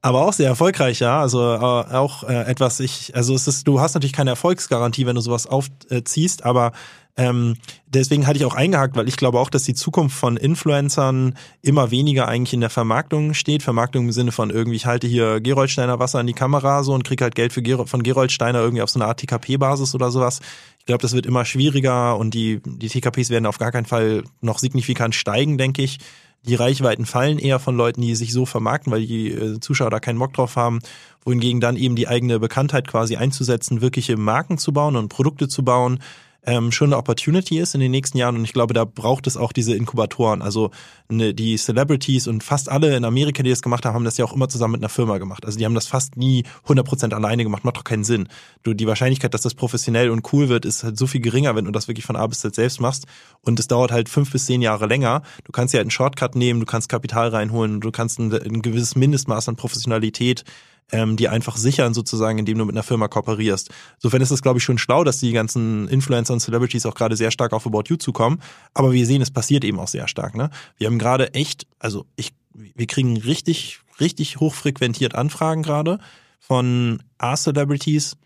aber 0.00 0.24
auch 0.24 0.32
sehr 0.32 0.48
erfolgreich, 0.48 1.00
ja. 1.00 1.20
Also 1.20 1.40
äh, 1.40 1.58
auch 1.58 2.22
äh, 2.24 2.44
etwas, 2.44 2.80
ich, 2.80 3.14
also 3.14 3.34
es 3.34 3.48
ist, 3.48 3.66
du 3.66 3.80
hast 3.80 3.94
natürlich 3.94 4.12
keine 4.12 4.30
Erfolgsgarantie, 4.30 5.06
wenn 5.06 5.16
du 5.16 5.20
sowas 5.20 5.46
aufziehst, 5.46 6.44
aber 6.44 6.72
ähm, 7.18 7.56
deswegen 7.88 8.28
hatte 8.28 8.38
ich 8.38 8.44
auch 8.44 8.54
eingehakt, 8.54 8.96
weil 8.96 9.08
ich 9.08 9.16
glaube 9.16 9.40
auch, 9.40 9.50
dass 9.50 9.64
die 9.64 9.74
Zukunft 9.74 10.16
von 10.16 10.36
Influencern 10.36 11.34
immer 11.62 11.90
weniger 11.90 12.28
eigentlich 12.28 12.54
in 12.54 12.60
der 12.60 12.70
Vermarktung 12.70 13.34
steht. 13.34 13.64
Vermarktung 13.64 14.06
im 14.06 14.12
Sinne 14.12 14.30
von 14.30 14.50
irgendwie, 14.50 14.76
ich 14.76 14.86
halte 14.86 15.08
hier 15.08 15.40
Geroldsteiner 15.40 15.98
Wasser 15.98 16.20
an 16.20 16.28
die 16.28 16.32
Kamera 16.32 16.84
so 16.84 16.94
und 16.94 17.02
krieg 17.02 17.20
halt 17.20 17.34
Geld 17.34 17.52
für 17.52 17.60
Ger 17.60 17.88
von 17.88 18.04
Geroldsteiner 18.04 18.60
irgendwie 18.60 18.82
auf 18.82 18.90
so 18.90 19.00
eine 19.00 19.08
Art 19.08 19.18
TKP-Basis 19.18 19.96
oder 19.96 20.12
sowas. 20.12 20.38
Ich 20.78 20.86
glaube, 20.86 21.02
das 21.02 21.12
wird 21.12 21.26
immer 21.26 21.44
schwieriger 21.44 22.16
und 22.16 22.34
die, 22.34 22.60
die 22.64 22.88
TKPs 22.88 23.30
werden 23.30 23.46
auf 23.46 23.58
gar 23.58 23.72
keinen 23.72 23.86
Fall 23.86 24.22
noch 24.40 24.60
signifikant 24.60 25.16
steigen, 25.16 25.58
denke 25.58 25.82
ich. 25.82 25.98
Die 26.46 26.54
Reichweiten 26.54 27.04
fallen 27.04 27.40
eher 27.40 27.58
von 27.58 27.76
Leuten, 27.76 28.00
die 28.00 28.14
sich 28.14 28.32
so 28.32 28.46
vermarkten, 28.46 28.92
weil 28.92 29.04
die 29.04 29.32
äh, 29.32 29.58
Zuschauer 29.58 29.90
da 29.90 29.98
keinen 29.98 30.20
Bock 30.20 30.34
drauf 30.34 30.54
haben, 30.54 30.78
wohingegen 31.24 31.60
dann 31.60 31.74
eben 31.74 31.96
die 31.96 32.06
eigene 32.06 32.38
Bekanntheit 32.38 32.86
quasi 32.86 33.16
einzusetzen, 33.16 33.80
wirkliche 33.80 34.16
Marken 34.16 34.56
zu 34.56 34.72
bauen 34.72 34.94
und 34.94 35.08
Produkte 35.08 35.48
zu 35.48 35.64
bauen, 35.64 35.98
ähm, 36.44 36.72
schon 36.72 36.88
eine 36.88 36.96
Opportunity 36.96 37.58
ist 37.58 37.74
in 37.74 37.80
den 37.80 37.90
nächsten 37.90 38.16
Jahren 38.16 38.36
und 38.36 38.44
ich 38.44 38.52
glaube, 38.52 38.72
da 38.72 38.84
braucht 38.84 39.26
es 39.26 39.36
auch 39.36 39.52
diese 39.52 39.74
Inkubatoren. 39.74 40.40
Also 40.40 40.70
ne, 41.08 41.34
die 41.34 41.56
Celebrities 41.56 42.26
und 42.26 42.44
fast 42.44 42.68
alle 42.68 42.96
in 42.96 43.04
Amerika, 43.04 43.42
die 43.42 43.50
das 43.50 43.60
gemacht 43.60 43.84
haben, 43.84 43.94
haben 43.94 44.04
das 44.04 44.16
ja 44.16 44.24
auch 44.24 44.32
immer 44.32 44.48
zusammen 44.48 44.72
mit 44.72 44.80
einer 44.80 44.88
Firma 44.88 45.18
gemacht. 45.18 45.44
Also 45.44 45.58
die 45.58 45.64
haben 45.64 45.74
das 45.74 45.88
fast 45.88 46.16
nie 46.16 46.44
100% 46.66 47.12
alleine 47.12 47.42
gemacht, 47.42 47.64
macht 47.64 47.76
doch 47.76 47.84
keinen 47.84 48.04
Sinn. 48.04 48.28
Du, 48.62 48.72
die 48.72 48.86
Wahrscheinlichkeit, 48.86 49.34
dass 49.34 49.42
das 49.42 49.54
professionell 49.54 50.10
und 50.10 50.32
cool 50.32 50.48
wird, 50.48 50.64
ist 50.64 50.84
halt 50.84 50.96
so 50.96 51.06
viel 51.06 51.20
geringer, 51.20 51.56
wenn 51.56 51.64
du 51.64 51.70
das 51.70 51.88
wirklich 51.88 52.06
von 52.06 52.16
A 52.16 52.26
bis 52.26 52.40
Z 52.40 52.54
selbst 52.54 52.80
machst 52.80 53.06
und 53.42 53.58
es 53.58 53.68
dauert 53.68 53.90
halt 53.90 54.08
fünf 54.08 54.30
bis 54.30 54.46
zehn 54.46 54.62
Jahre 54.62 54.86
länger. 54.86 55.22
Du 55.44 55.52
kannst 55.52 55.74
ja 55.74 55.78
halt 55.78 55.86
einen 55.86 55.90
Shortcut 55.90 56.36
nehmen, 56.36 56.60
du 56.60 56.66
kannst 56.66 56.88
Kapital 56.88 57.28
reinholen, 57.28 57.80
du 57.80 57.90
kannst 57.90 58.18
ein, 58.18 58.32
ein 58.32 58.62
gewisses 58.62 58.94
Mindestmaß 58.94 59.48
an 59.48 59.56
Professionalität 59.56 60.44
ähm, 60.92 61.16
die 61.16 61.28
einfach 61.28 61.56
sichern 61.56 61.94
sozusagen, 61.94 62.38
indem 62.38 62.58
du 62.58 62.64
mit 62.64 62.74
einer 62.74 62.82
Firma 62.82 63.08
kooperierst. 63.08 63.70
Insofern 63.96 64.22
ist 64.22 64.30
es, 64.30 64.42
glaube 64.42 64.58
ich, 64.58 64.64
schon 64.64 64.78
schlau, 64.78 65.04
dass 65.04 65.18
die 65.20 65.32
ganzen 65.32 65.88
Influencer 65.88 66.32
und 66.32 66.40
Celebrities 66.40 66.86
auch 66.86 66.94
gerade 66.94 67.16
sehr 67.16 67.30
stark 67.30 67.52
auf 67.52 67.66
About 67.66 67.84
You 67.86 67.96
zukommen. 67.96 68.40
Aber 68.74 68.92
wir 68.92 69.06
sehen, 69.06 69.22
es 69.22 69.30
passiert 69.30 69.64
eben 69.64 69.78
auch 69.78 69.88
sehr 69.88 70.08
stark. 70.08 70.36
Ne? 70.36 70.50
Wir 70.76 70.86
haben 70.86 70.98
gerade 70.98 71.34
echt, 71.34 71.66
also 71.78 72.06
ich, 72.16 72.32
wir 72.54 72.86
kriegen 72.86 73.16
richtig, 73.16 73.80
richtig 74.00 74.40
hochfrequentiert 74.40 75.14
Anfragen 75.14 75.62
gerade 75.62 75.98
von 76.38 77.02
A-Celebrities, 77.18 78.16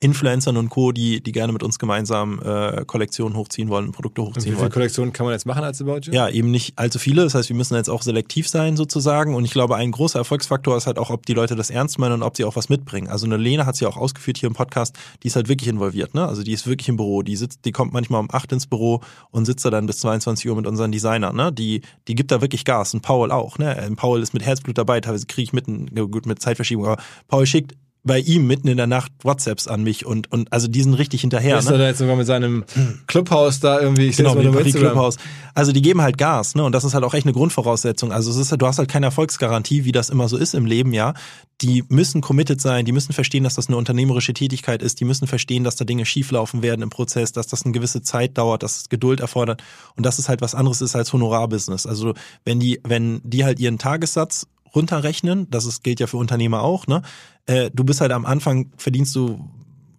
Influencern 0.00 0.56
und 0.56 0.68
Co., 0.68 0.92
die, 0.92 1.20
die 1.22 1.32
gerne 1.32 1.52
mit 1.52 1.62
uns 1.62 1.78
gemeinsam 1.78 2.40
äh, 2.42 2.84
Kollektionen 2.84 3.36
hochziehen 3.36 3.68
wollen, 3.68 3.92
Produkte 3.92 4.22
hochziehen 4.22 4.34
wollen. 4.34 4.44
Wie 4.44 4.50
viele 4.50 4.60
wollen. 4.60 4.72
Kollektionen 4.72 5.12
kann 5.12 5.26
man 5.26 5.32
jetzt 5.32 5.46
machen 5.46 5.64
als 5.64 5.80
About 5.80 6.00
You? 6.04 6.12
Ja, 6.12 6.28
eben 6.28 6.50
nicht 6.50 6.78
allzu 6.78 6.98
viele. 6.98 7.24
Das 7.24 7.34
heißt, 7.34 7.48
wir 7.48 7.56
müssen 7.56 7.74
jetzt 7.74 7.90
auch 7.90 8.02
selektiv 8.02 8.48
sein 8.48 8.76
sozusagen. 8.76 9.34
Und 9.34 9.44
ich 9.44 9.50
glaube, 9.50 9.76
ein 9.76 9.90
großer 9.90 10.18
Erfolgsfaktor 10.18 10.76
ist 10.76 10.86
halt 10.86 10.98
auch, 10.98 11.10
ob 11.10 11.26
die 11.26 11.34
Leute 11.34 11.56
das 11.56 11.70
ernst 11.70 11.98
meinen 11.98 12.14
und 12.14 12.22
ob 12.22 12.36
sie 12.36 12.44
auch 12.44 12.56
was 12.56 12.68
mitbringen. 12.68 13.08
Also 13.08 13.26
eine 13.26 13.36
Lena 13.36 13.66
hat 13.66 13.76
sie 13.76 13.86
auch 13.86 13.96
ausgeführt 13.96 14.38
hier 14.38 14.48
im 14.48 14.54
Podcast, 14.54 14.96
die 15.22 15.28
ist 15.28 15.36
halt 15.36 15.48
wirklich 15.48 15.68
involviert. 15.68 16.14
Ne? 16.14 16.26
Also 16.26 16.42
die 16.42 16.52
ist 16.52 16.66
wirklich 16.66 16.88
im 16.88 16.96
Büro. 16.96 17.22
Die 17.22 17.36
sitzt, 17.36 17.64
die 17.64 17.72
kommt 17.72 17.92
manchmal 17.92 18.20
um 18.20 18.28
acht 18.30 18.52
ins 18.52 18.66
Büro 18.66 19.00
und 19.30 19.44
sitzt 19.44 19.64
da 19.64 19.70
dann 19.70 19.86
bis 19.86 19.98
22 19.98 20.48
Uhr 20.48 20.56
mit 20.56 20.66
unseren 20.66 20.92
Designern. 20.92 21.34
Ne? 21.34 21.52
Die, 21.52 21.82
die 22.06 22.14
gibt 22.14 22.30
da 22.30 22.40
wirklich 22.40 22.64
Gas. 22.64 22.94
Und 22.94 23.00
Paul 23.00 23.32
auch. 23.32 23.58
Ne? 23.58 23.90
Paul 23.96 24.22
ist 24.22 24.32
mit 24.32 24.44
Herzblut 24.44 24.78
dabei. 24.78 25.00
Teilweise 25.00 25.26
kriege 25.26 25.42
ich 25.42 25.52
mitten, 25.52 25.94
gut 26.10 26.26
mit 26.26 26.40
Zeitverschiebung. 26.40 26.86
Aber 26.86 27.02
Paul 27.26 27.46
schickt 27.46 27.74
bei 28.08 28.18
ihm 28.18 28.48
mitten 28.48 28.66
in 28.66 28.76
der 28.76 28.88
Nacht 28.88 29.12
WhatsApps 29.22 29.68
an 29.68 29.84
mich 29.84 30.04
und, 30.04 30.32
und 30.32 30.52
also 30.52 30.66
die 30.66 30.82
sind 30.82 30.94
richtig 30.94 31.20
hinterher. 31.20 31.58
Ist 31.58 31.66
ne? 31.66 31.76
er 31.76 31.78
da 31.78 31.86
jetzt 31.86 31.98
sogar 31.98 32.16
mit 32.16 32.26
seinem 32.26 32.64
Clubhaus 33.06 33.60
da 33.60 33.80
irgendwie? 33.80 34.06
Ich 34.06 34.16
genau, 34.16 34.34
mit 34.34 34.44
dem 34.44 34.54
Clubhaus. 34.72 35.16
Also 35.54 35.70
die 35.70 35.82
geben 35.82 36.02
halt 36.02 36.18
Gas, 36.18 36.56
ne? 36.56 36.64
Und 36.64 36.72
das 36.72 36.82
ist 36.82 36.94
halt 36.94 37.04
auch 37.04 37.14
echt 37.14 37.26
eine 37.26 37.32
Grundvoraussetzung. 37.32 38.10
Also 38.10 38.30
es 38.30 38.36
ist 38.36 38.50
halt, 38.50 38.60
du 38.62 38.66
hast 38.66 38.78
halt 38.78 38.88
keine 38.88 39.06
Erfolgsgarantie, 39.06 39.84
wie 39.84 39.92
das 39.92 40.10
immer 40.10 40.28
so 40.28 40.36
ist 40.36 40.54
im 40.54 40.66
Leben, 40.66 40.92
ja. 40.92 41.14
Die 41.60 41.84
müssen 41.88 42.20
committed 42.20 42.60
sein, 42.60 42.84
die 42.84 42.92
müssen 42.92 43.12
verstehen, 43.12 43.44
dass 43.44 43.54
das 43.54 43.68
eine 43.68 43.76
unternehmerische 43.76 44.32
Tätigkeit 44.32 44.82
ist, 44.82 45.00
die 45.00 45.04
müssen 45.04 45.26
verstehen, 45.26 45.64
dass 45.64 45.76
da 45.76 45.84
Dinge 45.84 46.06
schieflaufen 46.06 46.62
werden 46.62 46.82
im 46.82 46.90
Prozess, 46.90 47.32
dass 47.32 47.46
das 47.46 47.64
eine 47.64 47.72
gewisse 47.72 48.02
Zeit 48.02 48.38
dauert, 48.38 48.62
dass 48.62 48.80
es 48.80 48.88
Geduld 48.88 49.20
erfordert 49.20 49.62
und 49.96 50.06
dass 50.06 50.18
es 50.18 50.28
halt 50.28 50.40
was 50.40 50.54
anderes 50.54 50.80
ist 50.80 50.96
als 50.96 51.12
Honorarbusiness. 51.12 51.86
Also 51.86 52.14
wenn 52.44 52.60
die, 52.60 52.80
wenn 52.84 53.20
die 53.24 53.44
halt 53.44 53.58
ihren 53.60 53.78
Tagessatz 53.78 54.46
runterrechnen, 54.74 55.50
das 55.50 55.64
ist, 55.64 55.82
gilt 55.82 56.00
ja 56.00 56.06
für 56.06 56.16
Unternehmer 56.16 56.62
auch, 56.62 56.86
ne? 56.86 57.02
Äh, 57.48 57.70
du 57.72 57.82
bist 57.82 58.00
halt 58.00 58.12
am 58.12 58.26
Anfang, 58.26 58.70
verdienst 58.76 59.16
du 59.16 59.40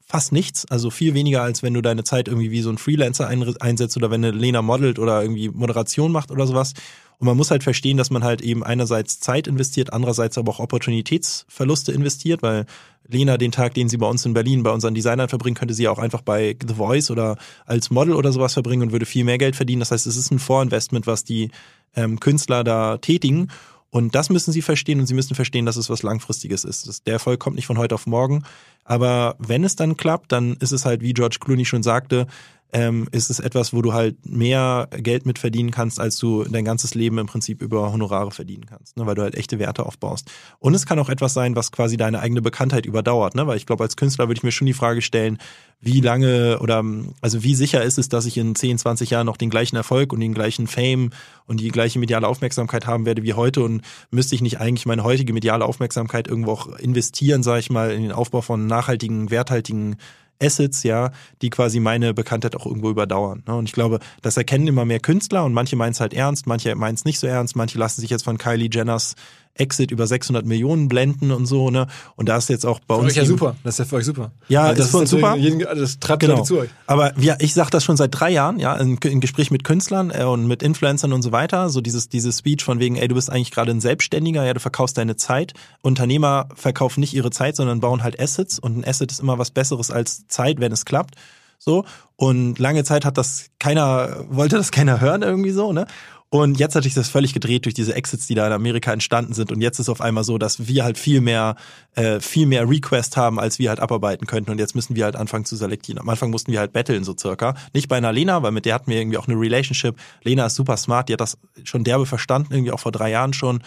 fast 0.05 0.31
nichts, 0.31 0.65
also 0.69 0.89
viel 0.89 1.13
weniger, 1.13 1.43
als 1.43 1.61
wenn 1.61 1.73
du 1.73 1.81
deine 1.81 2.03
Zeit 2.03 2.27
irgendwie 2.27 2.51
wie 2.51 2.61
so 2.61 2.69
ein 2.69 2.77
Freelancer 2.77 3.27
einsetzt 3.27 3.97
oder 3.97 4.09
wenn 4.09 4.23
eine 4.23 4.35
Lena 4.35 4.61
modelt 4.61 4.97
oder 4.97 5.21
irgendwie 5.21 5.49
Moderation 5.49 6.11
macht 6.11 6.31
oder 6.31 6.47
sowas. 6.47 6.73
Und 7.17 7.25
man 7.25 7.35
muss 7.35 7.51
halt 7.51 7.63
verstehen, 7.63 7.97
dass 7.97 8.11
man 8.11 8.23
halt 8.23 8.41
eben 8.41 8.63
einerseits 8.63 9.19
Zeit 9.19 9.47
investiert, 9.47 9.93
andererseits 9.93 10.37
aber 10.37 10.51
auch 10.51 10.59
Opportunitätsverluste 10.59 11.91
investiert, 11.91 12.41
weil 12.41 12.65
Lena 13.07 13.37
den 13.37 13.51
Tag, 13.51 13.73
den 13.73 13.89
sie 13.89 13.97
bei 13.97 14.07
uns 14.07 14.25
in 14.25 14.33
Berlin 14.33 14.63
bei 14.63 14.71
unseren 14.71 14.93
Designern 14.93 15.27
verbringen, 15.27 15.55
könnte 15.55 15.73
sie 15.73 15.87
auch 15.87 15.99
einfach 15.99 16.21
bei 16.21 16.55
The 16.65 16.75
Voice 16.75 17.11
oder 17.11 17.37
als 17.65 17.89
Model 17.89 18.13
oder 18.13 18.31
sowas 18.31 18.53
verbringen 18.53 18.83
und 18.83 18.91
würde 18.91 19.05
viel 19.05 19.25
mehr 19.25 19.39
Geld 19.39 19.55
verdienen. 19.55 19.79
Das 19.79 19.91
heißt, 19.91 20.07
es 20.07 20.17
ist 20.17 20.31
ein 20.31 20.39
Vorinvestment, 20.39 21.07
was 21.07 21.23
die 21.23 21.49
ähm, 21.95 22.19
Künstler 22.19 22.63
da 22.63 22.97
tätigen. 22.97 23.49
Und 23.91 24.13
das 24.13 24.29
müssen 24.29 24.51
sie 24.51 24.61
verstehen 24.61 24.99
und 24.99 25.07
sie 25.07 25.15
müssen 25.15 25.35
verstehen, 25.35 25.65
dass 25.65 25.75
es 25.75 25.89
was 25.89 26.03
Langfristiges 26.03 26.63
ist. 26.63 27.07
Der 27.07 27.13
Erfolg 27.13 27.39
kommt 27.39 27.55
nicht 27.55 27.65
von 27.65 27.77
heute 27.77 27.95
auf 27.95 28.05
morgen. 28.05 28.43
Aber 28.83 29.35
wenn 29.39 29.63
es 29.63 29.75
dann 29.75 29.97
klappt, 29.97 30.31
dann 30.31 30.57
ist 30.57 30.71
es 30.71 30.85
halt, 30.85 31.01
wie 31.01 31.13
George 31.13 31.37
Clooney 31.39 31.65
schon 31.65 31.83
sagte, 31.83 32.27
ähm, 32.71 33.07
ist 33.11 33.29
es 33.29 33.39
etwas, 33.39 33.73
wo 33.73 33.81
du 33.81 33.93
halt 33.93 34.25
mehr 34.25 34.87
Geld 34.91 35.25
mit 35.25 35.39
verdienen 35.39 35.71
kannst, 35.71 35.99
als 35.99 36.17
du 36.17 36.43
dein 36.43 36.65
ganzes 36.65 36.93
Leben 36.93 37.17
im 37.17 37.25
Prinzip 37.25 37.61
über 37.61 37.91
Honorare 37.91 38.31
verdienen 38.31 38.65
kannst, 38.67 38.95
ne? 38.95 39.05
weil 39.05 39.15
du 39.15 39.23
halt 39.23 39.35
echte 39.35 39.57
Werte 39.57 39.85
aufbaust. 39.85 40.29
Und 40.59 40.75
es 40.75 40.85
kann 40.85 40.99
auch 40.99 41.09
etwas 41.09 41.33
sein, 41.33 41.55
was 41.55 41.71
quasi 41.71 41.97
deine 41.97 42.19
eigene 42.19 42.41
Bekanntheit 42.41 42.85
überdauert, 42.85 43.33
ne? 43.33 43.47
weil 43.47 43.57
ich 43.57 43.65
glaube, 43.65 43.83
als 43.83 43.95
Künstler 43.95 44.27
würde 44.27 44.37
ich 44.37 44.43
mir 44.43 44.51
schon 44.51 44.67
die 44.67 44.73
Frage 44.73 45.01
stellen, 45.01 45.39
wie 45.81 46.01
lange 46.01 46.59
oder 46.59 46.83
also 47.21 47.41
wie 47.41 47.55
sicher 47.55 47.81
ist 47.81 47.97
es, 47.97 48.09
dass 48.09 48.25
ich 48.25 48.37
in 48.37 48.53
10, 48.53 48.77
20 48.79 49.09
Jahren 49.09 49.25
noch 49.25 49.37
den 49.37 49.49
gleichen 49.49 49.77
Erfolg 49.77 50.11
und 50.11 50.19
den 50.19 50.33
gleichen 50.33 50.67
Fame 50.67 51.11
und 51.45 51.61
die 51.61 51.69
gleiche 51.69 51.99
mediale 51.99 52.27
Aufmerksamkeit 52.27 52.85
haben 52.85 53.05
werde 53.05 53.23
wie 53.23 53.33
heute 53.33 53.63
und 53.63 53.81
müsste 54.11 54.35
ich 54.35 54.41
nicht 54.41 54.59
eigentlich 54.59 54.85
meine 54.85 55.03
heutige 55.03 55.33
mediale 55.33 55.65
Aufmerksamkeit 55.65 56.27
irgendwo 56.27 56.51
auch 56.51 56.67
investieren, 56.77 57.43
sage 57.43 57.61
ich 57.61 57.69
mal, 57.69 57.91
in 57.91 58.03
den 58.03 58.11
Aufbau 58.11 58.41
von 58.41 58.67
nachhaltigen, 58.67 59.31
werthaltigen 59.31 59.95
Assets, 60.41 60.83
ja, 60.83 61.11
die 61.41 61.49
quasi 61.49 61.79
meine 61.79 62.13
Bekanntheit 62.13 62.55
auch 62.55 62.65
irgendwo 62.65 62.89
überdauern. 62.89 63.43
Ne? 63.47 63.55
Und 63.55 63.65
ich 63.65 63.73
glaube, 63.73 63.99
das 64.21 64.37
erkennen 64.37 64.67
immer 64.67 64.85
mehr 64.85 64.99
Künstler 64.99 65.43
und 65.45 65.53
manche 65.53 65.75
meinen 65.75 65.91
es 65.91 65.99
halt 65.99 66.13
ernst, 66.13 66.47
manche 66.47 66.75
meinen 66.75 66.95
es 66.95 67.05
nicht 67.05 67.19
so 67.19 67.27
ernst, 67.27 67.55
manche 67.55 67.77
lassen 67.77 68.01
sich 68.01 68.09
jetzt 68.09 68.23
von 68.23 68.37
Kylie 68.37 68.69
Jenners 68.71 69.15
Exit 69.59 69.91
über 69.91 70.07
600 70.07 70.45
Millionen 70.45 70.87
blenden 70.87 71.31
und 71.31 71.45
so, 71.45 71.69
ne? 71.69 71.87
Und 72.15 72.29
da 72.29 72.37
ist 72.37 72.49
jetzt 72.49 72.65
auch 72.65 72.79
bei 72.79 72.95
für 72.95 73.01
uns. 73.01 73.11
euch 73.11 73.17
ja 73.17 73.25
super. 73.25 73.55
Das 73.63 73.75
ist 73.75 73.79
ja 73.79 73.85
für 73.85 73.95
euch 73.97 74.05
super. 74.05 74.31
Ja, 74.47 74.65
Weil 74.69 74.75
das 74.75 74.85
ist 74.85 74.91
für 74.91 74.97
uns 74.97 75.09
super. 75.09 75.35
Jeden, 75.35 75.59
das 75.59 75.99
treibt 75.99 76.21
Genau. 76.21 76.35
Leute 76.35 76.47
zu 76.47 76.59
euch. 76.59 76.69
Aber 76.87 77.17
ja, 77.19 77.35
ich 77.39 77.53
sage 77.53 77.69
das 77.69 77.83
schon 77.83 77.97
seit 77.97 78.09
drei 78.17 78.29
Jahren, 78.31 78.59
ja, 78.59 78.75
in, 78.75 78.97
in 78.97 79.19
Gespräch 79.19 79.51
mit 79.51 79.63
Künstlern 79.63 80.11
äh, 80.11 80.23
und 80.23 80.47
mit 80.47 80.63
Influencern 80.63 81.13
und 81.13 81.21
so 81.21 81.31
weiter. 81.31 81.69
So 81.69 81.81
dieses, 81.81 82.09
dieses 82.09 82.39
Speech 82.39 82.63
von 82.63 82.79
wegen, 82.79 82.95
ey, 82.95 83.07
du 83.07 83.15
bist 83.15 83.29
eigentlich 83.29 83.51
gerade 83.51 83.71
ein 83.71 83.81
Selbstständiger, 83.81 84.45
ja, 84.45 84.53
du 84.53 84.59
verkaufst 84.59 84.97
deine 84.97 85.15
Zeit. 85.15 85.53
Unternehmer 85.81 86.49
verkaufen 86.55 86.99
nicht 87.01 87.13
ihre 87.13 87.31
Zeit, 87.31 87.55
sondern 87.55 87.79
bauen 87.79 88.03
halt 88.03 88.19
Assets 88.19 88.59
und 88.59 88.77
ein 88.77 88.85
Asset 88.85 89.11
ist 89.11 89.19
immer 89.19 89.37
was 89.37 89.51
Besseres 89.51 89.91
als 89.91 90.27
Zeit, 90.27 90.59
wenn 90.59 90.71
es 90.71 90.85
klappt. 90.85 91.15
So. 91.57 91.83
Und 92.15 92.57
lange 92.59 92.83
Zeit 92.83 93.03
hat 93.05 93.17
das 93.17 93.47
keiner, 93.59 94.23
wollte 94.29 94.55
das 94.57 94.71
keiner 94.71 95.01
hören 95.01 95.21
irgendwie 95.21 95.51
so, 95.51 95.73
ne? 95.73 95.87
Und 96.31 96.59
jetzt 96.59 96.75
hat 96.75 96.83
sich 96.83 96.93
das 96.93 97.09
völlig 97.09 97.33
gedreht 97.33 97.65
durch 97.65 97.73
diese 97.73 97.95
Exits, 97.95 98.27
die 98.27 98.35
da 98.35 98.45
in 98.45 98.53
Amerika 98.53 98.93
entstanden 98.93 99.33
sind. 99.33 99.51
Und 99.51 99.61
jetzt 99.61 99.79
ist 99.79 99.89
auf 99.89 99.99
einmal 99.99 100.23
so, 100.23 100.37
dass 100.37 100.67
wir 100.67 100.83
halt 100.83 100.99
viel 100.99 101.21
mehr, 101.21 101.55
äh, 101.95 102.19
viel 102.19 102.45
mehr 102.45 102.69
Request 102.69 103.17
haben, 103.17 103.39
als 103.39 103.57
wir 103.57 103.69
halt 103.69 103.79
abarbeiten 103.79 104.27
könnten. 104.27 104.51
Und 104.51 104.59
jetzt 104.59 104.75
müssen 104.75 104.95
wir 104.95 105.05
halt 105.05 105.15
anfangen 105.15 105.45
zu 105.45 105.55
selektieren. 105.55 105.99
Am 105.99 106.07
Anfang 106.07 106.29
mussten 106.29 106.51
wir 106.51 106.59
halt 106.59 106.71
battlen, 106.71 107.03
so 107.03 107.15
circa. 107.17 107.55
Nicht 107.73 107.87
bei 107.87 107.97
einer 107.97 108.13
Lena, 108.13 108.43
weil 108.43 108.51
mit 108.51 108.65
der 108.65 108.75
hatten 108.75 108.91
wir 108.91 108.97
irgendwie 108.97 109.17
auch 109.17 109.27
eine 109.27 109.39
Relationship. 109.39 109.95
Lena 110.23 110.45
ist 110.45 110.55
super 110.55 110.77
smart, 110.77 111.09
die 111.09 111.13
hat 111.13 111.21
das 111.21 111.39
schon 111.63 111.83
derbe 111.83 112.05
verstanden, 112.05 112.53
irgendwie 112.53 112.71
auch 112.71 112.79
vor 112.79 112.91
drei 112.91 113.09
Jahren 113.09 113.33
schon. 113.33 113.63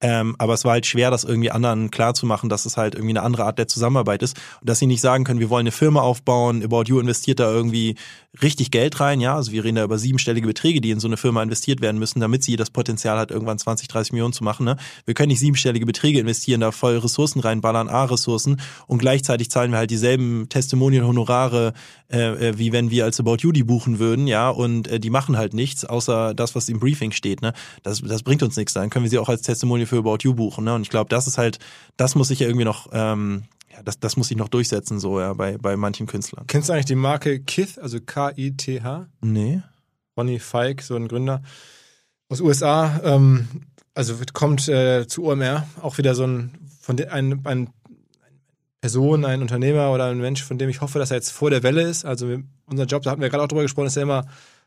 Ähm, 0.00 0.36
aber 0.38 0.54
es 0.54 0.64
war 0.64 0.72
halt 0.72 0.86
schwer, 0.86 1.10
das 1.10 1.24
irgendwie 1.24 1.50
anderen 1.50 1.90
klarzumachen, 1.90 2.48
dass 2.48 2.66
es 2.66 2.76
halt 2.76 2.94
irgendwie 2.94 3.12
eine 3.12 3.22
andere 3.22 3.44
Art 3.44 3.58
der 3.58 3.68
Zusammenarbeit 3.68 4.22
ist 4.22 4.36
und 4.60 4.68
dass 4.68 4.78
sie 4.78 4.86
nicht 4.86 5.00
sagen 5.00 5.24
können, 5.24 5.40
wir 5.40 5.50
wollen 5.50 5.62
eine 5.62 5.72
Firma 5.72 6.02
aufbauen, 6.02 6.62
About 6.62 6.84
You 6.88 7.00
investiert 7.00 7.40
da 7.40 7.50
irgendwie 7.50 7.96
richtig 8.42 8.70
Geld 8.70 9.00
rein, 9.00 9.20
ja, 9.20 9.36
also 9.36 9.52
wir 9.52 9.64
reden 9.64 9.76
da 9.76 9.84
über 9.84 9.98
siebenstellige 9.98 10.46
Beträge, 10.46 10.80
die 10.80 10.90
in 10.90 11.00
so 11.00 11.06
eine 11.06 11.16
Firma 11.16 11.42
investiert 11.42 11.80
werden 11.80 11.98
müssen, 11.98 12.20
damit 12.20 12.42
sie 12.42 12.56
das 12.56 12.70
Potenzial 12.70 13.18
hat, 13.18 13.30
irgendwann 13.30 13.58
20, 13.58 13.88
30 13.88 14.12
Millionen 14.12 14.32
zu 14.32 14.42
machen. 14.42 14.64
Ne? 14.64 14.76
Wir 15.06 15.14
können 15.14 15.28
nicht 15.28 15.40
siebenstellige 15.40 15.86
Beträge 15.86 16.18
investieren, 16.18 16.60
da 16.60 16.72
voll 16.72 16.98
Ressourcen 16.98 17.40
reinballern, 17.40 17.88
A-Ressourcen 17.88 18.60
und 18.86 18.98
gleichzeitig 18.98 19.50
zahlen 19.50 19.70
wir 19.70 19.78
halt 19.78 19.90
dieselben 19.90 20.48
Testimonial-Honorare, 20.48 21.74
äh, 22.12 22.48
äh, 22.48 22.58
wie 22.58 22.72
wenn 22.72 22.90
wir 22.90 23.04
als 23.04 23.20
About 23.20 23.38
You 23.40 23.52
die 23.52 23.64
buchen 23.64 23.98
würden, 23.98 24.26
ja, 24.26 24.48
und 24.50 24.88
äh, 24.88 25.00
die 25.00 25.10
machen 25.10 25.36
halt 25.36 25.54
nichts, 25.54 25.84
außer 25.84 26.34
das, 26.34 26.54
was 26.54 26.68
im 26.68 26.80
Briefing 26.80 27.12
steht, 27.12 27.42
ne? 27.42 27.52
Das, 27.82 28.02
das 28.02 28.22
bringt 28.22 28.42
uns 28.42 28.56
nichts. 28.56 28.72
Dann 28.72 28.90
können 28.90 29.04
wir 29.04 29.10
sie 29.10 29.18
auch 29.18 29.28
als 29.28 29.42
Testimonial 29.42 29.86
für 29.86 29.98
About 29.98 30.18
You 30.22 30.34
buchen, 30.34 30.64
ne? 30.64 30.74
Und 30.74 30.82
ich 30.82 30.90
glaube, 30.90 31.08
das 31.08 31.26
ist 31.26 31.38
halt, 31.38 31.58
das 31.96 32.14
muss 32.14 32.28
sich 32.28 32.40
ja 32.40 32.46
irgendwie 32.46 32.64
noch, 32.64 32.88
ähm, 32.92 33.44
ja, 33.74 33.82
das, 33.82 33.98
das 33.98 34.16
muss 34.16 34.28
sich 34.28 34.36
noch 34.36 34.48
durchsetzen, 34.48 35.00
so, 35.00 35.20
ja, 35.20 35.32
bei, 35.34 35.58
bei 35.58 35.76
manchen 35.76 36.06
Künstlern. 36.06 36.46
Kennst 36.46 36.68
du 36.68 36.72
eigentlich 36.72 36.86
die 36.86 36.94
Marke 36.94 37.40
Kith, 37.40 37.78
also 37.78 37.98
K-I-T-H? 38.00 39.06
Nee. 39.20 39.62
Ronny 40.16 40.38
Feig, 40.38 40.82
so 40.82 40.94
ein 40.94 41.08
Gründer 41.08 41.42
aus 42.28 42.40
USA. 42.40 43.00
Ähm, 43.02 43.48
also 43.94 44.14
kommt 44.32 44.68
äh, 44.68 45.06
zu 45.06 45.24
OMR 45.24 45.66
auch 45.80 45.98
wieder 45.98 46.14
so 46.14 46.26
ein 46.26 46.52
von 46.80 46.96
de, 46.96 47.08
ein, 47.08 47.40
ein 47.44 47.70
Person, 48.80 49.24
ein 49.24 49.40
Unternehmer 49.40 49.90
oder 49.92 50.06
ein 50.06 50.18
Mensch, 50.18 50.42
von 50.42 50.58
dem 50.58 50.68
ich 50.68 50.80
hoffe, 50.80 50.98
dass 50.98 51.10
er 51.10 51.16
jetzt 51.16 51.30
vor 51.30 51.50
der 51.50 51.62
Welle 51.62 51.82
ist. 51.82 52.04
Also 52.04 52.28
wir, 52.28 52.42
unser 52.66 52.84
Job, 52.84 53.02
da 53.02 53.10
hatten 53.10 53.22
wir 53.22 53.30
gerade 53.30 53.42
auch 53.42 53.48
drüber 53.48 53.62
gesprochen, 53.62 53.86
ist 53.86 53.96
ja 53.96 54.02
immer 54.02 54.26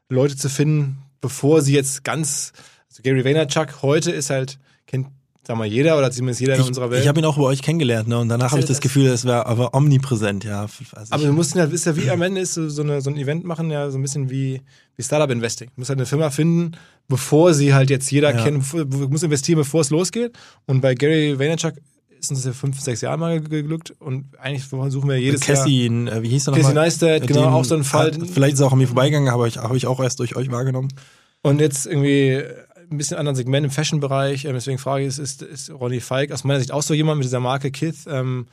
Leute 0.10 0.36
zu 0.36 0.50
finden, 0.50 0.98
bevor 1.22 1.62
sie 1.62 1.74
jetzt 1.74 2.04
ganz. 2.04 2.52
Also 2.90 3.04
Gary 3.04 3.24
Vaynerchuk 3.24 3.82
heute 3.84 4.12
ist 4.12 4.30
halt 4.30 4.60
kennt 4.88 5.08
sag 5.48 5.56
mal 5.58 5.66
jeder 5.66 5.98
oder 5.98 6.12
zumindest 6.12 6.42
jeder 6.42 6.56
in 6.56 6.62
Ich, 6.62 6.68
unserer 6.68 6.92
Welt. 6.92 7.02
ich 7.02 7.08
habe 7.08 7.20
ihn 7.20 7.26
auch 7.26 7.38
bei 7.38 7.44
euch 7.44 7.62
kennengelernt, 7.62 8.08
ne? 8.10 8.20
Und 8.20 8.28
danach 8.30 8.52
habe 8.52 8.60
ich 8.60 8.66
das 8.66 8.78
das- 8.78 8.82
Gefühl, 8.82 9.08
es 9.08 9.24
wäre 9.26 9.46
aber 9.46 9.74
omnipräsent, 9.74 10.44
ja. 10.44 10.64
Also 10.94 11.12
Aber 11.14 11.22
ich, 11.24 11.28
du 11.30 11.34
musst 11.34 11.56
ja, 11.56 11.64
ist 11.64 11.86
ja 11.86 11.96
wie 11.96 12.10
am 12.10 12.22
Ende 12.22 12.42
ist 12.42 12.54
so, 12.56 12.68
so, 12.70 12.82
eine, 12.84 13.00
so 13.02 13.10
ein 13.10 13.16
Event 13.18 13.46
machen, 13.46 13.72
ja, 13.72 13.90
so 13.90 13.98
ein 13.98 14.02
bisschen 14.02 14.30
wie, 14.30 14.62
wie 14.98 15.04
Startup 15.04 15.32
Investing. 15.32 15.70
Du 15.70 15.74
musst 15.78 15.90
halt 15.90 16.00
eine 16.00 16.06
Firma 16.06 16.30
finden, 16.30 16.74
bevor 17.08 17.54
sie 17.54 17.74
halt 17.74 17.90
jetzt 17.90 18.12
jeder 18.12 18.36
Ja. 18.36 18.44
kennt, 18.44 18.64
musst 19.10 19.24
investieren, 19.24 19.58
bevor 19.58 19.82
es 19.82 19.90
losgeht. 19.90 20.34
Und 20.66 20.82
bei 20.82 20.94
Gary 20.96 21.40
Vaynerchuk 21.40 21.76
ist 22.20 22.30
uns 22.32 22.40
das 22.40 22.46
ja 22.48 22.52
fünf, 22.54 22.82
sechs 22.82 23.00
Jahre 23.02 23.18
mal 23.18 23.40
ge- 23.40 23.62
geglückt 23.62 23.94
und 24.00 24.26
eigentlich 24.40 24.66
versuchen 24.66 25.08
wir 25.08 25.18
jedes 25.18 25.46
Jahr. 25.48 25.58
Cassie, 25.60 25.86
äh, 25.86 26.22
wie 26.24 26.30
hieß 26.30 26.48
er 26.48 26.56
nochmal? 26.58 26.74
Neistat, 26.74 27.26
genau, 27.28 27.42
Den 27.44 27.50
auch 27.54 27.64
so 27.64 27.76
ein 27.76 27.84
Fall. 27.86 28.08
Hat, 28.12 28.18
vielleicht 28.34 28.56
ist 28.56 28.60
er 28.60 28.68
auch 28.68 28.74
an 28.74 28.80
mir 28.80 28.88
vorbeigegangen, 28.88 29.30
aber 29.30 29.48
ich, 29.48 29.58
habe 29.58 29.78
ich 29.78 29.86
auch 29.88 30.02
erst 30.02 30.20
durch 30.20 30.36
euch 30.36 30.52
wahrgenommen. 30.52 30.90
Und 31.44 31.62
jetzt 31.62 31.86
irgendwie 31.86 32.42
ein 32.90 32.98
bisschen 32.98 33.18
anderen 33.18 33.36
Segment 33.36 33.66
im 33.66 33.72
Fashion-Bereich. 33.72 34.46
Ähm, 34.46 34.54
Deswegen 34.54 34.78
frage 34.78 35.06
ich, 35.06 35.18
ist, 35.18 35.42
ist, 35.42 35.72
Ronny 35.72 36.00
Feig 36.00 36.32
aus 36.32 36.44
meiner 36.44 36.60
Sicht 36.60 36.72
auch 36.72 36.84
so 36.84 36.94
jemand 36.94 37.20
mit 37.20 37.26
dieser 37.26 37.40
Marke 37.40 37.72
Kith? 37.72 38.06
Ähm, 38.08 38.48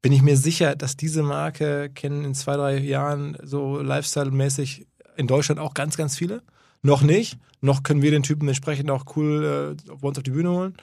bin 0.00 0.12
ich 0.12 0.22
mir 0.22 0.36
sicher, 0.36 0.76
dass 0.76 0.96
diese 0.96 1.22
Marke 1.22 1.90
kennen 1.90 2.24
in 2.24 2.34
zwei, 2.34 2.56
drei 2.56 2.78
Jahren 2.78 3.36
so 3.42 3.80
Lifestyle-mäßig 3.80 4.86
in 5.16 5.26
Deutschland 5.26 5.60
auch 5.60 5.74
ganz, 5.74 5.96
ganz 5.96 6.16
viele? 6.16 6.42
Noch 6.82 7.02
nicht. 7.02 7.38
Noch 7.60 7.82
können 7.82 8.02
wir 8.02 8.12
den 8.12 8.22
Typen 8.22 8.46
entsprechend 8.46 8.90
auch 8.90 9.16
cool 9.16 9.76
äh, 9.76 9.94
bei 9.94 10.08
uns 10.08 10.18
auf 10.18 10.22
die 10.22 10.30
Bühne 10.30 10.50
holen. 10.50 10.76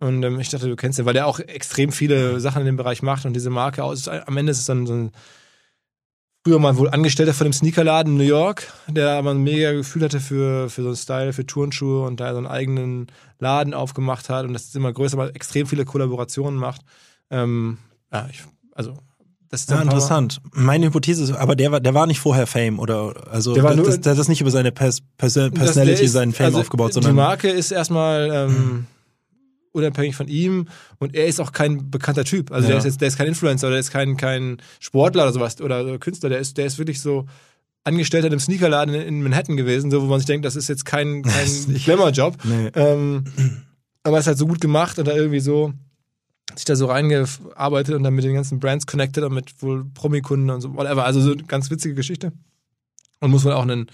Und 0.00 0.22
ähm, 0.22 0.38
ich 0.40 0.50
dachte, 0.50 0.68
du 0.68 0.76
kennst 0.76 0.98
den, 0.98 1.06
weil 1.06 1.14
der 1.14 1.26
auch 1.26 1.38
extrem 1.38 1.92
viele 1.92 2.40
Sachen 2.40 2.60
in 2.60 2.66
dem 2.66 2.76
Bereich 2.76 3.02
macht 3.02 3.24
und 3.24 3.32
diese 3.32 3.50
Marke 3.50 3.82
aus. 3.82 4.08
Am 4.08 4.36
Ende 4.36 4.52
ist 4.52 4.58
es 4.58 4.66
dann 4.66 4.86
so 4.86 4.94
ein 4.94 5.12
früher 6.44 6.58
mal 6.58 6.76
wohl 6.76 6.90
Angestellter 6.90 7.32
von 7.32 7.46
dem 7.46 7.52
Sneakerladen 7.54 8.12
in 8.12 8.18
New 8.18 8.24
York, 8.24 8.70
der 8.86 9.10
aber 9.12 9.30
ein 9.30 9.42
mega 9.42 9.72
Gefühl 9.72 10.02
hatte 10.02 10.20
für, 10.20 10.68
für 10.68 10.82
so 10.82 10.88
einen 10.88 10.96
Style, 10.96 11.32
für 11.32 11.46
Turnschuhe 11.46 12.04
und 12.06 12.20
da 12.20 12.32
so 12.32 12.38
einen 12.38 12.46
eigenen 12.46 13.06
Laden 13.38 13.72
aufgemacht 13.72 14.28
hat 14.28 14.44
und 14.44 14.52
das 14.52 14.64
ist 14.64 14.76
immer 14.76 14.92
größer, 14.92 15.18
aber 15.18 15.34
extrem 15.34 15.66
viele 15.66 15.86
Kollaborationen 15.86 16.58
macht. 16.58 16.82
Ähm, 17.30 17.78
ja, 18.12 18.28
ich, 18.30 18.42
also 18.74 18.94
das 19.48 19.62
ist 19.62 19.70
Ja, 19.70 19.80
interessant. 19.80 20.42
Meine 20.52 20.86
Hypothese 20.86 21.22
ist, 21.24 21.32
aber 21.32 21.56
der 21.56 21.72
war, 21.72 21.80
der 21.80 21.94
war 21.94 22.06
nicht 22.06 22.20
vorher 22.20 22.46
Fame 22.46 22.78
oder 22.78 23.14
also 23.30 23.54
Der 23.54 23.62
war 23.62 23.74
nur- 23.74 23.86
das, 23.86 24.00
der 24.00 24.12
hat 24.12 24.18
das 24.18 24.28
nicht 24.28 24.40
über 24.42 24.50
seine 24.50 24.70
Pers 24.70 25.00
Das- 25.16 25.32
Personality, 25.34 26.04
ist- 26.04 26.12
seinen 26.12 26.32
Fame 26.34 26.46
also 26.46 26.58
aufgebaut, 26.60 26.90
Die 26.90 26.94
sondern 26.94 27.14
Marke 27.14 27.48
ist 27.48 27.70
erstmal 27.70 28.30
ähm, 28.30 28.86
unabhängig 29.74 30.14
von 30.16 30.28
ihm 30.28 30.68
und 30.98 31.14
er 31.14 31.26
ist 31.26 31.40
auch 31.40 31.52
kein 31.52 31.90
bekannter 31.90 32.24
Typ. 32.24 32.52
Also 32.52 32.64
Ja. 32.64 32.70
der 32.70 32.78
ist 32.78 32.84
jetzt, 32.84 33.00
der 33.00 33.08
ist 33.08 33.16
kein 33.18 33.26
Influencer 33.26 33.66
oder 33.66 33.74
der 33.74 33.80
ist 33.80 33.90
kein, 33.90 34.16
kein 34.16 34.58
Sportler 34.80 35.24
oder 35.24 35.32
sowas 35.32 35.60
oder 35.60 35.98
Künstler, 35.98 36.28
der 36.28 36.38
ist, 36.38 36.56
der 36.56 36.66
ist 36.66 36.78
wirklich 36.78 37.00
so 37.00 37.26
Angestellter 37.82 38.28
in 38.28 38.32
einem 38.32 38.40
Sneakerladen 38.40 38.94
in, 38.94 39.22
Manhattan 39.22 39.56
gewesen, 39.56 39.90
so 39.90 40.00
wo 40.00 40.06
man 40.06 40.18
sich 40.18 40.26
denkt, 40.26 40.46
das 40.46 40.56
ist 40.56 40.68
jetzt 40.68 40.84
kein, 40.86 41.22
kein 41.22 41.74
Glamour-Job. 41.84 42.38
Nee. 42.44 42.70
Ähm, 42.74 43.24
aber 44.04 44.16
es 44.18 44.22
ist 44.22 44.28
halt 44.28 44.38
so 44.38 44.46
gut 44.46 44.60
gemacht 44.60 44.98
und 44.98 45.06
da 45.06 45.14
irgendwie 45.14 45.40
so 45.40 45.74
sich 46.54 46.64
da 46.64 46.76
so 46.76 46.86
reingearbeitet 46.86 47.94
und 47.94 48.04
dann 48.04 48.14
mit 48.14 48.24
den 48.24 48.34
ganzen 48.34 48.60
Brands 48.60 48.86
connected 48.86 49.24
und 49.24 49.34
mit 49.34 49.60
wohl 49.60 49.84
Promi-Kunden 49.92 50.50
und 50.50 50.60
so, 50.60 50.74
whatever. 50.74 51.04
Also 51.04 51.20
so 51.20 51.32
eine 51.32 51.42
ganz 51.44 51.70
witzige 51.70 51.94
Geschichte. 51.94 52.32
Und 53.20 53.30
muss 53.30 53.44
wohl 53.44 53.52
auch 53.52 53.66
ein 53.66 53.86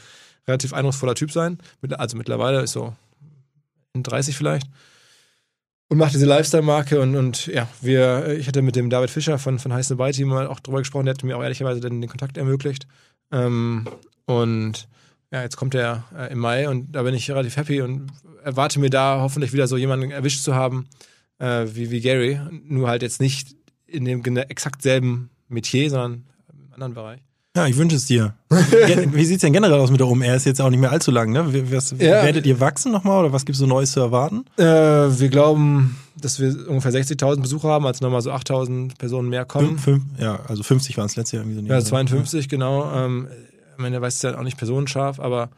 relativ 0.46 0.72
eindrucksvoller 0.72 1.14
Typ 1.14 1.32
sein. 1.32 1.58
Also 1.92 2.16
mittlerweile 2.16 2.60
ist 2.62 2.72
so 2.72 2.94
in 3.94 4.02
30 4.02 4.36
vielleicht. 4.36 4.66
Und 5.90 5.98
macht 5.98 6.14
diese 6.14 6.26
Lifestyle-Marke 6.26 7.00
und, 7.00 7.16
und 7.16 7.46
ja, 7.48 7.68
wir, 7.80 8.38
ich 8.38 8.46
hatte 8.46 8.62
mit 8.62 8.76
dem 8.76 8.90
David 8.90 9.10
Fischer 9.10 9.40
von, 9.40 9.58
von 9.58 9.72
Heiß 9.72 9.92
Team 10.12 10.28
mal 10.28 10.46
auch 10.46 10.60
drüber 10.60 10.78
gesprochen, 10.78 11.06
der 11.06 11.14
hat 11.14 11.24
mir 11.24 11.36
auch 11.36 11.42
ehrlicherweise 11.42 11.80
den, 11.80 12.00
den 12.00 12.08
Kontakt 12.08 12.36
ermöglicht. 12.36 12.86
Ähm, 13.32 13.88
und 14.24 14.88
ja, 15.32 15.42
jetzt 15.42 15.56
kommt 15.56 15.74
er 15.74 16.04
äh, 16.16 16.30
im 16.30 16.38
Mai 16.38 16.68
und 16.68 16.92
da 16.92 17.02
bin 17.02 17.12
ich 17.12 17.28
relativ 17.28 17.56
happy 17.56 17.82
und 17.82 18.06
erwarte 18.44 18.78
mir 18.78 18.88
da 18.88 19.18
hoffentlich 19.20 19.52
wieder 19.52 19.66
so 19.66 19.76
jemanden 19.76 20.12
erwischt 20.12 20.44
zu 20.44 20.54
haben, 20.54 20.86
äh, 21.40 21.66
wie, 21.72 21.90
wie 21.90 22.00
Gary. 22.00 22.40
Nur 22.64 22.88
halt 22.88 23.02
jetzt 23.02 23.20
nicht 23.20 23.56
in 23.88 24.04
dem 24.04 24.24
exakt 24.36 24.82
selben 24.82 25.30
Metier, 25.48 25.90
sondern 25.90 26.24
im 26.52 26.72
anderen 26.72 26.94
Bereich. 26.94 27.20
Ja, 27.56 27.66
ich 27.66 27.76
wünsche 27.76 27.96
es 27.96 28.04
dir. 28.06 28.34
Wie 28.48 29.24
sieht's 29.24 29.40
denn 29.40 29.52
generell 29.52 29.80
aus 29.80 29.90
mit 29.90 29.98
der 29.98 30.06
OMR? 30.06 30.36
Ist 30.36 30.46
jetzt 30.46 30.60
auch 30.60 30.70
nicht 30.70 30.78
mehr 30.78 30.92
allzu 30.92 31.10
lang, 31.10 31.32
ne? 31.32 31.72
Was, 31.72 31.90
Ja. 31.90 32.22
Werdet 32.22 32.46
ihr 32.46 32.60
wachsen 32.60 32.92
nochmal 32.92 33.24
oder 33.24 33.32
was 33.32 33.44
gibt's 33.44 33.58
so 33.58 33.66
Neues 33.66 33.90
zu 33.90 34.00
erwarten? 34.00 34.44
Äh, 34.56 34.62
wir 34.64 35.28
glauben, 35.30 35.96
dass 36.16 36.38
wir 36.38 36.68
ungefähr 36.68 36.92
60.000 36.92 37.40
Besucher 37.40 37.68
haben, 37.68 37.86
als 37.86 38.00
nochmal 38.00 38.22
so 38.22 38.30
8.000 38.30 38.96
Personen 38.98 39.28
mehr 39.28 39.44
kommen. 39.44 39.78
Fünf, 39.78 39.82
fünf, 39.82 40.04
ja, 40.20 40.38
also 40.46 40.62
50 40.62 40.96
waren 40.96 41.06
es 41.06 41.16
letztes 41.16 41.32
Jahr 41.32 41.42
irgendwie 41.44 41.66
so. 41.66 41.72
Ja, 41.74 41.80
52, 41.80 42.48
genau. 42.48 42.88
Ähm, 42.94 43.26
am 43.76 43.84
Ende 43.84 44.00
weiß 44.00 44.14
es 44.14 44.22
ja 44.22 44.38
auch 44.38 44.44
nicht 44.44 44.56
personenscharf, 44.58 45.18
aber 45.18 45.50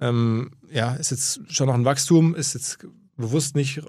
ähm, 0.00 0.52
ja, 0.72 0.94
ist 0.94 1.10
jetzt 1.10 1.40
schon 1.48 1.66
noch 1.66 1.74
ein 1.74 1.84
Wachstum, 1.84 2.34
ist 2.34 2.54
jetzt 2.54 2.78
bewusst 3.18 3.56
nicht 3.56 3.78
äh, 3.78 3.82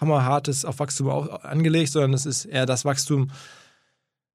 hammerhartes 0.00 0.64
auf 0.64 0.78
Wachstum 0.78 1.08
auch 1.08 1.42
angelegt, 1.42 1.90
sondern 1.90 2.14
es 2.14 2.26
ist 2.26 2.44
eher 2.44 2.66
das 2.66 2.84
Wachstum, 2.84 3.30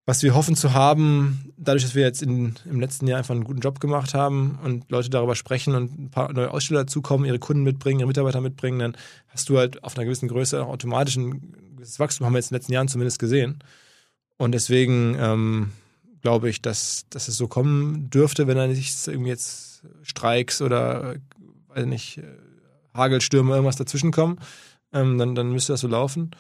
was 0.06 0.22
wir 0.22 0.36
hoffen 0.36 0.56
zu 0.56 0.74
haben, 0.74 1.52
dadurch, 1.58 1.84
dass 1.84 1.96
wir 1.96 2.04
jetzt 2.04 2.22
in, 2.22 2.56
im 2.66 2.80
letzten 2.80 3.08
Jahr 3.08 3.18
einfach 3.18 3.34
einen 3.34 3.44
guten 3.44 3.60
Job 3.60 3.80
gemacht 3.80 4.14
haben 4.14 4.60
und 4.64 4.90
Leute 4.92 5.10
darüber 5.10 5.36
sprechen 5.36 5.74
und 5.74 6.00
ein 6.00 6.12
paar 6.12 6.32
neue 6.32 6.52
Aussteller 6.52 6.82
dazukommen, 6.82 7.26
ihre 7.26 7.40
Kunden 7.40 7.64
mitbringen, 7.64 8.00
ihre 8.00 8.08
Mitarbeiter 8.08 8.40
mitbringen, 8.40 8.80
dann 8.80 8.98
hast 9.30 9.50
du 9.50 9.58
halt 9.58 9.84
auf 9.84 9.98
einer 9.98 10.06
gewissen 10.06 10.28
Größe 10.28 10.64
auch 10.64 10.70
automatisch 10.70 11.16
ein 11.16 11.54
gewisses 11.76 12.00
Wachstum, 12.00 12.26
haben 12.26 12.34
wir 12.34 12.40
jetzt 12.40 12.52
in 12.52 12.56
den 12.56 12.60
letzten 12.60 12.74
Jahren 12.74 12.88
zumindest 12.88 13.18
gesehen. 13.18 13.60
Und 14.38 14.52
deswegen 14.52 15.18
ähm, 15.20 15.72
glaube 16.22 16.50
ich, 16.50 16.62
dass, 16.62 17.06
dass 17.10 17.28
es 17.28 17.38
so 17.38 17.48
kommen 17.48 18.10
dürfte, 18.12 18.48
wenn 18.48 18.58
da 18.58 18.68
nicht 18.68 19.08
irgendwie 19.08 19.30
jetzt 19.30 19.84
Streiks 20.04 20.62
oder, 20.62 21.16
weiß 21.70 21.86
nicht, 21.86 22.20
Hagelstürme, 22.94 23.52
irgendwas 23.54 23.76
dazwischen 23.76 24.12
kommen, 24.12 24.40
ähm, 24.94 25.18
dann, 25.18 25.36
dann 25.36 25.52
müsste 25.52 25.74
das 25.74 25.82
so 25.82 25.88
laufen. 25.88 26.32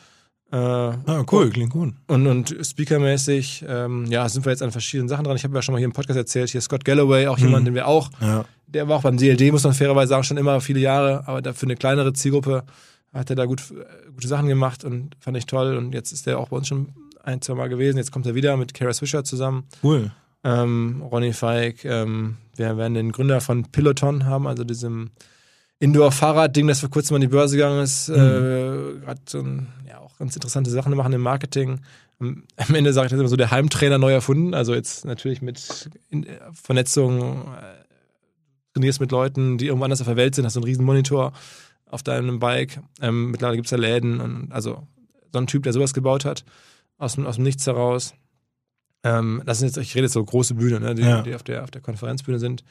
Äh, 0.55 0.57
ah, 0.57 1.25
cool, 1.33 1.49
klingt 1.49 1.71
gut. 1.71 1.93
Und, 2.07 2.27
und 2.27 2.55
speakermäßig, 2.61 3.65
ähm, 3.67 4.05
ja, 4.05 4.29
sind 4.29 4.45
wir 4.45 4.51
jetzt 4.51 4.63
an 4.63 4.71
verschiedenen 4.71 5.09
Sachen 5.09 5.25
dran. 5.25 5.35
Ich 5.35 5.43
habe 5.43 5.53
ja 5.53 5.61
schon 5.61 5.73
mal 5.73 5.79
hier 5.79 5.85
im 5.87 5.91
Podcast 5.91 6.17
erzählt, 6.17 6.49
hier 6.49 6.61
Scott 6.61 6.85
Galloway, 6.85 7.27
auch 7.27 7.37
jemand, 7.37 7.63
Mhm. 7.63 7.65
den 7.65 7.75
wir 7.75 7.87
auch, 7.87 8.09
Ja. 8.21 8.45
der 8.67 8.87
war 8.87 8.97
auch 8.97 9.01
beim 9.01 9.17
DLD, 9.17 9.51
muss 9.51 9.63
man 9.65 9.73
fairerweise 9.73 10.09
sagen, 10.09 10.23
schon 10.23 10.37
immer 10.37 10.61
viele 10.61 10.79
Jahre, 10.79 11.27
aber 11.27 11.41
dafür 11.41 11.67
eine 11.67 11.75
kleinere 11.75 12.13
Zielgruppe 12.13 12.63
hat 13.13 13.29
er 13.29 13.35
da 13.35 13.45
gut, 13.45 13.61
äh, 13.71 14.11
gute 14.13 14.27
Sachen 14.29 14.47
gemacht 14.47 14.85
und 14.85 15.15
fand 15.19 15.35
ich 15.35 15.45
toll. 15.45 15.75
Und 15.75 15.93
jetzt 15.93 16.13
ist 16.13 16.25
er 16.27 16.39
auch 16.39 16.49
bei 16.49 16.57
uns 16.57 16.67
schon 16.69 16.87
ein, 17.23 17.41
zwei 17.41 17.55
Mal 17.55 17.67
gewesen. 17.67 17.97
Jetzt 17.97 18.11
kommt 18.13 18.25
er 18.25 18.35
wieder 18.35 18.55
mit 18.55 18.73
Kara 18.73 18.93
Swisher 18.93 19.23
zusammen, 19.25 19.63
Cool. 19.83 20.11
ähm, 20.45 21.01
Ronny 21.11 21.33
Feig. 21.33 21.83
Ähm, 21.83 22.37
wir 22.55 22.77
werden 22.77 22.93
den 22.93 23.11
Gründer 23.11 23.41
von 23.41 23.63
Peloton 23.71 24.25
haben, 24.25 24.47
also 24.47 24.63
diesem 24.63 25.09
Indoor-Fahrrad-Ding, 25.79 26.67
das 26.67 26.79
vor 26.79 26.89
kurzem 26.89 27.15
an 27.15 27.21
die 27.21 27.27
Börse 27.27 27.57
gegangen 27.57 27.81
ist. 27.83 28.07
Äh, 28.09 29.05
hat 29.05 29.27
so 29.27 29.39
ein, 29.39 29.67
ja, 29.87 29.99
auch 30.15 30.19
ganz 30.19 30.35
interessante 30.35 30.69
Sachen 30.69 30.95
machen 30.95 31.13
im 31.13 31.21
Marketing. 31.21 31.81
Am, 32.19 32.43
Ende 32.73 32.93
sage 32.93 33.07
ich 33.07 33.11
das 33.11 33.19
immer 33.19 33.29
so, 33.29 33.35
der 33.35 33.51
Heimtrainer 33.51 33.97
neu 33.97 34.13
erfunden. 34.13 34.53
Also 34.53 34.73
jetzt 34.73 35.05
natürlich 35.05 35.41
mit 35.41 35.89
äh, 36.11 36.23
Vernetzung, 36.53 37.53
äh, 37.55 37.83
trainierst 38.73 38.99
mit 38.99 39.11
Leuten, 39.11 39.57
die 39.57 39.67
irgendwo 39.67 39.85
anders 39.85 40.01
auf 40.01 40.07
der 40.07 40.15
Welt 40.17 40.35
sind, 40.35 40.45
hast 40.45 40.53
so 40.53 40.59
einen 40.59 40.65
riesen 40.65 40.85
Monitor 40.85 41.33
auf 41.85 42.03
deinem 42.03 42.39
Bike. 42.39 42.79
Ähm, 43.01 43.31
mittlerweile 43.31 43.57
gibt 43.57 43.67
es 43.67 43.71
ja 43.71 43.77
Läden 43.77 44.19
und 44.19 44.51
also 44.51 44.87
so 45.31 45.39
ein 45.39 45.47
Typ, 45.47 45.63
der 45.63 45.73
sowas 45.73 45.93
gebaut 45.93 46.25
hat, 46.25 46.43
aus 46.97 47.15
dem, 47.15 47.25
aus 47.25 47.35
dem 47.35 47.43
Nichts 47.43 47.67
heraus. 47.67 48.13
Ähm, 49.03 49.41
das 49.45 49.59
sind 49.59 49.67
jetzt, 49.67 49.77
ich 49.77 49.95
rede 49.95 50.05
jetzt 50.05 50.13
so 50.13 50.23
große 50.23 50.55
Bühne, 50.55 50.79
ne, 50.79 50.95
die, 50.95 51.03
Ja. 51.03 51.21
die 51.21 51.35
auf, 51.35 51.43
der, 51.43 51.63
auf 51.63 51.71
der 51.71 51.81
Konferenzbühne 51.81 52.39
sind. 52.39 52.63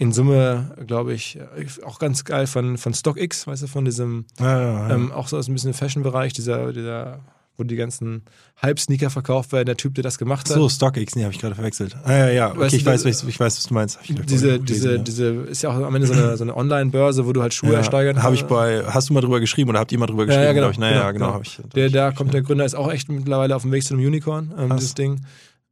In 0.00 0.12
Summe, 0.12 0.74
glaube 0.86 1.12
ich, 1.12 1.38
auch 1.84 1.98
ganz 1.98 2.24
geil 2.24 2.46
von, 2.46 2.78
von 2.78 2.94
StockX, 2.94 3.46
weißt 3.46 3.64
du, 3.64 3.66
von 3.66 3.84
diesem, 3.84 4.24
Ja, 4.38 4.58
ja, 4.60 4.88
ja. 4.88 4.94
ähm, 4.94 5.12
auch 5.12 5.28
so 5.28 5.36
aus 5.36 5.46
ein 5.46 5.52
bisschen 5.52 5.74
Fashion-Bereich, 5.74 6.32
dieser, 6.32 6.72
dieser, 6.72 7.20
wo 7.58 7.64
die 7.64 7.76
ganzen 7.76 8.22
Hype-Sneaker 8.62 9.10
verkauft 9.10 9.52
werden, 9.52 9.66
der 9.66 9.76
Typ, 9.76 9.94
der 9.96 10.02
das 10.02 10.16
gemacht 10.16 10.48
hat. 10.48 10.56
so, 10.56 10.70
StockX, 10.70 11.16
nee, 11.16 11.24
habe 11.24 11.34
ich 11.34 11.38
gerade 11.38 11.54
verwechselt. 11.54 11.98
Ah, 12.04 12.12
ja, 12.16 12.28
ja, 12.30 12.48
okay, 12.50 12.60
Weißt 12.60 12.74
ich 12.76 12.84
du, 12.84 12.90
weiß, 12.90 13.04
ich, 13.04 13.28
ich 13.28 13.38
weiß, 13.38 13.58
was 13.58 13.64
du 13.66 13.74
meinst. 13.74 13.98
Diese, 14.08 14.14
gelesen, 14.58 14.64
diese, 14.64 14.92
ja. 14.96 15.02
diese, 15.02 15.26
ist 15.42 15.60
ja 15.60 15.68
auch 15.68 15.74
am 15.74 15.94
Ende 15.94 16.06
so 16.06 16.14
eine, 16.14 16.34
so 16.38 16.44
eine 16.44 16.56
Online-Börse, 16.56 17.26
wo 17.26 17.34
du 17.34 17.42
halt 17.42 17.52
Schuhe 17.52 17.74
ersteigern 17.74 18.22
Habe 18.22 18.34
ich 18.34 18.40
kannst. 18.48 18.54
bei, 18.54 18.82
hast 18.86 19.10
du 19.10 19.12
mal 19.12 19.20
drüber 19.20 19.38
geschrieben 19.40 19.68
oder 19.68 19.80
habt 19.80 19.92
ihr 19.92 19.98
mal 19.98 20.06
drüber 20.06 20.22
Ja, 20.22 20.26
geschrieben? 20.28 20.44
ja, 20.46 20.52
genau, 20.54 20.70
ich? 20.70 20.78
Naja, 20.78 21.12
genau, 21.12 21.26
genau, 21.32 21.40
genau. 21.40 21.42
ich. 21.42 21.60
Der, 21.74 21.90
da 21.90 22.12
kommt 22.12 22.32
der 22.32 22.40
Gründer, 22.40 22.64
ist 22.64 22.74
auch 22.74 22.90
echt 22.90 23.10
mittlerweile 23.10 23.54
auf 23.54 23.62
dem 23.62 23.72
Weg 23.72 23.84
zu 23.84 23.92
einem 23.92 24.06
Unicorn, 24.06 24.54
ähm, 24.56 24.76
dieses 24.76 24.94
Ding. 24.94 25.20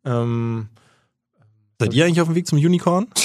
Ähm, 0.05 0.69
Seid 1.81 1.95
ihr 1.95 2.05
eigentlich 2.05 2.21
auf 2.21 2.29
dem 2.29 2.35
Weg 2.35 2.47
zum 2.47 2.59
Unicorn? 2.59 3.07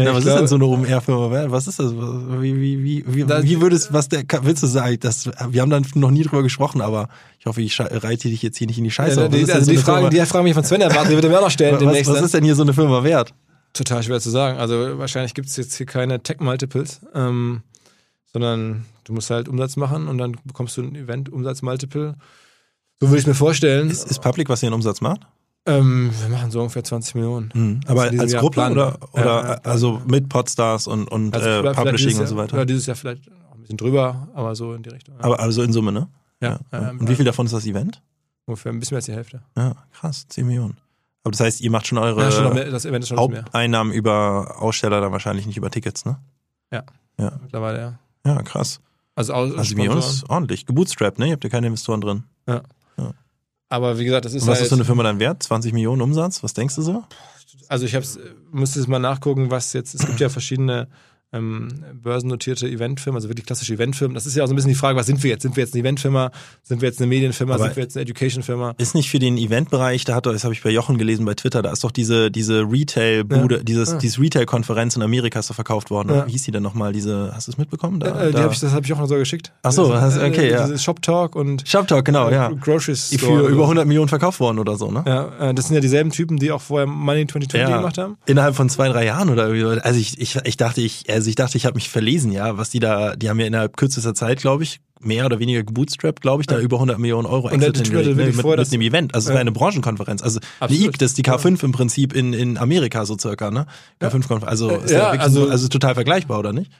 ich 0.00 0.06
was 0.08 0.18
ist 0.18 0.24
glaub- 0.24 0.38
denn 0.38 0.46
so 0.48 0.54
eine 0.54 0.64
OMR-Firma? 0.64 1.30
wert? 1.30 1.50
Was 1.50 1.66
ist 1.66 1.78
das? 1.78 1.92
Wie, 1.94 2.56
wie, 2.60 2.82
wie, 2.82 3.04
wie, 3.06 3.24
Das- 3.24 3.44
wie 3.44 3.60
würdest, 3.60 3.92
was 3.92 4.08
der, 4.08 4.24
willst 4.42 4.62
du 4.62 4.66
sagen? 4.66 4.96
Das, 5.00 5.26
wir 5.50 5.60
haben 5.60 5.70
dann 5.70 5.86
noch 5.94 6.10
nie 6.10 6.22
drüber 6.22 6.42
gesprochen, 6.42 6.80
aber 6.80 7.08
ich 7.38 7.46
hoffe, 7.46 7.60
ich 7.60 7.78
reite 7.78 8.28
dich 8.28 8.42
jetzt 8.42 8.56
hier 8.56 8.66
nicht 8.66 8.78
in 8.78 8.84
die 8.84 8.90
Scheiße. 8.90 9.20
Ja, 9.20 9.28
die, 9.28 9.38
ist 9.38 9.50
also 9.50 9.66
so 9.66 9.70
die 9.72 9.76
Firma- 9.76 10.08
die 10.08 10.20
Fragen 10.20 10.44
mich 10.44 10.54
von 10.54 10.64
Sven 10.64 10.80
erwarten, 10.80 11.10
die 11.10 11.14
wird 11.14 11.24
er 11.24 11.30
mir 11.30 11.38
auch 11.38 11.42
noch 11.44 11.50
stellen 11.50 11.74
was, 11.74 11.80
demnächst. 11.80 12.10
was 12.10 12.20
ne? 12.20 12.24
ist 12.24 12.34
denn 12.34 12.44
hier 12.44 12.54
so 12.54 12.62
eine 12.62 12.72
Firma 12.72 13.04
wert? 13.04 13.34
Total 13.74 14.02
schwer 14.02 14.20
zu 14.20 14.30
sagen. 14.30 14.58
Also 14.58 14.98
wahrscheinlich 14.98 15.34
gibt 15.34 15.48
es 15.48 15.56
jetzt 15.56 15.74
hier 15.76 15.86
keine 15.86 16.22
Tech-Multiples, 16.22 17.00
ähm, 17.14 17.62
sondern 18.32 18.84
du 19.04 19.12
musst 19.12 19.30
halt 19.30 19.48
Umsatz 19.48 19.76
machen 19.76 20.08
und 20.08 20.18
dann 20.18 20.36
bekommst 20.44 20.76
du 20.76 20.82
ein 20.82 20.94
Event-Umsatz-Multiple. 20.94 22.14
So 23.00 23.08
würde 23.08 23.18
ich 23.20 23.26
mir 23.26 23.34
vorstellen. 23.34 23.90
Ist, 23.90 24.10
ist 24.10 24.20
Public, 24.20 24.48
was 24.48 24.62
ihr 24.62 24.68
in 24.68 24.74
Umsatz 24.74 25.00
macht? 25.00 25.22
Ähm, 25.66 26.10
wir 26.20 26.28
machen 26.28 26.50
so 26.50 26.60
ungefähr 26.60 26.84
20 26.84 27.14
Millionen. 27.14 27.50
Mhm. 27.54 27.80
Aber 27.86 28.02
als 28.02 28.32
Gruppe 28.34 28.54
planen 28.54 28.72
oder, 28.72 28.98
oder 29.12 29.24
Ja, 29.24 29.48
ja, 29.50 29.60
also 29.62 30.02
mit 30.06 30.28
Podstars 30.28 30.86
und, 30.86 31.08
und 31.08 31.34
Also 31.34 31.48
äh, 31.48 31.72
Publishing 31.74 32.18
und 32.18 32.26
so 32.26 32.36
weiter? 32.36 32.56
Ja, 32.58 32.64
dieses 32.64 32.86
Jahr 32.86 32.96
vielleicht 32.96 33.28
ein 33.28 33.60
bisschen 33.60 33.76
drüber, 33.76 34.28
aber 34.34 34.54
so 34.54 34.74
in 34.74 34.82
die 34.82 34.90
Richtung. 34.90 35.14
Ja. 35.18 35.24
Aber 35.24 35.40
also 35.40 35.62
in 35.62 35.72
Summe, 35.72 35.92
ne? 35.92 36.08
ja, 36.40 36.58
ja, 36.72 36.90
Und 36.90 37.08
wie 37.08 37.14
viel 37.14 37.24
davon 37.24 37.46
ist 37.46 37.52
das 37.52 37.66
Event? 37.66 38.02
Ungefähr 38.46 38.72
ein 38.72 38.80
bisschen 38.80 38.94
mehr 38.94 38.98
als 38.98 39.06
die 39.06 39.12
Hälfte. 39.12 39.42
Ja, 39.56 39.76
krass, 39.92 40.26
10 40.28 40.46
Millionen. 40.46 40.76
Aber 41.22 41.30
das 41.30 41.40
heißt, 41.40 41.60
ihr 41.60 41.70
macht 41.70 41.86
schon 41.86 41.98
eure 41.98 42.20
Ja, 42.22 42.30
schon 42.32 42.52
mehr, 42.52 42.68
das 42.70 42.84
Event 42.84 43.04
ist 43.04 43.10
schon. 43.10 43.18
Haupteinnahmen 43.18 43.92
über 43.92 44.56
Aussteller, 44.60 45.00
dann 45.00 45.12
wahrscheinlich 45.12 45.46
nicht 45.46 45.56
über 45.56 45.70
Tickets, 45.70 46.04
ne? 46.04 46.18
Mittlerweile, 47.42 47.78
ja. 47.78 47.98
Ja, 48.26 48.42
krass. 48.42 48.80
Also, 49.14 49.32
Also 49.34 49.76
Millionen 49.76 49.98
ist 49.98 50.28
ordentlich. 50.28 50.66
Gebootstrapped, 50.66 51.18
ne? 51.18 51.26
Ihr 51.26 51.32
habt 51.34 51.44
ja 51.44 51.50
keine 51.50 51.68
Investoren 51.68 52.00
drin. 52.00 52.24
Aber 53.72 53.98
wie 53.98 54.04
gesagt, 54.04 54.26
das 54.26 54.34
ist 54.34 54.42
Und 54.42 54.48
was 54.48 54.56
halt, 54.56 54.64
ist 54.64 54.68
so 54.68 54.76
eine 54.76 54.84
Firma 54.84 55.02
dann 55.02 55.18
wert? 55.18 55.42
20 55.42 55.72
Millionen 55.72 56.02
Umsatz? 56.02 56.42
Was 56.42 56.52
denkst 56.52 56.74
du 56.74 56.82
so? 56.82 57.04
also 57.68 57.86
ich 57.86 57.94
hab's, 57.94 58.18
musste 58.50 58.80
es 58.80 58.86
mal 58.86 58.98
nachgucken, 58.98 59.50
was 59.50 59.72
jetzt, 59.72 59.94
es 59.94 60.06
gibt 60.06 60.20
ja 60.20 60.28
verschiedene 60.28 60.88
ähm, 61.32 61.68
börsennotierte 62.02 62.66
Eventfirmen, 62.68 63.16
also 63.16 63.28
wirklich 63.28 63.46
klassische 63.46 63.74
Eventfirmen. 63.74 64.14
Das 64.14 64.26
ist 64.26 64.36
ja 64.36 64.44
auch 64.44 64.48
so 64.48 64.52
ein 64.52 64.56
bisschen 64.56 64.68
die 64.70 64.74
Frage, 64.74 64.98
was 64.98 65.06
sind 65.06 65.22
wir 65.22 65.30
jetzt? 65.30 65.42
Sind 65.42 65.56
wir 65.56 65.62
jetzt 65.64 65.74
eine 65.74 65.80
Eventfirma? 65.82 66.30
Sind 66.62 66.80
wir 66.82 66.88
jetzt 66.88 66.98
eine 67.00 67.06
Medienfirma? 67.06 67.54
Aber- 67.54 67.64
sind 67.64 67.76
wir 67.76 67.82
jetzt 67.84 67.96
eine 67.96 68.02
Educationfirma? 68.02 68.74
Ist 68.78 68.94
nicht 68.94 69.10
für 69.10 69.18
den 69.18 69.38
Eventbereich, 69.38 70.04
da 70.04 70.14
hat 70.14 70.26
das 70.26 70.44
habe 70.44 70.54
ich 70.54 70.62
bei 70.62 70.70
Jochen 70.70 70.98
gelesen 70.98 71.24
bei 71.24 71.34
Twitter, 71.34 71.62
da 71.62 71.72
ist 71.72 71.84
doch 71.84 71.90
diese, 71.90 72.30
diese 72.30 72.60
Retail-Bude, 72.70 73.56
Ja. 73.58 73.62
dieses, 73.62 73.92
Ja. 73.92 73.98
dieses 73.98 74.20
Retail-Konferenz 74.20 74.96
in 74.96 75.02
Amerika 75.02 75.38
ist 75.40 75.48
doch 75.50 75.54
verkauft 75.54 75.90
worden. 75.90 76.10
Ja. 76.10 76.26
Wie 76.26 76.32
hieß 76.32 76.42
die 76.42 76.50
denn 76.50 76.62
nochmal? 76.62 76.92
Diese, 76.92 77.32
hast 77.34 77.48
du 77.48 77.52
es 77.52 77.58
mitbekommen? 77.58 78.00
Da, 78.00 78.22
äh, 78.24 78.26
die 78.28 78.32
da. 78.34 78.42
hab 78.44 78.52
ich, 78.52 78.60
das 78.60 78.72
habe 78.72 78.84
ich 78.84 78.92
auch 78.92 78.98
noch 78.98 79.08
so 79.08 79.14
geschickt. 79.16 79.52
Ach 79.62 79.72
so, 79.72 79.90
Das- 79.90 80.02
hast- 80.02 80.18
okay, 80.18 80.48
äh, 80.48 80.50
ja. 80.52 80.64
Dieses 80.66 80.82
Shop 80.82 81.00
Talk 81.02 81.34
und 81.36 81.66
Shoptalk, 81.66 82.04
genau, 82.04 82.30
ja. 82.30 82.48
Grocery 82.50 82.92
Die 83.10 83.18
Store. 83.18 83.44
für 83.44 83.48
über 83.48 83.66
100 83.66 83.86
Millionen 83.86 84.08
verkauft 84.08 84.40
worden 84.40 84.58
oder 84.58 84.76
so, 84.76 84.90
ne? 84.90 85.02
Ja, 85.06 85.50
äh, 85.50 85.54
das 85.54 85.66
sind 85.68 85.74
ja 85.74 85.80
dieselben 85.80 86.10
Typen, 86.10 86.36
die 86.38 86.50
auch 86.52 86.60
vorher 86.60 86.86
Money 86.86 87.26
2020 87.26 87.74
gemacht 87.74 87.98
haben. 87.98 88.16
Innerhalb 88.26 88.54
von 88.54 88.68
zwei, 88.68 88.88
drei 88.88 89.04
Jahren 89.06 89.30
oder 89.30 89.48
irgendwie. 89.48 89.80
Also 89.80 89.98
ich, 89.98 90.20
ich, 90.20 90.36
ich 90.44 90.56
dachte, 90.56 90.80
ich, 90.80 91.04
also 91.08 91.21
ich 91.28 91.36
dachte, 91.36 91.56
ich 91.56 91.66
habe 91.66 91.74
mich 91.74 91.88
verlesen, 91.88 92.32
ja, 92.32 92.56
was 92.56 92.70
die 92.70 92.78
da, 92.80 93.16
die 93.16 93.28
haben 93.28 93.38
ja 93.40 93.46
innerhalb 93.46 93.76
kürzester 93.76 94.14
Zeit, 94.14 94.40
glaube 94.40 94.62
ich, 94.62 94.80
mehr 95.00 95.26
oder 95.26 95.38
weniger 95.40 95.62
gebootstrapped, 95.64 96.20
glaube 96.20 96.42
ich, 96.42 96.46
da 96.46 96.56
Ja. 96.56 96.60
über 96.62 96.78
100 96.78 96.98
Millionen 96.98 97.26
Euro 97.26 97.48
Und 97.48 97.62
Exit 97.62 97.88
hingelegt, 97.88 98.16
ne, 98.16 98.26
mit, 98.26 98.34
vor, 98.36 98.56
mit 98.56 98.72
einem 98.72 98.82
Event. 98.82 99.14
Also 99.14 99.26
es 99.26 99.28
Ja. 99.30 99.34
war 99.34 99.40
eine 99.40 99.50
Branchenkonferenz. 99.52 100.22
Also 100.22 100.38
die 100.40 100.46
Absolut. 100.60 100.86
IC, 100.94 100.98
das 100.98 101.10
ist 101.10 101.18
die 101.18 101.24
K5 101.24 101.64
im 101.64 101.72
Prinzip 101.72 102.12
in, 102.14 102.32
in 102.32 102.56
Amerika 102.56 103.04
so 103.04 103.18
circa, 103.18 103.50
ne? 103.50 103.66
K5-Konferenz. 104.00 104.44
Also 104.44 104.70
ist 104.70 104.90
ja, 104.92 105.12
ja, 105.14 105.20
also- 105.20 105.46
so, 105.46 105.50
also 105.50 105.68
total 105.68 105.94
vergleichbar, 105.94 106.38
oder 106.38 106.52
nicht? 106.52 106.70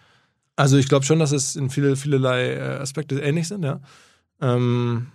Also 0.55 0.77
ich 0.77 0.89
glaube 0.89 1.05
schon, 1.05 1.19
dass 1.19 1.33
es 1.33 1.57
in 1.57 1.71
viele, 1.71 1.97
vielerlei 1.97 2.53
äh, 2.53 2.61
Aspekte 2.79 3.19
ähnlich 3.21 3.49
sind, 3.49 3.65
ja. 3.65 3.81
Ähm, 4.41 5.09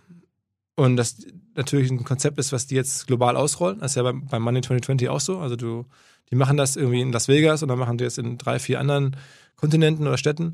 und 0.75 0.97
das 0.97 1.17
natürlich 1.55 1.89
ein 1.91 2.03
Konzept 2.03 2.37
ist, 2.39 2.51
was 2.51 2.67
die 2.67 2.75
jetzt 2.75 3.07
global 3.07 3.35
ausrollen. 3.35 3.79
Das 3.79 3.91
ist 3.91 3.95
ja 3.95 4.03
beim, 4.03 4.25
beim 4.27 4.41
Money 4.41 4.61
2020 4.61 5.09
auch 5.09 5.19
so. 5.19 5.39
Also 5.39 5.55
du, 5.55 5.85
die 6.31 6.35
machen 6.35 6.57
das 6.57 6.75
irgendwie 6.75 7.01
in 7.01 7.11
Las 7.11 7.27
Vegas 7.27 7.63
und 7.63 7.69
dann 7.69 7.79
machen 7.79 7.97
die 7.97 8.05
es 8.05 8.17
in 8.17 8.37
drei, 8.37 8.59
vier 8.59 8.79
anderen 8.79 9.15
Kontinenten 9.55 10.07
oder 10.07 10.17
Städten. 10.17 10.53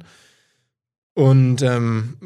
Und 1.15 1.61
ähm, 1.61 2.17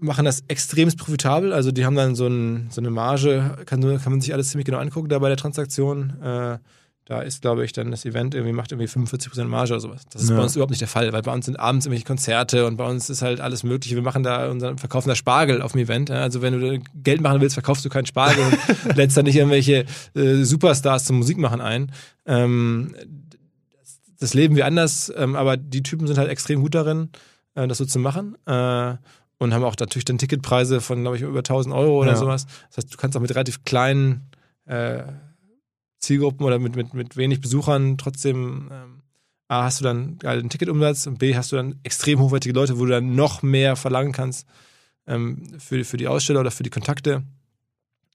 machen 0.00 0.24
das 0.24 0.44
extremst 0.48 0.98
profitabel. 0.98 1.52
Also 1.52 1.70
die 1.72 1.84
haben 1.84 1.96
dann 1.96 2.14
so, 2.14 2.26
ein, 2.26 2.68
so 2.70 2.80
eine 2.80 2.90
Marge, 2.90 3.56
kann, 3.66 3.80
kann 3.80 4.12
man 4.12 4.20
sich 4.20 4.32
alles 4.32 4.50
ziemlich 4.50 4.66
genau 4.66 4.78
angucken 4.78 5.08
da 5.08 5.18
bei 5.18 5.28
der 5.28 5.36
Transaktion. 5.36 6.20
Äh, 6.22 6.58
da 7.04 7.20
ist, 7.20 7.42
glaube 7.42 7.64
ich, 7.64 7.72
dann 7.72 7.90
das 7.90 8.04
Event 8.04 8.34
irgendwie 8.34 8.52
macht 8.52 8.70
irgendwie 8.72 8.88
45% 8.88 9.44
Marge 9.44 9.72
oder 9.72 9.80
sowas. 9.80 10.02
Das 10.12 10.22
ist 10.22 10.30
Ja. 10.30 10.36
bei 10.36 10.42
uns 10.44 10.54
überhaupt 10.54 10.70
nicht 10.70 10.80
der 10.80 10.88
Fall, 10.88 11.12
weil 11.12 11.22
bei 11.22 11.32
uns 11.32 11.46
sind 11.46 11.58
abends 11.58 11.84
irgendwelche 11.84 12.06
Konzerte 12.06 12.64
und 12.66 12.76
bei 12.76 12.86
uns 12.88 13.10
ist 13.10 13.22
halt 13.22 13.40
alles 13.40 13.64
Mögliche. 13.64 13.96
Wir 13.96 14.02
machen 14.02 14.22
da 14.22 14.48
unseren, 14.50 14.78
verkaufen 14.78 15.08
da 15.08 15.16
Spargel 15.16 15.62
auf 15.62 15.72
dem 15.72 15.80
Event. 15.80 16.10
Also 16.12 16.42
wenn 16.42 16.58
du 16.58 16.78
da 16.78 16.84
Geld 17.02 17.20
machen 17.20 17.40
willst, 17.40 17.54
verkaufst 17.54 17.84
du 17.84 17.88
keinen 17.88 18.06
Spargel 18.06 18.44
und 18.44 18.56
lädst 18.96 19.16
dann 19.16 19.24
nicht 19.24 19.34
irgendwelche 19.36 19.84
äh, 20.14 20.44
Superstars 20.44 21.04
zum 21.04 21.16
Musikmachen 21.18 21.60
ein. 21.60 21.90
Ähm, 22.24 22.94
das, 23.80 24.00
das 24.20 24.34
leben 24.34 24.54
wir 24.54 24.66
anders, 24.66 25.12
ähm, 25.16 25.34
aber 25.34 25.56
die 25.56 25.82
Typen 25.82 26.06
sind 26.06 26.18
halt 26.18 26.30
extrem 26.30 26.60
gut 26.60 26.74
darin, 26.76 27.08
äh, 27.56 27.66
das 27.66 27.78
so 27.78 27.84
zu 27.84 27.98
machen. 27.98 28.36
Äh, 28.46 28.94
und 29.38 29.52
haben 29.52 29.64
auch 29.64 29.74
natürlich 29.76 30.04
dann 30.04 30.18
Ticketpreise 30.18 30.80
von, 30.80 31.00
glaube 31.00 31.16
ich, 31.16 31.22
über 31.24 31.42
1000 31.42 31.74
Euro 31.74 32.00
oder 32.00 32.12
Ja. 32.12 32.16
sowas. 32.16 32.46
Das 32.68 32.76
heißt, 32.84 32.94
du 32.94 32.96
kannst 32.96 33.16
auch 33.16 33.20
mit 33.20 33.34
relativ 33.34 33.64
kleinen 33.64 34.30
äh, 34.66 35.02
Zielgruppen 36.02 36.44
oder 36.44 36.58
mit, 36.58 36.76
mit, 36.76 36.94
mit 36.94 37.16
wenig 37.16 37.40
Besuchern 37.40 37.96
trotzdem 37.96 38.68
ähm, 38.70 39.02
A, 39.48 39.64
hast 39.64 39.80
du 39.80 39.84
dann 39.84 40.18
geilen 40.18 40.48
Ticketumsatz 40.48 41.06
und 41.06 41.18
B, 41.18 41.34
hast 41.36 41.52
du 41.52 41.56
dann 41.56 41.78
extrem 41.82 42.20
hochwertige 42.20 42.54
Leute, 42.54 42.78
wo 42.78 42.84
du 42.84 42.90
dann 42.90 43.14
noch 43.14 43.42
mehr 43.42 43.76
verlangen 43.76 44.12
kannst 44.12 44.46
ähm, 45.06 45.42
für, 45.58 45.84
für 45.84 45.96
die 45.96 46.08
Aussteller 46.08 46.40
oder 46.40 46.50
für 46.50 46.62
die 46.62 46.70
Kontakte. 46.70 47.22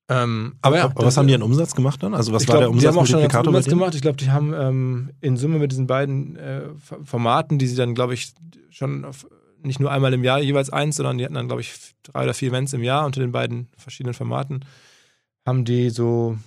Ähm, 0.09 0.55
aber 0.61 0.77
ja, 0.77 0.85
Aber 0.85 1.05
was 1.05 1.17
haben 1.17 1.27
die 1.27 1.35
an 1.35 1.41
Umsatz 1.41 1.75
gemacht 1.75 2.01
dann? 2.01 2.13
Also 2.13 2.31
was 2.31 2.43
ich 2.43 2.49
war 2.49 2.59
glaub, 2.59 2.71
der 2.71 2.81
die 2.81 2.87
haben 2.87 2.97
auch 2.97 3.05
schon 3.05 3.19
einen 3.19 3.47
Umsatz 3.47 3.65
gemacht. 3.65 3.93
Ich 3.93 4.01
glaube, 4.01 4.17
die 4.17 4.31
haben 4.31 4.53
ähm, 4.53 5.11
in 5.19 5.35
Summe 5.35 5.59
mit 5.59 5.71
diesen 5.71 5.85
beiden 5.85 6.37
äh, 6.37 6.61
Formaten, 7.03 7.59
die 7.59 7.67
sie 7.67 7.75
dann, 7.75 7.93
glaube 7.93 8.13
ich, 8.13 8.33
schon 8.69 9.05
auf 9.05 9.27
nicht 9.63 9.79
nur 9.79 9.91
einmal 9.91 10.13
im 10.13 10.23
Jahr 10.23 10.39
jeweils 10.39 10.69
eins, 10.69 10.95
sondern 10.95 11.17
die 11.17 11.25
hatten 11.25 11.33
dann, 11.33 11.47
glaube 11.47 11.61
ich, 11.61 11.73
drei 12.03 12.23
oder 12.23 12.33
vier 12.33 12.49
Events 12.49 12.73
im 12.73 12.83
Jahr 12.83 13.05
unter 13.05 13.19
den 13.19 13.31
beiden 13.31 13.67
verschiedenen 13.75 14.13
Formaten. 14.13 14.63
Haben 15.45 15.65
die 15.65 15.89
so 15.89 16.37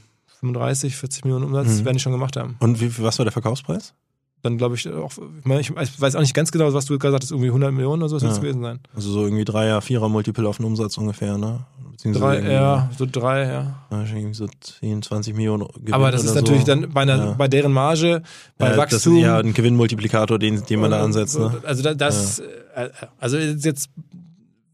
35, 0.41 0.97
40 0.97 1.25
Millionen 1.25 1.45
Umsatz, 1.47 1.81
Mhm. 1.81 1.85
werden 1.85 1.97
die 1.97 2.03
schon 2.03 2.13
gemacht 2.13 2.37
haben. 2.37 2.57
Und 2.61 2.81
wie, 2.81 2.91
was 3.03 3.19
war 3.19 3.25
der 3.25 3.33
Verkaufspreis? 3.33 3.95
Dann 4.43 4.57
glaube 4.57 4.75
ich 4.75 4.89
auch, 4.91 5.13
ich, 5.39 5.45
meine, 5.45 5.61
ich 5.61 5.71
weiß 6.01 6.17
auch 6.17 6.21
nicht 6.21 6.33
ganz 6.33 6.51
genau, 6.51 6.73
was 6.73 6.87
du 6.87 6.99
gerade 6.99 7.13
sagtest, 7.13 7.31
irgendwie 7.33 7.51
100 7.51 7.73
Millionen 7.73 8.03
oder 8.03 8.09
so 8.09 8.17
es 8.17 8.23
Ja. 8.23 8.33
gewesen 8.39 8.63
sein. 8.63 8.81
Also 8.95 9.13
so 9.13 9.25
irgendwie 9.25 9.45
Dreier, 9.45 9.83
Vierer 9.83 10.09
Multiple 10.09 10.49
auf 10.49 10.57
den 10.57 10.65
Umsatz 10.65 10.97
ungefähr, 10.97 11.37
ne? 11.37 11.61
Beziehungsweise 11.93 12.41
Drei, 12.43 12.53
ja, 12.53 12.89
so 12.97 13.05
drei, 13.05 13.43
ja. 13.45 13.85
ja, 13.91 14.03
irgendwie 14.05 14.33
so 14.33 14.49
10, 14.81 15.03
20 15.03 15.37
Millionen 15.37 15.67
Gewinn 15.75 15.93
Aber 15.93 16.11
das 16.11 16.25
ist 16.25 16.35
natürlich 16.35 16.63
so. 16.63 16.69
dann 16.69 16.91
bei, 16.91 17.03
einer, 17.03 17.17
Ja. 17.19 17.33
bei 17.33 17.49
deren 17.49 17.73
Marge, 17.73 18.23
bei 18.57 18.71
ja, 18.71 18.77
Wachstum. 18.79 19.13
Das 19.13 19.21
ist 19.21 19.27
ja 19.27 19.39
ein 19.39 19.53
Gewinnmultiplikator, 19.53 20.39
den, 20.39 20.65
den 20.65 20.81
man 20.81 20.91
da 20.91 21.03
ansetzt, 21.05 21.39
ne? 21.39 21.61
Also 21.65 21.83
da, 21.83 21.93
das, 21.93 22.39
äh, 22.39 22.89
also 23.19 23.37
jetzt 23.37 23.91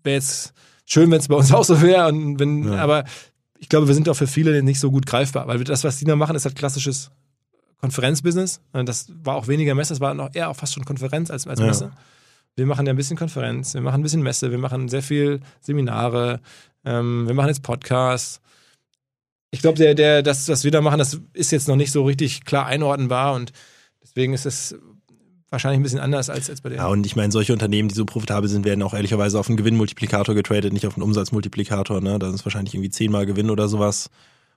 wäre 0.05 0.15
jetzt 0.15 0.53
schön, 0.85 1.11
wenn 1.11 1.19
es 1.19 1.27
bei 1.27 1.35
uns 1.35 1.53
auch 1.53 1.65
so 1.65 1.83
wäre. 1.83 2.07
Und 2.07 2.39
wenn, 2.39 2.73
Ja. 2.73 2.77
aber 2.85 3.03
ich 3.59 3.69
glaube, 3.69 3.87
wir 3.89 3.95
sind 3.95 4.09
auch 4.09 4.15
für 4.15 4.27
viele 4.27 4.63
nicht 4.63 4.81
so 4.81 4.91
gut 4.91 5.07
greifbar, 5.07 5.47
weil 5.47 5.63
das, 5.65 5.85
was 5.85 5.99
die 5.99 6.05
da 6.05 6.17
machen, 6.17 6.37
ist 6.37 6.45
halt 6.45 6.57
klassisches 6.57 7.11
Konferenzbusiness. 7.81 8.61
Das 8.73 9.13
war 9.23 9.37
auch 9.37 9.49
weniger 9.49 9.75
Messe, 9.75 9.95
das 9.95 10.01
war 10.01 10.15
noch 10.15 10.35
eher 10.35 10.49
auch 10.51 10.57
fast 10.57 10.75
schon 10.75 10.85
Konferenz 10.85 11.31
als, 11.31 11.47
als 11.47 11.61
Ja. 11.61 11.67
Messe. 11.67 11.93
Wir 12.57 12.67
machen 12.67 12.87
ja 12.87 12.93
ein 12.93 12.97
bisschen 12.97 13.19
Konferenz, 13.19 13.75
wir 13.75 13.83
machen 13.83 14.01
ein 14.01 14.03
bisschen 14.03 14.23
Messe, 14.23 14.51
wir 14.51 14.59
machen 14.59 14.89
sehr 14.89 15.03
viel 15.03 15.41
Seminare, 15.61 16.41
ähm, 16.85 17.27
wir 17.27 17.35
machen 17.35 17.49
jetzt 17.49 17.63
Podcasts. 17.63 18.41
Ich 19.51 19.61
glaube, 19.61 19.77
der, 19.79 19.95
der, 19.95 20.23
das, 20.23 20.49
was 20.49 20.65
wir 20.65 20.71
da 20.71 20.81
machen, 20.81 20.99
das 20.99 21.21
ist 21.35 21.53
jetzt 21.53 21.69
noch 21.69 21.77
nicht 21.77 21.93
so 21.93 22.05
richtig 22.05 22.45
klar 22.45 22.67
einordnbar 22.67 23.35
und 23.35 23.53
deswegen 24.03 24.33
ist 24.33 24.47
es 24.47 24.75
wahrscheinlich 25.51 25.81
ein 25.81 25.83
bisschen 25.83 26.01
anders 26.01 26.31
als 26.31 26.49
jetzt 26.49 26.63
bei 26.63 26.71
der. 26.71 26.79
Ja, 26.79 26.87
und 26.89 27.07
ich 27.07 27.17
meine, 27.17 27.33
solche 27.33 27.53
Unternehmen, 27.53 27.89
die 27.89 27.95
so 27.95 28.05
profitabel 28.05 28.49
sind, 28.49 28.65
werden 28.65 28.83
auch 28.83 28.95
ehrlicherweise 28.95 29.39
auf 29.39 29.49
einen 29.49 29.57
Gewinnmultiplikator 29.57 30.35
getradet, 30.35 30.73
nicht 30.73 30.87
auf 30.87 30.97
einen 30.97 31.03
Umsatzmultiplikator, 31.03 32.01
ne? 32.01 32.19
Das 32.19 32.35
ist 32.35 32.45
wahrscheinlich 32.45 32.75
irgendwie 32.75 32.91
zehnmal 32.91 33.27
Gewinn 33.27 33.51
oder 33.51 33.69
sowas. 33.69 34.11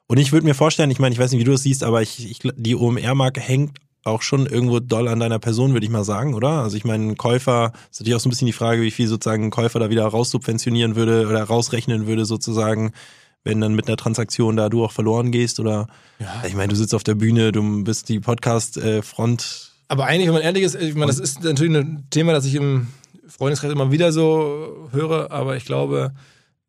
Und 0.08 0.18
ich 0.18 0.32
würde 0.32 0.46
mir 0.46 0.56
vorstellen, 0.56 0.90
ich 0.90 1.00
meine, 1.00 1.14
ich 1.14 1.20
weiß 1.20 1.32
nicht, 1.32 1.40
wie 1.40 1.46
du 1.46 1.52
das 1.52 1.64
siehst, 1.64 1.84
aber 1.84 2.02
ich, 2.02 2.30
ich 2.30 2.40
die 2.56 2.76
OMR-Marke 2.76 3.40
hängt 3.40 3.78
auch 4.04 4.22
schon 4.24 4.48
irgendwo 4.48 4.80
doll 4.80 5.08
an 5.08 5.20
deiner 5.20 5.40
Person, 5.40 5.74
würde 5.74 5.86
ich 5.86 5.92
mal 5.92 6.04
sagen, 6.04 6.34
oder? 6.34 6.50
Also 6.64 6.78
ich 6.78 6.86
meine, 6.86 7.12
ein 7.12 7.18
Käufer, 7.18 7.74
ist 7.92 8.00
natürlich 8.00 8.16
auch 8.16 8.20
so 8.22 8.30
ein 8.30 8.32
bisschen 8.32 8.48
die 8.48 8.54
Frage, 8.54 8.82
wie 8.82 8.92
viel 8.92 9.08
sozusagen 9.08 9.44
ein 9.44 9.52
Käufer 9.52 9.78
da 9.80 9.90
wieder 9.90 10.06
raussubventionieren 10.06 10.96
würde 10.96 11.28
oder 11.28 11.44
rausrechnen 11.44 12.08
würde 12.08 12.26
sozusagen, 12.26 12.94
wenn 13.44 13.62
dann 13.62 13.76
mit 13.76 13.88
einer 13.88 13.98
Transaktion 13.98 14.56
da 14.56 14.70
du 14.70 14.84
auch 14.84 14.92
verloren 14.92 15.32
gehst 15.32 15.60
oder 15.60 15.88
Ja. 16.18 16.44
ich 16.48 16.56
meine, 16.56 16.70
du 16.70 16.76
sitzt 16.76 16.96
auf 16.96 17.04
der 17.04 17.16
Bühne, 17.16 17.52
du 17.52 17.84
bist 17.84 18.10
die 18.10 18.20
Podcast-Front. 18.20 19.69
Aber 19.90 20.06
eigentlich, 20.06 20.28
wenn 20.28 20.36
man 20.36 20.44
ehrlich 20.44 20.64
ist, 20.64 20.76
ich 20.76 20.94
meine, 20.94 21.08
das 21.08 21.20
ist 21.20 21.44
natürlich 21.44 21.76
ein 21.76 22.08
Thema, 22.12 22.32
das 22.32 22.46
ich 22.46 22.54
im 22.54 22.88
Freundeskreis 23.28 23.72
immer 23.72 23.92
wieder 23.92 24.12
so 24.12 24.88
höre, 24.92 25.32
aber 25.32 25.58
ich 25.58 25.66
glaube, 25.66 26.14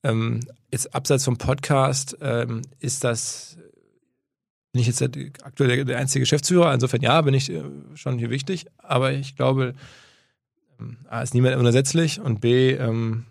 ähm, 0.03 0.41
jetzt 0.73 0.95
abseits 0.95 1.25
vom 1.25 1.37
Podcast 1.37 2.17
ähm, 2.23 2.63
ist 2.79 3.05
das, 3.05 3.59
bin 4.73 4.81
ich 4.81 4.87
jetzt 4.87 5.03
aktuell 5.43 5.69
der, 5.69 5.85
der 5.85 5.99
einzige 5.99 6.23
Geschäftsführer, 6.23 6.73
insofern 6.73 7.03
ja, 7.03 7.21
bin 7.21 7.35
ich 7.35 7.51
äh, 7.51 7.63
schon 7.95 8.19
hier 8.19 8.31
wichtig, 8.31 8.67
aber 8.79 9.13
ich 9.13 9.37
glaube, 9.37 9.75
ähm, 10.81 10.97
A, 11.11 11.21
ist 11.21 11.35
niemand 11.35 11.57
unersetzlich 11.57 12.21
und 12.21 12.41
B, 12.41 12.71
ähm, 12.73 13.27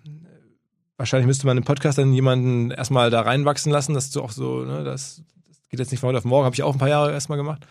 wahrscheinlich 0.97 1.25
müsste 1.25 1.47
man 1.47 1.57
im 1.57 1.63
Podcast 1.63 1.97
dann 1.97 2.13
jemanden 2.13 2.69
erstmal 2.69 3.09
da 3.09 3.21
reinwachsen 3.21 3.71
lassen, 3.71 3.95
dass 3.95 4.11
du 4.11 4.21
auch 4.21 4.31
so, 4.31 4.65
ne, 4.65 4.83
das, 4.83 5.23
das 5.47 5.57
geht 5.69 5.79
jetzt 5.79 5.89
nicht 5.89 6.01
von 6.01 6.09
heute 6.09 6.19
auf 6.19 6.25
morgen, 6.25 6.45
habe 6.45 6.53
ich 6.53 6.61
auch 6.61 6.73
ein 6.73 6.79
paar 6.79 6.89
Jahre 6.89 7.11
erstmal 7.11 7.39
gemacht, 7.39 7.65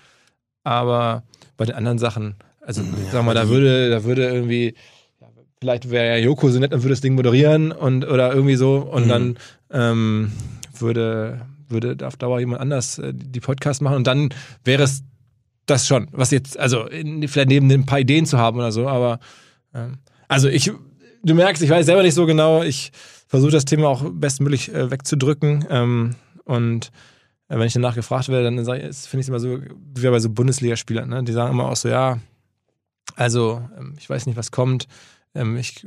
aber 0.68 1.22
bei 1.56 1.64
den 1.64 1.74
anderen 1.74 1.98
Sachen, 1.98 2.34
also 2.60 2.82
Ja, 2.82 2.88
sag 3.12 3.24
mal, 3.24 3.34
da 3.34 3.44
die- 3.44 3.50
würde, 3.50 3.90
da 3.90 4.04
würde 4.04 4.28
irgendwie, 4.28 4.74
ja, 5.20 5.26
vielleicht 5.60 5.90
wäre 5.90 6.06
ja 6.06 6.24
Joko 6.24 6.48
so 6.50 6.58
nett 6.58 6.72
und 6.72 6.82
würde 6.82 6.90
das 6.94 7.00
Ding 7.00 7.14
moderieren 7.14 7.72
und 7.72 8.04
oder 8.06 8.32
irgendwie 8.32 8.56
so 8.56 8.76
und 8.78 9.04
Mhm. 9.04 9.08
dann 9.08 9.38
ähm, 9.72 10.32
würde, 10.78 11.40
würde 11.68 12.06
auf 12.06 12.16
Dauer 12.16 12.40
jemand 12.40 12.60
anders 12.60 12.98
äh, 12.98 13.12
die 13.14 13.40
Podcast 13.40 13.82
machen 13.82 13.96
und 13.96 14.06
dann 14.06 14.28
wäre 14.64 14.82
es 14.84 15.02
das 15.66 15.86
schon, 15.86 16.08
was 16.12 16.30
jetzt, 16.30 16.58
also 16.58 16.86
in, 16.86 17.26
vielleicht 17.28 17.48
neben 17.48 17.70
ein 17.70 17.84
paar 17.86 18.00
Ideen 18.00 18.24
zu 18.24 18.38
haben 18.38 18.58
oder 18.58 18.72
so, 18.72 18.88
aber 18.88 19.18
ähm, 19.74 19.98
also 20.28 20.48
ich, 20.48 20.70
du 21.24 21.34
merkst, 21.34 21.62
ich 21.62 21.68
weiß 21.70 21.84
selber 21.86 22.02
nicht 22.02 22.14
so 22.14 22.24
genau, 22.26 22.62
ich 22.62 22.90
versuche 23.26 23.50
das 23.50 23.64
Thema 23.66 23.88
auch 23.88 24.04
bestmöglich 24.10 24.72
äh, 24.72 24.90
wegzudrücken 24.90 25.66
ähm, 25.68 26.14
und 26.44 26.90
wenn 27.48 27.66
ich 27.66 27.72
danach 27.72 27.94
gefragt 27.94 28.28
werde, 28.28 28.44
dann 28.44 28.64
finde 28.64 28.88
ich 28.88 29.12
es 29.12 29.28
immer 29.28 29.40
so, 29.40 29.58
wie 29.94 30.08
bei 30.08 30.18
so 30.18 30.30
Bundesligaspielern, 30.30 31.08
ne? 31.08 31.24
die 31.24 31.32
sagen 31.32 31.52
immer 31.52 31.68
auch 31.68 31.76
so, 31.76 31.88
ja, 31.88 32.18
also 33.16 33.62
ähm, 33.78 33.94
ich 33.98 34.08
weiß 34.08 34.26
nicht, 34.26 34.36
was 34.36 34.50
kommt, 34.50 34.86
ähm, 35.34 35.56
ich 35.56 35.86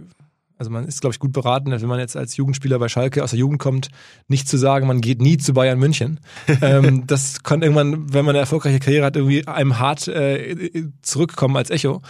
also 0.61 0.69
man 0.69 0.85
ist, 0.85 1.01
glaube 1.01 1.11
ich, 1.15 1.19
gut 1.19 1.31
beraten, 1.31 1.71
wenn 1.71 1.89
man 1.89 1.97
jetzt 1.97 2.15
als 2.15 2.38
Jugendspieler 2.38 2.77
bei 2.77 2.88
Schalke 2.88 3.23
aus 3.23 3.31
der 3.31 3.39
Jugend 3.39 3.57
kommt, 3.57 3.89
nicht 4.27 4.47
zu 4.47 4.57
sagen, 4.57 4.85
man 4.85 5.01
geht 5.01 5.19
nie 5.19 5.38
zu 5.38 5.53
Bayern 5.53 5.79
München. 5.79 6.19
ähm, 6.61 7.07
das 7.07 7.41
kann 7.41 7.63
irgendwann, 7.63 8.13
wenn 8.13 8.25
man 8.25 8.35
eine 8.35 8.41
erfolgreiche 8.41 8.77
Karriere 8.77 9.05
hat, 9.07 9.15
irgendwie 9.15 9.47
einem 9.47 9.79
hart 9.79 10.07
äh, 10.07 10.85
zurückkommen 11.01 11.57
als 11.57 11.71
Echo. 11.71 12.03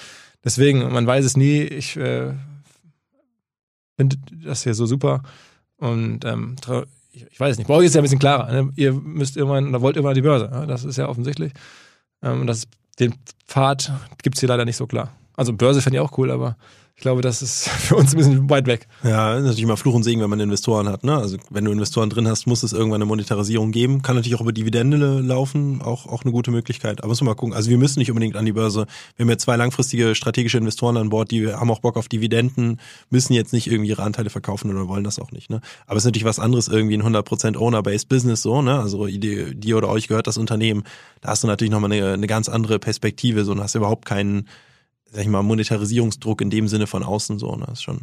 Deswegen, 0.43 0.91
man 0.91 1.07
weiß 1.07 1.23
es 1.23 1.37
nie. 1.37 1.61
Ich 1.61 1.95
äh, 1.95 2.33
finde 3.95 4.17
das 4.43 4.63
hier 4.63 4.73
so 4.73 4.85
super. 4.85 5.23
Und 5.77 6.25
ähm, 6.25 6.57
ich, 7.11 7.25
ich 7.29 7.39
weiß 7.39 7.53
es 7.53 7.57
nicht. 7.57 7.67
Bei 7.67 7.73
euch 7.75 7.85
ist 7.85 7.91
es 7.91 7.95
ja 7.95 8.01
ein 8.01 8.03
bisschen 8.03 8.19
klarer. 8.19 8.51
Ne? 8.51 8.71
Ihr 8.75 8.93
müsst 8.93 9.37
irgendwann 9.37 9.69
oder 9.69 9.81
wollt 9.81 9.95
irgendwann 9.95 10.11
an 10.11 10.15
die 10.15 10.21
Börse. 10.21 10.49
Ja? 10.51 10.65
Das 10.65 10.83
ist 10.83 10.97
ja 10.97 11.07
offensichtlich. 11.07 11.53
Ähm, 12.21 12.47
das, 12.47 12.67
den 12.99 13.15
Pfad 13.47 13.91
gibt 14.23 14.35
es 14.35 14.39
hier 14.39 14.49
leider 14.49 14.65
nicht 14.65 14.77
so 14.77 14.87
klar. 14.87 15.11
Also 15.35 15.53
Börse 15.53 15.81
fände 15.81 15.97
ich 15.97 16.01
auch 16.01 16.17
cool, 16.17 16.31
aber 16.31 16.57
ich 17.01 17.03
glaube, 17.03 17.23
das 17.23 17.41
ist 17.41 17.67
für 17.79 17.95
uns 17.95 18.13
ein 18.13 18.17
bisschen 18.17 18.47
weit 18.51 18.67
weg. 18.67 18.87
Ja, 19.03 19.35
ist 19.35 19.41
natürlich 19.41 19.63
immer 19.63 19.75
Fluch 19.75 19.95
und 19.95 20.03
Segen, 20.03 20.21
wenn 20.21 20.29
man 20.29 20.39
Investoren 20.39 20.87
hat. 20.87 21.03
Ne? 21.03 21.17
Also 21.17 21.37
wenn 21.49 21.65
du 21.65 21.71
Investoren 21.71 22.11
drin 22.11 22.27
hast, 22.27 22.45
muss 22.45 22.61
es 22.61 22.73
irgendwann 22.73 23.01
eine 23.01 23.07
Monetarisierung 23.07 23.71
geben. 23.71 24.03
Kann 24.03 24.15
natürlich 24.15 24.35
auch 24.35 24.41
über 24.41 24.51
Dividende 24.51 25.19
laufen, 25.19 25.81
auch, 25.81 26.05
auch 26.05 26.21
eine 26.21 26.31
gute 26.31 26.51
Möglichkeit. 26.51 26.99
Aber 26.99 27.07
müssen 27.07 27.25
wir 27.25 27.31
mal 27.31 27.35
gucken. 27.35 27.55
Also 27.55 27.71
wir 27.71 27.79
müssen 27.79 27.97
nicht 27.97 28.11
unbedingt 28.11 28.35
an 28.35 28.45
die 28.45 28.51
Börse. 28.51 28.85
Wir 29.15 29.23
haben 29.23 29.31
jetzt 29.31 29.41
zwei 29.41 29.55
langfristige 29.55 30.13
strategische 30.13 30.59
Investoren 30.59 30.95
an 30.95 31.09
Bord, 31.09 31.31
die 31.31 31.51
haben 31.51 31.71
auch 31.71 31.79
Bock 31.79 31.97
auf 31.97 32.07
Dividenden, 32.07 32.79
müssen 33.09 33.33
jetzt 33.33 33.51
nicht 33.51 33.65
irgendwie 33.65 33.89
ihre 33.89 34.03
Anteile 34.03 34.29
verkaufen 34.29 34.69
oder 34.69 34.87
wollen 34.87 35.03
das 35.03 35.17
auch 35.17 35.31
nicht. 35.31 35.49
Ne? 35.49 35.59
Aber 35.87 35.97
es 35.97 36.03
ist 36.03 36.05
natürlich 36.05 36.25
was 36.25 36.37
anderes, 36.37 36.67
irgendwie 36.67 36.99
ein 36.99 37.01
100% 37.01 37.57
Owner-Based 37.57 38.09
Business 38.09 38.43
so. 38.43 38.61
Ne? 38.61 38.79
Also 38.79 39.07
dir, 39.07 39.55
dir 39.55 39.77
oder 39.77 39.89
euch 39.89 40.07
gehört 40.07 40.27
das 40.27 40.37
Unternehmen. 40.37 40.83
Da 41.21 41.29
hast 41.29 41.43
du 41.43 41.47
natürlich 41.47 41.71
nochmal 41.71 41.91
eine, 41.91 42.13
eine 42.13 42.27
ganz 42.27 42.47
andere 42.47 42.77
Perspektive 42.77 43.43
so 43.43 43.53
und 43.53 43.59
hast 43.59 43.73
überhaupt 43.73 44.05
keinen 44.05 44.45
sag 45.11 45.21
ich 45.21 45.27
mal, 45.27 45.43
Monetarisierungsdruck 45.43 46.41
in 46.41 46.49
dem 46.49 46.67
Sinne 46.67 46.87
von 46.87 47.03
außen 47.03 47.37
so. 47.37 47.55
Ne? 47.55 47.65
Das 47.67 47.79
ist 47.79 47.83
schon, 47.83 47.97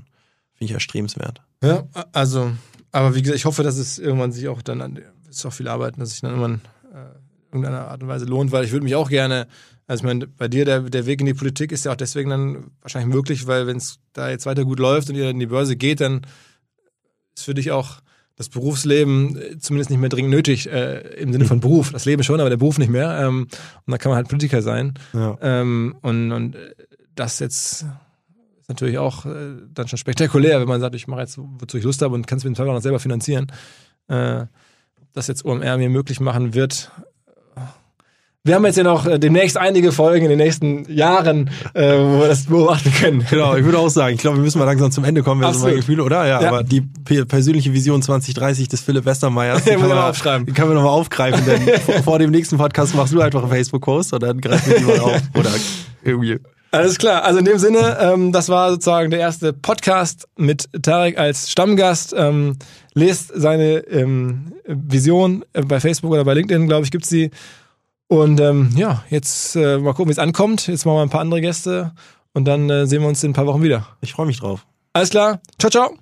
finde 0.54 0.64
ich, 0.66 0.72
erstrebenswert. 0.72 1.40
Ja, 1.62 1.84
also, 2.12 2.52
aber 2.92 3.14
wie 3.14 3.22
gesagt, 3.22 3.38
ich 3.38 3.44
hoffe, 3.46 3.62
dass 3.62 3.76
es 3.78 3.98
irgendwann 3.98 4.30
sich 4.32 4.46
auch 4.48 4.62
dann, 4.62 4.80
an- 4.80 4.98
es 5.28 5.38
ist 5.38 5.46
auch 5.46 5.52
viel 5.52 5.68
Arbeit, 5.68 5.94
dass 5.98 6.10
sich 6.10 6.20
dann 6.20 6.30
irgendwann 6.30 6.60
äh, 6.92 7.50
irgendeiner 7.50 7.88
Art 7.88 8.02
und 8.02 8.08
Weise 8.08 8.26
lohnt, 8.26 8.52
weil 8.52 8.64
ich 8.64 8.72
würde 8.72 8.84
mich 8.84 8.94
auch 8.94 9.08
gerne, 9.08 9.46
also 9.86 10.02
ich 10.02 10.06
meine, 10.06 10.26
bei 10.26 10.48
dir 10.48 10.64
der, 10.64 10.80
der 10.82 11.06
Weg 11.06 11.20
in 11.20 11.26
die 11.26 11.34
Politik 11.34 11.72
ist 11.72 11.84
ja 11.84 11.92
auch 11.92 11.96
deswegen 11.96 12.30
dann 12.30 12.70
wahrscheinlich 12.82 13.12
möglich, 13.14 13.46
weil 13.46 13.66
wenn 13.66 13.78
es 13.78 13.98
da 14.12 14.28
jetzt 14.30 14.46
weiter 14.46 14.64
gut 14.64 14.78
läuft 14.78 15.08
und 15.08 15.16
ihr 15.16 15.30
in 15.30 15.38
die 15.40 15.46
Börse 15.46 15.76
geht, 15.76 16.00
dann 16.00 16.22
ist 17.34 17.44
für 17.44 17.54
dich 17.54 17.70
auch 17.70 18.00
das 18.36 18.48
Berufsleben 18.48 19.36
äh, 19.36 19.58
zumindest 19.58 19.90
nicht 19.90 19.98
mehr 19.98 20.08
dringend 20.10 20.30
nötig, 20.30 20.70
äh, 20.70 21.00
im 21.16 21.32
Sinne 21.32 21.44
von 21.46 21.58
Beruf. 21.60 21.90
Das 21.90 22.04
Leben 22.04 22.22
schon, 22.22 22.38
aber 22.38 22.50
der 22.50 22.56
Beruf 22.56 22.78
nicht 22.78 22.90
mehr. 22.90 23.18
Ähm, 23.20 23.48
und 23.84 23.90
da 23.90 23.98
kann 23.98 24.10
man 24.10 24.16
halt 24.16 24.28
Politiker 24.28 24.62
sein. 24.62 24.94
Ja. 25.12 25.36
Ähm, 25.42 25.96
und, 26.02 26.30
und 26.30 26.54
äh, 26.54 26.74
das 27.18 27.38
jetzt 27.38 27.82
ist 27.82 28.68
natürlich 28.68 28.98
auch 28.98 29.24
äh, 29.26 29.56
dann 29.72 29.88
schon 29.88 29.98
spektakulär, 29.98 30.60
wenn 30.60 30.68
man 30.68 30.80
sagt, 30.80 30.94
ich 30.94 31.06
mache 31.08 31.20
jetzt, 31.20 31.38
wozu 31.38 31.78
ich 31.78 31.84
Lust 31.84 32.02
habe 32.02 32.14
und 32.14 32.26
kann 32.26 32.38
es 32.38 32.44
mir 32.44 32.48
im 32.48 32.54
Zweifel 32.54 32.70
auch 32.70 32.74
noch 32.74 32.82
selber 32.82 32.98
finanzieren. 33.00 33.46
Äh, 34.08 34.44
das 35.14 35.26
jetzt 35.26 35.44
OMR 35.44 35.78
mir 35.78 35.88
möglich 35.88 36.20
machen 36.20 36.54
wird. 36.54 36.90
Wir 38.44 38.54
haben 38.54 38.64
jetzt 38.64 38.76
ja 38.76 38.84
noch 38.84 39.04
äh, 39.04 39.18
demnächst 39.18 39.56
einige 39.58 39.90
Folgen 39.92 40.24
in 40.24 40.30
den 40.30 40.38
nächsten 40.38 40.90
Jahren, 40.90 41.50
äh, 41.74 41.98
wo 41.98 42.20
wir 42.20 42.28
das 42.28 42.46
beobachten 42.46 42.92
können. 42.92 43.26
Genau, 43.28 43.56
ich 43.56 43.64
würde 43.64 43.78
auch 43.78 43.88
sagen, 43.90 44.14
ich 44.14 44.20
glaube, 44.20 44.36
wir 44.38 44.42
müssen 44.44 44.58
mal 44.58 44.64
langsam 44.64 44.90
zum 44.90 45.04
Ende 45.04 45.22
kommen, 45.22 45.40
wäre 45.42 45.52
so 45.52 45.66
mein. 45.66 45.76
Gefühl, 45.76 46.00
oder? 46.00 46.26
Ja, 46.26 46.40
Ja. 46.40 46.48
aber 46.48 46.62
die 46.62 46.80
pe- 46.80 47.26
persönliche 47.26 47.72
Vision 47.74 48.00
2030 48.00 48.68
des 48.68 48.80
Philipp 48.80 49.04
Westermeyers, 49.04 49.64
die 49.64 49.70
kann 49.76 49.88
man 49.88 49.98
aufschreiben. 49.98 50.46
die 50.46 50.52
können 50.52 50.70
wir 50.70 50.74
nochmal 50.76 50.92
aufgreifen, 50.92 51.44
denn 51.44 51.80
vor- 51.80 52.02
vor 52.02 52.18
dem 52.18 52.30
nächsten 52.30 52.56
Podcast 52.56 52.94
machst 52.94 53.12
du 53.12 53.20
einfach 53.20 53.42
einen 53.42 53.50
Facebook-Post 53.50 54.14
und 54.14 54.22
dann 54.22 54.40
greifen 54.40 54.70
wir 54.70 54.78
die 54.78 54.84
mal 54.84 55.00
auf. 55.00 55.22
Oder 55.34 55.50
irgendwie. 56.04 56.38
Alles 56.70 56.98
klar. 56.98 57.24
Also 57.24 57.38
in 57.38 57.44
dem 57.44 57.58
Sinne, 57.58 57.96
ähm, 58.00 58.32
das 58.32 58.48
war 58.48 58.70
sozusagen 58.70 59.10
der 59.10 59.20
erste 59.20 59.52
Podcast 59.52 60.28
mit 60.36 60.68
Tarek 60.82 61.18
als 61.18 61.50
Stammgast. 61.50 62.14
Ähm, 62.16 62.56
lest 62.92 63.32
seine 63.34 63.78
ähm, 63.88 64.52
Vision 64.66 65.44
äh, 65.54 65.62
bei 65.62 65.80
Facebook 65.80 66.12
oder 66.12 66.24
bei 66.24 66.34
LinkedIn, 66.34 66.68
glaube 66.68 66.84
ich, 66.84 66.90
gibt's 66.90 67.08
sie. 67.08 67.30
Und 68.08 68.40
ähm, 68.40 68.70
ja, 68.76 69.04
jetzt 69.08 69.56
äh, 69.56 69.78
mal 69.78 69.92
gucken, 69.92 70.08
wie 70.08 70.12
es 70.12 70.18
ankommt. 70.18 70.66
Jetzt 70.66 70.84
machen 70.84 70.96
wir 70.96 71.02
ein 71.02 71.10
paar 71.10 71.22
andere 71.22 71.40
Gäste 71.40 71.92
und 72.34 72.44
dann 72.44 72.68
äh, 72.68 72.86
sehen 72.86 73.00
wir 73.00 73.08
uns 73.08 73.22
in 73.24 73.30
ein 73.30 73.34
paar 73.34 73.46
Wochen 73.46 73.62
wieder. 73.62 73.86
Ich 74.00 74.12
freue 74.12 74.26
mich 74.26 74.40
drauf. 74.40 74.66
Alles 74.92 75.10
klar. 75.10 75.40
Ciao, 75.58 75.70
ciao. 75.70 75.96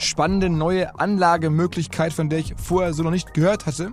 spannende 0.00 0.50
neue 0.50 0.98
Anlagemöglichkeit, 0.98 2.12
von 2.12 2.28
der 2.28 2.40
ich 2.40 2.54
vorher 2.56 2.92
so 2.92 3.02
noch 3.02 3.10
nicht 3.10 3.32
gehört 3.34 3.66
hatte. 3.66 3.92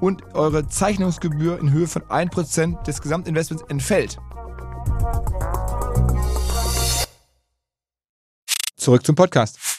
und 0.00 0.34
eure 0.34 0.66
Zeichnungsgebühr 0.68 1.58
in 1.58 1.70
Höhe 1.70 1.86
von 1.86 2.02
1% 2.02 2.82
des 2.84 3.00
Gesamtinvestments 3.00 3.64
entfällt. 3.68 4.18
Zurück 8.76 9.04
zum 9.04 9.14
Podcast. 9.14 9.69